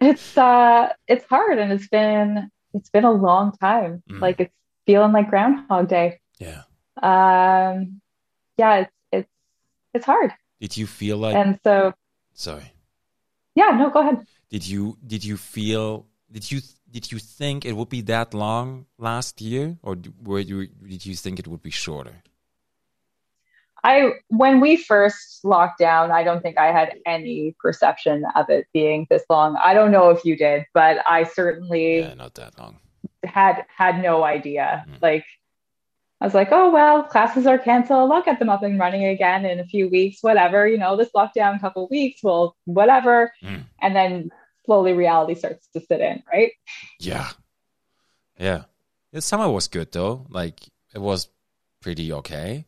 It's 0.00 0.36
uh 0.36 0.92
it's 1.08 1.24
hard 1.24 1.58
and 1.58 1.72
it's 1.72 1.88
been 1.88 2.50
it's 2.74 2.90
been 2.90 3.04
a 3.04 3.12
long 3.12 3.52
time. 3.52 4.02
Mhm. 4.10 4.20
Like 4.20 4.40
it's 4.40 4.52
feeling 4.86 5.12
like 5.12 5.30
Groundhog 5.30 5.88
Day. 5.88 6.20
yeah 6.38 6.62
Um 7.02 8.00
yeah, 8.58 8.80
it's 8.80 8.92
it's 9.12 9.30
it's 9.94 10.04
hard. 10.06 10.32
did 10.60 10.76
you 10.76 10.86
feel 10.86 11.16
like 11.16 11.34
And 11.34 11.58
so 11.64 11.94
sorry 12.34 12.72
yeah, 13.56 13.70
no, 13.80 13.90
go 13.90 14.00
ahead. 14.00 14.18
did 14.50 14.64
you 14.72 14.96
did 15.04 15.24
you 15.24 15.36
feel 15.36 16.06
did 16.30 16.44
you 16.52 16.60
did 16.90 17.10
you 17.10 17.18
think 17.18 17.64
it 17.64 17.74
would 17.78 17.88
be 17.88 18.02
that 18.02 18.32
long 18.34 18.86
last 18.98 19.40
year 19.40 19.76
or 19.82 19.96
were 20.22 20.40
you 20.40 20.68
did 20.94 21.04
you 21.04 21.16
think 21.16 21.38
it 21.40 21.48
would 21.48 21.62
be 21.62 21.70
shorter 21.70 22.16
I 23.86 24.14
when 24.28 24.60
we 24.60 24.76
first 24.76 25.44
locked 25.44 25.78
down, 25.78 26.10
I 26.10 26.24
don't 26.24 26.42
think 26.42 26.58
I 26.58 26.72
had 26.72 26.94
any 27.06 27.54
perception 27.60 28.24
of 28.34 28.50
it 28.50 28.66
being 28.72 29.06
this 29.10 29.22
long. 29.30 29.56
I 29.62 29.74
don't 29.74 29.92
know 29.92 30.10
if 30.10 30.24
you 30.24 30.36
did, 30.36 30.66
but 30.74 30.98
I 31.06 31.22
certainly 31.22 32.00
yeah 32.00 32.14
not 32.14 32.34
that 32.34 32.58
long 32.58 32.76
had 33.24 33.64
had 33.76 34.02
no 34.02 34.24
idea. 34.24 34.84
Mm. 34.88 35.02
Like 35.02 35.24
I 36.26 36.28
was 36.28 36.34
like, 36.34 36.48
oh 36.50 36.72
well, 36.72 37.04
classes 37.04 37.46
are 37.46 37.56
canceled. 37.56 38.10
I'll 38.10 38.20
get 38.20 38.40
them 38.40 38.48
up 38.48 38.64
and 38.64 38.80
running 38.80 39.06
again 39.06 39.44
in 39.44 39.60
a 39.60 39.64
few 39.64 39.88
weeks, 39.88 40.24
whatever. 40.24 40.66
You 40.66 40.76
know, 40.76 40.96
this 40.96 41.10
lockdown 41.14 41.60
couple 41.60 41.86
weeks, 41.88 42.20
well, 42.20 42.56
whatever. 42.64 43.32
Mm. 43.44 43.62
And 43.80 43.94
then 43.94 44.30
slowly 44.64 44.92
reality 44.92 45.36
starts 45.36 45.68
to 45.74 45.80
sit 45.80 46.00
in, 46.00 46.24
right? 46.32 46.50
Yeah. 46.98 47.28
Yeah. 48.40 48.64
The 49.12 49.22
summer 49.22 49.48
was 49.48 49.68
good 49.68 49.92
though. 49.92 50.26
Like 50.28 50.58
it 50.92 50.98
was 50.98 51.28
pretty 51.80 52.12
okay. 52.12 52.66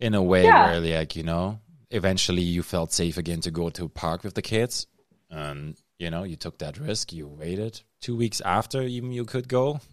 In 0.00 0.14
a 0.14 0.22
way 0.22 0.44
Yeah. 0.44 0.70
where 0.70 0.80
like, 0.80 1.14
you 1.14 1.24
know, 1.24 1.60
eventually 1.90 2.40
you 2.40 2.62
felt 2.62 2.90
safe 2.90 3.18
again 3.18 3.42
to 3.42 3.50
go 3.50 3.68
to 3.68 3.84
a 3.84 3.88
park 3.90 4.24
with 4.24 4.32
the 4.32 4.40
kids. 4.40 4.86
And 5.28 5.76
you 5.98 6.08
know, 6.08 6.22
you 6.22 6.36
took 6.36 6.56
that 6.60 6.78
risk, 6.78 7.12
you 7.12 7.28
waited 7.28 7.82
two 8.00 8.16
weeks 8.16 8.40
after 8.40 8.80
even 8.80 9.12
you 9.12 9.26
could 9.26 9.46
go. 9.46 9.82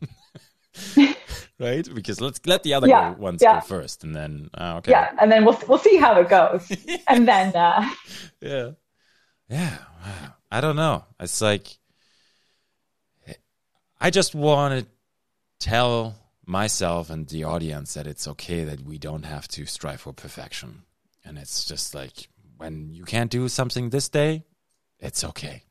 right? 1.59 1.87
Because 1.93 2.21
let's 2.21 2.39
let 2.45 2.63
the 2.63 2.73
other 2.73 2.87
Yeah, 2.87 3.13
go 3.13 3.15
ones 3.17 3.41
yeah. 3.41 3.53
go 3.53 3.59
first 3.59 4.03
and 4.03 4.15
then 4.15 4.49
uh, 4.55 4.75
okay. 4.79 4.91
Yeah. 4.91 5.11
And 5.19 5.31
then 5.31 5.45
we'll 5.45 5.59
we'll 5.67 5.77
see 5.77 5.97
how 5.97 6.19
it 6.19 6.29
goes. 6.29 6.71
and 7.07 7.27
then 7.27 7.55
uh 7.55 7.89
yeah. 8.41 8.71
Yeah. 9.49 9.77
Wow. 10.03 10.33
I 10.51 10.61
don't 10.61 10.75
know. 10.75 11.05
It's 11.19 11.41
like 11.41 11.77
I 13.99 14.09
just 14.09 14.35
want 14.35 14.79
to 14.79 14.87
tell 15.59 16.15
myself 16.45 17.09
and 17.09 17.27
the 17.27 17.43
audience 17.43 17.93
that 17.93 18.07
it's 18.07 18.27
okay 18.27 18.63
that 18.63 18.81
we 18.81 18.97
don't 18.97 19.23
have 19.23 19.47
to 19.49 19.65
strive 19.65 20.01
for 20.01 20.13
perfection. 20.13 20.83
And 21.25 21.37
it's 21.37 21.65
just 21.65 21.93
like 21.95 22.29
when 22.57 22.93
you 22.93 23.05
can't 23.05 23.31
do 23.31 23.47
something 23.49 23.89
this 23.89 24.09
day, 24.09 24.45
it's 24.99 25.23
okay. 25.23 25.63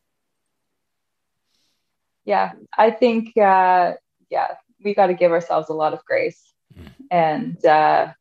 yeah, 2.24 2.52
I 2.76 2.90
think 2.90 3.36
uh 3.36 3.94
yeah, 4.30 4.48
we 4.84 4.94
gotta 4.94 5.14
give 5.14 5.32
ourselves 5.32 5.68
a 5.68 5.74
lot 5.74 5.92
of 5.92 6.04
grace 6.04 6.42
Mm. 6.78 6.90
and 7.10 7.64
uh 7.64 8.12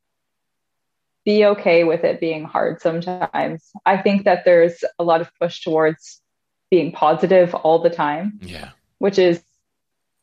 be 1.24 1.44
okay 1.44 1.84
with 1.84 2.02
it 2.04 2.18
being 2.18 2.44
hard 2.44 2.80
sometimes. 2.80 3.70
I 3.84 3.98
think 3.98 4.24
that 4.24 4.46
there's 4.46 4.82
a 4.98 5.04
lot 5.04 5.20
of 5.20 5.30
push 5.38 5.60
towards 5.62 6.22
being 6.70 6.90
positive 6.92 7.54
all 7.54 7.80
the 7.80 7.90
time. 7.90 8.38
Yeah. 8.42 8.70
which 8.98 9.18
is 9.18 9.42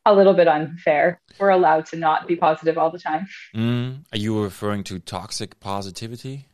a 0.08 0.14
little 0.14 0.34
bit 0.34 0.48
unfair. 0.48 1.22
We're 1.40 1.50
allowed 1.50 1.86
to 1.88 1.96
not 1.98 2.28
be 2.28 2.36
positive 2.36 2.78
all 2.78 2.90
the 2.92 3.00
time. 3.00 3.28
Mm. 3.56 4.04
Are 4.12 4.18
you 4.18 4.42
referring 4.44 4.84
to 4.86 5.00
toxic 5.00 5.60
positivity? 5.60 6.48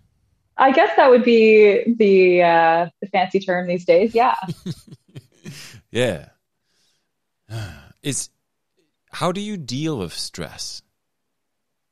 I 0.58 0.72
guess 0.74 0.96
that 0.98 1.10
would 1.10 1.24
be 1.24 1.94
the 1.98 2.44
uh, 2.44 2.90
the 3.02 3.08
fancy 3.08 3.40
term 3.40 3.68
these 3.68 3.86
days. 3.86 4.14
Yeah. 4.14 4.36
yeah. 5.92 6.28
Is 8.04 8.30
how 9.12 9.32
do 9.32 9.42
you 9.42 9.58
deal 9.58 10.00
with 10.00 10.14
stress? 10.14 10.82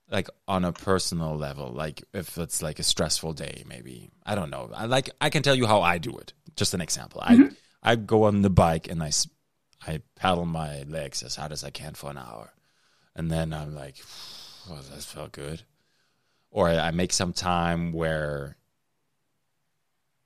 Like 0.10 0.28
on 0.48 0.66
a 0.66 0.72
personal 0.72 1.36
level, 1.38 1.72
like 1.72 2.04
if 2.14 2.38
it's 2.38 2.64
like 2.64 2.80
a 2.80 2.84
stressful 2.84 3.34
day, 3.34 3.64
maybe 3.68 4.10
I 4.26 4.34
don't 4.34 4.50
know. 4.50 4.72
I 4.74 4.86
like 4.86 5.12
I 5.22 5.30
can 5.30 5.44
tell 5.44 5.54
you 5.54 5.68
how 5.68 5.82
I 5.82 6.00
do 6.00 6.18
it. 6.18 6.34
Just 6.56 6.74
an 6.74 6.82
example. 6.82 7.22
Mm-hmm. 7.22 7.54
I 7.84 7.91
I 7.91 7.96
go 7.96 8.24
on 8.24 8.41
the 8.41 8.50
bike 8.50 8.90
and 8.90 9.04
I 9.04 9.12
I 9.86 10.02
paddle 10.16 10.46
my 10.46 10.82
legs 10.84 11.22
as 11.22 11.36
hard 11.36 11.52
as 11.52 11.64
I 11.64 11.70
can 11.70 11.94
for 11.94 12.10
an 12.10 12.18
hour, 12.18 12.54
and 13.16 13.30
then 13.30 13.54
I'm 13.54 13.76
like, 13.76 13.98
oh, 14.70 14.82
that 14.82 15.04
felt 15.04 15.32
good. 15.32 15.62
Or 16.50 16.68
I 16.70 16.90
make 16.90 17.14
some 17.14 17.34
time 17.34 17.94
where 17.94 18.58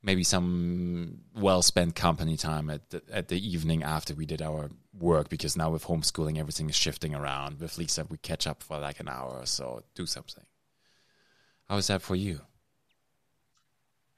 maybe 0.03 0.23
some 0.23 1.19
well 1.33 1.61
spent 1.61 1.95
company 1.95 2.35
time 2.35 2.69
at 2.69 2.89
the, 2.89 3.01
at 3.11 3.29
the 3.29 3.37
evening 3.37 3.83
after 3.83 4.13
we 4.13 4.25
did 4.25 4.41
our 4.41 4.69
work 4.99 5.29
because 5.29 5.55
now 5.55 5.71
with 5.71 5.85
homeschooling 5.85 6.37
everything 6.37 6.69
is 6.69 6.75
shifting 6.75 7.15
around. 7.15 7.59
With 7.59 7.77
Lisa, 7.77 8.05
we 8.09 8.17
catch 8.17 8.45
up 8.45 8.61
for 8.61 8.77
like 8.77 8.99
an 8.99 9.07
hour 9.07 9.39
or 9.39 9.45
so, 9.45 9.83
do 9.95 10.05
something. 10.05 10.43
How 11.69 11.77
is 11.77 11.87
that 11.87 12.01
for 12.01 12.15
you? 12.15 12.41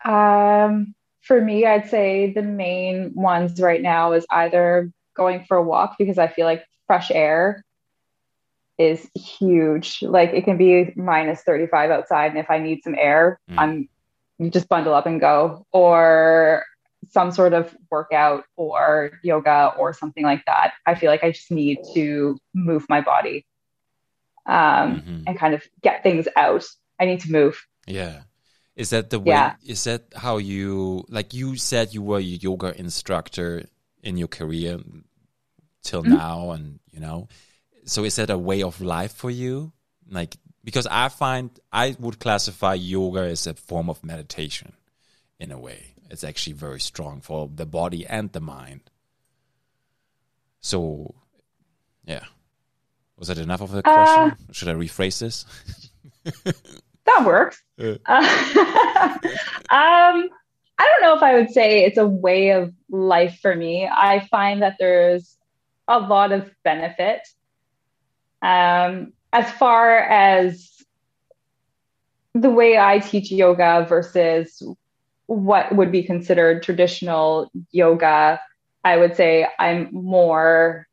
Um, 0.03 0.95
for 1.22 1.40
me, 1.40 1.66
I'd 1.66 1.90
say 1.90 2.34
the 2.34 2.41
main 2.41 3.14
ones 3.16 3.60
right 3.62 3.82
now 3.82 4.14
is 4.14 4.26
either 4.30 4.91
going 5.16 5.45
for 5.48 5.57
a 5.57 5.64
walk 5.64 5.95
because 5.98 6.18
I 6.18 6.28
feel 6.28 6.45
like 6.45 6.64
fresh 6.88 7.12
air 7.12 7.64
is 8.78 9.07
huge. 9.16 10.02
Like 10.02 10.32
it 10.34 10.44
can 10.44 10.57
be 10.57 10.94
minus 10.95 11.41
35 11.41 11.91
outside, 11.91 12.32
and 12.32 12.40
if 12.40 12.49
I 12.49 12.60
need 12.60 12.84
some 12.84 12.95
air, 12.95 13.40
mm. 13.49 13.56
I'm 13.57 13.90
you 14.38 14.49
just 14.49 14.70
bundle 14.70 14.94
up 14.94 15.06
and 15.06 15.20
go, 15.20 15.66
or 15.72 16.66
some 17.12 17.32
sort 17.32 17.53
of 17.53 17.76
workout 17.90 18.44
or 18.56 19.12
yoga 19.24 19.74
or 19.78 19.94
something 19.94 20.24
like 20.24 20.44
that. 20.45 20.74
I 20.86 20.95
feel 20.95 21.10
like 21.10 21.24
I 21.24 21.32
just 21.32 21.52
need 21.52 21.80
to 21.94 22.38
move 22.53 22.86
my 22.90 23.02
body 23.02 23.45
um, 24.45 25.02
mm-hmm. 25.02 25.24
and 25.28 25.38
kind 25.38 25.53
of 25.53 25.64
get 25.82 26.03
things 26.03 26.28
out. 26.36 26.66
I 26.99 27.06
need 27.06 27.22
to 27.22 27.32
move. 27.32 27.66
Yeah. 27.88 28.24
Is 28.76 28.90
that 28.90 29.10
the 29.10 29.20
way? 29.20 29.34
Yeah. 29.34 29.56
Is 29.66 29.84
that 29.86 30.14
how 30.16 30.38
you 30.38 31.06
like? 31.07 31.34
You 31.34 31.56
said 31.56 31.94
you 31.94 32.02
were 32.02 32.18
a 32.18 32.22
yoga 32.22 32.78
instructor 32.78 33.66
in 34.03 34.18
your 34.18 34.28
career 34.28 34.80
till 35.84 36.03
mm-hmm. 36.03 36.14
now, 36.14 36.52
and 36.52 36.80
you 36.91 36.99
know, 36.99 37.30
so 37.86 38.03
is 38.03 38.18
that 38.18 38.30
a 38.30 38.38
way 38.38 38.64
of 38.64 38.82
life 38.82 39.14
for 39.14 39.32
you? 39.32 39.72
Like, 40.10 40.36
because 40.65 40.87
I 40.87 41.09
find 41.09 41.51
I 41.71 41.95
would 41.99 42.19
classify 42.19 42.73
yoga 42.73 43.21
as 43.21 43.45
a 43.45 43.53
form 43.53 43.89
of 43.89 44.03
meditation 44.03 44.73
in 45.39 45.51
a 45.51 45.59
way. 45.59 45.93
It's 46.09 46.23
actually 46.23 46.53
very 46.53 46.79
strong 46.79 47.21
for 47.21 47.49
the 47.53 47.67
body 47.67 48.05
and 48.05 48.31
the 48.31 48.41
mind. 48.41 48.81
So, 50.61 51.13
yeah. 52.03 52.23
Was 53.17 53.27
that 53.27 53.37
enough 53.37 53.61
of 53.61 53.75
a 53.75 53.83
question? 53.83 54.31
Uh, 54.31 54.35
Should 54.51 54.67
I 54.67 54.73
rephrase 54.73 55.19
this? 55.19 55.45
that 57.05 57.25
works. 57.25 57.61
Uh. 57.79 57.97
um, 59.69 60.29
I 60.77 60.89
don't 60.89 61.01
know 61.01 61.15
if 61.15 61.23
I 61.23 61.35
would 61.35 61.51
say 61.51 61.85
it's 61.85 61.97
a 61.97 62.07
way 62.07 62.49
of 62.49 62.73
life 62.89 63.39
for 63.41 63.55
me. 63.55 63.87
I 63.87 64.27
find 64.31 64.63
that 64.63 64.77
there's 64.79 65.37
a 65.87 65.99
lot 65.99 66.31
of 66.31 66.49
benefit. 66.63 67.21
Um, 68.41 69.13
as 69.36 69.52
far 69.52 69.98
as 69.98 70.72
the 72.34 72.49
way 72.49 72.78
I 72.78 72.99
teach 72.99 73.34
yoga 73.34 73.86
versus 73.88 74.64
what 75.26 75.76
would 75.76 75.91
be 75.91 76.03
considered 76.03 76.64
traditional 76.64 77.52
yoga, 77.72 78.40
I 78.86 78.95
would 78.95 79.18
say 79.18 79.45
I'm 79.60 79.90
more 79.91 80.88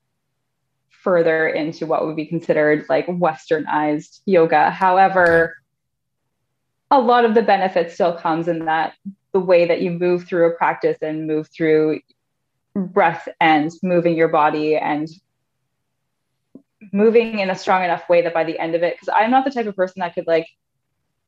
further 0.90 1.46
into 1.46 1.86
what 1.86 2.04
would 2.04 2.16
be 2.16 2.26
considered 2.26 2.84
like 2.88 3.06
westernized 3.06 4.22
yoga. 4.26 4.70
However, 4.70 5.54
a 6.90 7.00
lot 7.00 7.24
of 7.24 7.34
the 7.34 7.42
benefit 7.42 7.92
still 7.92 8.14
comes 8.14 8.48
in 8.48 8.64
that 8.64 8.94
the 9.30 9.38
way 9.38 9.66
that 9.66 9.82
you 9.82 9.92
move 9.92 10.26
through 10.26 10.50
a 10.50 10.56
practice 10.56 10.98
and 11.00 11.28
move 11.28 11.48
through 11.56 12.00
breath 12.74 13.28
and 13.40 13.70
moving 13.84 14.16
your 14.16 14.28
body 14.28 14.76
and 14.76 15.08
moving 16.92 17.38
in 17.38 17.50
a 17.50 17.54
strong 17.54 17.84
enough 17.84 18.08
way 18.08 18.22
that 18.22 18.34
by 18.34 18.44
the 18.44 18.58
end 18.58 18.74
of 18.74 18.82
it, 18.82 18.94
because 18.94 19.14
I'm 19.14 19.30
not 19.30 19.44
the 19.44 19.50
type 19.50 19.66
of 19.66 19.76
person 19.76 20.00
that 20.00 20.14
could 20.14 20.26
like, 20.26 20.48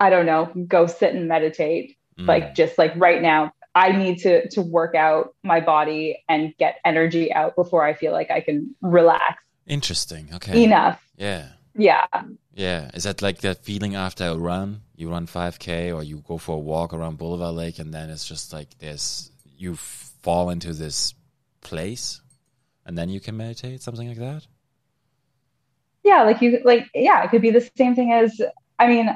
I 0.00 0.10
don't 0.10 0.26
know, 0.26 0.52
go 0.66 0.86
sit 0.86 1.14
and 1.14 1.28
meditate. 1.28 1.96
Mm. 2.18 2.26
Like 2.26 2.54
just 2.54 2.78
like 2.78 2.92
right 2.96 3.20
now, 3.20 3.52
I 3.74 3.92
need 3.92 4.18
to 4.18 4.48
to 4.50 4.62
work 4.62 4.94
out 4.94 5.34
my 5.42 5.60
body 5.60 6.22
and 6.28 6.54
get 6.58 6.78
energy 6.84 7.32
out 7.32 7.56
before 7.56 7.84
I 7.84 7.94
feel 7.94 8.12
like 8.12 8.30
I 8.30 8.40
can 8.40 8.74
relax. 8.80 9.42
Interesting. 9.66 10.28
Okay. 10.34 10.64
Enough. 10.64 11.02
Yeah. 11.16 11.48
Yeah. 11.74 12.06
Yeah. 12.54 12.90
Is 12.94 13.02
that 13.02 13.20
like 13.20 13.38
that 13.40 13.64
feeling 13.64 13.96
after 13.96 14.26
a 14.26 14.36
run? 14.36 14.82
You 14.94 15.10
run 15.10 15.26
5K 15.26 15.92
or 15.92 16.04
you 16.04 16.22
go 16.26 16.38
for 16.38 16.54
a 16.56 16.60
walk 16.60 16.92
around 16.92 17.18
Boulevard 17.18 17.54
Lake 17.54 17.80
and 17.80 17.92
then 17.92 18.10
it's 18.10 18.28
just 18.28 18.52
like 18.52 18.78
this, 18.78 19.32
you 19.56 19.74
fall 19.74 20.50
into 20.50 20.72
this 20.72 21.14
place 21.62 22.20
and 22.86 22.96
then 22.96 23.08
you 23.08 23.18
can 23.18 23.36
meditate, 23.36 23.82
something 23.82 24.06
like 24.06 24.18
that? 24.18 24.46
Yeah. 26.04 26.22
Like 26.22 26.40
you, 26.40 26.60
like, 26.64 26.88
yeah, 26.94 27.24
it 27.24 27.30
could 27.30 27.42
be 27.42 27.50
the 27.50 27.68
same 27.76 27.94
thing 27.94 28.12
as, 28.12 28.40
I 28.78 28.86
mean, 28.86 29.08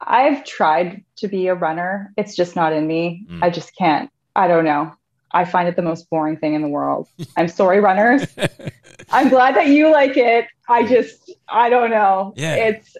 I've 0.00 0.44
tried 0.44 1.04
to 1.16 1.28
be 1.28 1.48
a 1.48 1.54
runner. 1.54 2.12
It's 2.16 2.34
just 2.36 2.56
not 2.56 2.72
in 2.72 2.86
me. 2.86 3.26
Mm. 3.28 3.42
I 3.42 3.50
just 3.50 3.76
can't. 3.76 4.10
I 4.34 4.48
don't 4.48 4.64
know. 4.64 4.92
I 5.32 5.44
find 5.44 5.68
it 5.68 5.76
the 5.76 5.82
most 5.82 6.08
boring 6.08 6.36
thing 6.36 6.54
in 6.54 6.62
the 6.62 6.68
world. 6.68 7.08
I'm 7.36 7.48
sorry, 7.48 7.80
runners. 7.80 8.26
I'm 9.10 9.28
glad 9.28 9.56
that 9.56 9.68
you 9.68 9.90
like 9.90 10.16
it. 10.16 10.46
I 10.68 10.86
just, 10.86 11.32
I 11.48 11.68
don't 11.68 11.90
know. 11.90 12.32
Yeah. 12.36 12.54
It's 12.54 12.96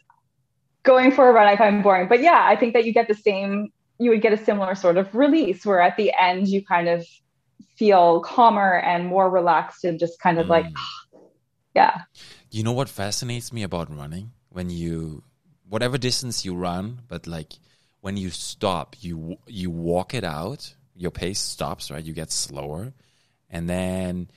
going 0.83 1.13
for 1.13 1.29
a 1.29 1.33
run. 1.33 1.47
I 1.47 1.57
find 1.57 1.83
boring, 1.83 2.09
but 2.09 2.21
yeah, 2.21 2.45
I 2.45 2.57
think 2.57 2.75
that 2.75 2.85
you 2.85 2.93
get 2.93 3.09
the 3.09 3.15
same. 3.15 3.73
You 3.99 4.11
would 4.11 4.23
get 4.23 4.33
a 4.33 4.43
similar 4.43 4.75
sort 4.75 4.97
of 4.97 5.15
release 5.15 5.67
where 5.67 5.81
at 5.81 5.97
the 5.97 6.13
end 6.19 6.49
you 6.49 6.65
kind 6.65 6.89
of 6.89 7.05
feel 7.77 8.21
calmer 8.21 8.79
and 8.79 9.07
more 9.07 9.31
relaxed 9.31 9.85
and 9.85 9.99
just 9.99 10.21
kind 10.21 10.39
of 10.39 10.47
mm. 10.47 10.51
like, 10.51 10.67
yeah. 11.75 12.03
You 12.51 12.63
know 12.63 12.73
what 12.73 12.89
fascinates 12.89 13.53
me 13.53 13.63
about 13.63 13.95
running 13.95 14.33
when 14.49 14.71
you 14.71 15.23
whatever 15.69 15.99
distance 15.99 16.45
you 16.45 16.55
run, 16.55 17.03
but 17.09 17.27
like 17.27 17.53
when 18.01 18.17
you 18.17 18.31
stop, 18.31 18.97
you 19.01 19.37
you 19.47 19.71
walk 19.71 20.15
it 20.15 20.25
out. 20.25 20.75
Your 20.95 21.11
pace 21.11 21.41
stops, 21.41 21.91
right? 21.91 22.03
You 22.03 22.13
get 22.13 22.33
slower, 22.33 22.93
and 23.51 23.69
then 23.69 24.31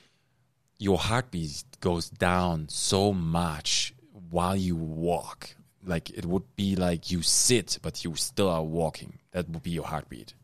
your 0.78 0.98
heartbeat 0.98 1.64
goes 1.80 2.10
down 2.10 2.68
so 2.68 3.12
much 3.12 3.94
while 4.30 4.56
you 4.56 4.76
walk. 4.76 5.56
Like 5.84 6.10
it 6.10 6.24
would 6.24 6.54
be 6.54 6.76
like 6.76 7.10
you 7.10 7.22
sit, 7.22 7.78
but 7.82 8.04
you 8.04 8.14
still 8.14 8.48
are 8.48 8.62
walking. 8.62 9.18
That 9.32 9.48
would 9.48 9.62
be 9.62 9.70
your 9.70 9.86
heartbeat, 9.86 10.34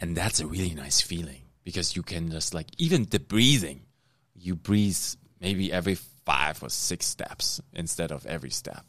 and 0.00 0.16
that's 0.16 0.40
a 0.40 0.46
really 0.46 0.74
nice 0.74 1.00
feeling 1.00 1.42
because 1.62 1.96
you 1.96 2.02
can 2.02 2.30
just 2.30 2.52
like 2.52 2.68
even 2.78 3.04
the 3.04 3.20
breathing. 3.20 3.82
You 4.34 4.56
breathe 4.56 4.98
maybe 5.40 5.72
every 5.72 5.94
five 5.94 6.62
or 6.62 6.70
six 6.70 7.06
steps 7.06 7.60
instead 7.72 8.10
of 8.10 8.24
every 8.26 8.50
step 8.50 8.84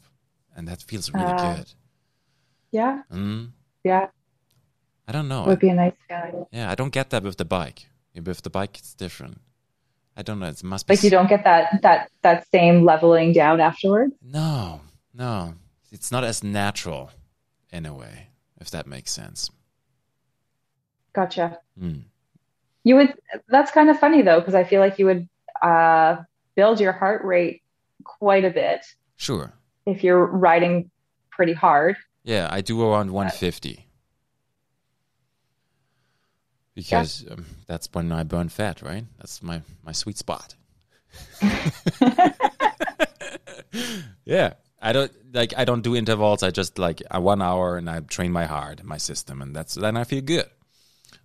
and 0.56 0.66
that 0.66 0.82
feels 0.82 1.12
really 1.12 1.32
uh, 1.32 1.54
good. 1.56 1.72
Yeah. 2.72 3.02
Mm. 3.12 3.50
Yeah. 3.84 4.08
I 5.06 5.12
don't 5.12 5.28
know. 5.28 5.44
It 5.44 5.48
would 5.48 5.58
be 5.60 5.68
a 5.68 5.74
nice 5.74 5.92
feeling. 6.08 6.46
Yeah, 6.50 6.70
I 6.70 6.74
don't 6.74 6.92
get 6.92 7.10
that 7.10 7.22
with 7.22 7.36
the 7.36 7.44
bike. 7.44 7.86
With 8.14 8.42
the 8.42 8.50
bike, 8.50 8.78
it's 8.78 8.94
different. 8.94 9.40
I 10.16 10.22
don't 10.22 10.40
know. 10.40 10.46
It 10.46 10.64
must 10.64 10.86
be 10.86 10.94
like 10.94 11.04
you 11.04 11.10
don't 11.10 11.28
get 11.28 11.44
that 11.44 11.82
that 11.82 12.10
that 12.22 12.46
same 12.50 12.84
leveling 12.84 13.34
down 13.34 13.60
afterwards. 13.60 14.14
No, 14.22 14.80
no, 15.12 15.54
it's 15.92 16.10
not 16.10 16.24
as 16.24 16.42
natural 16.42 17.10
in 17.70 17.84
a 17.84 17.92
way, 17.92 18.28
if 18.58 18.70
that 18.70 18.86
makes 18.86 19.12
sense. 19.12 19.50
Gotcha. 21.12 21.58
Mm. 21.78 22.04
You 22.84 22.96
would. 22.96 23.14
That's 23.48 23.70
kind 23.70 23.90
of 23.90 24.00
funny 24.00 24.22
though, 24.22 24.40
because 24.40 24.54
I 24.54 24.64
feel 24.64 24.80
like 24.80 24.98
you 24.98 25.04
would 25.04 25.28
uh, 25.60 26.16
build 26.56 26.80
your 26.80 26.92
heart 26.92 27.24
rate 27.24 27.62
quite 28.04 28.44
a 28.44 28.50
bit. 28.50 28.84
Sure 29.16 29.52
if 29.86 30.02
you're 30.04 30.26
riding 30.26 30.90
pretty 31.30 31.52
hard. 31.52 31.96
Yeah, 32.24 32.48
I 32.50 32.60
do 32.60 32.82
around 32.82 33.12
150 33.12 33.86
because 36.74 37.22
yeah. 37.22 37.34
um, 37.34 37.46
that's 37.66 37.88
when 37.92 38.12
I 38.12 38.24
burn 38.24 38.48
fat, 38.48 38.82
right? 38.82 39.04
That's 39.18 39.42
my 39.42 39.62
my 39.84 39.92
sweet 39.92 40.18
spot. 40.18 40.56
yeah, 44.24 44.54
I 44.82 44.92
don't 44.92 45.12
like 45.32 45.54
I 45.56 45.64
don't 45.64 45.82
do 45.82 45.94
intervals. 45.94 46.42
I 46.42 46.50
just 46.50 46.78
like 46.78 47.00
a 47.10 47.20
one 47.20 47.40
hour 47.40 47.76
and 47.76 47.88
I 47.88 48.00
train 48.00 48.32
my 48.32 48.44
heart, 48.44 48.82
my 48.82 48.98
system, 48.98 49.40
and 49.40 49.54
that's 49.54 49.76
then 49.76 49.96
I 49.96 50.02
feel 50.04 50.20
good. 50.20 50.50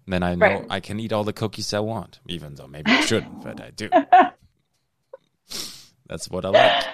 And 0.06 0.14
then 0.14 0.24
I 0.24 0.36
know 0.36 0.46
right. 0.46 0.68
I 0.70 0.80
can 0.80 1.00
eat 1.00 1.12
all 1.12 1.24
the 1.24 1.34
cookies 1.34 1.74
I 1.74 1.80
want, 1.80 2.20
even 2.28 2.56
though 2.56 2.68
maybe 2.68 2.92
I 2.92 3.02
shouldn't, 3.06 3.44
but 3.44 3.60
I 3.60 3.72
do. 3.72 3.90
That's 6.12 6.30
what 6.30 6.44
I 6.44 6.50
like. 6.50 6.86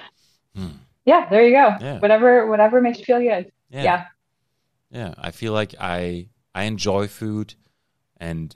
Hmm. 0.55 0.77
Yeah, 1.05 1.27
there 1.27 1.43
you 1.43 1.51
go. 1.51 1.75
Yeah. 1.81 1.99
Whatever 1.99 2.45
whatever 2.45 2.81
makes 2.81 2.99
you 2.99 3.05
feel 3.05 3.19
good. 3.19 3.51
Yeah. 3.71 3.83
Yeah. 3.83 4.05
Yeah. 4.91 5.13
I 5.17 5.31
feel 5.31 5.53
like 5.53 5.73
I 5.79 6.27
I 6.53 6.63
enjoy 6.63 7.07
food 7.07 7.55
and 8.17 8.55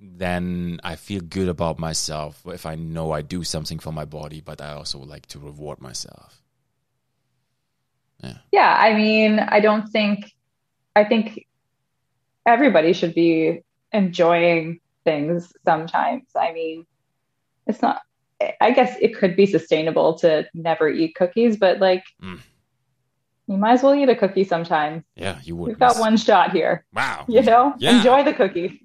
then 0.00 0.80
I 0.82 0.96
feel 0.96 1.20
good 1.20 1.48
about 1.48 1.78
myself 1.78 2.42
if 2.46 2.64
I 2.64 2.74
know 2.74 3.12
I 3.12 3.20
do 3.20 3.44
something 3.44 3.78
for 3.78 3.92
my 3.92 4.06
body, 4.06 4.40
but 4.40 4.62
I 4.62 4.72
also 4.72 4.98
like 4.98 5.26
to 5.26 5.38
reward 5.38 5.78
myself. 5.80 6.40
Yeah, 8.22 8.38
Yeah, 8.50 8.76
I 8.78 8.94
mean, 8.94 9.38
I 9.38 9.60
don't 9.60 9.88
think 9.88 10.32
I 10.96 11.04
think 11.04 11.46
everybody 12.46 12.94
should 12.94 13.14
be 13.14 13.60
enjoying 13.92 14.80
things 15.04 15.52
sometimes. 15.66 16.24
I 16.34 16.52
mean, 16.52 16.86
it's 17.66 17.82
not 17.82 18.00
I 18.60 18.70
guess 18.70 18.96
it 19.00 19.16
could 19.16 19.34
be 19.36 19.46
sustainable 19.46 20.14
to 20.20 20.46
never 20.54 20.88
eat 20.88 21.14
cookies, 21.16 21.56
but 21.56 21.78
like 21.80 22.04
Mm. 22.22 22.40
you 23.48 23.56
might 23.56 23.72
as 23.72 23.82
well 23.82 23.94
eat 23.94 24.08
a 24.08 24.14
cookie 24.16 24.44
sometimes. 24.44 25.02
Yeah, 25.16 25.38
you 25.42 25.56
would. 25.56 25.68
We've 25.68 25.78
got 25.78 25.98
one 25.98 26.16
shot 26.16 26.52
here. 26.52 26.84
Wow. 26.92 27.24
You 27.28 27.42
know? 27.42 27.74
Yeah. 27.78 27.96
Enjoy 27.98 28.22
the 28.24 28.32
cookie. 28.34 28.80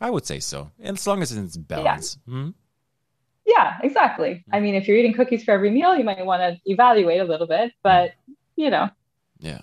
I 0.00 0.10
would 0.10 0.26
say 0.26 0.40
so. 0.40 0.70
and 0.80 0.96
As 0.96 1.06
long 1.06 1.22
as 1.22 1.32
it's 1.32 1.56
balance. 1.56 2.18
Hmm? 2.26 2.50
Yeah, 3.46 3.76
exactly. 3.82 4.42
I 4.52 4.60
mean, 4.60 4.74
if 4.74 4.88
you're 4.88 4.96
eating 4.96 5.12
cookies 5.12 5.44
for 5.44 5.50
every 5.52 5.70
meal, 5.70 5.94
you 5.96 6.04
might 6.04 6.24
want 6.24 6.40
to 6.40 6.58
evaluate 6.70 7.20
a 7.20 7.24
little 7.24 7.46
bit, 7.46 7.72
but 7.82 8.12
you 8.56 8.70
know, 8.70 8.88
Yeah. 9.38 9.60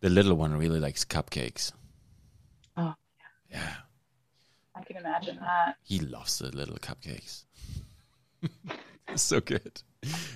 The 0.00 0.08
little 0.10 0.34
one 0.34 0.56
really 0.56 0.80
likes 0.80 1.04
cupcakes. 1.04 1.72
Oh, 2.76 2.94
Yeah. 3.50 3.74
I 4.78 4.84
can 4.84 4.96
imagine 4.96 5.38
that. 5.40 5.76
He 5.82 5.98
loves 6.00 6.38
the 6.38 6.54
little 6.54 6.76
cupcakes. 6.76 7.44
so 9.16 9.40
good. 9.40 9.82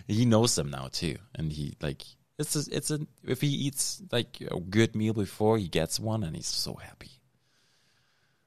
He 0.09 0.25
knows 0.25 0.55
them 0.57 0.71
now 0.71 0.89
too, 0.91 1.17
and 1.35 1.53
he 1.53 1.75
like 1.81 2.03
it's 2.39 2.57
a, 2.57 2.77
it's 2.77 2.91
a 2.91 3.01
if 3.25 3.41
he 3.41 3.49
eats 3.49 4.03
like 4.11 4.39
a 4.51 4.59
good 4.59 4.97
meal 4.97 5.13
before 5.13 5.59
he 5.59 5.69
gets 5.69 6.01
one, 6.01 6.25
and 6.25 6.35
he's 6.35 6.47
so 6.47 6.75
happy. 6.75 7.11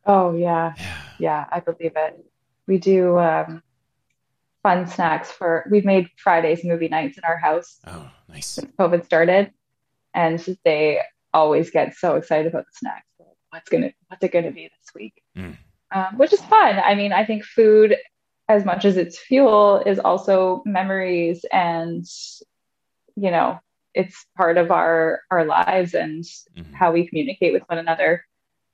Oh 0.05 0.33
yeah. 0.35 0.73
Yeah. 0.77 0.97
Yeah, 1.19 1.45
I 1.51 1.59
believe 1.61 1.93
it. 1.95 2.25
We 2.67 2.77
do 2.79 3.17
um, 3.17 3.63
fun 4.63 4.87
snacks 4.87 5.31
for, 5.31 5.65
we've 5.69 5.85
made 5.85 6.09
Fridays 6.17 6.63
movie 6.63 6.87
nights 6.89 7.17
in 7.17 7.23
our 7.23 7.37
house 7.37 7.79
Oh, 7.85 8.09
nice. 8.27 8.47
since 8.47 8.71
COVID 8.77 9.05
started. 9.05 9.51
And 10.13 10.43
they 10.65 11.01
always 11.33 11.69
get 11.69 11.95
so 11.95 12.15
excited 12.15 12.47
about 12.47 12.65
the 12.65 12.71
snacks. 12.73 13.05
Like, 13.19 13.27
What's 13.51 13.69
gonna, 13.69 13.91
what's 14.07 14.23
it 14.23 14.31
gonna 14.31 14.51
be 14.51 14.63
this 14.63 14.93
week? 14.95 15.21
Mm. 15.37 15.57
Um, 15.91 16.17
which 16.17 16.33
is 16.33 16.41
fun. 16.41 16.79
I 16.79 16.95
mean, 16.95 17.13
I 17.13 17.25
think 17.25 17.43
food, 17.43 17.95
as 18.49 18.65
much 18.65 18.85
as 18.85 18.97
it's 18.97 19.19
fuel, 19.19 19.81
is 19.85 19.99
also 19.99 20.61
memories 20.65 21.45
and, 21.51 22.05
you 23.15 23.31
know, 23.31 23.59
it's 23.93 24.25
part 24.35 24.57
of 24.57 24.71
our 24.71 25.21
our 25.31 25.45
lives 25.45 25.93
and 25.93 26.23
Mhm. 26.57 26.73
how 26.73 26.91
we 26.91 27.07
communicate 27.07 27.53
with 27.53 27.63
one 27.67 27.77
another. 27.77 28.25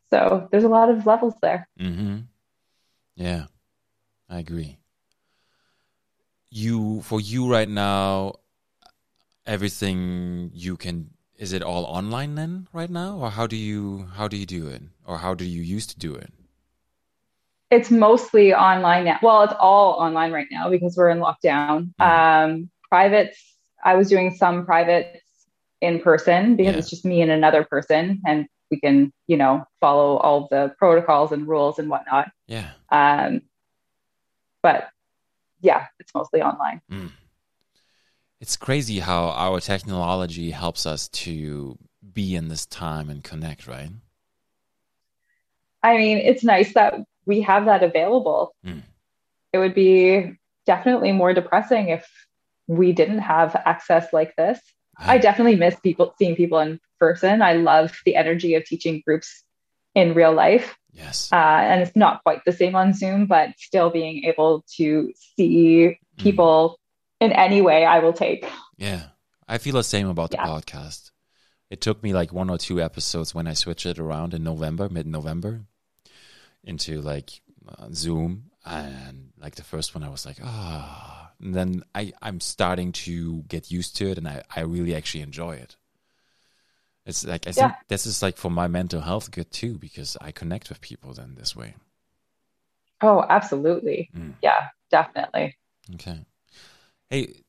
So 0.09 0.47
there's 0.51 0.63
a 0.63 0.69
lot 0.69 0.89
of 0.89 1.05
levels 1.05 1.35
there. 1.41 1.67
Mm-hmm. 1.79 2.19
Yeah, 3.15 3.45
I 4.27 4.39
agree. 4.39 4.79
You 6.49 7.01
for 7.01 7.21
you 7.21 7.49
right 7.49 7.69
now, 7.69 8.35
everything 9.45 10.51
you 10.53 10.75
can 10.75 11.11
is 11.37 11.53
it 11.53 11.63
all 11.63 11.85
online 11.85 12.35
then 12.35 12.67
right 12.73 12.89
now, 12.89 13.17
or 13.17 13.31
how 13.31 13.47
do 13.47 13.55
you 13.55 14.09
how 14.15 14.27
do 14.27 14.37
you 14.37 14.45
do 14.45 14.67
it, 14.67 14.81
or 15.05 15.19
how 15.19 15.33
do 15.33 15.45
you 15.45 15.61
used 15.61 15.89
to 15.91 15.99
do 15.99 16.15
it? 16.15 16.33
It's 17.71 17.89
mostly 17.89 18.53
online 18.53 19.05
now. 19.05 19.17
Well, 19.23 19.43
it's 19.43 19.53
all 19.57 19.93
online 19.93 20.33
right 20.33 20.47
now 20.51 20.69
because 20.69 20.95
we're 20.97 21.09
in 21.09 21.19
lockdown. 21.19 21.93
Mhm. 21.99 22.05
Um, 22.05 22.69
privates, 22.89 23.57
I 23.83 23.95
was 23.95 24.09
doing 24.09 24.35
some 24.35 24.65
privates 24.65 25.19
in 25.79 26.01
person 26.01 26.57
because 26.57 26.73
Yeah. 26.73 26.79
it's 26.79 26.89
just 26.89 27.05
me 27.05 27.21
and 27.21 27.31
another 27.31 27.63
person, 27.63 28.21
and 28.25 28.47
we 28.69 28.79
can, 28.79 29.13
you 29.27 29.37
know, 29.37 29.65
follow 29.79 30.17
all 30.17 30.47
the 30.49 30.75
protocols 30.77 31.31
and 31.31 31.47
rules 31.47 31.79
and 31.79 31.89
whatnot. 31.89 32.29
Yeah. 32.45 32.71
Um, 32.91 33.41
but 34.61 34.89
yeah, 35.61 35.87
it's 35.99 36.13
mostly 36.13 36.41
online. 36.41 36.81
Mm. 36.91 37.11
It's 38.41 38.57
crazy 38.57 38.99
how 38.99 39.29
our 39.29 39.59
technology 39.61 40.51
helps 40.51 40.85
us 40.85 41.07
to 41.09 41.77
be 42.13 42.35
in 42.35 42.49
this 42.49 42.65
time 42.65 43.09
and 43.09 43.23
connect, 43.23 43.67
right? 43.67 43.91
I 45.83 45.97
mean, 45.97 46.17
it's 46.17 46.43
nice 46.43 46.73
that 46.73 46.99
we 47.25 47.41
have 47.41 47.65
that 47.65 47.83
available. 47.83 48.55
Mm. 48.65 48.83
It 49.53 49.57
would 49.57 49.75
be 49.75 50.37
definitely 50.65 51.11
more 51.11 51.33
depressing 51.33 51.89
if 51.89 52.07
we 52.67 52.93
didn't 52.93 53.19
have 53.19 53.55
access 53.65 54.11
like 54.13 54.35
this. 54.35 54.59
I 54.97 55.17
definitely 55.17 55.55
miss 55.55 55.79
people 55.79 56.13
seeing 56.19 56.35
people 56.35 56.59
in 56.59 56.79
person. 56.99 57.41
I 57.41 57.53
love 57.53 57.91
the 58.05 58.15
energy 58.15 58.53
of 58.53 58.65
teaching 58.65 59.01
groups 59.05 59.43
in 59.95 60.13
real 60.13 60.31
life. 60.33 60.77
yes. 60.93 61.29
Uh, 61.31 61.35
and 61.37 61.81
it's 61.81 61.95
not 61.95 62.21
quite 62.23 62.43
the 62.45 62.51
same 62.51 62.75
on 62.75 62.93
Zoom, 62.93 63.25
but 63.25 63.49
still 63.57 63.89
being 63.89 64.25
able 64.25 64.63
to 64.77 65.11
see 65.15 65.97
Mm. 66.17 66.23
people 66.23 66.77
in 67.19 67.31
any 67.31 67.61
way, 67.61 67.85
I 67.85 67.99
will 67.99 68.13
take. 68.13 68.45
Yeah, 68.77 69.03
I 69.47 69.57
feel 69.57 69.73
the 69.75 69.83
same 69.83 70.07
about 70.09 70.31
the 70.31 70.37
Yeah. 70.37 70.45
podcast. 70.47 71.11
It 71.69 71.79
took 71.81 72.03
me 72.03 72.13
like 72.13 72.33
one 72.33 72.49
or 72.49 72.57
two 72.57 72.81
episodes 72.81 73.33
when 73.33 73.47
I 73.47 73.53
switched 73.53 73.85
it 73.85 73.97
around 73.99 74.33
in 74.33 74.43
November, 74.43 74.89
mid 74.89 75.07
November, 75.07 75.65
into 76.63 77.01
like 77.01 77.41
uh, 77.67 77.87
Zoom, 77.93 78.51
and 78.65 79.31
like 79.39 79.55
the 79.55 79.63
first 79.63 79.95
one, 79.95 80.03
I 80.03 80.09
was 80.09 80.25
like, 80.25 80.37
ah. 80.43 81.31
And 81.41 81.55
then 81.55 81.83
I 81.95 82.13
I'm 82.21 82.39
starting 82.39 82.91
to 82.91 83.43
get 83.47 83.71
used 83.71 83.97
to 83.97 84.11
it, 84.11 84.17
and 84.17 84.27
I 84.27 84.43
I 84.55 84.61
really 84.61 84.95
actually 84.95 85.21
enjoy 85.21 85.55
it. 85.55 85.75
It's 87.05 87.25
like 87.25 87.47
I 87.47 87.51
think 87.51 87.73
this 87.87 88.05
is 88.05 88.21
like 88.21 88.37
for 88.37 88.51
my 88.51 88.67
mental 88.67 89.01
health 89.01 89.31
good 89.31 89.51
too 89.51 89.77
because 89.77 90.17
I 90.21 90.31
connect 90.31 90.69
with 90.69 90.81
people 90.81 91.13
then 91.13 91.35
this 91.35 91.55
way. 91.55 91.75
Oh, 93.01 93.25
absolutely. 93.27 94.11
Mm. 94.15 94.33
Yeah, 94.43 94.67
definitely. 94.91 95.57
Okay. 95.95 96.25
Hey, 97.09 97.41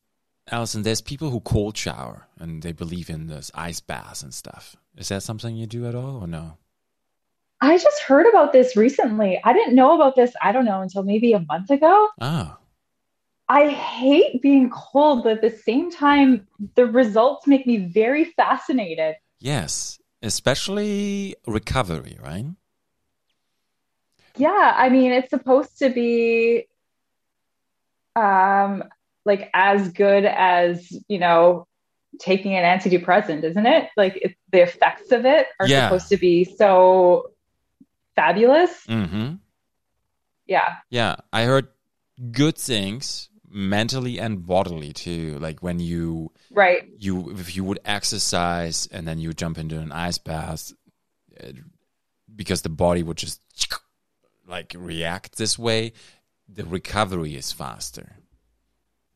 Alison, 0.50 0.82
there's 0.82 1.02
people 1.02 1.30
who 1.30 1.40
cold 1.40 1.76
shower 1.76 2.26
and 2.38 2.62
they 2.62 2.72
believe 2.72 3.10
in 3.10 3.26
this 3.26 3.50
ice 3.54 3.80
baths 3.80 4.22
and 4.22 4.32
stuff. 4.32 4.76
Is 4.96 5.08
that 5.08 5.22
something 5.22 5.54
you 5.54 5.66
do 5.66 5.86
at 5.86 5.94
all 5.94 6.22
or 6.22 6.26
no? 6.26 6.56
I 7.62 7.78
just 7.78 8.02
heard 8.02 8.26
about 8.26 8.52
this 8.52 8.76
recently. 8.76 9.40
I 9.44 9.52
didn't 9.52 9.74
know 9.76 9.94
about 9.94 10.16
this, 10.16 10.34
I 10.42 10.50
don't 10.50 10.64
know, 10.64 10.80
until 10.80 11.04
maybe 11.04 11.32
a 11.32 11.38
month 11.40 11.70
ago. 11.70 12.08
Ah, 12.20 12.58
I 13.48 13.68
hate 13.68 14.42
being 14.42 14.68
cold, 14.70 15.22
but 15.24 15.32
at 15.32 15.42
the 15.42 15.50
same 15.56 15.90
time, 15.90 16.46
the 16.74 16.86
results 16.86 17.46
make 17.46 17.66
me 17.66 17.76
very 17.78 18.24
fascinated. 18.24 19.16
yes. 19.40 19.98
Especially 20.24 21.34
recovery, 21.48 22.16
right? 22.22 22.46
Yeah, 24.36 24.72
I 24.76 24.88
mean, 24.88 25.10
it's 25.12 25.30
supposed 25.30 25.78
to 25.80 25.90
be 25.90 26.66
um 28.14 28.84
like 29.24 29.50
as 29.54 29.88
good 29.90 30.24
as, 30.24 30.92
you 31.08 31.18
know, 31.18 31.66
taking 32.20 32.54
an 32.54 32.64
antidepressant, 32.78 33.42
isn't 33.44 33.66
it? 33.66 33.88
Like 33.96 34.16
it, 34.16 34.36
the 34.52 34.62
effects 34.62 35.10
of 35.12 35.24
it 35.24 35.46
are 35.60 35.66
Yeah. 35.66 35.86
supposed 35.86 36.08
to 36.10 36.16
be 36.16 36.44
so 36.44 37.32
fabulous. 38.16 38.86
Mm-hmm. 38.86 39.34
Yeah. 40.46 40.74
Yeah. 40.90 41.16
I 41.32 41.44
heard 41.44 41.68
good 42.30 42.56
things 42.58 43.28
mentally 43.48 44.18
and 44.18 44.46
bodily 44.46 44.92
too. 44.92 45.38
Like 45.38 45.62
when 45.62 45.78
you 45.78 46.32
Right. 46.50 46.88
you 46.98 47.30
if 47.30 47.54
you 47.56 47.64
would 47.64 47.80
exercise 47.84 48.88
and 48.92 49.06
then 49.06 49.18
you 49.18 49.32
jump 49.32 49.58
into 49.58 49.78
an 49.78 49.92
ice 49.92 50.18
bath 50.18 50.72
uh, 51.42 51.52
because 52.34 52.62
the 52.62 52.68
body 52.68 53.02
would 53.02 53.16
just 53.18 53.40
like 54.46 54.74
react 54.76 55.36
this 55.38 55.58
way 55.58 55.92
the 56.48 56.64
recovery 56.64 57.34
is 57.34 57.52
faster 57.52 58.16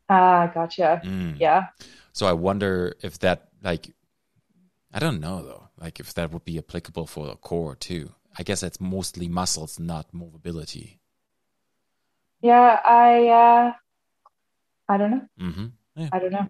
Ah, 0.09 0.49
gotcha. 0.53 1.01
Mm. 1.03 1.35
Yeah. 1.39 1.67
so 2.13 2.25
i 2.25 2.31
wonder 2.31 2.93
if 3.01 3.19
that 3.19 3.49
like 3.61 3.91
i 4.93 4.99
don't 4.99 5.19
know 5.19 5.43
though 5.43 5.67
like 5.77 5.99
if 5.99 6.13
that 6.13 6.31
would 6.31 6.45
be 6.45 6.57
applicable 6.57 7.05
for 7.05 7.27
the 7.27 7.35
core 7.35 7.75
too 7.75 8.09
i 8.39 8.43
guess 8.43 8.63
it's 8.63 8.79
mostly 8.79 9.27
muscles 9.27 9.79
not 9.79 10.05
movability 10.13 10.99
Yeah, 12.41 12.79
I 12.85 13.27
uh 13.43 13.71
I 14.89 14.97
don't 14.97 15.11
know. 15.11 15.25
mm-hmm. 15.39 15.67
yeah 15.95 16.09
I 16.11 16.19
don't 16.19 16.31
know. 16.31 16.47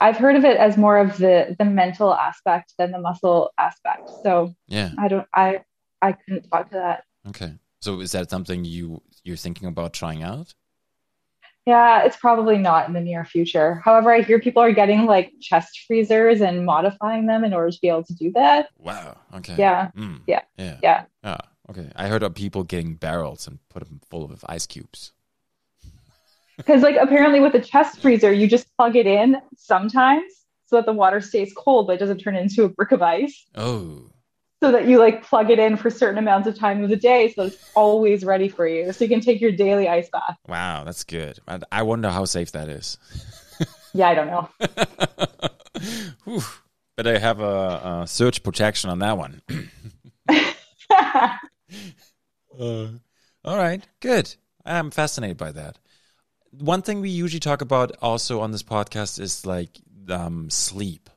I've 0.00 0.16
heard 0.16 0.36
of 0.36 0.44
it 0.44 0.56
as 0.56 0.76
more 0.76 0.98
of 0.98 1.16
the 1.18 1.56
the 1.58 1.64
mental 1.64 2.12
aspect 2.14 2.74
than 2.78 2.90
the 2.92 3.00
muscle 3.00 3.50
aspect. 3.58 4.10
So 4.22 4.54
yeah 4.68 4.90
I 4.98 5.08
don't 5.08 5.26
I 5.34 5.64
I 6.02 6.12
couldn't 6.12 6.48
talk 6.50 6.70
to 6.70 6.76
that. 6.76 7.04
okay 7.28 7.54
so 7.80 8.00
is 8.00 8.12
that 8.12 8.30
something 8.30 8.64
you 8.64 9.02
you're 9.24 9.36
thinking 9.36 9.68
about 9.68 9.92
trying 9.92 10.22
out 10.22 10.54
Yeah, 11.70 12.02
it's 12.02 12.16
probably 12.16 12.58
not 12.58 12.88
in 12.88 12.94
the 12.94 13.00
near 13.00 13.24
future. 13.24 13.80
However, 13.84 14.12
I 14.12 14.22
hear 14.22 14.40
people 14.40 14.60
are 14.60 14.72
getting 14.72 15.06
like 15.06 15.32
chest 15.40 15.84
freezers 15.86 16.40
and 16.40 16.66
modifying 16.66 17.26
them 17.26 17.44
in 17.44 17.54
order 17.54 17.70
to 17.70 17.78
be 17.80 17.88
able 17.88 18.02
to 18.04 18.14
do 18.14 18.32
that. 18.32 18.70
wow 18.76 19.16
okay 19.38 19.54
Yeah. 19.56 19.90
Mm. 19.96 20.18
Yeah. 20.26 20.42
yeah 20.58 20.78
Yeah. 20.82 21.04
Ah, 21.22 21.38
okay. 21.70 21.88
I 21.94 22.08
heard 22.08 22.24
of 22.24 22.34
people 22.34 22.64
getting 22.64 22.96
barrels 22.96 23.46
and 23.46 23.60
put 23.68 23.84
them 23.84 24.00
full 24.10 24.24
of 24.24 24.44
ice 24.48 24.66
cubes. 24.66 25.12
Because 26.56 26.82
like 26.82 26.96
apparently 27.00 27.38
with 27.38 27.54
a 27.54 27.60
chest 27.60 28.02
freezer, 28.02 28.32
you 28.32 28.48
just 28.48 28.66
plug 28.76 28.96
it 28.96 29.06
in 29.06 29.36
sometimes 29.56 30.32
so 30.66 30.74
that 30.76 30.86
the 30.86 30.92
water 30.92 31.20
stays 31.20 31.52
cold, 31.56 31.86
but 31.86 31.92
it 31.94 31.98
doesn't 31.98 32.18
turn 32.18 32.34
into 32.34 32.64
a 32.64 32.68
brick 32.68 32.90
of 32.90 33.00
ice. 33.00 33.46
Oh, 33.54 34.10
So 34.62 34.70
that 34.72 34.86
you 34.86 34.98
like 34.98 35.24
plug 35.24 35.50
it 35.50 35.58
in 35.58 35.76
for 35.76 35.88
certain 35.88 36.18
amounts 36.18 36.46
of 36.46 36.58
time 36.58 36.84
of 36.84 36.90
the 36.90 36.96
day, 36.96 37.32
so 37.34 37.44
it's 37.44 37.56
always 37.74 38.24
ready 38.24 38.48
for 38.48 38.66
you. 38.68 38.92
So 38.92 39.04
you 39.04 39.08
can 39.08 39.20
take 39.20 39.40
your 39.40 39.52
daily 39.52 39.88
ice 39.88 40.10
bath. 40.10 40.36
wow, 40.46 40.84
that's 40.84 41.04
good. 41.04 41.38
I, 41.48 41.60
I 41.72 41.82
wonder 41.82 42.10
how 42.10 42.26
safe 42.26 42.52
that 42.52 42.68
is. 42.68 42.98
Yeah, 43.92 44.08
I 44.08 44.14
don't 44.14 44.28
know. 44.28 44.48
but 46.26 46.44
Better 46.96 47.18
have 47.18 47.40
a, 47.40 48.02
a 48.02 48.06
surge 48.06 48.42
protection 48.42 48.88
on 48.90 49.00
that 49.00 49.18
one. 49.18 49.42
Uh, 52.58 52.88
all 53.44 53.56
right, 53.56 53.86
good. 54.00 54.34
I'm 54.66 54.90
fascinated 54.90 55.36
by 55.38 55.52
that. 55.52 55.78
One 56.50 56.82
thing 56.82 57.00
we 57.00 57.08
usually 57.08 57.40
talk 57.40 57.62
about 57.62 57.96
also 58.02 58.40
on 58.40 58.50
this 58.50 58.62
podcast 58.62 59.18
is 59.20 59.46
like 59.46 59.80
um, 60.10 60.50
sleep. 60.50 61.08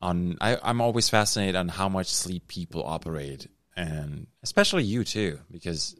On 0.00 0.36
I, 0.40 0.58
I'm 0.62 0.80
always 0.80 1.08
fascinated 1.08 1.56
on 1.56 1.68
how 1.68 1.88
much 1.88 2.06
sleep 2.06 2.46
people 2.46 2.84
operate, 2.84 3.48
and 3.76 4.26
especially 4.42 4.84
you 4.84 5.02
too, 5.04 5.40
because 5.50 5.96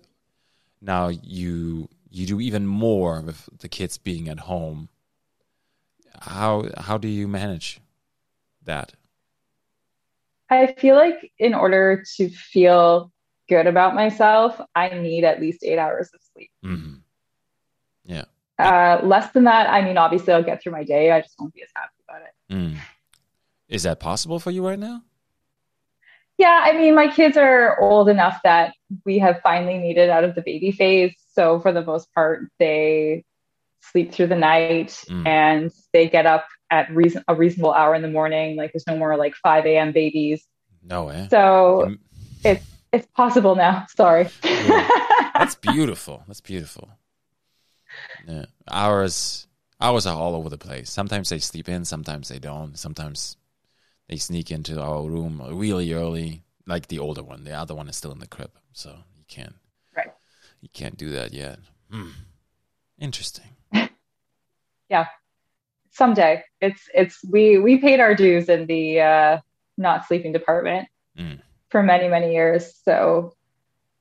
now 0.81 1.09
you 1.09 1.89
you 2.11 2.27
do 2.27 2.41
even 2.41 2.67
more 2.67 3.21
with 3.21 3.49
the 3.59 3.69
kids 3.69 3.99
being 3.99 4.29
at 4.29 4.41
home. 4.41 4.89
How 6.21 6.69
how 6.77 6.99
do 6.99 7.09
you 7.09 7.27
manage 7.27 7.81
that? 8.65 8.93
I 10.51 10.73
feel 10.79 10.95
like 10.95 11.33
in 11.39 11.55
order 11.55 12.05
to 12.17 12.31
feel 12.31 13.13
good 13.49 13.67
about 13.67 13.95
myself, 13.95 14.61
I 14.75 14.91
need 14.91 15.25
at 15.25 15.41
least 15.41 15.65
eight 15.65 15.79
hours 15.79 16.11
of 16.15 16.21
sleep. 16.33 16.51
hmm 16.63 16.95
Yeah. 18.05 18.25
Uh, 18.59 19.01
less 19.05 19.31
than 19.33 19.45
that, 19.45 19.71
I 19.71 19.83
mean, 19.83 19.97
obviously, 19.97 20.33
I'll 20.33 20.43
get 20.43 20.63
through 20.63 20.73
my 20.73 20.85
day. 20.85 21.13
I 21.13 21.21
just 21.21 21.35
won't 21.39 21.55
be 21.55 21.63
as 21.63 21.69
happy 21.77 21.95
about 22.09 22.23
it. 22.23 22.53
Mm. 22.53 22.77
Is 23.69 23.83
that 23.83 24.01
possible 24.01 24.39
for 24.41 24.51
you 24.51 24.67
right 24.67 24.79
now? 24.79 25.03
Yeah, 26.39 26.61
I 26.65 26.73
mean, 26.73 26.95
my 26.95 27.09
kids 27.09 27.37
are 27.37 27.81
old 27.81 28.09
enough 28.09 28.39
that 28.45 28.73
we 29.05 29.19
have 29.19 29.41
finally 29.43 29.79
made 29.79 29.99
it 29.99 30.09
out 30.09 30.25
of 30.25 30.35
the 30.35 30.43
baby 30.43 30.71
phase. 30.71 31.15
So, 31.33 31.59
for 31.61 31.73
the 31.73 31.85
most 31.85 32.13
part, 32.15 32.49
they 32.59 33.25
sleep 33.81 34.13
through 34.13 34.29
the 34.29 34.37
night 34.37 34.89
Mm. 35.09 35.27
and 35.27 35.71
they 35.93 36.09
get 36.09 36.27
up 36.27 36.47
at 36.71 36.91
reason- 36.91 37.25
a 37.27 37.35
reasonable 37.35 37.73
hour 37.73 37.95
in 37.95 38.03
the 38.03 38.09
morning. 38.11 38.57
Like, 38.57 38.73
there's 38.73 38.87
no 38.87 38.97
more 38.97 39.17
like 39.17 39.35
5 39.35 39.67
a.m. 39.67 39.93
babies. 39.93 40.47
No, 40.83 41.09
eh? 41.09 41.27
So, 41.29 41.97
it's 42.45 42.65
it's 42.93 43.07
possible 43.15 43.55
now. 43.55 43.87
Sorry. 43.97 44.29
That's 44.43 45.57
beautiful. 45.57 46.23
That's 46.27 46.41
beautiful. 46.41 46.89
Yeah. 48.27 48.47
Ours 48.71 49.47
ours 49.81 50.07
are 50.07 50.17
all 50.17 50.35
over 50.35 50.49
the 50.49 50.59
place. 50.59 50.91
Sometimes 50.91 51.29
they 51.29 51.39
sleep 51.39 51.69
in, 51.69 51.85
sometimes 51.85 52.29
they 52.29 52.39
don't. 52.39 52.79
Sometimes 52.79 53.37
they 54.09 54.17
sneak 54.17 54.51
into 54.51 54.81
our 54.81 55.03
room 55.09 55.43
really 55.53 55.93
early. 55.93 56.43
Like 56.67 56.89
the 56.89 56.99
older 56.99 57.23
one. 57.23 57.45
The 57.45 57.53
other 57.53 57.75
one 57.75 57.89
is 57.89 57.97
still 57.97 58.13
in 58.13 58.19
the 58.19 58.27
crib. 58.27 58.51
So 58.73 58.91
you 59.17 59.25
can't 59.29 59.55
Right. 59.97 60.13
you 60.61 60.69
can't 60.73 60.97
do 60.97 61.11
that 61.11 61.33
yet. 61.33 61.59
Hmm. 61.91 62.11
Interesting. 62.99 63.47
Yeah, 64.91 65.07
someday. 65.91 66.43
It's 66.63 66.81
it's 66.95 67.19
we 67.31 67.59
we 67.59 67.77
paid 67.79 68.01
our 68.01 68.15
dues 68.15 68.49
in 68.49 68.67
the 68.67 69.01
uh 69.01 69.39
not 69.77 70.07
sleeping 70.07 70.33
department 70.33 70.89
Mm. 71.19 71.41
for 71.71 71.83
many, 71.83 72.09
many 72.09 72.33
years. 72.33 72.75
So 72.85 73.35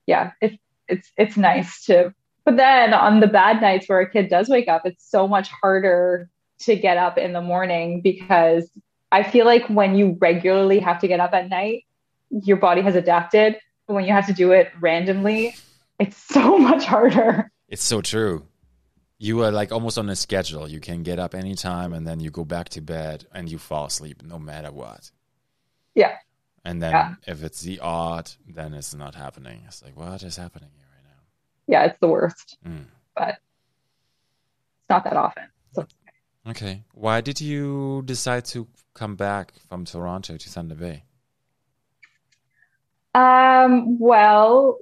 yeah, 0.05 0.31
it's 0.39 0.55
it's 0.87 1.11
it's 1.17 1.35
nice 1.37 1.83
to 1.85 2.13
but 2.45 2.55
then 2.55 2.93
on 2.93 3.19
the 3.19 3.27
bad 3.27 3.59
nights 3.59 3.89
where 3.89 3.99
a 3.99 4.09
kid 4.09 4.29
does 4.29 4.47
wake 4.47 4.69
up, 4.69 4.85
it's 4.85 5.09
so 5.09 5.27
much 5.27 5.49
harder 5.49 6.29
to 6.59 6.75
get 6.77 6.95
up 6.97 7.17
in 7.17 7.33
the 7.33 7.41
morning 7.41 7.99
because 8.01 8.69
I 9.11 9.23
feel 9.23 9.45
like 9.45 9.67
when 9.67 9.95
you 9.95 10.17
regularly 10.19 10.79
have 10.79 10.99
to 10.99 11.07
get 11.07 11.19
up 11.19 11.33
at 11.33 11.49
night, 11.49 11.85
your 12.29 12.57
body 12.57 12.81
has 12.81 12.95
adapted. 12.95 13.57
But 13.87 13.93
when 13.93 14.05
you 14.05 14.11
have 14.11 14.27
to 14.27 14.33
do 14.33 14.51
it 14.51 14.71
randomly, 14.81 15.55
it's 15.99 16.17
so 16.17 16.57
much 16.69 16.83
harder. 16.85 17.49
It's 17.69 17.83
so 17.83 18.01
true. 18.01 18.45
You 19.19 19.43
are 19.43 19.51
like 19.51 19.71
almost 19.71 19.97
on 19.97 20.09
a 20.09 20.15
schedule. 20.15 20.67
You 20.69 20.79
can 20.79 21.03
get 21.03 21.19
up 21.19 21.33
anytime 21.33 21.93
and 21.93 22.05
then 22.05 22.19
you 22.19 22.29
go 22.29 22.45
back 22.45 22.69
to 22.69 22.81
bed 22.81 23.25
and 23.33 23.49
you 23.49 23.57
fall 23.57 23.85
asleep 23.85 24.21
no 24.23 24.37
matter 24.37 24.71
what. 24.71 25.09
Yeah. 25.95 26.15
And 26.65 26.81
then 26.83 26.91
Yeah. 26.91 27.15
if 27.25 27.43
it's 27.43 27.61
the 27.61 27.79
odd, 27.79 28.29
then 28.47 28.73
it's 28.73 28.93
not 28.93 29.15
happening. 29.15 29.63
It's 29.65 29.81
like, 29.81 29.95
what 29.97 30.21
is 30.21 30.35
happening 30.35 30.69
here 30.75 30.85
right 30.93 31.03
now? 31.05 31.23
Yeah, 31.67 31.85
it's 31.85 31.99
the 31.99 32.07
worst, 32.09 32.57
Mm. 32.67 32.85
but 33.15 33.29
it's 33.29 34.89
not 34.89 35.03
that 35.05 35.15
often. 35.15 35.45
So 35.73 35.87
Okay. 36.47 36.83
Why 36.93 37.21
did 37.21 37.41
you 37.41 38.03
decide 38.05 38.45
to 38.45 38.67
come 38.97 39.15
back 39.15 39.53
from 39.69 39.85
Toronto 39.85 40.37
to 40.37 40.49
Thunder 40.49 40.75
Bay? 40.75 41.03
Um, 43.13 43.99
well, 43.99 44.79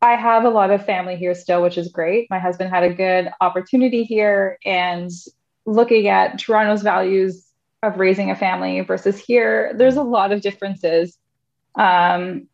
I 0.00 0.12
have 0.12 0.44
a 0.44 0.50
lot 0.50 0.70
of 0.70 0.84
family 0.84 1.16
here 1.16 1.34
still, 1.34 1.62
which 1.62 1.78
is 1.78 1.88
great. 1.88 2.28
My 2.30 2.38
husband 2.38 2.70
had 2.70 2.82
a 2.84 2.92
good 2.92 3.30
opportunity 3.40 4.04
here, 4.04 4.58
and 4.64 5.10
looking 5.64 6.08
at 6.08 6.38
Toronto's 6.38 6.82
values 6.82 7.46
of 7.82 7.98
raising 7.98 8.30
a 8.30 8.36
family 8.36 8.80
versus 8.80 9.18
here, 9.18 9.72
there's 9.74 9.96
a 9.96 10.02
lot 10.02 10.32
of 10.32 10.40
differences. 10.40 11.18
Um, 11.74 12.48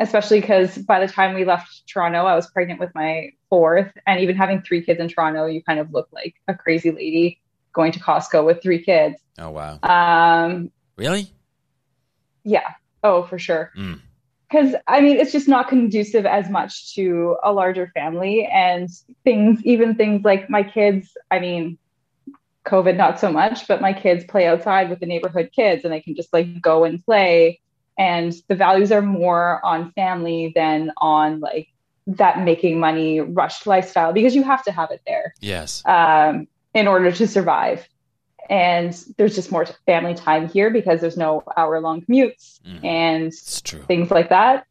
especially 0.00 0.40
because 0.40 0.78
by 0.78 1.04
the 1.04 1.12
time 1.12 1.34
we 1.34 1.44
left 1.44 1.82
Toronto, 1.88 2.24
I 2.24 2.36
was 2.36 2.48
pregnant 2.50 2.78
with 2.78 2.94
my 2.94 3.32
fourth, 3.50 3.92
and 4.06 4.20
even 4.20 4.36
having 4.36 4.62
three 4.62 4.82
kids 4.82 5.00
in 5.00 5.08
Toronto, 5.08 5.46
you 5.46 5.62
kind 5.62 5.80
of 5.80 5.92
look 5.92 6.08
like 6.12 6.36
a 6.46 6.54
crazy 6.54 6.90
lady 6.90 7.40
going 7.72 7.92
to 7.92 8.00
Costco 8.00 8.44
with 8.44 8.62
three 8.62 8.82
kids. 8.82 9.16
Oh 9.38 9.50
wow. 9.50 9.78
Um, 9.82 10.70
Really? 10.96 11.30
yeah, 12.44 12.72
oh, 13.02 13.22
for 13.24 13.38
sure. 13.38 13.72
Mm. 13.76 14.00
because 14.50 14.74
I 14.86 15.00
mean, 15.00 15.16
it's 15.18 15.32
just 15.32 15.48
not 15.48 15.68
conducive 15.68 16.26
as 16.26 16.48
much 16.48 16.94
to 16.94 17.36
a 17.42 17.52
larger 17.52 17.90
family 17.94 18.46
and 18.46 18.88
things, 19.24 19.60
even 19.64 19.94
things 19.94 20.24
like 20.24 20.48
my 20.50 20.62
kids. 20.62 21.16
I 21.30 21.38
mean, 21.38 21.78
COVID, 22.66 22.96
not 22.96 23.20
so 23.20 23.30
much, 23.30 23.66
but 23.68 23.80
my 23.80 23.92
kids 23.92 24.24
play 24.24 24.46
outside 24.46 24.90
with 24.90 25.00
the 25.00 25.06
neighborhood 25.06 25.50
kids 25.54 25.84
and 25.84 25.92
they 25.92 26.00
can 26.00 26.14
just 26.14 26.32
like 26.32 26.60
go 26.60 26.84
and 26.84 27.02
play. 27.04 27.60
And 27.98 28.32
the 28.48 28.54
values 28.54 28.92
are 28.92 29.02
more 29.02 29.64
on 29.64 29.92
family 29.92 30.52
than 30.54 30.92
on 30.98 31.40
like 31.40 31.68
that 32.06 32.42
making 32.42 32.78
money 32.80 33.20
rushed 33.20 33.66
lifestyle 33.66 34.12
because 34.12 34.34
you 34.34 34.42
have 34.42 34.62
to 34.64 34.72
have 34.72 34.90
it 34.90 35.02
there 35.06 35.34
Yes. 35.40 35.82
um, 35.84 36.46
in 36.78 36.88
order 36.88 37.10
to 37.12 37.26
survive. 37.26 37.86
And 38.48 38.94
there's 39.18 39.34
just 39.34 39.52
more 39.52 39.66
family 39.84 40.14
time 40.14 40.48
here 40.48 40.70
because 40.70 41.00
there's 41.02 41.18
no 41.18 41.42
hour 41.56 41.80
long 41.80 42.00
commutes 42.02 42.60
Mm. 42.62 42.84
and 42.84 43.34
things 43.86 44.10
like 44.10 44.30
that. 44.30 44.66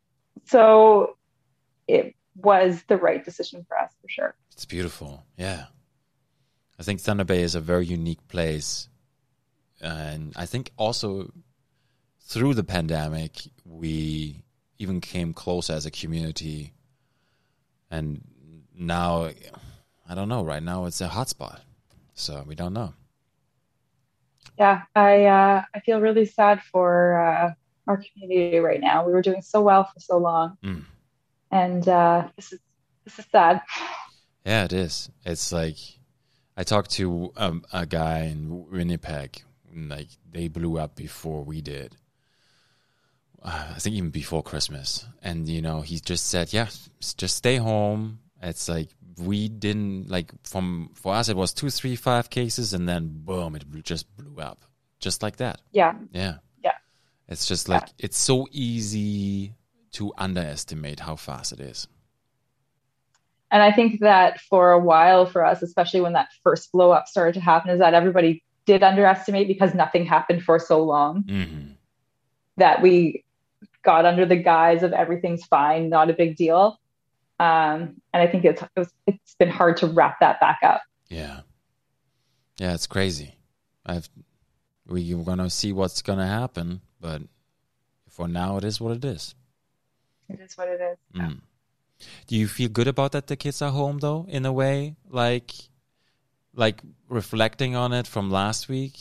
So 0.45 1.17
it 1.87 2.15
was 2.35 2.83
the 2.87 2.97
right 2.97 3.23
decision 3.23 3.65
for 3.67 3.77
us 3.77 3.91
for 4.01 4.09
sure. 4.09 4.35
It's 4.51 4.65
beautiful. 4.65 5.23
Yeah. 5.37 5.65
I 6.79 6.83
think 6.83 7.01
Thunder 7.01 7.23
Bay 7.23 7.41
is 7.43 7.55
a 7.55 7.61
very 7.61 7.85
unique 7.85 8.27
place. 8.27 8.89
And 9.81 10.33
I 10.35 10.45
think 10.47 10.71
also 10.77 11.31
through 12.21 12.55
the 12.55 12.63
pandemic, 12.63 13.33
we 13.65 14.43
even 14.79 15.01
came 15.01 15.33
closer 15.33 15.73
as 15.73 15.85
a 15.85 15.91
community. 15.91 16.73
And 17.91 18.21
now, 18.75 19.29
I 20.09 20.15
don't 20.15 20.29
know, 20.29 20.43
right 20.43 20.63
now 20.63 20.85
it's 20.85 21.01
a 21.01 21.07
hotspot. 21.09 21.59
So 22.17 22.43
we 22.47 22.55
don't 22.55 22.73
know. 22.73 22.93
Yeah, 24.57 24.81
I 24.95 25.25
uh, 25.25 25.61
I 25.73 25.79
feel 25.81 26.01
really 26.01 26.25
sad 26.25 26.61
for 26.71 27.21
uh, 27.21 27.53
our 27.87 28.03
community 28.03 28.57
right 28.57 28.81
now. 28.81 29.05
We 29.05 29.13
were 29.13 29.21
doing 29.21 29.43
so 29.43 29.61
well 29.61 29.83
for 29.85 29.99
so 29.99 30.17
long, 30.17 30.57
Mm. 30.63 30.83
and 31.51 31.87
uh, 31.87 32.27
this 32.35 32.53
is 32.53 32.59
this 33.05 33.19
is 33.19 33.25
sad. 33.31 33.61
Yeah, 34.45 34.65
it 34.65 34.73
is. 34.73 35.11
It's 35.25 35.51
like 35.51 35.77
I 36.57 36.63
talked 36.63 36.89
to 36.91 37.31
um, 37.37 37.63
a 37.71 37.85
guy 37.85 38.21
in 38.33 38.65
Winnipeg. 38.71 39.43
and, 39.71 39.89
Like 39.89 40.07
they 40.31 40.47
blew 40.47 40.79
up 40.79 40.95
before 40.95 41.43
we 41.43 41.61
did. 41.61 41.95
Uh, 43.43 43.73
I 43.75 43.79
think 43.79 43.95
even 43.95 44.09
before 44.09 44.41
Christmas, 44.41 45.05
and 45.21 45.47
you 45.47 45.61
know, 45.61 45.81
he 45.81 45.99
just 45.99 46.25
said, 46.25 46.51
"Yeah, 46.51 46.69
just 46.99 47.37
stay 47.37 47.57
home." 47.57 48.19
It's 48.41 48.67
like 48.67 48.89
we 49.17 49.49
didn't 49.49 50.09
like 50.09 50.31
from 50.43 50.91
for 50.93 51.13
us. 51.13 51.29
It 51.29 51.37
was 51.37 51.53
two, 51.53 51.69
three, 51.69 51.95
five 51.95 52.29
cases, 52.29 52.73
and 52.73 52.87
then 52.87 53.09
boom, 53.13 53.55
it 53.55 53.65
just 53.83 54.05
blew 54.17 54.37
up, 54.41 54.65
just 54.99 55.23
like 55.23 55.37
that. 55.37 55.61
Yeah, 55.71 55.95
Yeah, 56.11 56.35
Yeah. 56.63 56.71
It's 57.27 57.45
just 57.45 57.67
like 57.69 57.89
it's 57.97 58.17
so 58.17 58.47
easy 58.51 59.53
to 59.93 60.13
underestimate 60.17 60.99
how 60.99 61.15
fast 61.15 61.51
it 61.53 61.59
is. 61.59 61.87
and 63.49 63.63
I 63.63 63.71
think 63.71 64.01
that 64.01 64.39
for 64.41 64.71
a 64.71 64.79
while 64.79 65.25
for 65.25 65.43
us, 65.45 65.61
especially 65.61 66.01
when 66.01 66.13
that 66.13 66.29
first 66.43 66.71
blow 66.71 66.91
up 66.91 67.07
started 67.07 67.33
to 67.35 67.39
happen, 67.41 67.71
is 67.71 67.79
that 67.79 67.93
everybody 67.93 68.43
did 68.65 68.83
underestimate 68.83 69.47
because 69.47 69.73
nothing 69.73 70.05
happened 70.05 70.43
for 70.43 70.59
so 70.59 70.83
long 70.83 71.23
hmm 71.23 71.71
that 72.57 72.81
we 72.81 73.23
got 73.83 74.05
under 74.05 74.25
the 74.25 74.35
guise 74.35 74.81
of 74.83 74.91
everything's 74.93 75.45
fine, 75.45 75.89
not 75.89 76.09
a 76.09 76.13
big 76.13 76.35
deal. 76.35 76.79
Um, 77.39 78.01
and 78.13 78.23
I 78.23 78.27
think 78.27 78.45
it's 78.45 78.61
it 78.61 78.69
was, 78.75 78.91
it's 79.05 79.35
been 79.35 79.49
hard 79.49 79.77
to 79.77 79.87
wrap 79.87 80.19
that 80.21 80.39
back 80.39 80.59
up. 80.63 80.81
Yeah, 81.09 81.41
yeah, 82.57 82.73
it's 82.73 82.87
crazy. 82.87 83.37
I've 83.85 84.09
we're 84.87 85.23
gonna 85.23 85.49
see 85.49 85.73
what's 85.73 86.01
gonna 86.01 86.27
happen, 86.27 86.81
but 86.99 87.21
for 88.09 88.27
now, 88.27 88.57
it 88.57 88.63
is 88.63 88.81
what 88.81 88.95
it 88.97 89.05
is. 89.05 89.35
It 90.29 90.39
is 90.39 90.57
what 90.57 90.67
it 90.69 90.81
is. 90.81 90.97
Mm. 91.13 91.41
Do 92.27 92.35
you 92.35 92.47
feel 92.47 92.69
good 92.69 92.87
about 92.87 93.11
that 93.11 93.27
the 93.27 93.35
kids 93.35 93.61
are 93.61 93.71
home 93.71 93.99
though, 93.99 94.25
in 94.27 94.45
a 94.45 94.51
way, 94.51 94.95
like, 95.09 95.51
like 96.53 96.81
reflecting 97.09 97.75
on 97.75 97.93
it 97.93 98.07
from 98.07 98.31
last 98.31 98.67
week? 98.69 98.97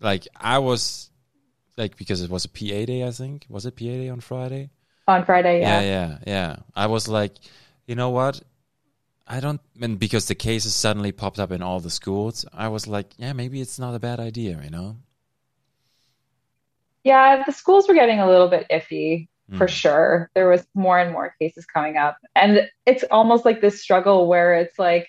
Like 0.00 0.26
I 0.36 0.58
was, 0.58 1.10
like 1.76 1.96
because 1.96 2.22
it 2.22 2.30
was 2.30 2.44
a 2.44 2.48
PA 2.48 2.84
day, 2.86 3.04
I 3.04 3.10
think. 3.10 3.46
Was 3.48 3.66
it 3.66 3.76
PA 3.76 3.84
day 3.84 4.08
on 4.08 4.20
Friday? 4.20 4.70
On 5.10 5.24
Friday, 5.24 5.60
yeah, 5.60 5.80
yeah, 5.80 5.90
yeah. 5.90 6.18
yeah. 6.26 6.56
I 6.74 6.86
was 6.86 7.08
like, 7.08 7.34
you 7.86 7.94
know 7.96 8.10
what? 8.10 8.40
I 9.26 9.40
don't, 9.40 9.60
and 9.80 9.98
because 9.98 10.26
the 10.26 10.34
cases 10.34 10.74
suddenly 10.74 11.12
popped 11.12 11.38
up 11.38 11.52
in 11.52 11.62
all 11.62 11.80
the 11.80 11.90
schools, 11.90 12.44
I 12.52 12.68
was 12.68 12.86
like, 12.86 13.06
yeah, 13.16 13.32
maybe 13.32 13.60
it's 13.60 13.78
not 13.78 13.94
a 13.94 13.98
bad 13.98 14.20
idea, 14.20 14.60
you 14.62 14.70
know? 14.70 14.96
Yeah, 17.04 17.42
the 17.44 17.52
schools 17.52 17.88
were 17.88 17.94
getting 17.94 18.20
a 18.20 18.28
little 18.28 18.48
bit 18.48 18.66
iffy 18.70 19.28
for 19.56 19.66
Mm. 19.66 19.70
sure. 19.70 20.30
There 20.34 20.48
was 20.48 20.66
more 20.74 20.98
and 20.98 21.12
more 21.12 21.34
cases 21.40 21.66
coming 21.66 21.96
up. 21.96 22.18
And 22.36 22.68
it's 22.86 23.04
almost 23.10 23.44
like 23.44 23.60
this 23.60 23.80
struggle 23.80 24.28
where 24.28 24.54
it's 24.54 24.78
like 24.78 25.08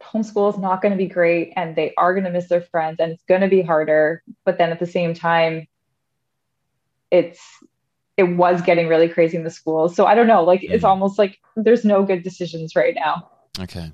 homeschool 0.00 0.52
is 0.52 0.58
not 0.58 0.82
going 0.82 0.92
to 0.92 0.98
be 0.98 1.08
great 1.08 1.52
and 1.56 1.74
they 1.74 1.92
are 1.96 2.14
going 2.14 2.24
to 2.24 2.30
miss 2.30 2.48
their 2.48 2.60
friends 2.60 3.00
and 3.00 3.12
it's 3.12 3.24
going 3.24 3.40
to 3.40 3.48
be 3.48 3.62
harder. 3.62 4.22
But 4.44 4.58
then 4.58 4.70
at 4.70 4.78
the 4.78 4.86
same 4.86 5.14
time, 5.14 5.66
it's 7.10 7.40
it 8.16 8.24
was 8.24 8.62
getting 8.62 8.88
really 8.88 9.08
crazy 9.08 9.36
in 9.36 9.44
the 9.44 9.50
schools. 9.50 9.94
So 9.94 10.06
I 10.06 10.14
don't 10.14 10.26
know, 10.26 10.42
like 10.44 10.62
it's 10.62 10.84
Mm. 10.84 10.88
almost 10.88 11.18
like 11.18 11.38
there's 11.56 11.84
no 11.84 12.02
good 12.04 12.22
decisions 12.22 12.74
right 12.74 12.94
now. 12.94 13.28
Okay. 13.60 13.92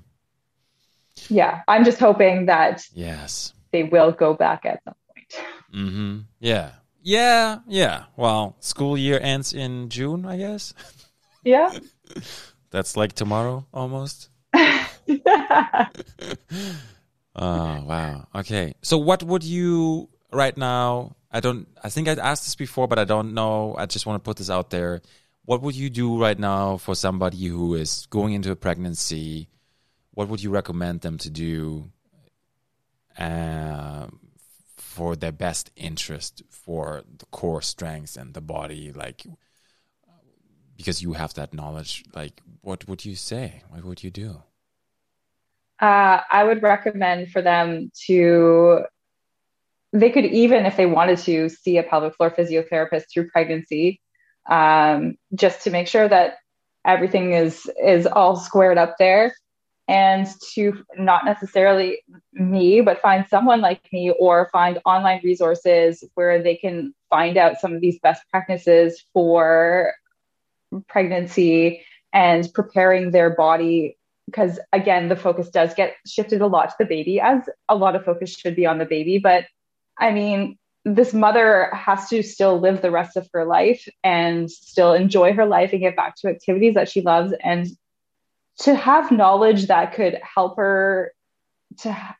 Yeah, 1.29 1.61
I'm 1.67 1.83
just 1.83 1.99
hoping 1.99 2.45
that 2.47 2.83
Yes. 2.93 3.53
they 3.71 3.83
will 3.83 4.11
go 4.11 4.33
back 4.33 4.65
at 4.65 4.81
some 4.83 4.95
point. 5.07 5.45
Mm-hmm. 5.73 6.17
Yeah. 6.39 6.71
Yeah. 7.01 7.59
Yeah. 7.67 8.05
Well, 8.15 8.55
school 8.59 8.97
year 8.97 9.19
ends 9.21 9.53
in 9.53 9.89
June, 9.89 10.25
I 10.25 10.37
guess. 10.37 10.73
Yeah. 11.43 11.71
That's 12.71 12.95
like 12.97 13.13
tomorrow 13.13 13.65
almost. 13.73 14.29
Oh, 14.53 14.87
wow. 17.85 18.27
Okay. 18.35 18.73
So 18.81 18.97
what 18.97 19.23
would 19.23 19.43
you 19.43 20.09
right 20.31 20.55
now, 20.57 21.15
I 21.33 21.39
don't 21.39 21.67
I 21.83 21.89
think 21.89 22.07
I'd 22.07 22.19
asked 22.19 22.43
this 22.45 22.55
before 22.55 22.87
but 22.87 22.99
I 22.99 23.05
don't 23.05 23.33
know. 23.33 23.75
I 23.77 23.85
just 23.85 24.05
want 24.05 24.23
to 24.23 24.27
put 24.27 24.37
this 24.37 24.49
out 24.49 24.69
there. 24.69 25.01
What 25.45 25.61
would 25.61 25.75
you 25.75 25.89
do 25.89 26.21
right 26.21 26.39
now 26.39 26.77
for 26.77 26.95
somebody 26.95 27.45
who 27.47 27.75
is 27.75 28.05
going 28.09 28.33
into 28.33 28.51
a 28.51 28.55
pregnancy? 28.55 29.49
What 30.11 30.29
would 30.29 30.41
you 30.41 30.51
recommend 30.51 31.01
them 31.01 31.17
to 31.17 31.29
do 31.29 31.91
um, 33.17 34.19
for 34.77 35.15
their 35.15 35.31
best 35.31 35.71
interest 35.75 36.43
for 36.49 37.03
the 37.17 37.25
core 37.25 37.61
strengths 37.61 38.15
and 38.15 38.33
the 38.33 38.41
body 38.41 38.93
like 38.93 39.25
because 40.77 41.01
you 41.01 41.13
have 41.13 41.33
that 41.33 41.53
knowledge 41.53 42.03
like 42.15 42.41
what 42.61 42.87
would 42.87 43.03
you 43.03 43.15
say? 43.15 43.63
What 43.69 43.83
would 43.83 44.03
you 44.03 44.11
do? 44.11 44.43
Uh, 45.83 46.21
I 46.31 46.45
would 46.45 46.63
recommend 46.63 47.31
for 47.31 47.41
them 47.41 47.91
to, 48.05 48.83
they 49.93 50.09
could 50.09 50.25
even, 50.25 50.65
if 50.65 50.75
they 50.75 50.87
wanted 50.87 51.19
to, 51.19 51.49
see 51.49 51.77
a 51.77 51.83
pelvic 51.83 52.15
floor 52.15 52.31
physiotherapist 52.31 53.03
through 53.13 53.29
pregnancy, 53.29 54.01
um, 54.49 55.15
just 55.35 55.63
to 55.63 55.69
make 55.69 55.87
sure 55.87 56.09
that 56.09 56.37
everything 56.83 57.33
is 57.33 57.69
is 57.81 58.07
all 58.07 58.35
squared 58.35 58.79
up 58.79 58.95
there, 58.97 59.35
and 59.87 60.27
to 60.55 60.83
not 60.97 61.25
necessarily 61.25 61.99
me, 62.33 62.81
but 62.81 63.01
find 63.01 63.27
someone 63.29 63.61
like 63.61 63.87
me 63.93 64.11
or 64.19 64.49
find 64.51 64.79
online 64.83 65.21
resources 65.23 66.03
where 66.15 66.41
they 66.41 66.55
can 66.55 66.93
find 67.11 67.37
out 67.37 67.59
some 67.59 67.73
of 67.73 67.79
these 67.79 67.99
best 67.99 68.23
practices 68.31 69.05
for 69.13 69.93
pregnancy 70.87 71.85
and 72.11 72.51
preparing 72.53 73.11
their 73.11 73.29
body. 73.29 73.95
Because 74.25 74.59
again 74.71 75.09
the 75.09 75.15
focus 75.15 75.49
does 75.49 75.75
get 75.75 75.95
shifted 76.07 76.41
a 76.41 76.47
lot 76.47 76.69
to 76.69 76.75
the 76.79 76.85
baby 76.85 77.19
as 77.19 77.47
a 77.69 77.75
lot 77.75 77.95
of 77.95 78.05
focus 78.05 78.35
should 78.35 78.55
be 78.55 78.65
on 78.65 78.77
the 78.77 78.85
baby 78.85 79.19
but 79.19 79.43
i 79.99 80.11
mean 80.11 80.57
this 80.85 81.13
mother 81.13 81.69
has 81.73 82.09
to 82.09 82.21
still 82.21 82.59
live 82.59 82.81
the 82.81 82.91
rest 82.91 83.15
of 83.15 83.27
her 83.33 83.45
life 83.45 83.87
and 84.03 84.51
still 84.51 84.93
enjoy 84.93 85.33
her 85.33 85.45
life 85.45 85.71
and 85.71 85.79
get 85.81 85.95
back 85.95 86.15
to 86.17 86.27
activities 86.27 86.73
that 86.73 86.89
she 86.89 87.01
loves 87.01 87.33
and 87.41 87.67
to 88.59 88.75
have 88.75 89.09
knowledge 89.11 89.67
that 89.67 89.93
could 89.93 90.19
help 90.21 90.57
her 90.57 91.13
to 91.79 91.91
ha- 91.91 92.17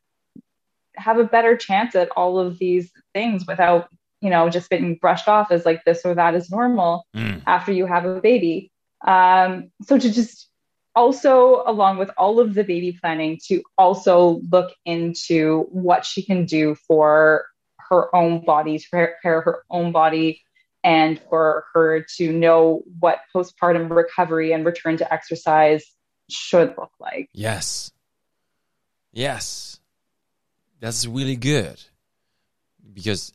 have 0.96 1.18
a 1.18 1.24
better 1.26 1.58
chance 1.58 1.94
at 1.96 2.10
all 2.16 2.40
of 2.40 2.58
these 2.58 2.92
things 3.14 3.46
without 3.48 3.90
you 4.22 4.30
know 4.30 4.50
just 4.50 4.70
being 4.70 4.96
brushed 4.96 5.28
off 5.28 5.52
as 5.52 5.66
like 5.66 5.84
this 5.84 6.02
or 6.06 6.16
that 6.16 6.34
is 6.36 6.50
normal 6.50 7.06
Mm. 7.16 7.42
after 7.46 7.72
you 7.72 7.86
have 7.86 8.06
a 8.06 8.22
baby. 8.22 8.72
Um, 9.06 9.70
so 9.84 9.98
to 10.00 10.12
just 10.12 10.50
also, 10.96 11.64
along 11.66 11.98
with 11.98 12.12
all 12.18 12.40
of 12.40 12.54
the 12.54 12.64
baby 12.64 12.98
planning, 13.02 13.40
to 13.48 13.62
also 13.78 14.42
look 14.50 14.72
into 14.86 15.64
what 15.72 16.06
she 16.06 16.24
can 16.24 16.46
do 16.46 16.76
for 16.88 17.46
her 17.90 18.14
own 18.16 18.44
body, 18.46 18.84
prepare 18.92 19.42
her 19.42 19.64
own 19.70 19.92
body, 19.92 20.42
and 20.84 21.20
for 21.30 21.66
her 21.74 22.06
to 22.18 22.32
know 22.32 22.84
what 23.00 23.20
postpartum 23.34 23.90
recovery 23.90 24.52
and 24.52 24.66
return 24.66 24.98
to 24.98 25.14
exercise 25.14 25.86
should 26.30 26.76
look 26.78 26.92
like. 27.00 27.30
Yes. 27.34 27.92
Yes. 29.12 29.80
That's 30.80 31.06
really 31.06 31.36
good. 31.36 31.82
Because 32.94 33.34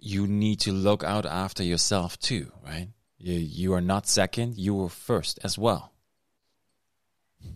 you 0.00 0.26
need 0.26 0.60
to 0.60 0.72
look 0.72 1.04
out 1.04 1.26
after 1.26 1.62
yourself 1.62 2.18
too, 2.18 2.52
right? 2.64 2.88
You, 3.18 3.34
you 3.34 3.72
are 3.74 3.80
not 3.80 4.06
second, 4.06 4.58
you 4.58 4.74
were 4.74 4.88
first 4.88 5.38
as 5.42 5.56
well. 5.56 5.93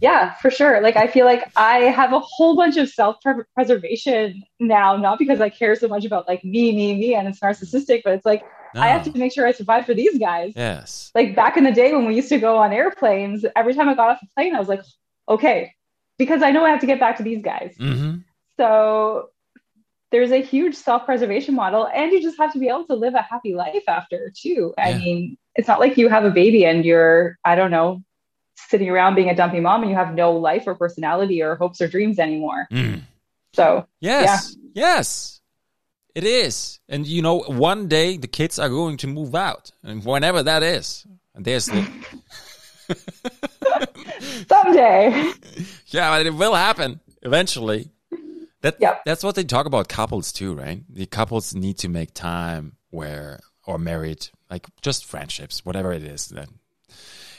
Yeah, 0.00 0.34
for 0.34 0.50
sure. 0.50 0.80
Like 0.80 0.96
I 0.96 1.06
feel 1.08 1.26
like 1.26 1.50
I 1.56 1.78
have 1.78 2.12
a 2.12 2.20
whole 2.20 2.56
bunch 2.56 2.76
of 2.76 2.88
self-preservation 2.88 4.42
now, 4.60 4.96
not 4.96 5.18
because 5.18 5.40
I 5.40 5.48
care 5.48 5.74
so 5.74 5.88
much 5.88 6.04
about 6.04 6.28
like 6.28 6.44
me, 6.44 6.74
me, 6.74 6.94
me, 6.94 7.14
and 7.14 7.26
it's 7.26 7.40
narcissistic, 7.40 8.02
but 8.04 8.12
it's 8.12 8.26
like 8.26 8.44
I 8.76 8.88
have 8.88 9.02
to 9.04 9.18
make 9.18 9.32
sure 9.32 9.46
I 9.46 9.52
survive 9.52 9.86
for 9.86 9.94
these 9.94 10.16
guys. 10.18 10.52
Yes. 10.54 11.10
Like 11.14 11.34
back 11.34 11.56
in 11.56 11.64
the 11.64 11.72
day 11.72 11.92
when 11.92 12.06
we 12.06 12.14
used 12.14 12.28
to 12.28 12.38
go 12.38 12.58
on 12.58 12.72
airplanes, 12.72 13.44
every 13.56 13.74
time 13.74 13.88
I 13.88 13.94
got 13.94 14.10
off 14.10 14.20
a 14.22 14.26
plane, 14.36 14.54
I 14.54 14.60
was 14.60 14.68
like, 14.68 14.82
okay, 15.28 15.74
because 16.16 16.42
I 16.42 16.52
know 16.52 16.64
I 16.64 16.70
have 16.70 16.80
to 16.80 16.86
get 16.86 17.00
back 17.00 17.16
to 17.16 17.22
these 17.22 17.42
guys. 17.42 17.74
hmm 17.76 18.18
So 18.56 19.30
there's 20.10 20.30
a 20.30 20.42
huge 20.42 20.74
self-preservation 20.74 21.54
model, 21.54 21.86
and 21.86 22.12
you 22.12 22.22
just 22.22 22.38
have 22.38 22.52
to 22.52 22.58
be 22.58 22.68
able 22.68 22.86
to 22.86 22.94
live 22.94 23.14
a 23.14 23.22
happy 23.22 23.54
life 23.54 23.82
after 23.88 24.32
too. 24.34 24.74
I 24.78 24.94
mean, 24.94 25.36
it's 25.54 25.68
not 25.68 25.80
like 25.80 25.98
you 25.98 26.08
have 26.08 26.24
a 26.24 26.30
baby 26.30 26.64
and 26.64 26.84
you're, 26.84 27.36
I 27.44 27.56
don't 27.56 27.70
know, 27.70 28.02
sitting 28.68 28.88
around 28.88 29.14
being 29.14 29.30
a 29.30 29.34
dumpy 29.34 29.60
mom 29.60 29.82
and 29.82 29.90
you 29.90 29.96
have 29.96 30.14
no 30.14 30.32
life 30.32 30.64
or 30.66 30.74
personality 30.74 31.42
or 31.42 31.54
hopes 31.56 31.80
or 31.80 31.88
dreams 31.88 32.18
anymore. 32.18 32.66
Mm. 32.72 33.02
So 33.54 33.86
Yes. 34.00 34.56
Yes. 34.74 35.40
It 36.14 36.24
is. 36.24 36.80
And 36.88 37.06
you 37.06 37.22
know, 37.22 37.40
one 37.40 37.88
day 37.88 38.16
the 38.16 38.26
kids 38.26 38.58
are 38.58 38.68
going 38.68 38.96
to 38.98 39.06
move 39.06 39.34
out. 39.34 39.70
And 39.82 40.04
whenever 40.04 40.42
that 40.42 40.62
is. 40.62 41.06
And 41.34 41.44
there's 41.44 41.66
the... 41.66 41.86
someday, 44.48 45.32
Yeah, 45.86 46.10
but 46.10 46.26
it 46.26 46.34
will 46.34 46.54
happen 46.54 47.00
eventually. 47.22 47.90
That 48.60 48.76
Yep. 48.80 49.02
that's 49.04 49.22
what 49.22 49.36
they 49.36 49.44
talk 49.44 49.66
about 49.66 49.88
couples 49.88 50.32
too, 50.32 50.54
right? 50.54 50.82
The 50.88 51.06
couples 51.06 51.54
need 51.54 51.78
to 51.78 51.88
make 51.88 52.12
time 52.12 52.76
where 52.90 53.38
or 53.64 53.78
married, 53.78 54.28
like 54.50 54.66
just 54.82 55.04
friendships, 55.04 55.64
whatever 55.64 55.92
it 55.92 56.02
is, 56.02 56.28
that 56.28 56.48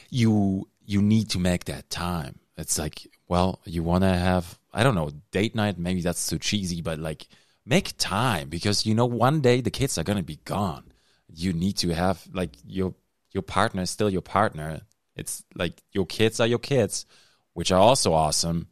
you 0.10 0.70
you 0.90 1.02
need 1.02 1.30
to 1.30 1.40
make 1.40 1.66
that 1.66 1.90
time. 1.90 2.40
It's 2.58 2.78
like, 2.78 3.08
well, 3.28 3.60
you 3.66 3.84
want 3.84 4.04
to 4.04 4.10
have 4.10 4.58
I 4.74 4.84
don't 4.84 4.96
know, 4.96 5.12
date 5.32 5.56
night, 5.56 5.80
maybe 5.80 6.02
that's 6.02 6.28
too 6.28 6.38
cheesy, 6.38 6.82
but 6.82 7.00
like 7.00 7.28
make 7.66 7.98
time 7.98 8.50
because 8.50 8.86
you 8.86 8.94
know 8.96 9.06
one 9.06 9.42
day 9.42 9.62
the 9.62 9.72
kids 9.72 9.98
are 9.98 10.04
going 10.04 10.18
to 10.18 10.24
be 10.24 10.40
gone. 10.46 10.86
You 11.34 11.54
need 11.54 11.78
to 11.78 11.90
have 11.94 12.28
like 12.34 12.52
your 12.66 12.94
your 13.32 13.44
partner 13.44 13.84
is 13.84 13.90
still 13.90 14.10
your 14.10 14.22
partner. 14.22 14.82
It's 15.16 15.44
like 15.56 15.82
your 15.92 16.06
kids 16.06 16.40
are 16.40 16.48
your 16.48 16.60
kids, 16.60 17.06
which 17.54 17.72
are 17.72 17.80
also 17.80 18.14
awesome 18.14 18.68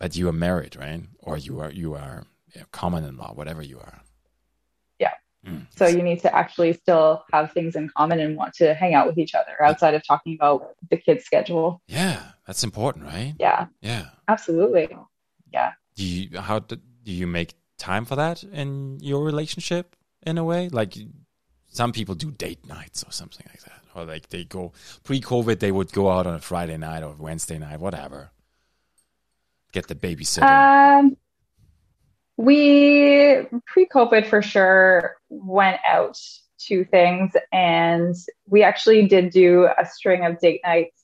but 0.00 0.16
you 0.16 0.28
are 0.28 0.32
married, 0.32 0.76
right? 0.76 1.02
Or 1.20 1.36
you 1.36 1.60
are 1.60 1.70
you 1.70 1.94
are 1.94 2.24
yeah, 2.56 2.62
common-in-law, 2.72 3.34
whatever 3.34 3.62
you 3.62 3.78
are. 3.78 4.00
Mm. 5.46 5.66
so 5.74 5.86
you 5.86 6.02
need 6.02 6.20
to 6.20 6.34
actually 6.34 6.74
still 6.74 7.24
have 7.32 7.52
things 7.52 7.74
in 7.74 7.88
common 7.96 8.20
and 8.20 8.36
want 8.36 8.52
to 8.54 8.74
hang 8.74 8.92
out 8.92 9.06
with 9.06 9.16
each 9.16 9.34
other 9.34 9.62
outside 9.62 9.94
of 9.94 10.06
talking 10.06 10.34
about 10.34 10.74
the 10.90 10.98
kids' 10.98 11.24
schedule. 11.24 11.80
Yeah, 11.88 12.20
that's 12.46 12.62
important, 12.62 13.06
right? 13.06 13.34
Yeah, 13.38 13.66
Yeah. 13.80 14.06
absolutely. 14.28 14.94
Yeah. 15.50 15.72
Do 15.94 16.04
you 16.04 16.38
how 16.40 16.58
do, 16.58 16.76
do 16.76 17.12
you 17.12 17.26
make 17.26 17.54
time 17.78 18.04
for 18.04 18.16
that 18.16 18.42
in 18.44 18.98
your 19.00 19.24
relationship 19.24 19.96
in 20.26 20.36
a 20.36 20.44
way? 20.44 20.68
Like 20.68 20.94
some 21.68 21.92
people 21.92 22.14
do 22.14 22.30
date 22.30 22.66
nights 22.68 23.02
or 23.02 23.10
something 23.12 23.46
like 23.48 23.62
that, 23.62 23.82
or 23.94 24.04
like 24.04 24.28
they 24.28 24.44
go 24.44 24.72
pre-COVID, 25.04 25.58
they 25.60 25.72
would 25.72 25.90
go 25.92 26.10
out 26.10 26.26
on 26.26 26.34
a 26.34 26.40
Friday 26.40 26.76
night 26.76 27.02
or 27.02 27.14
Wednesday 27.18 27.58
night, 27.58 27.80
whatever. 27.80 28.30
Get 29.72 29.88
the 29.88 29.94
babysitter. 29.94 30.98
Um, 30.98 31.16
we 32.36 33.46
pre-COVID 33.66 34.26
for 34.26 34.42
sure 34.42 35.16
went 35.30 35.78
out 35.88 36.18
to 36.66 36.84
things, 36.84 37.32
and 37.52 38.14
we 38.46 38.62
actually 38.62 39.06
did 39.06 39.30
do 39.30 39.68
a 39.78 39.86
string 39.86 40.26
of 40.26 40.38
date 40.38 40.60
nights 40.64 41.02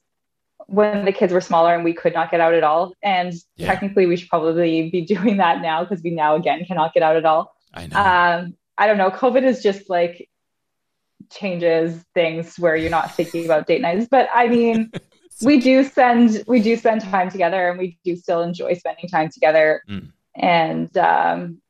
when 0.67 1.05
the 1.05 1.13
kids 1.13 1.33
were 1.33 1.41
smaller 1.41 1.75
and 1.75 1.85
we 1.85 1.95
could 1.95 2.13
not 2.13 2.31
get 2.31 2.41
out 2.41 2.53
at 2.53 2.65
all. 2.65 2.93
And 3.03 3.33
Yeah. 3.57 3.67
technically, 3.69 4.07
we 4.07 4.17
should 4.17 4.29
probably 4.29 4.91
be 4.91 5.01
doing 5.15 5.37
that 5.39 5.63
now 5.63 5.85
because 5.85 6.03
we 6.03 6.11
now 6.11 6.35
again 6.35 6.65
cannot 6.67 6.93
get 6.93 7.03
out 7.03 7.17
at 7.17 7.25
all. 7.25 7.55
I 7.73 7.87
know. 7.87 7.97
Um, 7.97 8.57
I 8.77 8.87
don't 8.87 8.99
know. 8.99 9.11
COVID 9.11 9.45
is 9.45 9.63
just 9.63 9.89
like 9.89 10.29
changes 11.31 12.05
things 12.15 12.59
where 12.59 12.77
you're 12.77 12.91
not 12.91 13.17
thinking 13.17 13.45
about 13.45 13.67
date 13.67 13.81
nights. 13.81 14.09
But 14.11 14.29
I 14.35 14.49
mean, 14.49 14.91
we 15.43 15.61
do 15.61 15.85
spend 15.85 16.43
we 16.47 16.61
do 16.61 16.77
spend 16.77 17.01
time 17.03 17.31
together, 17.31 17.69
and 17.71 17.79
we 17.79 17.99
do 18.05 18.17
still 18.17 18.43
enjoy 18.43 18.75
spending 18.75 19.09
time 19.09 19.31
together. 19.31 19.83
Mm. 19.89 20.13
And 20.35 20.97
um, 20.99 21.63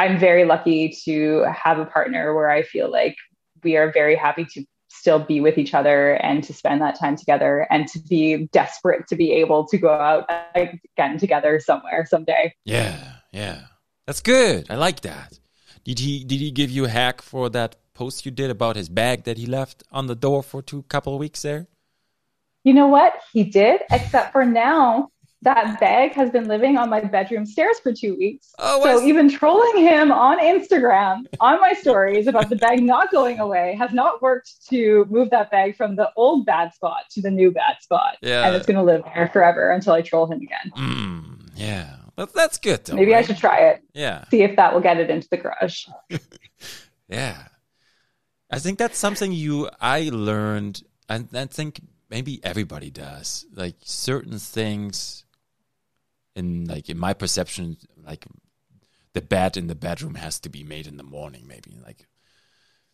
I'm 0.00 0.18
very 0.18 0.46
lucky 0.46 0.88
to 1.04 1.44
have 1.52 1.78
a 1.78 1.84
partner 1.84 2.34
where 2.34 2.48
I 2.48 2.62
feel 2.62 2.90
like 2.90 3.16
we 3.62 3.76
are 3.76 3.92
very 3.92 4.16
happy 4.16 4.46
to 4.54 4.64
still 4.88 5.18
be 5.18 5.40
with 5.40 5.58
each 5.58 5.74
other 5.74 6.14
and 6.14 6.42
to 6.44 6.54
spend 6.54 6.80
that 6.80 6.98
time 6.98 7.16
together 7.16 7.66
and 7.68 7.86
to 7.88 7.98
be 7.98 8.48
desperate 8.50 9.06
to 9.08 9.14
be 9.14 9.30
able 9.32 9.66
to 9.66 9.76
go 9.76 9.90
out 9.90 10.24
again 10.54 11.18
together 11.18 11.60
somewhere 11.60 12.06
someday. 12.06 12.54
yeah, 12.64 13.16
yeah. 13.30 13.60
That's 14.06 14.22
good. 14.22 14.70
I 14.70 14.76
like 14.76 15.02
that. 15.02 15.38
Did 15.84 15.98
he 15.98 16.24
did 16.24 16.40
he 16.40 16.50
give 16.50 16.70
you 16.70 16.86
a 16.86 16.88
hack 16.88 17.20
for 17.20 17.50
that 17.50 17.76
post 17.92 18.24
you 18.24 18.32
did 18.32 18.50
about 18.50 18.76
his 18.76 18.88
bag 18.88 19.24
that 19.24 19.36
he 19.36 19.44
left 19.44 19.82
on 19.92 20.06
the 20.06 20.16
door 20.16 20.42
for 20.42 20.62
two 20.62 20.82
couple 20.84 21.12
of 21.12 21.20
weeks 21.20 21.42
there? 21.42 21.66
You 22.64 22.72
know 22.72 22.88
what? 22.88 23.12
He 23.34 23.44
did, 23.44 23.82
except 23.90 24.32
for 24.32 24.46
now 24.46 25.10
that 25.42 25.80
bag 25.80 26.12
has 26.12 26.30
been 26.30 26.46
living 26.46 26.76
on 26.76 26.90
my 26.90 27.00
bedroom 27.00 27.46
stairs 27.46 27.78
for 27.80 27.92
two 27.92 28.16
weeks. 28.16 28.52
Oh, 28.58 28.82
so 28.82 29.02
even 29.02 29.30
trolling 29.30 29.78
him 29.82 30.12
on 30.12 30.38
Instagram 30.38 31.24
on 31.40 31.60
my 31.60 31.72
stories 31.72 32.26
about 32.26 32.50
the 32.50 32.56
bag 32.56 32.82
not 32.82 33.10
going 33.10 33.38
away 33.40 33.74
has 33.78 33.92
not 33.92 34.20
worked 34.20 34.66
to 34.68 35.06
move 35.08 35.30
that 35.30 35.50
bag 35.50 35.76
from 35.76 35.96
the 35.96 36.10
old 36.16 36.44
bad 36.44 36.74
spot 36.74 37.04
to 37.12 37.22
the 37.22 37.30
new 37.30 37.50
bad 37.50 37.76
spot. 37.80 38.16
Yeah. 38.20 38.46
And 38.46 38.54
it's 38.54 38.66
going 38.66 38.76
to 38.76 38.82
live 38.82 39.02
there 39.14 39.28
forever 39.28 39.70
until 39.70 39.94
I 39.94 40.02
troll 40.02 40.26
him 40.26 40.40
again. 40.42 40.72
Mm, 40.76 41.48
yeah. 41.54 41.96
That, 42.16 42.34
that's 42.34 42.58
good 42.58 42.84
though. 42.84 42.96
Maybe 42.96 43.14
I 43.14 43.22
should 43.22 43.38
try 43.38 43.60
it, 43.60 43.82
Yeah. 43.94 44.24
see 44.28 44.42
if 44.42 44.56
that 44.56 44.74
will 44.74 44.82
get 44.82 44.98
it 44.98 45.08
into 45.10 45.28
the 45.30 45.36
garage. 45.38 45.86
Yeah. 47.08 47.42
I 48.52 48.58
think 48.60 48.78
that's 48.78 48.98
something 48.98 49.32
you 49.32 49.68
I 49.80 50.10
learned 50.12 50.82
and 51.08 51.28
I 51.34 51.46
think 51.46 51.80
maybe 52.08 52.40
everybody 52.44 52.90
does. 52.90 53.46
Like 53.52 53.76
certain 53.82 54.38
things 54.38 55.24
in 56.34 56.66
like 56.66 56.88
in 56.88 56.98
my 56.98 57.14
perception, 57.14 57.76
like 58.04 58.26
the 59.12 59.20
bed 59.20 59.56
in 59.56 59.66
the 59.66 59.74
bedroom 59.74 60.14
has 60.14 60.40
to 60.40 60.48
be 60.48 60.62
made 60.64 60.86
in 60.86 60.96
the 60.96 61.02
morning, 61.02 61.46
maybe. 61.46 61.78
Like 61.84 62.06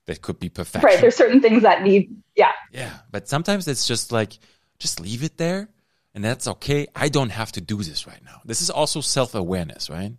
that 0.06 0.22
could 0.22 0.38
be 0.38 0.48
perfection. 0.48 0.86
Right. 0.86 1.00
There's 1.00 1.16
certain 1.16 1.40
things 1.40 1.62
that 1.62 1.82
need, 1.82 2.14
yeah. 2.34 2.52
Yeah, 2.72 2.98
but 3.10 3.28
sometimes 3.28 3.68
it's 3.68 3.86
just 3.86 4.12
like 4.12 4.38
just 4.78 5.00
leave 5.00 5.22
it 5.22 5.36
there 5.36 5.68
and 6.14 6.24
that's 6.24 6.46
okay. 6.46 6.86
I 6.94 7.08
don't 7.08 7.30
have 7.30 7.52
to 7.52 7.60
do 7.60 7.82
this 7.82 8.06
right 8.06 8.24
now. 8.24 8.40
This 8.44 8.62
is 8.62 8.70
also 8.70 9.00
self-awareness, 9.00 9.90
right? 9.90 10.12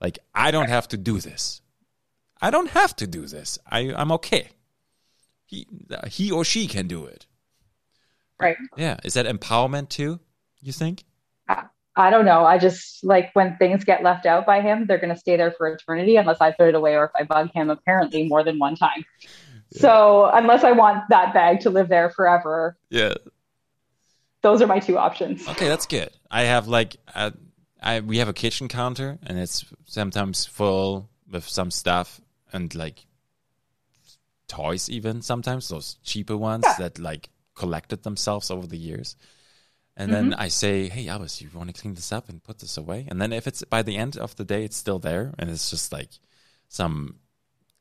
Like 0.00 0.18
I 0.34 0.50
don't 0.50 0.68
have 0.68 0.88
to 0.88 0.96
do 0.96 1.20
this. 1.20 1.62
I 2.40 2.50
don't 2.50 2.70
have 2.70 2.96
to 2.96 3.06
do 3.06 3.26
this. 3.26 3.58
I 3.70 3.92
I'm 3.94 4.12
okay. 4.12 4.48
He 5.46 5.66
he 6.08 6.32
or 6.32 6.44
she 6.44 6.66
can 6.66 6.88
do 6.88 7.06
it. 7.06 7.26
Right. 8.40 8.56
Yeah, 8.76 8.96
is 9.04 9.14
that 9.14 9.26
empowerment 9.26 9.88
too? 9.88 10.18
You 10.60 10.72
think? 10.72 11.04
I 11.96 12.10
don't 12.10 12.24
know. 12.24 12.44
I 12.44 12.58
just 12.58 13.04
like 13.04 13.30
when 13.34 13.56
things 13.56 13.84
get 13.84 14.02
left 14.02 14.26
out 14.26 14.46
by 14.46 14.60
him, 14.60 14.86
they're 14.86 14.98
going 14.98 15.14
to 15.14 15.18
stay 15.18 15.36
there 15.36 15.52
for 15.52 15.68
eternity 15.68 16.16
unless 16.16 16.40
I 16.40 16.50
put 16.50 16.68
it 16.68 16.74
away 16.74 16.96
or 16.96 17.04
if 17.04 17.10
I 17.14 17.22
bug 17.22 17.50
him 17.54 17.70
apparently 17.70 18.26
more 18.28 18.42
than 18.42 18.58
one 18.58 18.74
time. 18.76 19.04
So, 19.70 20.30
unless 20.32 20.62
I 20.62 20.72
want 20.72 21.04
that 21.08 21.34
bag 21.34 21.60
to 21.60 21.70
live 21.70 21.88
there 21.88 22.08
forever, 22.10 22.76
Yeah. 22.90 23.14
those 24.42 24.62
are 24.62 24.66
my 24.68 24.78
two 24.78 24.98
options. 24.98 25.46
Okay, 25.48 25.68
that's 25.68 25.86
good. 25.86 26.10
I 26.30 26.42
have 26.42 26.68
like 26.68 26.96
a, 27.14 27.32
I 27.82 28.00
we 28.00 28.18
have 28.18 28.28
a 28.28 28.32
kitchen 28.32 28.68
counter 28.68 29.18
and 29.24 29.38
it's 29.38 29.64
sometimes 29.84 30.46
full 30.46 31.08
with 31.30 31.48
some 31.48 31.70
stuff 31.70 32.20
and 32.52 32.72
like 32.74 33.04
toys 34.46 34.88
even 34.90 35.22
sometimes 35.22 35.68
those 35.68 35.96
cheaper 36.04 36.36
ones 36.36 36.64
Yeah. 36.66 36.76
that 36.78 36.98
like 36.98 37.30
collected 37.54 38.02
themselves 38.02 38.50
over 38.50 38.66
the 38.66 38.76
years. 38.78 39.16
And 39.96 40.12
then 40.12 40.30
mm-hmm. 40.30 40.40
I 40.40 40.48
say, 40.48 40.88
"Hey, 40.88 41.08
Albus, 41.08 41.40
you 41.40 41.48
want 41.54 41.72
to 41.72 41.80
clean 41.80 41.94
this 41.94 42.10
up 42.10 42.28
and 42.28 42.42
put 42.42 42.58
this 42.58 42.76
away?" 42.76 43.06
And 43.08 43.20
then 43.20 43.32
if 43.32 43.46
it's 43.46 43.62
by 43.64 43.82
the 43.82 43.96
end 43.96 44.16
of 44.16 44.34
the 44.36 44.44
day 44.44 44.64
it's 44.64 44.76
still 44.76 44.98
there 44.98 45.32
and 45.38 45.48
it's 45.48 45.70
just 45.70 45.92
like 45.92 46.10
some 46.68 47.20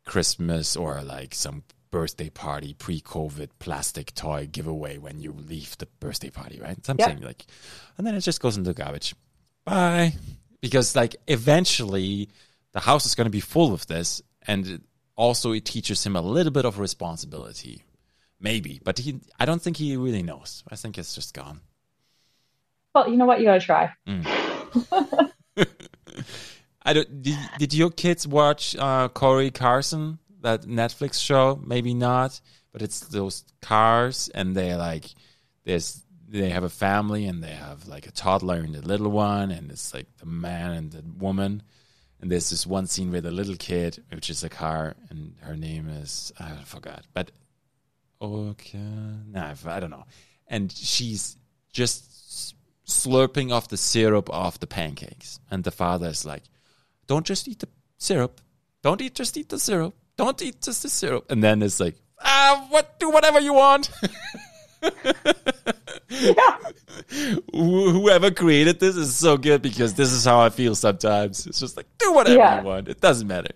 Christmas 0.05 0.75
or 0.75 1.01
like 1.01 1.33
some 1.33 1.63
birthday 1.89 2.29
party 2.29 2.73
pre-COVID 2.73 3.49
plastic 3.59 4.13
toy 4.15 4.47
giveaway 4.51 4.97
when 4.97 5.19
you 5.19 5.31
leave 5.31 5.77
the 5.77 5.85
birthday 5.99 6.29
party, 6.29 6.59
right? 6.59 6.83
Something 6.85 7.21
like, 7.21 7.45
and 7.97 8.05
then 8.05 8.15
it 8.15 8.21
just 8.21 8.41
goes 8.41 8.57
into 8.57 8.73
garbage. 8.73 9.15
Bye. 9.63 10.13
Because 10.59 10.95
like 10.95 11.15
eventually 11.27 12.29
the 12.71 12.79
house 12.79 13.05
is 13.05 13.15
going 13.15 13.25
to 13.25 13.31
be 13.31 13.39
full 13.39 13.73
of 13.73 13.85
this, 13.87 14.21
and 14.47 14.67
it- 14.67 14.81
also 15.15 15.51
it 15.51 15.65
teaches 15.65 16.03
him 16.03 16.15
a 16.15 16.21
little 16.21 16.51
bit 16.51 16.65
of 16.65 16.79
responsibility, 16.79 17.83
maybe. 18.39 18.81
But 18.83 18.97
he, 18.97 19.19
I 19.39 19.45
don't 19.45 19.61
think 19.61 19.77
he 19.77 19.95
really 19.95 20.23
knows. 20.23 20.63
I 20.71 20.75
think 20.75 20.97
it's 20.97 21.13
just 21.13 21.33
gone. 21.33 21.61
Well, 22.93 23.09
you 23.09 23.17
know 23.17 23.25
what? 23.25 23.39
You 23.39 23.45
got 23.45 23.59
to 23.59 23.65
try. 23.65 23.91
I 26.85 26.93
don't. 26.93 27.21
Did, 27.21 27.37
did 27.57 27.73
your 27.73 27.89
kids 27.89 28.27
watch 28.27 28.75
uh, 28.75 29.07
Cory 29.09 29.51
Carson, 29.51 30.19
that 30.41 30.63
Netflix 30.63 31.21
show? 31.23 31.59
Maybe 31.65 31.93
not, 31.93 32.39
but 32.71 32.81
it's 32.81 32.99
those 33.01 33.43
cars, 33.61 34.29
and 34.33 34.55
they're 34.55 34.77
like, 34.77 35.05
there's 35.63 36.03
they 36.27 36.49
have 36.49 36.63
a 36.63 36.69
family, 36.69 37.25
and 37.25 37.43
they 37.43 37.51
have 37.51 37.87
like 37.87 38.05
a 38.07 38.11
toddler 38.11 38.57
and 38.57 38.75
a 38.75 38.81
little 38.81 39.09
one, 39.09 39.51
and 39.51 39.71
it's 39.71 39.93
like 39.93 40.07
the 40.17 40.25
man 40.25 40.71
and 40.71 40.91
the 40.91 41.03
woman, 41.17 41.63
and 42.19 42.31
there's 42.31 42.49
this 42.49 42.67
one 42.67 42.87
scene 42.87 43.11
where 43.11 43.21
the 43.21 43.31
little 43.31 43.55
kid, 43.55 44.03
which 44.11 44.29
is 44.29 44.43
a 44.43 44.49
car, 44.49 44.95
and 45.09 45.35
her 45.41 45.55
name 45.55 45.87
is 45.87 46.33
I 46.37 46.51
forgot, 46.65 47.05
but 47.13 47.31
okay, 48.21 48.77
nah, 49.27 49.53
I 49.65 49.79
don't 49.79 49.91
know, 49.91 50.05
and 50.47 50.71
she's 50.71 51.37
just 51.71 52.12
slurping 52.93 53.51
off 53.51 53.67
the 53.67 53.77
syrup 53.77 54.29
off 54.29 54.59
the 54.59 54.67
pancakes, 54.67 55.39
and 55.51 55.63
the 55.63 55.71
father 55.71 56.07
is 56.09 56.25
like 56.25 56.43
don't 57.07 57.25
just 57.25 57.47
eat 57.47 57.59
the 57.59 57.67
syrup. 57.97 58.39
Don't 58.81 59.01
eat 59.01 59.15
just 59.15 59.37
eat 59.37 59.49
the 59.49 59.59
syrup. 59.59 59.93
Don't 60.17 60.41
eat 60.41 60.61
just 60.61 60.83
the 60.83 60.89
syrup. 60.89 61.31
And 61.31 61.43
then 61.43 61.61
it's 61.61 61.79
like, 61.79 61.95
ah, 62.23 62.67
what 62.69 62.99
do 62.99 63.09
whatever 63.09 63.39
you 63.39 63.53
want. 63.53 63.89
Wh- 67.53 67.91
Whoever 67.97 68.31
created 68.31 68.79
this 68.79 68.95
is 68.95 69.15
so 69.15 69.37
good 69.37 69.61
because 69.61 69.93
this 69.93 70.11
is 70.11 70.25
how 70.25 70.39
I 70.41 70.49
feel 70.49 70.75
sometimes. 70.75 71.45
It's 71.47 71.59
just 71.59 71.77
like 71.77 71.87
do 71.97 72.13
whatever 72.13 72.37
Yeah. 72.37 72.59
you 72.61 72.65
want. 72.67 72.87
It 72.87 73.01
doesn't 73.01 73.27
matter. 73.27 73.51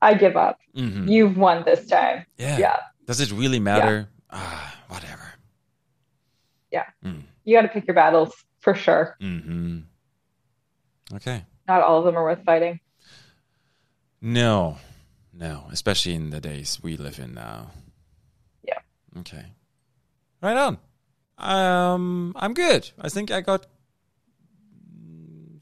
I 0.00 0.14
give 0.14 0.36
up. 0.36 0.58
Mhm. 0.76 1.08
You've 1.08 1.36
won 1.36 1.62
this 1.64 1.86
time. 1.86 2.26
Yeah. 2.36 2.58
Yeah. 2.58 2.76
Does 3.06 3.20
it 3.20 3.30
really 3.30 3.60
matter? 3.60 4.08
Ah, 4.30 4.74
whatever. 4.88 5.18
You 7.44 7.56
got 7.56 7.62
to 7.62 7.68
pick 7.68 7.86
your 7.86 7.94
battles 7.94 8.32
for 8.60 8.74
sure. 8.74 9.16
hmm 9.20 9.80
Okay. 11.14 11.44
Not 11.68 11.82
all 11.82 11.98
of 11.98 12.04
them 12.04 12.16
are 12.16 12.22
worth 12.24 12.44
fighting. 12.44 12.80
No, 14.20 14.78
no, 15.32 15.66
especially 15.70 16.14
in 16.14 16.30
the 16.30 16.40
days 16.40 16.78
we 16.82 16.96
live 16.96 17.18
in 17.18 17.34
now. 17.34 17.70
Yeah. 18.62 18.78
Okay. 19.18 19.46
Right 20.40 20.56
on. 20.56 20.78
Um, 21.38 22.32
I'm 22.36 22.54
good. 22.54 22.90
I 23.00 23.08
think 23.08 23.30
I 23.30 23.40
got 23.40 23.66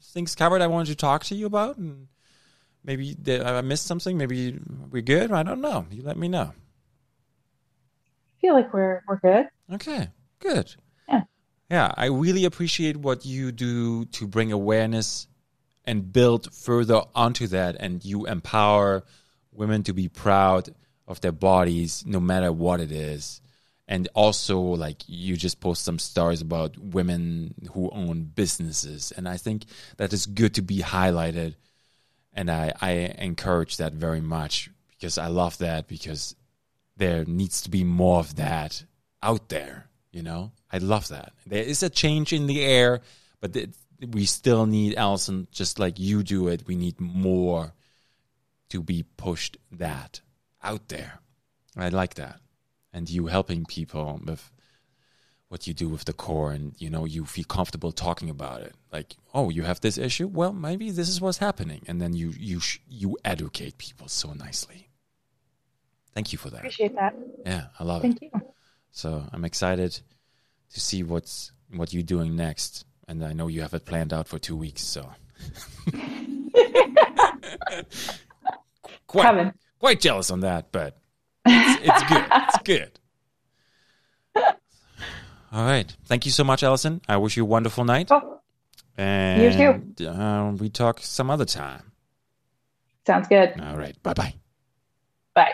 things 0.03 0.35
covered 0.35 0.61
I 0.61 0.67
wanted 0.67 0.87
to 0.89 0.95
talk 0.95 1.23
to 1.25 1.35
you 1.35 1.45
about, 1.45 1.77
and 1.77 2.07
maybe 2.83 3.15
I 3.27 3.61
missed 3.61 3.85
something. 3.87 4.17
Maybe 4.17 4.59
we're 4.91 5.01
good. 5.01 5.31
I 5.31 5.43
don't 5.43 5.61
know. 5.61 5.85
You 5.89 6.03
let 6.03 6.17
me 6.17 6.27
know. 6.27 6.53
I 6.53 8.41
feel 8.41 8.53
like 8.53 8.73
we're 8.73 9.01
we're 9.07 9.17
good. 9.19 9.47
Okay, 9.73 10.09
good. 10.39 10.75
Yeah. 11.71 11.93
I 11.95 12.07
really 12.07 12.43
appreciate 12.43 12.97
what 12.97 13.25
you 13.25 13.53
do 13.53 14.03
to 14.03 14.27
bring 14.27 14.51
awareness 14.51 15.27
and 15.85 16.11
build 16.11 16.53
further 16.53 17.03
onto 17.15 17.47
that 17.47 17.77
and 17.79 18.03
you 18.03 18.25
empower 18.25 19.05
women 19.53 19.81
to 19.83 19.93
be 19.93 20.09
proud 20.09 20.75
of 21.07 21.21
their 21.21 21.31
bodies 21.31 22.03
no 22.05 22.19
matter 22.19 22.51
what 22.51 22.81
it 22.81 22.91
is. 22.91 23.39
And 23.87 24.09
also 24.13 24.59
like 24.59 25.03
you 25.07 25.37
just 25.37 25.61
post 25.61 25.85
some 25.85 25.97
stories 25.97 26.41
about 26.41 26.77
women 26.77 27.55
who 27.71 27.89
own 27.91 28.23
businesses 28.23 29.13
and 29.15 29.29
I 29.29 29.37
think 29.37 29.63
that 29.95 30.11
is 30.11 30.25
good 30.25 30.55
to 30.55 30.61
be 30.61 30.79
highlighted 30.79 31.55
and 32.33 32.51
I, 32.51 32.73
I 32.81 32.91
encourage 33.17 33.77
that 33.77 33.93
very 33.93 34.21
much 34.21 34.69
because 34.89 35.17
I 35.17 35.27
love 35.27 35.57
that 35.59 35.87
because 35.87 36.35
there 36.97 37.23
needs 37.23 37.61
to 37.61 37.69
be 37.69 37.85
more 37.85 38.19
of 38.19 38.35
that 38.35 38.83
out 39.23 39.47
there. 39.47 39.87
You 40.11 40.23
know, 40.23 40.51
I 40.71 40.77
love 40.79 41.07
that. 41.07 41.33
There 41.45 41.63
is 41.63 41.83
a 41.83 41.89
change 41.89 42.33
in 42.33 42.47
the 42.47 42.63
air, 42.63 43.01
but 43.39 43.55
it, 43.55 43.73
we 44.11 44.25
still 44.25 44.65
need 44.65 44.95
Alison, 44.95 45.47
just 45.51 45.79
like 45.79 45.99
you 45.99 46.21
do 46.23 46.47
it. 46.49 46.63
We 46.67 46.75
need 46.75 46.99
more 46.99 47.73
to 48.69 48.81
be 48.81 49.05
pushed 49.17 49.57
that 49.71 50.21
out 50.61 50.89
there. 50.89 51.19
I 51.77 51.89
like 51.89 52.15
that, 52.15 52.41
and 52.91 53.09
you 53.09 53.27
helping 53.27 53.65
people 53.65 54.19
with 54.25 54.51
what 55.51 55.67
you 55.67 55.73
do 55.73 55.89
with 55.89 56.05
the 56.05 56.13
core 56.13 56.53
and 56.53 56.73
you 56.77 56.89
know 56.89 57.03
you 57.03 57.25
feel 57.25 57.43
comfortable 57.43 57.91
talking 57.91 58.29
about 58.29 58.61
it. 58.61 58.73
Like 58.89 59.17
oh 59.33 59.49
you 59.49 59.63
have 59.63 59.81
this 59.81 59.97
issue? 59.97 60.27
Well 60.27 60.53
maybe 60.53 60.91
this 60.91 61.09
is 61.09 61.19
what's 61.19 61.39
happening. 61.39 61.81
And 61.87 62.01
then 62.01 62.13
you 62.13 62.33
you 62.37 62.61
you 62.87 63.17
educate 63.25 63.77
people 63.77 64.07
so 64.07 64.31
nicely. 64.31 64.87
Thank 66.13 66.31
you 66.31 66.37
for 66.37 66.49
that. 66.51 66.59
Appreciate 66.59 66.95
that. 66.95 67.15
Yeah 67.45 67.65
i 67.77 67.83
love 67.83 68.01
thank 68.01 68.21
it. 68.23 68.31
Thank 68.31 68.43
you 68.43 68.51
so 68.91 69.23
i'm 69.31 69.45
excited 69.45 69.99
to 70.73 70.79
see 70.79 71.03
what's 71.03 71.51
what 71.75 71.93
you're 71.93 72.03
doing 72.03 72.35
next 72.35 72.85
and 73.07 73.23
i 73.23 73.33
know 73.33 73.47
you 73.47 73.61
have 73.61 73.73
it 73.73 73.85
planned 73.85 74.13
out 74.13 74.27
for 74.27 74.37
two 74.39 74.55
weeks 74.55 74.81
so 74.83 75.09
quite 79.07 79.23
Coming. 79.23 79.53
quite 79.79 79.99
jealous 79.99 80.31
on 80.31 80.41
that 80.41 80.71
but 80.71 80.97
it's, 81.45 81.81
it's 81.87 82.03
good 82.03 82.25
it's 82.31 82.57
good 82.63 82.91
all 85.51 85.65
right. 85.65 85.93
Thank 86.05 86.25
you 86.25 86.31
so 86.31 86.45
much, 86.45 86.63
Alison. 86.63 87.01
I 87.09 87.17
wish 87.17 87.35
you 87.35 87.43
a 87.43 87.45
wonderful 87.45 87.83
night. 87.83 88.07
Oh, 88.09 88.39
and 88.97 89.43
You 89.43 89.93
too. 89.97 90.07
Uh, 90.07 90.51
we 90.53 90.69
talk 90.69 91.01
some 91.01 91.29
other 91.29 91.43
time. 91.43 91.91
sounds 93.05 93.27
good. 93.27 93.59
All 93.59 93.75
right. 93.75 94.01
Bye 94.03 94.13
bye 94.13 94.33
bye. 95.35 95.53